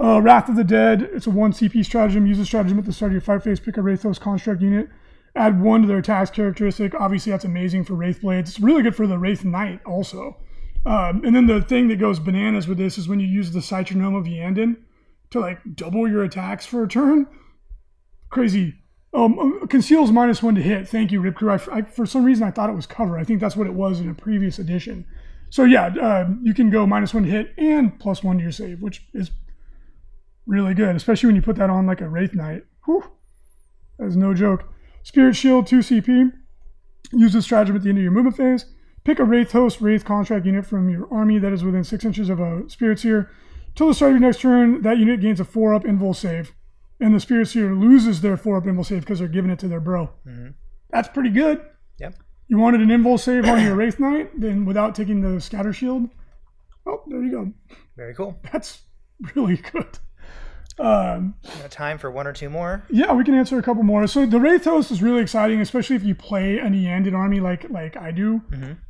Uh, 0.00 0.20
Wrath 0.22 0.48
of 0.48 0.54
the 0.54 0.62
Dead. 0.62 1.10
It's 1.12 1.26
a 1.26 1.30
one 1.30 1.52
CP 1.52 1.84
stratagem. 1.84 2.24
Use 2.24 2.38
the 2.38 2.46
stratagem 2.46 2.78
at 2.78 2.84
the 2.84 2.92
start 2.92 3.08
of 3.10 3.14
your 3.14 3.20
fight 3.20 3.42
phase. 3.42 3.58
Pick 3.58 3.76
a 3.78 3.80
Wraithos 3.80 4.20
construct 4.20 4.62
unit. 4.62 4.88
Add 5.34 5.60
one 5.60 5.80
to 5.82 5.88
their 5.88 5.98
attack 5.98 6.32
characteristic. 6.32 6.94
Obviously, 6.94 7.32
that's 7.32 7.44
amazing 7.44 7.82
for 7.82 7.94
Wraith 7.94 8.20
Blades. 8.20 8.50
It's 8.50 8.60
really 8.60 8.84
good 8.84 8.94
for 8.94 9.08
the 9.08 9.18
Wraith 9.18 9.44
Knight 9.44 9.80
also. 9.84 10.36
Um, 10.86 11.24
and 11.24 11.34
then 11.34 11.46
the 11.48 11.60
thing 11.60 11.88
that 11.88 11.96
goes 11.96 12.20
bananas 12.20 12.68
with 12.68 12.78
this 12.78 12.96
is 12.96 13.08
when 13.08 13.18
you 13.18 13.26
use 13.26 13.50
the 13.50 13.60
Citronome 13.60 14.16
of 14.18 14.76
to 15.30 15.40
like 15.40 15.58
double 15.74 16.08
your 16.08 16.22
attacks 16.22 16.64
for 16.64 16.84
a 16.84 16.88
turn. 16.88 17.26
Crazy. 18.30 18.76
Um, 19.12 19.66
conceals 19.68 20.12
minus 20.12 20.44
one 20.44 20.54
to 20.54 20.62
hit. 20.62 20.88
Thank 20.88 21.10
you, 21.10 21.20
Rip 21.20 21.34
Crew. 21.34 21.50
I, 21.50 21.60
I- 21.72 21.82
for 21.82 22.06
some 22.06 22.24
reason, 22.24 22.46
I 22.46 22.52
thought 22.52 22.70
it 22.70 22.76
was 22.76 22.86
cover. 22.86 23.18
I 23.18 23.24
think 23.24 23.40
that's 23.40 23.56
what 23.56 23.66
it 23.66 23.74
was 23.74 23.98
in 23.98 24.08
a 24.08 24.14
previous 24.14 24.60
edition. 24.60 25.06
So 25.50 25.64
yeah, 25.64 25.86
uh, 25.86 26.28
you 26.42 26.54
can 26.54 26.70
go 26.70 26.86
minus 26.86 27.14
one 27.14 27.24
to 27.24 27.30
hit 27.30 27.54
and 27.56 27.98
plus 27.98 28.22
one 28.22 28.36
to 28.36 28.42
your 28.42 28.52
save, 28.52 28.82
which 28.82 29.06
is 29.14 29.30
really 30.46 30.74
good, 30.74 30.96
especially 30.96 31.28
when 31.28 31.36
you 31.36 31.42
put 31.42 31.56
that 31.56 31.70
on 31.70 31.86
like 31.86 32.00
a 32.00 32.08
Wraith 32.08 32.34
Knight. 32.34 32.64
Whew. 32.86 33.04
That 33.98 34.06
is 34.06 34.16
no 34.16 34.34
joke. 34.34 34.64
Spirit 35.02 35.36
Shield, 35.36 35.66
2 35.66 35.78
CP. 35.78 36.32
Use 37.12 37.32
this 37.32 37.44
stratagem 37.44 37.76
at 37.76 37.82
the 37.82 37.88
end 37.88 37.98
of 37.98 38.02
your 38.02 38.12
movement 38.12 38.36
phase. 38.36 38.66
Pick 39.04 39.18
a 39.18 39.24
Wraith 39.24 39.52
Host, 39.52 39.80
Wraith 39.80 40.04
Construct 40.04 40.44
unit 40.44 40.66
from 40.66 40.90
your 40.90 41.08
army 41.12 41.38
that 41.38 41.52
is 41.52 41.64
within 41.64 41.84
6 41.84 42.04
inches 42.04 42.28
of 42.28 42.40
a 42.40 42.68
Spirit 42.68 42.98
Seer. 42.98 43.30
Till 43.74 43.88
the 43.88 43.94
start 43.94 44.12
of 44.12 44.20
your 44.20 44.28
next 44.28 44.40
turn, 44.40 44.82
that 44.82 44.98
unit 44.98 45.20
gains 45.20 45.40
a 45.40 45.44
4 45.44 45.74
up 45.74 45.84
Invul 45.84 46.14
save. 46.14 46.52
And 47.00 47.14
the 47.14 47.20
Spirit 47.20 47.46
Seer 47.48 47.74
loses 47.74 48.20
their 48.20 48.36
4 48.36 48.58
up 48.58 48.64
Invul 48.64 48.84
save 48.84 49.00
because 49.00 49.20
they're 49.20 49.28
giving 49.28 49.50
it 49.50 49.58
to 49.60 49.68
their 49.68 49.80
bro. 49.80 50.10
That's 50.90 51.08
pretty 51.08 51.30
good. 51.30 51.62
You 52.48 52.58
wanted 52.58 52.80
an 52.80 52.88
Invul 52.88 53.20
save 53.20 53.44
on 53.46 53.62
your 53.62 53.74
Wraith 53.74 54.00
Knight, 54.00 54.30
then 54.40 54.64
without 54.64 54.94
taking 54.94 55.20
the 55.20 55.40
Scatter 55.40 55.72
Shield. 55.72 56.08
Oh, 56.86 57.02
there 57.06 57.22
you 57.22 57.30
go. 57.30 57.52
Very 57.96 58.14
cool. 58.14 58.38
That's 58.52 58.82
really 59.34 59.56
good. 59.56 59.98
Um, 60.78 61.34
time 61.70 61.98
for 61.98 62.08
one 62.10 62.26
or 62.28 62.32
two 62.32 62.48
more. 62.48 62.84
yeah, 62.88 63.12
we 63.12 63.24
can 63.24 63.34
answer 63.34 63.58
a 63.58 63.62
couple 63.62 63.82
more. 63.82 64.06
So 64.06 64.24
the 64.26 64.38
Wraith 64.38 64.64
Host 64.64 64.92
is 64.92 65.02
really 65.02 65.20
exciting, 65.20 65.60
especially 65.60 65.96
if 65.96 66.04
you 66.04 66.14
play 66.14 66.58
an 66.58 66.72
Iyanden 66.72 67.14
army 67.14 67.40
like 67.40 67.68
like 67.68 67.96
I 67.96 68.12
do. 68.12 68.40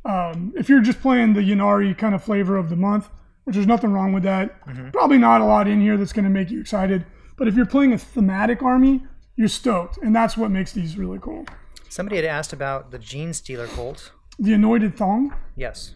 Um, 0.05 0.53
if 0.55 0.69
you're 0.69 0.81
just 0.81 1.01
playing 1.01 1.33
the 1.33 1.41
Ynnari 1.41 1.97
kind 1.97 2.13
of 2.13 2.23
flavor 2.23 2.57
of 2.57 2.69
the 2.69 2.75
month, 2.75 3.09
which 3.45 3.55
there's 3.55 3.65
nothing 3.67 3.91
wrong 3.91 4.13
with 4.13 4.21
that. 4.23 4.61
Probably 4.93 5.17
not 5.17 5.41
a 5.41 5.45
lot 5.45 5.67
in 5.67 5.81
here 5.81 5.97
that's 5.97 6.13
going 6.13 6.25
to 6.25 6.29
make 6.29 6.51
you 6.51 6.61
excited. 6.61 7.05
But 7.37 7.47
if 7.47 7.55
you're 7.55 7.65
playing 7.65 7.93
a 7.93 7.97
thematic 7.97 8.61
army, 8.61 9.01
you're 9.35 9.47
stoked, 9.47 9.97
and 9.97 10.15
that's 10.15 10.37
what 10.37 10.51
makes 10.51 10.71
these 10.73 10.95
really 10.95 11.17
cool. 11.19 11.45
Somebody 11.89 12.17
had 12.17 12.25
asked 12.25 12.53
about 12.53 12.91
the 12.91 12.99
Genestealer 12.99 13.67
Colt. 13.69 14.11
The 14.37 14.53
Anointed 14.53 14.95
Thong. 14.95 15.33
Yes, 15.55 15.95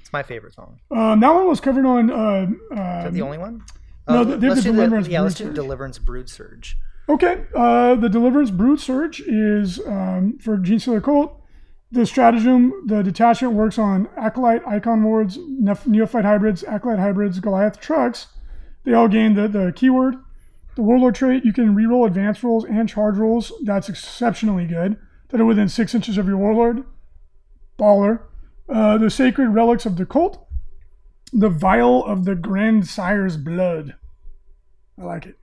it's 0.00 0.12
my 0.12 0.22
favorite 0.22 0.54
song. 0.54 0.80
Um, 0.90 1.20
that 1.20 1.32
one 1.32 1.46
was 1.46 1.60
covered 1.60 1.86
on. 1.86 2.10
Uh, 2.10 2.42
Is 2.44 3.04
that 3.04 3.12
the 3.12 3.22
only 3.22 3.38
one? 3.38 3.62
no, 4.08 4.20
Uh, 4.22 4.24
they- 4.24 4.24
they 4.24 4.32
have 4.32 4.42
let's 4.42 4.64
the 4.64 4.70
do 4.70 4.76
Deliverance 4.76 5.08
yeah, 5.08 5.20
let's 5.20 5.34
Brood 5.38 5.44
do 5.44 5.50
Surge. 5.50 5.54
Deliverance 5.64 5.98
Brood 5.98 6.28
Surge. 6.30 6.78
Okay, 7.08 7.44
uh, 7.54 7.94
the 7.94 8.08
Deliverance 8.08 8.50
Brood 8.50 8.80
Surge 8.80 9.20
is 9.20 9.80
um, 9.86 10.38
for 10.40 10.56
Genestealer 10.58 11.02
Colt. 11.02 11.34
The 11.90 12.04
stratagem, 12.04 12.72
the 12.86 13.02
detachment 13.02 13.54
works 13.54 13.78
on 13.78 14.08
Acolyte, 14.16 14.66
Icon 14.66 15.02
Wards, 15.04 15.38
Neophyte 15.86 16.24
Hybrids, 16.24 16.62
Acolyte 16.64 16.98
Hybrids, 16.98 17.40
Goliath 17.40 17.80
Trucks. 17.80 18.26
They 18.84 18.92
all 18.92 19.08
gain 19.08 19.34
the, 19.34 19.48
the 19.48 19.72
keyword. 19.74 20.16
The 20.74 20.82
Warlord 20.82 21.14
trait, 21.14 21.44
you 21.46 21.52
can 21.52 21.74
reroll 21.74 22.06
advance 22.06 22.42
rolls 22.44 22.64
and 22.66 22.88
charge 22.88 23.16
rolls. 23.16 23.52
That's 23.64 23.88
exceptionally 23.88 24.66
good. 24.66 24.98
That 25.28 25.40
are 25.40 25.44
within 25.44 25.68
six 25.68 25.94
inches 25.94 26.18
of 26.18 26.26
your 26.26 26.38
Warlord. 26.38 26.84
Baller. 27.78 28.22
Uh, 28.68 28.98
the 28.98 29.10
Sacred 29.10 29.48
Relics 29.48 29.86
of 29.86 29.96
the 29.96 30.06
Cult. 30.06 30.46
The 31.32 31.50
Vial 31.50 32.04
of 32.04 32.24
the 32.24 32.34
Grandsire's 32.34 33.36
Blood. 33.36 33.94
I 34.98 35.04
like 35.04 35.26
it. 35.26 35.36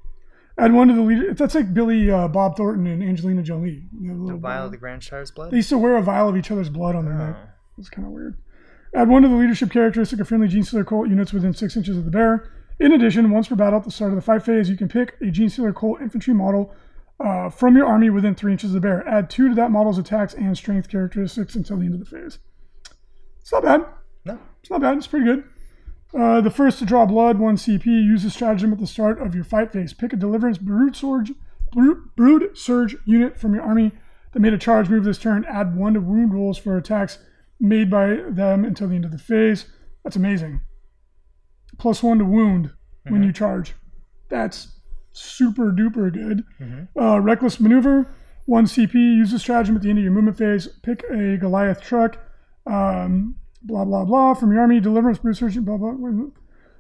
Add 0.58 0.74
one 0.74 0.88
to 0.88 0.94
the 0.94 1.02
leader. 1.02 1.34
That's 1.34 1.54
like 1.54 1.74
Billy 1.74 2.10
uh, 2.10 2.28
Bob 2.28 2.56
Thornton 2.56 2.88
and 2.88 3.04
Angelina 3.04 3.44
Jolie. 3.44 3.84
You 4.00 4.14
know, 4.14 4.28
the 4.28 4.34
The 4.34 4.40
Vial 4.40 4.66
of 4.66 4.72
the 4.72 4.78
Grandshire's 4.78 5.32
Blood. 5.32 5.52
They 5.52 5.58
used 5.58 5.70
to 5.70 5.78
wear 5.78 5.98
a 5.98 6.02
vial 6.02 6.30
of 6.30 6.38
each 6.38 6.50
other's 6.50 6.70
blood 6.70 6.96
on 6.96 7.06
their 7.06 7.14
neck. 7.14 7.36
Oh. 7.38 7.50
It's 7.78 7.90
kind 7.90 8.08
of 8.08 8.14
weird. 8.14 8.38
Add 8.94 9.10
one 9.10 9.24
to 9.24 9.28
the 9.28 9.36
leadership 9.36 9.72
characteristic 9.72 10.20
of 10.22 10.28
friendly 10.30 10.48
Genestealer 10.48 10.88
cult 10.88 11.10
units 11.10 11.34
within 11.34 11.54
six 11.54 11.76
inches 11.76 11.98
of 11.98 12.06
the 12.06 12.12
bearer. 12.12 12.50
In 12.80 12.94
addition, 12.94 13.30
once 13.32 13.50
per 13.50 13.56
battle 13.56 13.80
at 13.80 13.86
the 13.86 13.92
start 13.92 14.12
of 14.12 14.16
the 14.16 14.22
fight 14.22 14.44
phase, 14.44 14.70
you 14.70 14.78
can 14.78 14.88
pick 14.88 15.16
a 15.22 15.26
Genestealer 15.26 15.76
cult 15.76 16.02
infantry 16.02 16.34
model 16.34 16.74
uh, 17.20 17.50
from 17.50 17.76
your 17.76 17.86
army 17.86 18.10
within 18.10 18.36
three 18.36 18.52
inches 18.52 18.72
of 18.72 18.74
the 18.76 18.82
bearer. 18.82 19.08
Add 19.08 19.30
two 19.30 19.50
to 19.50 19.56
that 19.56 19.72
model's 19.72 19.98
attacks 19.98 20.34
and 20.34 20.58
strength 20.58 20.90
characteristics 20.90 21.56
until 21.56 21.78
the 21.78 21.86
end 21.86 21.94
of 21.94 22.00
the 22.00 22.06
phase. 22.06 22.40
It's 23.42 23.52
not 23.52 23.64
bad. 23.64 23.86
No. 24.26 24.40
It's 24.62 24.70
not 24.70 24.82
bad. 24.82 24.98
It's 24.98 25.08
pretty 25.08 25.26
good. 25.26 25.44
Uh, 26.18 26.42
the 26.42 26.50
first 26.50 26.80
to 26.80 26.86
draw 26.86 27.06
blood, 27.06 27.40
one 27.40 27.58
CP. 27.58 27.86
Use 27.86 28.24
the 28.24 28.30
stratagem 28.30 28.72
at 28.74 28.80
the 28.80 28.88
start 28.88 29.22
of 29.22 29.36
your 29.36 29.44
fight 29.44 29.72
phase. 29.72 29.94
Pick 29.94 30.14
a 30.14 30.16
Deliverance 30.16 30.58
Brood 30.58 30.96
Surge, 30.96 31.34
Brood, 31.74 31.98
Brood 32.16 32.58
Surge 32.58 32.96
unit 33.06 33.38
from 33.38 33.54
your 33.54 33.64
army 33.64 33.92
that 34.34 34.40
made 34.40 34.54
a 34.54 34.58
charge 34.58 34.90
move 34.90 35.04
this 35.04 35.18
turn. 35.18 35.46
Add 35.46 35.76
one 35.76 35.94
to 35.94 36.02
wound 36.02 36.34
rolls 36.34 36.58
for 36.58 36.78
attacks 36.78 37.20
made 37.60 37.90
by 37.90 38.20
them 38.30 38.66
until 38.66 38.88
the 38.88 38.96
end 38.96 39.06
of 39.06 39.12
the 39.12 39.18
phase. 39.18 39.66
That's 40.04 40.16
amazing. 40.16 40.62
Plus 41.78 42.02
one 42.02 42.20
to 42.20 42.26
wound 42.26 42.72
when 43.08 43.24
you 43.24 43.32
charge. 43.32 43.74
That's 44.30 44.75
super 45.16 45.72
duper 45.72 46.12
good. 46.12 46.44
Uh, 47.00 47.20
reckless 47.20 47.60
maneuver, 47.60 48.14
one 48.46 48.66
CP. 48.66 48.94
Use 48.94 49.32
the 49.32 49.40
stratagem 49.40 49.76
at 49.76 49.82
the 49.82 49.90
end 49.90 49.98
of 49.98 50.04
your 50.04 50.14
movement 50.14 50.38
phase. 50.38 50.68
Pick 50.84 51.04
a 51.12 51.38
Goliath 51.38 51.82
truck. 51.82 52.18
Um, 52.68 53.36
blah 53.62 53.86
blah 53.86 54.06
blah 54.06 54.34
from 54.34 54.52
your 54.52 54.62
army. 54.62 54.80
Deliverance, 54.80 55.20
blah 55.20 55.78
blah. 55.78 55.92
blah. 55.94 56.28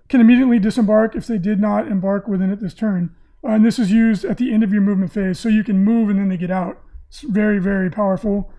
Can 0.07 0.21
immediately 0.21 0.59
disembark 0.59 1.15
if 1.15 1.25
they 1.25 1.39
did 1.39 1.59
not 1.59 1.87
embark 1.87 2.27
within 2.27 2.51
it 2.51 2.61
this 2.61 2.75
turn. 2.75 3.15
Uh, 3.43 3.51
and 3.51 3.65
this 3.65 3.79
is 3.79 3.91
used 3.91 4.23
at 4.23 4.37
the 4.37 4.53
end 4.53 4.63
of 4.63 4.71
your 4.71 4.81
movement 4.81 5.11
phase, 5.11 5.39
so 5.39 5.49
you 5.49 5.63
can 5.63 5.83
move 5.83 6.09
and 6.09 6.19
then 6.19 6.29
they 6.29 6.37
get 6.37 6.51
out. 6.51 6.79
It's 7.07 7.21
very 7.21 7.59
very 7.59 7.89
powerful. 7.89 8.51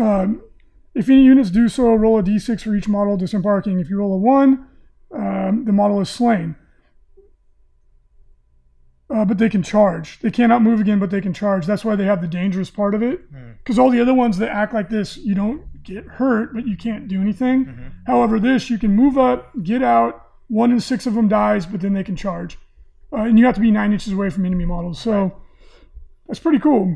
Um, 0.00 0.42
if 0.94 1.08
any 1.08 1.22
units 1.22 1.50
do 1.50 1.68
so, 1.68 1.94
roll 1.94 2.18
a 2.18 2.22
d6 2.22 2.62
for 2.62 2.74
each 2.74 2.88
model 2.88 3.16
disembarking. 3.16 3.78
If 3.78 3.90
you 3.90 3.98
roll 3.98 4.14
a 4.14 4.18
one, 4.18 4.66
um, 5.14 5.64
the 5.64 5.72
model 5.72 6.00
is 6.00 6.08
slain. 6.08 6.56
Uh, 9.10 9.24
but 9.24 9.38
they 9.38 9.48
can 9.48 9.62
charge. 9.62 10.18
They 10.20 10.30
cannot 10.30 10.60
move 10.60 10.80
again, 10.80 10.98
but 10.98 11.10
they 11.10 11.22
can 11.22 11.32
charge. 11.32 11.64
That's 11.64 11.82
why 11.84 11.96
they 11.96 12.04
have 12.04 12.20
the 12.20 12.28
dangerous 12.28 12.68
part 12.68 12.94
of 12.94 13.02
it. 13.02 13.20
Because 13.58 13.78
all 13.78 13.90
the 13.90 14.00
other 14.02 14.12
ones 14.12 14.36
that 14.38 14.50
act 14.50 14.74
like 14.74 14.90
this, 14.90 15.16
you 15.16 15.34
don't 15.34 15.82
get 15.82 16.04
hurt, 16.04 16.52
but 16.52 16.66
you 16.66 16.76
can't 16.76 17.08
do 17.08 17.20
anything. 17.22 17.92
However, 18.06 18.38
this 18.38 18.68
you 18.68 18.78
can 18.78 18.94
move 18.94 19.16
up, 19.16 19.50
get 19.62 19.82
out. 19.82 20.26
One 20.48 20.70
in 20.70 20.80
six 20.80 21.06
of 21.06 21.14
them 21.14 21.26
dies, 21.28 21.64
but 21.64 21.80
then 21.80 21.94
they 21.94 22.04
can 22.04 22.16
charge. 22.16 22.58
uh, 23.12 23.22
and 23.22 23.38
you 23.38 23.46
have 23.46 23.54
to 23.54 23.60
be 23.62 23.70
nine 23.70 23.92
inches 23.92 24.12
away 24.12 24.28
from 24.28 24.44
enemy 24.44 24.66
models. 24.66 25.00
So 25.00 25.40
that's 26.26 26.38
pretty 26.40 26.58
cool. 26.58 26.94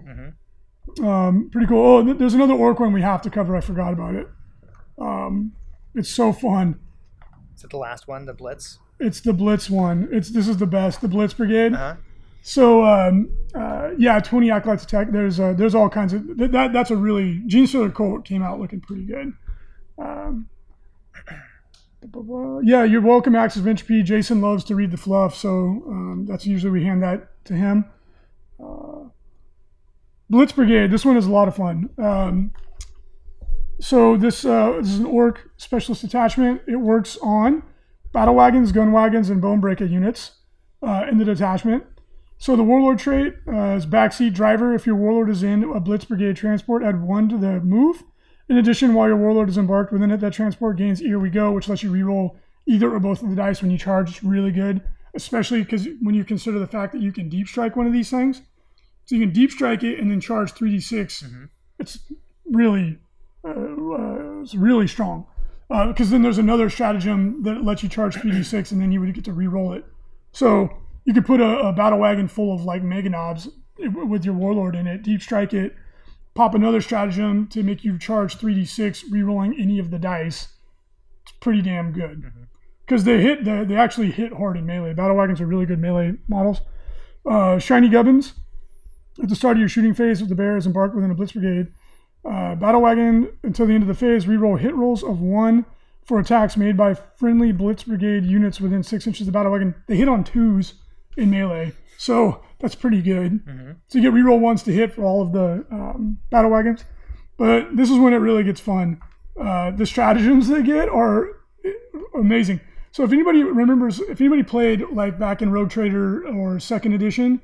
Um, 1.03 1.49
pretty 1.51 1.67
cool. 1.67 1.87
Oh, 1.87 2.05
th- 2.05 2.19
there's 2.19 2.35
another 2.35 2.53
orc 2.55 2.79
one 2.79 2.93
we 2.93 3.01
have 3.01 3.23
to 3.23 3.31
cover. 3.31 3.57
I 3.57 3.63
forgot 3.63 3.95
about 3.95 4.15
it. 4.15 4.29
Um, 4.99 5.53
it's 5.95 6.11
so 6.11 6.33
fun. 6.35 6.79
Is 7.57 7.65
it 7.65 7.71
the 7.71 7.79
last 7.79 8.07
one, 8.09 8.27
the 8.27 8.35
Blitz? 8.35 8.79
It's 9.03 9.21
the 9.21 9.33
Blitz 9.33 9.69
one. 9.69 10.09
It's 10.13 10.31
this 10.31 10.49
is 10.49 10.59
the 10.59 10.67
best, 10.67 11.01
the 11.01 11.09
Blitz 11.09 11.35
Brigade. 11.35 11.75
Uh-huh. 11.75 11.97
So 12.43 12.85
um, 12.85 13.31
uh, 13.55 13.91
yeah, 13.99 14.21
20 14.21 14.51
acolytes 14.51 14.85
attack. 14.85 15.11
There's 15.11 15.39
uh, 15.41 15.53
there's 15.53 15.75
all 15.75 15.89
kinds 15.89 16.13
of 16.13 16.39
th- 16.39 16.51
that. 16.53 16.73
That's 16.73 16.91
a 16.91 16.97
really 16.97 17.41
Genestealer 17.47 17.93
Colt 17.93 18.25
came 18.25 18.43
out 18.43 18.61
looking 18.61 18.81
pretty 18.81 19.05
good. 19.05 19.33
Um, 19.99 20.49
yeah, 22.65 22.85
you're 22.85 23.01
welcome, 23.01 23.35
Axis 23.35 23.63
Venture 23.63 23.85
P. 23.85 24.03
Jason 24.03 24.41
loves 24.41 24.65
to 24.65 24.75
read 24.75 24.91
the 24.91 24.97
fluff, 24.97 25.37
so 25.37 25.49
um, 25.87 26.27
that's 26.29 26.47
usually 26.47 26.71
we 26.71 26.85
hand 26.85 27.03
that 27.03 27.45
to 27.45 27.55
him. 27.55 27.85
Uh, 28.63 29.09
Blitz 30.31 30.53
Brigade. 30.53 30.91
This 30.91 31.05
one 31.05 31.17
is 31.17 31.27
a 31.27 31.31
lot 31.31 31.47
of 31.47 31.57
fun. 31.57 31.91
Um, 31.99 32.53
so 33.81 34.17
this 34.17 34.45
uh, 34.45 34.79
this 34.81 34.91
is 34.91 35.01
an 35.01 35.07
orc 35.07 35.51
specialist 35.57 36.05
attachment. 36.05 36.63
It 36.67 36.77
works 36.77 37.19
on 37.23 37.63
battle 38.13 38.35
wagons, 38.35 38.73
gun 38.73 38.93
wagons, 38.93 39.31
and 39.31 39.41
bone 39.41 39.61
breaker 39.61 39.85
units 39.85 40.33
uh, 40.83 41.07
in 41.11 41.19
the 41.19 41.25
detachment. 41.25 41.85
So 42.39 42.57
the 42.57 42.65
warlord 42.65 42.99
trait 42.99 43.35
uh, 43.47 43.77
is 43.77 43.87
backseat 43.87 44.35
driver. 44.35 44.75
If 44.75 44.87
your 44.87 44.97
warlord 44.97 45.31
is 45.31 45.43
in 45.43 45.65
a 45.65 45.81
blitz 45.81 46.05
brigade 46.05 46.37
transport, 46.37 46.83
add 46.83 47.03
one 47.03 47.29
to 47.29 47.39
the 47.39 47.61
move. 47.61 48.03
In 48.49 48.59
addition, 48.59 48.95
while 48.95 49.09
your 49.09 49.17
warlord 49.17 49.49
is 49.49 49.57
embarked 49.57 49.93
within 49.93 50.11
it, 50.11 50.21
that 50.21 50.33
transport 50.33 50.77
gains 50.77 50.99
Here 50.99 51.19
We 51.19 51.31
Go, 51.31 51.53
which 51.53 51.69
lets 51.69 51.83
you 51.83 51.93
reroll 51.93 52.37
either 52.67 52.93
or 52.93 52.99
both 52.99 53.23
of 53.23 53.31
the 53.31 53.37
dice 53.37 53.63
when 53.63 53.71
you 53.71 53.79
charge. 53.79 54.11
It's 54.11 54.25
really 54.25 54.51
good, 54.51 54.83
especially 55.15 55.63
because 55.63 55.87
when 56.01 56.15
you 56.15 56.25
consider 56.25 56.59
the 56.59 56.67
fact 56.67 56.93
that 56.93 57.01
you 57.01 57.13
can 57.13 57.29
deep 57.29 57.47
strike 57.47 57.77
one 57.77 57.87
of 57.87 57.93
these 57.93 58.11
things. 58.11 58.43
So 59.05 59.15
you 59.15 59.21
can 59.21 59.33
deep 59.33 59.51
strike 59.51 59.83
it 59.83 59.99
and 60.01 60.11
then 60.11 60.21
charge 60.21 60.53
3d6. 60.53 61.49
It's 61.79 61.99
really, 62.45 62.99
uh, 63.45 63.51
uh, 63.51 64.41
it's 64.43 64.55
really 64.55 64.87
strong. 64.87 65.27
Because 65.69 66.11
then 66.11 66.23
there's 66.23 66.39
another 66.39 66.69
stratagem 66.69 67.43
that 67.45 67.65
lets 67.65 67.83
you 67.83 67.89
charge 67.89 68.17
3d6 68.17 68.73
and 68.73 68.81
then 68.81 68.93
you 68.93 69.01
would 69.01 69.15
get 69.15 69.25
to 69.25 69.33
re-roll 69.33 69.73
it. 69.73 69.85
So 70.33 70.69
you 71.05 71.15
could 71.15 71.27
put 71.27 71.41
a, 71.41 71.59
a 71.59 71.73
battle 71.73 71.99
wagon 71.99 72.29
full 72.29 72.55
of 72.55 72.63
like 72.65 72.83
Meganobz 72.83 73.49
with 73.79 74.25
your 74.25 74.35
warlord 74.35 74.77
in 74.77 74.87
it, 74.87 75.03
deep 75.03 75.23
strike 75.23 75.55
it, 75.55 75.75
pop 76.35 76.55
another 76.55 76.81
stratagem 76.81 77.47
to 77.49 77.63
make 77.63 77.85
you 77.85 77.99
charge 77.99 78.39
3d6, 78.39 79.05
re-rolling 79.11 79.59
any 79.59 79.79
of 79.79 79.91
the 79.91 79.99
dice. 79.99 80.49
It's 81.23 81.33
pretty 81.41 81.63
damn 81.63 81.93
good. 81.93 82.31
Because 82.85 83.05
they 83.05 83.21
hit, 83.21 83.45
they, 83.45 83.65
they 83.65 83.77
actually 83.77 84.11
hit 84.11 84.33
hard 84.33 84.57
in 84.57 84.67
melee. 84.67 84.95
Battle 84.95 85.17
wagons 85.17 85.41
are 85.41 85.47
really 85.47 85.67
good 85.67 85.79
melee 85.79 86.15
models. 86.29 86.61
Uh, 87.25 87.59
Shiny 87.59 87.89
Gubbins. 87.89 88.35
At 89.23 89.29
the 89.29 89.37
start 89.37 89.57
of 89.57 89.61
your 89.61 89.69
shooting 89.69 89.95
phase, 89.95 90.21
with 90.21 90.31
the 90.31 90.35
bear 90.35 90.57
is 90.57 90.67
embarked 90.67 90.95
within 90.95 91.11
a 91.11 91.15
blitz 91.15 91.33
brigade, 91.33 91.69
uh, 92.25 92.55
battle 92.55 92.83
wagon 92.83 93.31
until 93.43 93.67
the 93.67 93.75
end 93.75 93.83
of 93.83 93.89
the 93.89 93.95
phase, 93.95 94.27
reroll 94.27 94.59
hit 94.59 94.75
rolls 94.75 95.03
of 95.03 95.21
one 95.21 95.65
for 96.05 96.19
attacks 96.19 96.57
made 96.57 96.77
by 96.77 96.95
friendly 96.95 97.53
blitz 97.53 97.85
brigade 97.85 98.25
units 98.25 98.61
within 98.61 98.83
six 98.83 99.07
inches 99.07 99.23
of 99.23 99.27
the 99.27 99.33
battle 99.33 99.53
wagon. 99.53 99.75
They 99.87 99.97
hit 99.97 100.09
on 100.09 100.25
twos 100.25 100.75
in 101.17 101.31
melee, 101.31 101.73
so 101.99 102.43
that's 102.59 102.75
pretty 102.75 103.03
good. 103.03 103.41
So 103.89 103.99
you 103.99 104.11
get 104.11 104.15
reroll 104.17 104.41
ones 104.41 104.63
to 104.65 104.73
hit 104.73 104.93
for 104.93 105.05
all 105.05 105.23
of 105.23 105.33
the 105.33 105.65
um, 105.71 106.19
battle 106.31 106.51
wagons. 106.51 106.85
But 107.37 107.77
this 107.77 107.91
is 107.91 107.99
when 107.99 108.13
it 108.13 108.19
really 108.19 108.45
gets 108.45 108.61
fun. 108.61 109.01
Uh, 109.41 109.71
the 109.71 109.87
stratagems 109.87 110.49
they 110.49 110.63
get 110.63 110.89
are 110.89 111.29
amazing. 112.15 112.61
So 112.93 113.05
if 113.05 113.13
anybody 113.13 113.43
remembers, 113.43 114.01
if 114.01 114.21
anybody 114.21 114.43
played 114.43 114.85
like 114.93 115.19
back 115.19 115.41
in 115.43 115.51
Rogue 115.51 115.71
Trader 115.71 116.27
or 116.29 116.61
Second 116.61 116.93
Edition, 116.93 117.41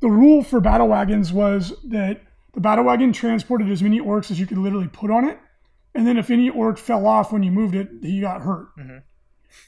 the 0.00 0.08
rule 0.08 0.42
for 0.42 0.60
battle 0.60 0.88
wagons 0.88 1.32
was 1.32 1.72
that 1.84 2.22
the 2.52 2.60
battle 2.60 2.84
wagon 2.84 3.12
transported 3.12 3.70
as 3.70 3.82
many 3.82 4.00
Orks 4.00 4.30
as 4.30 4.40
you 4.40 4.46
could 4.46 4.58
literally 4.58 4.88
put 4.88 5.10
on 5.10 5.28
it, 5.28 5.38
and 5.94 6.06
then 6.06 6.16
if 6.16 6.30
any 6.30 6.48
Ork 6.50 6.78
fell 6.78 7.06
off 7.06 7.32
when 7.32 7.42
you 7.42 7.50
moved 7.50 7.74
it, 7.74 7.88
he 8.02 8.20
got 8.20 8.42
hurt. 8.42 8.68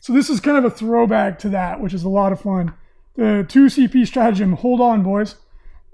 So 0.01 0.13
this 0.13 0.31
is 0.31 0.41
kind 0.41 0.57
of 0.57 0.65
a 0.65 0.71
throwback 0.71 1.39
to 1.41 1.49
that, 1.51 1.81
which 1.81 1.95
is 1.95 2.05
a 2.05 2.09
lot 2.09 2.33
of 2.33 2.41
fun. 2.41 2.75
The 3.15 3.45
two 3.49 3.67
CP 3.67 4.07
stratagem, 4.07 4.53
hold 4.55 4.81
on, 4.81 5.03
boys. 5.03 5.37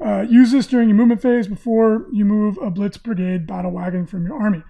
Uh, 0.05 0.25
use 0.29 0.53
this 0.53 0.67
during 0.67 0.89
your 0.89 0.97
movement 0.97 1.21
phase 1.21 1.49
before 1.49 2.07
you 2.13 2.25
move 2.25 2.57
a 2.63 2.71
blitz 2.71 2.97
brigade 2.97 3.47
battle 3.47 3.73
wagon 3.73 4.07
from 4.07 4.25
your 4.27 4.41
army. 4.41 4.63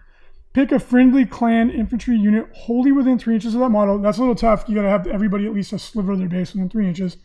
Pick 0.55 0.73
a 0.73 0.79
friendly 0.79 1.27
clan 1.27 1.71
infantry 1.71 2.17
unit 2.17 2.47
wholly 2.55 2.91
within 2.91 3.19
three 3.19 3.35
inches 3.35 3.55
of 3.55 3.61
that 3.61 3.69
model. 3.69 3.99
That's 3.99 4.17
a 4.17 4.21
little 4.23 4.35
tough. 4.35 4.65
You 4.67 4.75
got 4.75 4.83
to 4.83 4.89
have 4.89 5.07
everybody 5.07 5.47
at 5.47 5.53
least 5.53 5.73
a 5.75 5.79
sliver 5.79 6.13
of 6.13 6.19
their 6.19 6.29
base 6.29 6.55
within 6.55 6.71
three 6.71 6.89
inches, 6.89 7.19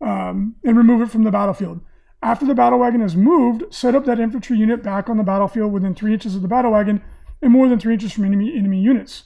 um, 0.00 0.56
and 0.64 0.76
remove 0.76 1.00
it 1.00 1.10
from 1.10 1.22
the 1.22 1.30
battlefield. 1.30 1.80
After 2.24 2.46
the 2.46 2.54
battle 2.54 2.78
wagon 2.78 3.02
is 3.02 3.14
moved, 3.14 3.64
set 3.72 3.94
up 3.94 4.06
that 4.06 4.18
infantry 4.18 4.56
unit 4.56 4.82
back 4.82 5.10
on 5.10 5.18
the 5.18 5.22
battlefield 5.22 5.70
within 5.72 5.94
three 5.94 6.14
inches 6.14 6.34
of 6.34 6.40
the 6.40 6.48
battle 6.48 6.72
wagon 6.72 7.02
and 7.42 7.52
more 7.52 7.68
than 7.68 7.78
three 7.78 7.92
inches 7.92 8.14
from 8.14 8.24
enemy 8.24 8.56
enemy 8.56 8.80
units. 8.80 9.24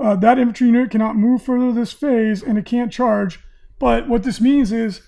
Uh, 0.00 0.16
that 0.16 0.40
infantry 0.40 0.66
unit 0.66 0.90
cannot 0.90 1.14
move 1.14 1.40
further 1.40 1.70
this 1.70 1.92
phase 1.92 2.42
and 2.42 2.58
it 2.58 2.66
can't 2.66 2.90
charge. 2.90 3.38
But 3.78 4.08
what 4.08 4.24
this 4.24 4.40
means 4.40 4.72
is 4.72 5.02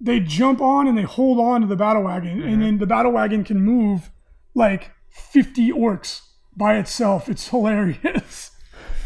they 0.00 0.20
jump 0.20 0.60
on 0.60 0.86
and 0.86 0.96
they 0.96 1.02
hold 1.02 1.40
on 1.40 1.62
to 1.62 1.66
the 1.66 1.74
battle 1.74 2.04
wagon, 2.04 2.40
and 2.40 2.62
then 2.62 2.78
the 2.78 2.86
battle 2.86 3.10
wagon 3.10 3.42
can 3.42 3.60
move 3.60 4.10
like 4.54 4.92
50 5.08 5.72
Orks 5.72 6.20
by 6.56 6.78
itself. 6.78 7.28
It's 7.28 7.48
hilarious. 7.48 8.52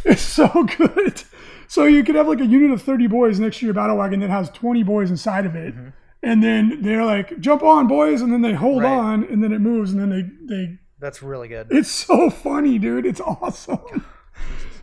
It's 0.04 0.22
so 0.22 0.64
good. 0.78 1.24
So 1.66 1.84
you 1.84 2.02
could 2.04 2.14
have 2.14 2.28
like 2.28 2.40
a 2.40 2.46
unit 2.46 2.70
of 2.70 2.80
30 2.80 3.08
boys 3.08 3.40
next 3.40 3.58
to 3.58 3.66
your 3.66 3.74
battle 3.74 3.96
wagon 3.96 4.20
that 4.20 4.30
has 4.30 4.48
20 4.50 4.84
boys 4.84 5.10
inside 5.10 5.44
of 5.44 5.56
it. 5.56 5.74
And 6.22 6.42
then 6.42 6.82
they're 6.82 7.04
like, 7.04 7.38
jump 7.40 7.62
on, 7.62 7.86
boys, 7.86 8.20
and 8.22 8.32
then 8.32 8.42
they 8.42 8.52
hold 8.54 8.82
Right. 8.82 8.92
on, 8.92 9.24
and 9.24 9.42
then 9.42 9.52
it 9.52 9.60
moves, 9.60 9.92
and 9.92 10.00
then 10.00 10.10
they, 10.10 10.54
they 10.56 10.78
That's 10.98 11.22
really 11.22 11.46
good. 11.48 11.68
it's 11.70 11.90
so 11.90 12.28
funny, 12.28 12.78
dude. 12.78 13.06
It's 13.06 13.20
awesome. 13.20 14.04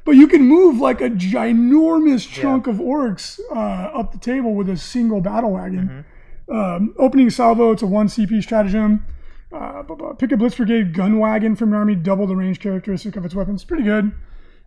But 0.06 0.12
you 0.12 0.28
can 0.28 0.44
move 0.44 0.78
like 0.80 1.02
a 1.02 1.10
ginormous 1.10 2.30
chunk 2.30 2.68
of 2.68 2.76
Orks 2.78 3.40
uh, 3.52 3.56
up 4.00 4.12
the 4.12 4.18
table 4.20 4.54
with 4.54 4.70
a 4.70 4.78
single 4.78 5.20
battle 5.20 5.52
wagon. 5.52 6.06
Um, 6.50 6.94
opening 7.00 7.30
salvo, 7.32 7.72
it's 7.72 7.82
a 7.82 7.88
one 7.88 8.08
CP 8.08 8.44
stratagem. 8.44 9.04
Uh, 9.52 9.82
pick 10.18 10.32
a 10.32 10.38
Blitz 10.38 10.56
Brigade 10.56 10.94
gun 10.94 11.18
wagon 11.18 11.56
from 11.56 11.70
your 11.72 11.80
army, 11.80 11.96
double 11.96 12.28
the 12.28 12.36
range 12.36 12.60
characteristic 12.60 13.16
of 13.16 13.26
its 13.26 13.34
weapons. 13.34 13.64
Pretty 13.64 13.84
good. 13.84 14.12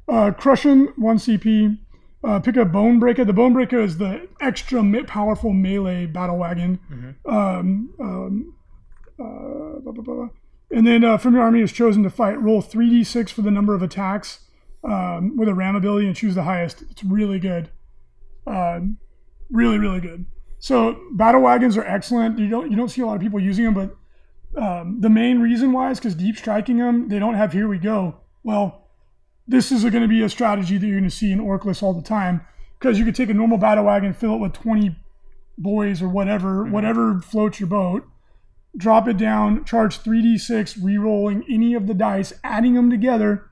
Uh, 0.09 0.33
Crush'em, 0.33 0.89
one 0.99 1.19
CP. 1.19 1.79
Uh, 2.29 2.39
pick 2.39 2.57
a 2.57 2.65
Bone 2.67 2.99
Breaker. 2.99 3.25
The 3.25 3.33
Bone 3.33 3.55
Breaker 3.55 3.81
is 3.81 3.97
the 3.97 4.29
extra 4.39 4.83
me- 4.83 5.03
powerful 5.05 5.55
melee 5.55 6.05
battle 6.05 6.37
wagon. 6.37 6.79
Um, 7.25 7.95
um, 7.99 8.55
uh, 9.19 9.81
blah, 9.81 9.93
blah, 9.93 10.05
blah, 10.05 10.15
blah. 10.15 10.29
And 10.71 10.87
then 10.87 11.05
uh, 11.05 11.17
from 11.17 11.33
your 11.33 11.43
army 11.43 11.63
is 11.63 11.73
chosen 11.73 12.03
to 12.03 12.11
fight. 12.11 12.39
Roll 12.39 12.61
3d6 12.61 13.31
for 13.31 13.41
the 13.41 13.51
number 13.51 13.75
of 13.75 13.83
attacks 13.83 14.41
um, 14.85 15.39
with 15.39 15.49
a 15.49 15.55
ram 15.55 15.75
ability 15.75 16.07
and 16.07 16.15
choose 16.15 16.35
the 16.35 16.43
highest. 16.43 16.83
It's 16.91 17.03
really 17.03 17.39
good. 17.39 17.71
Um, 18.47 18.99
really, 19.51 19.79
really 19.79 20.01
good. 20.01 20.27
So 20.59 21.01
battle 21.13 21.41
wagons 21.41 21.79
are 21.79 21.85
excellent. 21.85 22.39
You 22.39 22.51
don't 22.51 22.71
you 22.71 22.77
don't 22.77 22.91
see 22.91 23.01
a 23.01 23.07
lot 23.07 23.15
of 23.15 23.23
people 23.23 23.41
using 23.41 23.65
them, 23.65 23.75
but 23.75 24.61
um, 24.61 25.01
the 25.01 25.09
main 25.09 25.39
reason 25.41 25.73
why 25.73 25.91
is 25.93 25.99
because 25.99 26.15
deep 26.15 26.37
striking 26.37 26.77
them, 26.77 27.09
they 27.09 27.19
don't 27.19 27.35
have 27.35 27.55
here 27.55 27.69
we 27.69 27.79
go. 27.79 28.17
Well, 28.43 28.88
this 29.49 29.73
is 29.73 29.83
going 29.83 30.03
to 30.03 30.09
be 30.09 30.23
a 30.23 30.29
strategy 30.29 30.77
that 30.77 30.87
you're 30.87 30.99
going 30.99 31.11
to 31.11 31.15
see 31.15 31.33
in 31.33 31.41
Ork 31.41 31.65
lists 31.65 31.83
all 31.83 31.95
the 31.95 32.03
time 32.03 32.43
because 32.79 32.99
you 32.99 33.05
could 33.05 33.17
take 33.17 33.31
a 33.31 33.35
normal 33.35 33.59
battle 33.59 33.85
wagon, 33.85 34.13
fill 34.13 34.35
it 34.35 34.39
with 34.39 34.53
20 34.53 34.95
boys 35.57 36.03
or 36.03 36.09
whatever, 36.09 36.63
mm-hmm. 36.63 36.73
whatever 36.73 37.21
floats 37.21 37.59
your 37.59 37.69
boat, 37.69 38.07
drop 38.77 39.09
it 39.09 39.17
down, 39.17 39.65
charge 39.65 39.99
3d6, 39.99 40.83
re-rolling 40.83 41.45
any 41.51 41.75
of 41.75 41.87
the 41.87 41.95
dice, 41.95 42.33
adding 42.45 42.75
them 42.75 42.91
together 42.91 43.51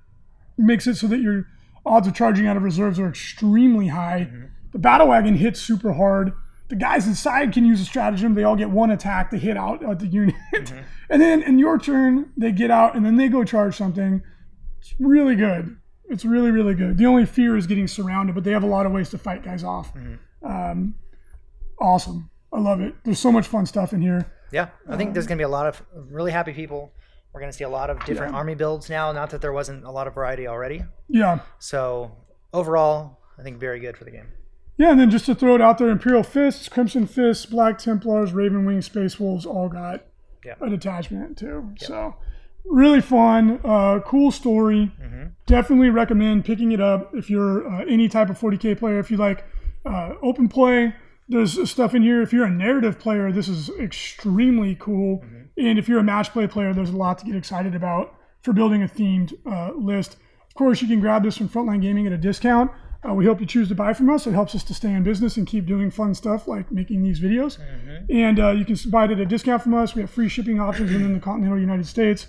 makes 0.59 0.87
it 0.87 0.97
so 0.97 1.07
that 1.07 1.21
your 1.21 1.47
odds 1.85 2.07
of 2.07 2.15
charging 2.15 2.47
out 2.47 2.57
of 2.57 2.63
reserves 2.63 2.99
are 2.99 3.09
extremely 3.09 3.89
high. 3.89 4.29
Mm-hmm. 4.31 4.47
The 4.73 4.79
battle 4.79 5.09
wagon 5.09 5.37
hits 5.37 5.61
super 5.61 5.95
hard. 5.95 6.33
The 6.69 6.77
guys 6.77 7.07
inside 7.07 7.53
can 7.53 7.65
use 7.65 7.81
a 7.81 7.85
stratagem. 7.85 8.35
They 8.35 8.43
all 8.43 8.57
get 8.57 8.71
one 8.71 8.91
attack 8.91 9.31
to 9.31 9.39
hit 9.39 9.57
out 9.57 9.85
at 9.85 9.99
the 9.99 10.07
unit. 10.07 10.35
Mm-hmm. 10.55 10.79
and 11.11 11.23
then 11.23 11.43
in 11.43 11.59
your 11.59 11.79
turn, 11.79 12.33
they 12.37 12.53
get 12.53 12.71
out 12.71 12.97
and 12.97 13.05
then 13.05 13.17
they 13.17 13.29
go 13.29 13.45
charge 13.45 13.77
something. 13.77 14.23
It's 14.81 14.95
really 14.99 15.37
good. 15.37 15.77
It's 16.09 16.25
really, 16.25 16.51
really 16.51 16.75
good. 16.75 16.99
The 16.99 17.07
only 17.07 17.27
fear 17.27 17.57
is 17.57 17.67
getting 17.67 17.89
surrounded, 17.89 18.35
but 18.35 18.45
they 18.45 18.53
have 18.53 18.63
a 18.63 18.67
lot 18.69 18.87
of 18.87 18.93
ways 18.93 19.11
to 19.11 19.19
fight 19.19 19.43
guys 19.43 19.65
off. 19.65 19.93
Um, 20.43 20.95
awesome. 21.81 22.31
I 22.53 22.61
love 22.61 22.81
it. 22.81 22.95
There's 23.05 23.19
so 23.19 23.33
much 23.33 23.47
fun 23.47 23.67
stuff 23.67 23.93
in 23.93 24.01
here. 24.01 24.31
Yeah, 24.53 24.69
I 24.89 24.97
think 24.97 25.13
there's 25.13 25.27
going 25.27 25.37
to 25.39 25.41
be 25.41 25.45
a 25.45 25.49
lot 25.49 25.67
of 25.67 25.83
really 25.93 26.31
happy 26.31 26.53
people. 26.53 26.93
We're 27.33 27.41
going 27.41 27.51
to 27.53 27.57
see 27.57 27.65
a 27.65 27.69
lot 27.69 27.91
of 27.91 28.03
different 28.07 28.35
army 28.35 28.55
builds 28.55 28.89
now. 28.89 29.13
Not 29.13 29.31
that 29.31 29.41
there 29.43 29.53
wasn't 29.53 29.85
a 29.85 29.91
lot 29.91 30.07
of 30.07 30.15
variety 30.15 30.47
already. 30.47 30.85
Yeah. 31.09 31.41
So 31.59 32.13
overall, 32.53 33.19
I 33.39 33.43
think 33.43 33.59
very 33.59 33.81
good 33.81 33.97
for 33.97 34.05
the 34.05 34.11
game. 34.11 34.29
Yeah, 34.79 34.91
and 34.93 35.01
then 35.01 35.11
just 35.11 35.27
to 35.27 35.35
throw 35.35 35.55
it 35.55 35.61
out 35.61 35.79
there, 35.79 35.89
Imperial 35.89 36.23
Fists, 36.23 36.69
Crimson 36.69 37.07
Fists, 37.07 37.45
Black 37.47 37.79
Templars, 37.79 38.33
Ravenwing, 38.33 38.85
Space 38.85 39.19
Wolves 39.19 39.45
all 39.45 39.69
got 39.69 40.05
Yeah. 40.45 40.55
a 40.61 40.71
detachment 40.71 41.37
too. 41.37 41.73
So 41.79 42.15
really 42.71 43.01
fun, 43.01 43.61
uh, 43.64 44.01
cool 44.01 44.31
story. 44.31 44.93
Definitely 45.47 45.91
recommend 45.91 46.45
picking 46.45 46.73
it 46.73 46.81
up 46.81 47.14
if 47.14 47.31
you're 47.31 47.67
uh, 47.69 47.85
any 47.85 48.09
type 48.09 48.31
of 48.31 48.39
40k 48.39 48.79
player. 48.79 48.99
If 48.99 49.11
you 49.11 49.17
like 49.17 49.45
uh, 49.85 50.14
open 50.23 50.49
play, 50.49 50.95
there's 51.29 51.71
stuff 51.71 51.95
in 51.95 52.03
here. 52.03 52.23
If 52.23 52.33
you're 52.33 52.47
a 52.47 52.51
narrative 52.51 52.99
player, 52.99 53.31
this 53.33 53.49
is 53.49 53.71
extremely 53.81 54.77
cool. 54.77 55.25
And 55.57 55.79
if 55.79 55.89
you're 55.89 56.01
a 56.01 56.05
match 56.05 56.33
play 56.33 56.47
player, 56.47 56.73
there's 56.75 56.91
a 56.91 56.97
lot 56.97 57.19
to 57.19 57.25
get 57.25 57.37
excited 57.37 57.75
about 57.75 58.14
for 58.43 58.53
building 58.53 58.83
a 58.83 58.89
themed 58.89 59.35
uh, 59.47 59.73
list. 59.77 60.17
Of 60.49 60.55
course, 60.55 60.81
you 60.83 60.89
can 60.89 61.01
grab 61.01 61.23
this 61.23 61.37
from 61.37 61.49
Frontline 61.49 61.83
Gaming 61.83 62.07
at 62.07 62.12
a 62.12 62.19
discount. 62.19 62.71
Uh, 63.09 63.14
we 63.14 63.27
hope 63.27 63.41
you 63.41 63.47
choose 63.47 63.69
to 63.69 63.75
buy 63.75 63.93
from 63.93 64.11
us. 64.11 64.27
It 64.27 64.33
helps 64.33 64.55
us 64.55 64.64
to 64.64 64.75
stay 64.75 64.91
in 64.93 65.03
business 65.03 65.37
and 65.37 65.47
keep 65.47 65.67
doing 65.67 65.91
fun 65.91 66.14
stuff 66.14 66.49
like 66.49 66.73
making 66.73 67.03
these 67.03 67.21
videos. 67.21 67.59
And 68.11 68.41
uh, 68.41 68.51
you 68.51 68.64
can 68.64 68.77
buy 68.91 69.05
it 69.05 69.11
at 69.12 69.21
a 69.21 69.27
discount 69.27 69.62
from 69.62 69.75
us. 69.75 69.95
We 69.95 70.01
have 70.03 70.11
free 70.11 70.29
shipping 70.29 70.61
options 70.61 70.93
within 70.93 71.12
the 71.12 71.21
continental 71.21 71.59
United 71.59 71.87
States. 71.87 72.27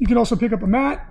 You 0.00 0.06
can 0.08 0.16
also 0.16 0.34
pick 0.34 0.52
up 0.52 0.62
a 0.62 0.66
mat, 0.66 1.06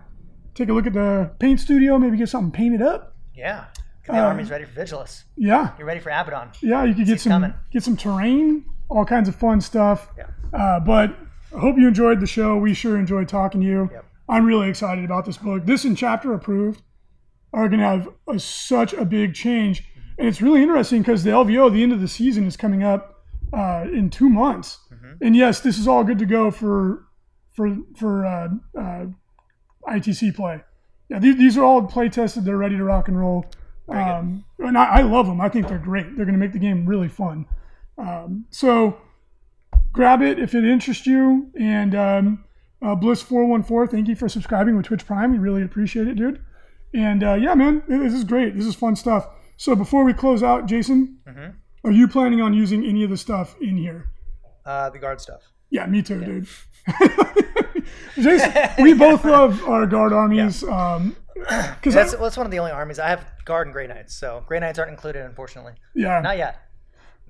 take 0.56 0.68
a 0.70 0.74
look 0.74 0.86
at 0.88 0.94
the 0.94 1.32
paint 1.40 1.60
studio, 1.62 1.98
maybe 1.98 2.18
get 2.18 2.28
something 2.28 2.52
painted 2.52 2.82
up. 2.82 3.16
Yeah. 3.34 3.66
The 4.06 4.14
Uh, 4.16 4.26
army's 4.30 4.50
ready 4.50 4.66
for 4.66 4.80
Vigilus. 4.82 5.24
Yeah, 5.38 5.70
You're 5.78 5.86
ready 5.88 6.00
for 6.00 6.10
Abaddon. 6.10 6.50
yeah, 6.62 6.84
you 6.84 6.96
could 6.96 7.06
get 7.06 7.22
some 7.22 7.30
coming. 7.32 7.54
get 7.72 7.84
some 7.84 7.96
terrain, 7.96 8.66
all 8.90 9.06
kinds 9.06 9.30
of 9.30 9.36
fun 9.36 9.62
stuff. 9.62 10.10
Yeah. 10.18 10.26
Uh, 10.52 10.80
but 10.80 11.16
I 11.56 11.60
hope 11.60 11.78
you 11.78 11.88
enjoyed 11.88 12.20
the 12.20 12.26
show. 12.28 12.58
We 12.58 12.74
sure 12.74 12.98
enjoyed 12.98 13.28
talking 13.30 13.62
to 13.62 13.68
you. 13.68 13.90
Yep. 13.94 14.06
I'm 14.28 14.46
really 14.46 14.68
excited 14.68 15.06
about 15.06 15.26
this 15.26 15.38
book. 15.38 15.66
This 15.66 15.86
and 15.86 15.96
chapter 15.96 16.34
approved 16.34 16.82
are 17.54 17.68
going 17.70 17.80
to 17.80 17.86
have 17.86 18.10
a, 18.28 18.40
such 18.40 18.94
a 18.94 19.06
big 19.06 19.34
change, 19.36 19.84
and 20.18 20.28
it's 20.28 20.42
really 20.42 20.62
interesting 20.64 21.02
because 21.04 21.24
the 21.24 21.30
LVO, 21.32 21.72
the 21.72 21.84
end 21.84 21.94
of 21.94 22.02
the 22.02 22.08
season, 22.08 22.46
is 22.46 22.58
coming 22.58 22.84
up 22.84 23.24
uh, 23.54 23.86
in 23.94 24.10
two 24.10 24.30
months. 24.30 24.80
Mhm. 24.92 25.18
And 25.22 25.36
yes, 25.36 25.60
this 25.62 25.78
is 25.80 25.88
all 25.88 26.04
good 26.04 26.20
to 26.20 26.26
go 26.28 26.50
for 26.52 27.06
for 27.60 27.78
for 27.98 28.26
uh, 28.26 28.48
uh, 28.80 29.06
ITC 29.86 30.34
play. 30.34 30.62
Yeah, 31.10 31.20
these, 31.20 31.38
these 31.38 31.58
are 31.58 31.64
all 31.66 31.84
play 31.84 32.08
tested. 32.08 32.46
They're 32.46 32.56
ready 32.56 32.78
to 32.78 32.84
rock 32.86 33.10
and 33.10 33.20
roll. 33.20 33.46
Um, 33.90 34.46
and 34.60 34.78
I, 34.78 34.86
I 34.86 35.02
love 35.02 35.26
them. 35.26 35.42
I 35.42 35.50
think 35.50 35.68
they're 35.68 35.78
great. 35.78 36.16
They're 36.16 36.26
going 36.26 36.40
to 36.40 36.40
make 36.40 36.54
the 36.54 36.60
game 36.60 36.86
really 36.86 37.10
fun. 37.10 37.48
Um, 37.98 38.46
so 38.50 39.02
grab 39.92 40.22
it 40.22 40.40
if 40.40 40.54
it 40.54 40.64
interests 40.64 41.06
you. 41.08 41.52
And 41.60 41.96
um, 41.96 42.46
uh, 42.82 42.96
Bliss414, 42.96 43.90
thank 43.90 44.08
you 44.08 44.16
for 44.16 44.30
subscribing 44.30 44.78
with 44.78 44.86
Twitch 44.86 45.06
Prime. 45.06 45.32
We 45.32 45.40
really 45.40 45.64
appreciate 45.64 46.08
it, 46.08 46.16
dude. 46.16 46.40
And 46.94 47.24
uh, 47.24 47.34
yeah, 47.34 47.56
man, 47.56 47.84
this 47.88 48.14
is 48.14 48.24
great. 48.24 48.56
This 48.56 48.68
is 48.68 48.76
fun 48.76 48.96
stuff. 48.96 49.28
So 49.58 49.76
before 49.76 50.06
we 50.06 50.14
close 50.14 50.44
out, 50.44 50.68
Jason, 50.68 51.18
are 51.84 51.92
you 51.92 52.08
planning 52.08 52.42
on 52.42 52.54
using 52.54 52.86
any 52.86 53.04
of 53.04 53.10
the 53.10 53.18
stuff 53.18 53.56
in 53.60 53.76
here? 53.76 54.12
Uh, 54.66 54.92
the 54.92 55.00
guard 55.00 55.20
stuff. 55.20 55.42
Yeah, 55.70 55.86
me 55.86 56.02
too, 56.02 56.24
dude. 56.24 56.48
Jason, 58.16 58.52
we 58.84 58.94
both 58.94 59.24
love 59.24 59.64
our 59.68 59.86
guard 59.86 60.14
armies. 60.14 60.64
Um 60.64 61.16
'cause 61.82 61.94
That's, 61.94 62.14
I, 62.14 62.18
well, 62.18 62.26
that's 62.26 62.36
one 62.36 62.46
of 62.46 62.52
the 62.52 62.60
only 62.60 62.72
armies. 62.72 63.00
I 63.00 63.08
have 63.08 63.26
guard 63.46 63.68
and 63.68 63.74
Grey 63.74 63.88
Knights, 63.88 64.14
so 64.14 64.44
Grey 64.46 64.60
Knights 64.60 64.78
aren't 64.78 64.92
included, 64.92 65.24
unfortunately. 65.26 65.72
yeah, 65.96 66.20
Not 66.20 66.38
yet. 66.38 66.58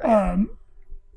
um, 0.04 0.50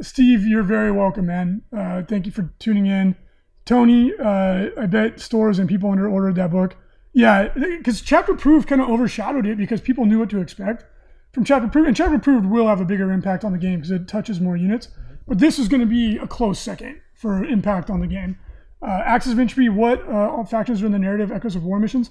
Steve, 0.03 0.47
you're 0.47 0.62
very 0.62 0.93
welcome, 0.93 1.25
man. 1.27 1.62
Uh, 1.75 2.03
thank 2.03 2.27
you 2.27 2.33
for 2.33 2.53
tuning 2.59 2.87
in. 2.87 3.16
Tony, 3.64 4.12
uh, 4.18 4.66
I 4.77 4.85
bet 4.87 5.20
stores 5.20 5.59
and 5.59 5.68
people 5.70 5.91
under 5.91 6.07
ordered 6.07 6.35
that 6.35 6.51
book. 6.51 6.77
Yeah, 7.14 7.49
because 7.55 8.03
Chapter 8.03 8.33
Approved 8.33 8.68
kind 8.68 8.83
of 8.83 8.91
overshadowed 8.91 9.47
it 9.47 9.57
because 9.57 9.81
people 9.81 10.05
knew 10.05 10.18
what 10.18 10.29
to 10.31 10.41
expect 10.43 10.85
from 11.33 11.45
Chapter 11.45 11.68
Approved, 11.68 11.89
and 11.89 11.97
Chapter 11.97 12.16
Approved 12.16 12.45
will 12.45 12.66
have 12.66 12.81
a 12.81 12.85
bigger 12.85 13.11
impact 13.11 13.43
on 13.43 13.53
the 13.53 13.59
game 13.59 13.77
because 13.77 13.91
it 13.91 14.07
touches 14.07 14.39
more 14.39 14.57
units. 14.57 14.89
But 15.27 15.39
this 15.39 15.59
is 15.59 15.68
going 15.68 15.81
to 15.81 15.87
be 15.87 16.18
a 16.18 16.27
close 16.27 16.59
second 16.59 17.01
for 17.23 17.45
impact 17.45 17.89
on 17.89 18.01
the 18.01 18.07
game. 18.07 18.37
Uh, 18.83 19.01
Axis 19.07 19.33
of 19.33 19.39
Entropy, 19.39 19.68
what 19.68 20.07
uh, 20.09 20.43
factors 20.45 20.83
are 20.83 20.87
in 20.87 20.93
the 20.93 20.99
narrative 20.99 21.31
Echoes 21.31 21.55
of 21.55 21.62
War 21.62 21.79
missions? 21.79 22.11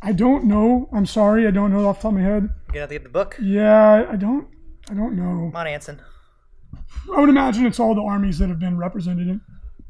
I 0.00 0.12
don't 0.12 0.44
know. 0.44 0.88
I'm 0.92 1.04
sorry, 1.04 1.48
I 1.48 1.50
don't 1.50 1.72
know 1.72 1.86
off 1.86 1.98
the 1.98 2.02
top 2.02 2.12
of 2.12 2.18
my 2.18 2.24
head. 2.24 2.44
You 2.44 2.48
gonna 2.68 2.80
have 2.80 2.88
to 2.90 2.94
get 2.94 3.02
the 3.02 3.08
book? 3.08 3.36
Yeah, 3.42 4.06
I 4.08 4.14
don't. 4.14 4.46
I 4.88 4.94
don't 4.94 5.16
know. 5.16 5.50
Come 5.50 5.56
on, 5.56 5.66
Anson. 5.66 6.00
I 7.14 7.20
would 7.20 7.28
imagine 7.28 7.66
it's 7.66 7.80
all 7.80 7.94
the 7.94 8.02
armies 8.02 8.38
that 8.38 8.48
have 8.48 8.60
been 8.60 8.78
represented 8.78 9.26
in, 9.28 9.40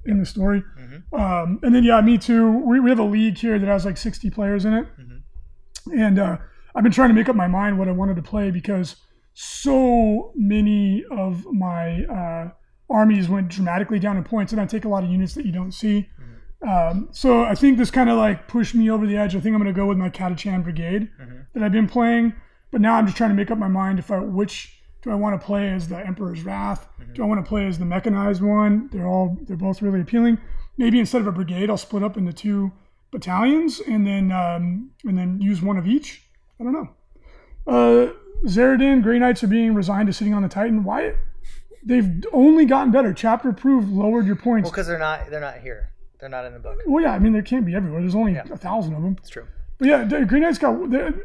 in 0.07 0.18
the 0.18 0.27
story. 0.27 0.64
Um, 1.12 1.61
and 1.62 1.75
then, 1.75 1.85
yeah, 1.85 2.01
me 2.01 2.16
too. 2.16 2.51
We, 2.51 2.81
we 2.81 2.89
have 2.89 2.99
a 2.99 3.05
league 3.05 3.37
here 3.37 3.59
that 3.59 3.66
has 3.66 3.85
like 3.85 3.99
60 3.99 4.31
players 4.31 4.64
in 4.64 4.73
it. 4.73 4.87
And 5.95 6.18
uh, 6.18 6.39
I've 6.75 6.83
been 6.83 6.93
trying 6.93 7.11
to 7.11 7.14
make 7.14 7.29
up 7.29 7.37
my 7.37 7.47
mind 7.47 7.79
what 7.79 7.89
I 7.89 7.93
wanted 7.93 8.16
to 8.16 8.23
play 8.23 8.51
because 8.51 8.97
so 9.35 10.33
many 10.35 11.05
of 11.11 11.45
my 11.53 12.05
uh, 12.05 12.51
armies 12.93 13.28
went 13.28 13.49
dramatically 13.49 13.99
down 13.99 14.16
in 14.16 14.24
points, 14.24 14.53
and 14.53 14.61
I 14.61 14.66
take 14.66 14.84
a 14.84 14.88
lot 14.88 15.05
of 15.05 15.11
units 15.11 15.34
that 15.34 15.47
you 15.47 15.53
don't 15.53 15.72
see. 15.72 16.09
Um, 16.68 17.09
so 17.11 17.43
I 17.45 17.55
think 17.55 17.78
this 17.78 17.90
kind 17.90 18.09
of 18.09 18.16
like 18.16 18.47
pushed 18.47 18.74
me 18.74 18.90
over 18.90 19.07
the 19.07 19.16
edge. 19.16 19.34
I 19.34 19.40
think 19.40 19.55
I'm 19.55 19.62
going 19.62 19.74
to 19.74 19.78
go 19.78 19.86
with 19.86 19.99
my 19.99 20.11
Catachan 20.11 20.62
Brigade 20.62 21.09
that 21.55 21.62
I've 21.62 21.72
been 21.72 21.88
playing. 21.88 22.34
But 22.70 22.80
now 22.80 22.95
I'm 22.95 23.07
just 23.07 23.16
trying 23.16 23.30
to 23.30 23.36
make 23.36 23.51
up 23.51 23.59
my 23.59 23.68
mind 23.68 23.99
if 23.99 24.11
I 24.11 24.18
which 24.18 24.80
do 25.03 25.11
I 25.11 25.14
want 25.14 25.38
to 25.38 25.45
play 25.45 25.68
as 25.70 25.88
the 25.88 25.99
Emperor's 25.99 26.43
Wrath? 26.43 26.88
Do 27.14 27.22
I 27.22 27.26
want 27.26 27.45
to 27.45 27.49
play 27.49 27.66
as 27.66 27.78
the 27.78 27.84
mechanized 27.84 28.40
one? 28.40 28.88
They're 28.93 29.07
all 29.07 29.36
they're 29.43 29.57
both 29.57 29.82
really 29.82 30.01
appealing. 30.01 30.38
Maybe 30.78 30.99
instead 30.99 31.20
of 31.20 31.26
a 31.26 31.32
brigade, 31.32 31.68
I'll 31.68 31.76
split 31.76 32.03
up 32.03 32.16
into 32.16 32.32
two 32.32 32.72
battalions 33.11 33.80
and 33.80 34.07
then 34.07 34.32
um, 34.32 34.90
and 35.05 35.18
then 35.18 35.40
use 35.40 35.61
one 35.61 35.76
of 35.76 35.86
each. 35.86 36.22
I 36.61 36.64
don't 36.64 36.72
know. 36.72 36.88
Uh, 37.66 38.12
Zeradin, 38.47 39.03
Grey 39.03 39.18
Knights 39.18 39.45
are 39.45 39.49
being 39.49 39.74
resigned 39.74 40.07
to 40.07 40.12
sitting 40.12 40.34
on 40.34 40.43
the 40.43 40.49
Titan. 40.49 40.84
Why? 40.84 41.14
They've 41.85 42.24
only 42.33 42.64
gotten 42.64 42.93
better. 42.93 43.12
Chapter 43.12 43.49
Approved 43.49 43.89
lowered 43.89 44.26
your 44.26 44.37
points. 44.37 44.66
Well, 44.66 44.72
because 44.72 44.87
they're 44.87 44.99
not 44.99 45.30
they're 45.30 45.41
not 45.41 45.59
here. 45.59 45.91
They're 46.20 46.28
not 46.28 46.45
in 46.45 46.53
the 46.53 46.61
book. 46.61 46.78
Well, 46.87 47.03
yeah, 47.03 47.12
I 47.12 47.18
mean, 47.18 47.33
there 47.33 47.43
can't 47.43 47.66
be 47.66 47.74
everywhere. 47.74 48.01
There's 48.01 48.14
only 48.14 48.37
a 48.37 48.45
thousand 48.57 48.95
of 48.95 49.03
them. 49.03 49.16
It's 49.18 49.30
true. 49.30 49.47
But 49.78 49.89
yeah, 49.89 50.05
the 50.05 50.24
Grey 50.24 50.39
Knights 50.39 50.59
got 50.59 50.70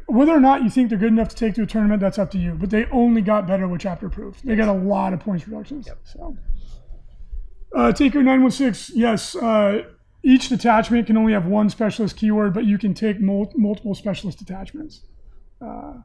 whether 0.08 0.32
or 0.32 0.40
not 0.40 0.64
you 0.64 0.72
think 0.72 0.90
they're 0.90 0.98
good 0.98 1.12
enough 1.12 1.30
to 1.30 1.36
take 1.36 1.54
to 1.56 1.62
a 1.62 1.68
tournament, 1.68 2.02
that's 2.02 2.18
up 2.18 2.32
to 2.32 2.40
you. 2.40 2.54
But 2.54 2.72
they 2.72 2.86
only 2.86 3.22
got 3.22 3.46
better 3.46 3.68
with 3.68 3.82
Chapter 3.82 4.08
Approved. 4.08 4.44
They 4.44 4.56
got 4.56 4.70
a 4.70 4.74
lot 4.74 5.14
of 5.14 5.20
points 5.20 5.48
reductions. 5.48 5.86
Yep. 5.86 6.00
So, 6.04 6.38
uh, 7.76 7.92
Taker 7.92 8.24
nine 8.24 8.42
one 8.42 8.50
six. 8.50 8.90
Yes, 8.96 9.36
uh, 9.36 9.84
each 10.24 10.50
detachment 10.50 11.06
can 11.06 11.18
only 11.18 11.34
have 11.34 11.46
one 11.46 11.70
specialist 11.70 12.18
keyword, 12.18 12.56
but 12.56 12.66
you 12.66 12.80
can 12.80 12.96
take 12.96 13.20
mul- 13.20 13.54
multiple 13.56 13.94
specialist 13.94 14.40
detachments. 14.40 15.02
Uh, 15.62 16.02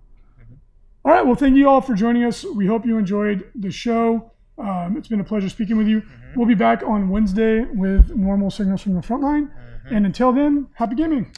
all 1.05 1.11
right. 1.13 1.25
Well, 1.25 1.37
thank 1.37 1.57
you 1.57 1.71
all 1.71 1.81
for 1.81 1.95
joining 1.95 2.25
us. 2.25 2.45
We 2.45 2.67
hope 2.67 2.85
you 2.85 2.99
enjoyed 2.99 3.51
the 3.55 3.71
show. 3.71 4.33
Um, 4.63 4.97
it's 4.97 5.09
been 5.09 5.21
a 5.21 5.25
pleasure 5.25 5.49
speaking 5.49 5.77
with 5.77 5.89
you. 5.89 6.03
We'll 6.37 6.47
be 6.47 6.55
back 6.55 6.83
on 6.85 7.09
Wednesday 7.09 7.63
with 7.65 8.15
normal 8.15 8.51
signals 8.51 8.81
from 8.83 8.95
the 8.95 9.03
front 9.03 9.23
line. 9.23 9.51
And 9.91 10.07
until 10.07 10.33
then, 10.33 10.69
happy 10.75 10.95
gaming. 10.95 11.33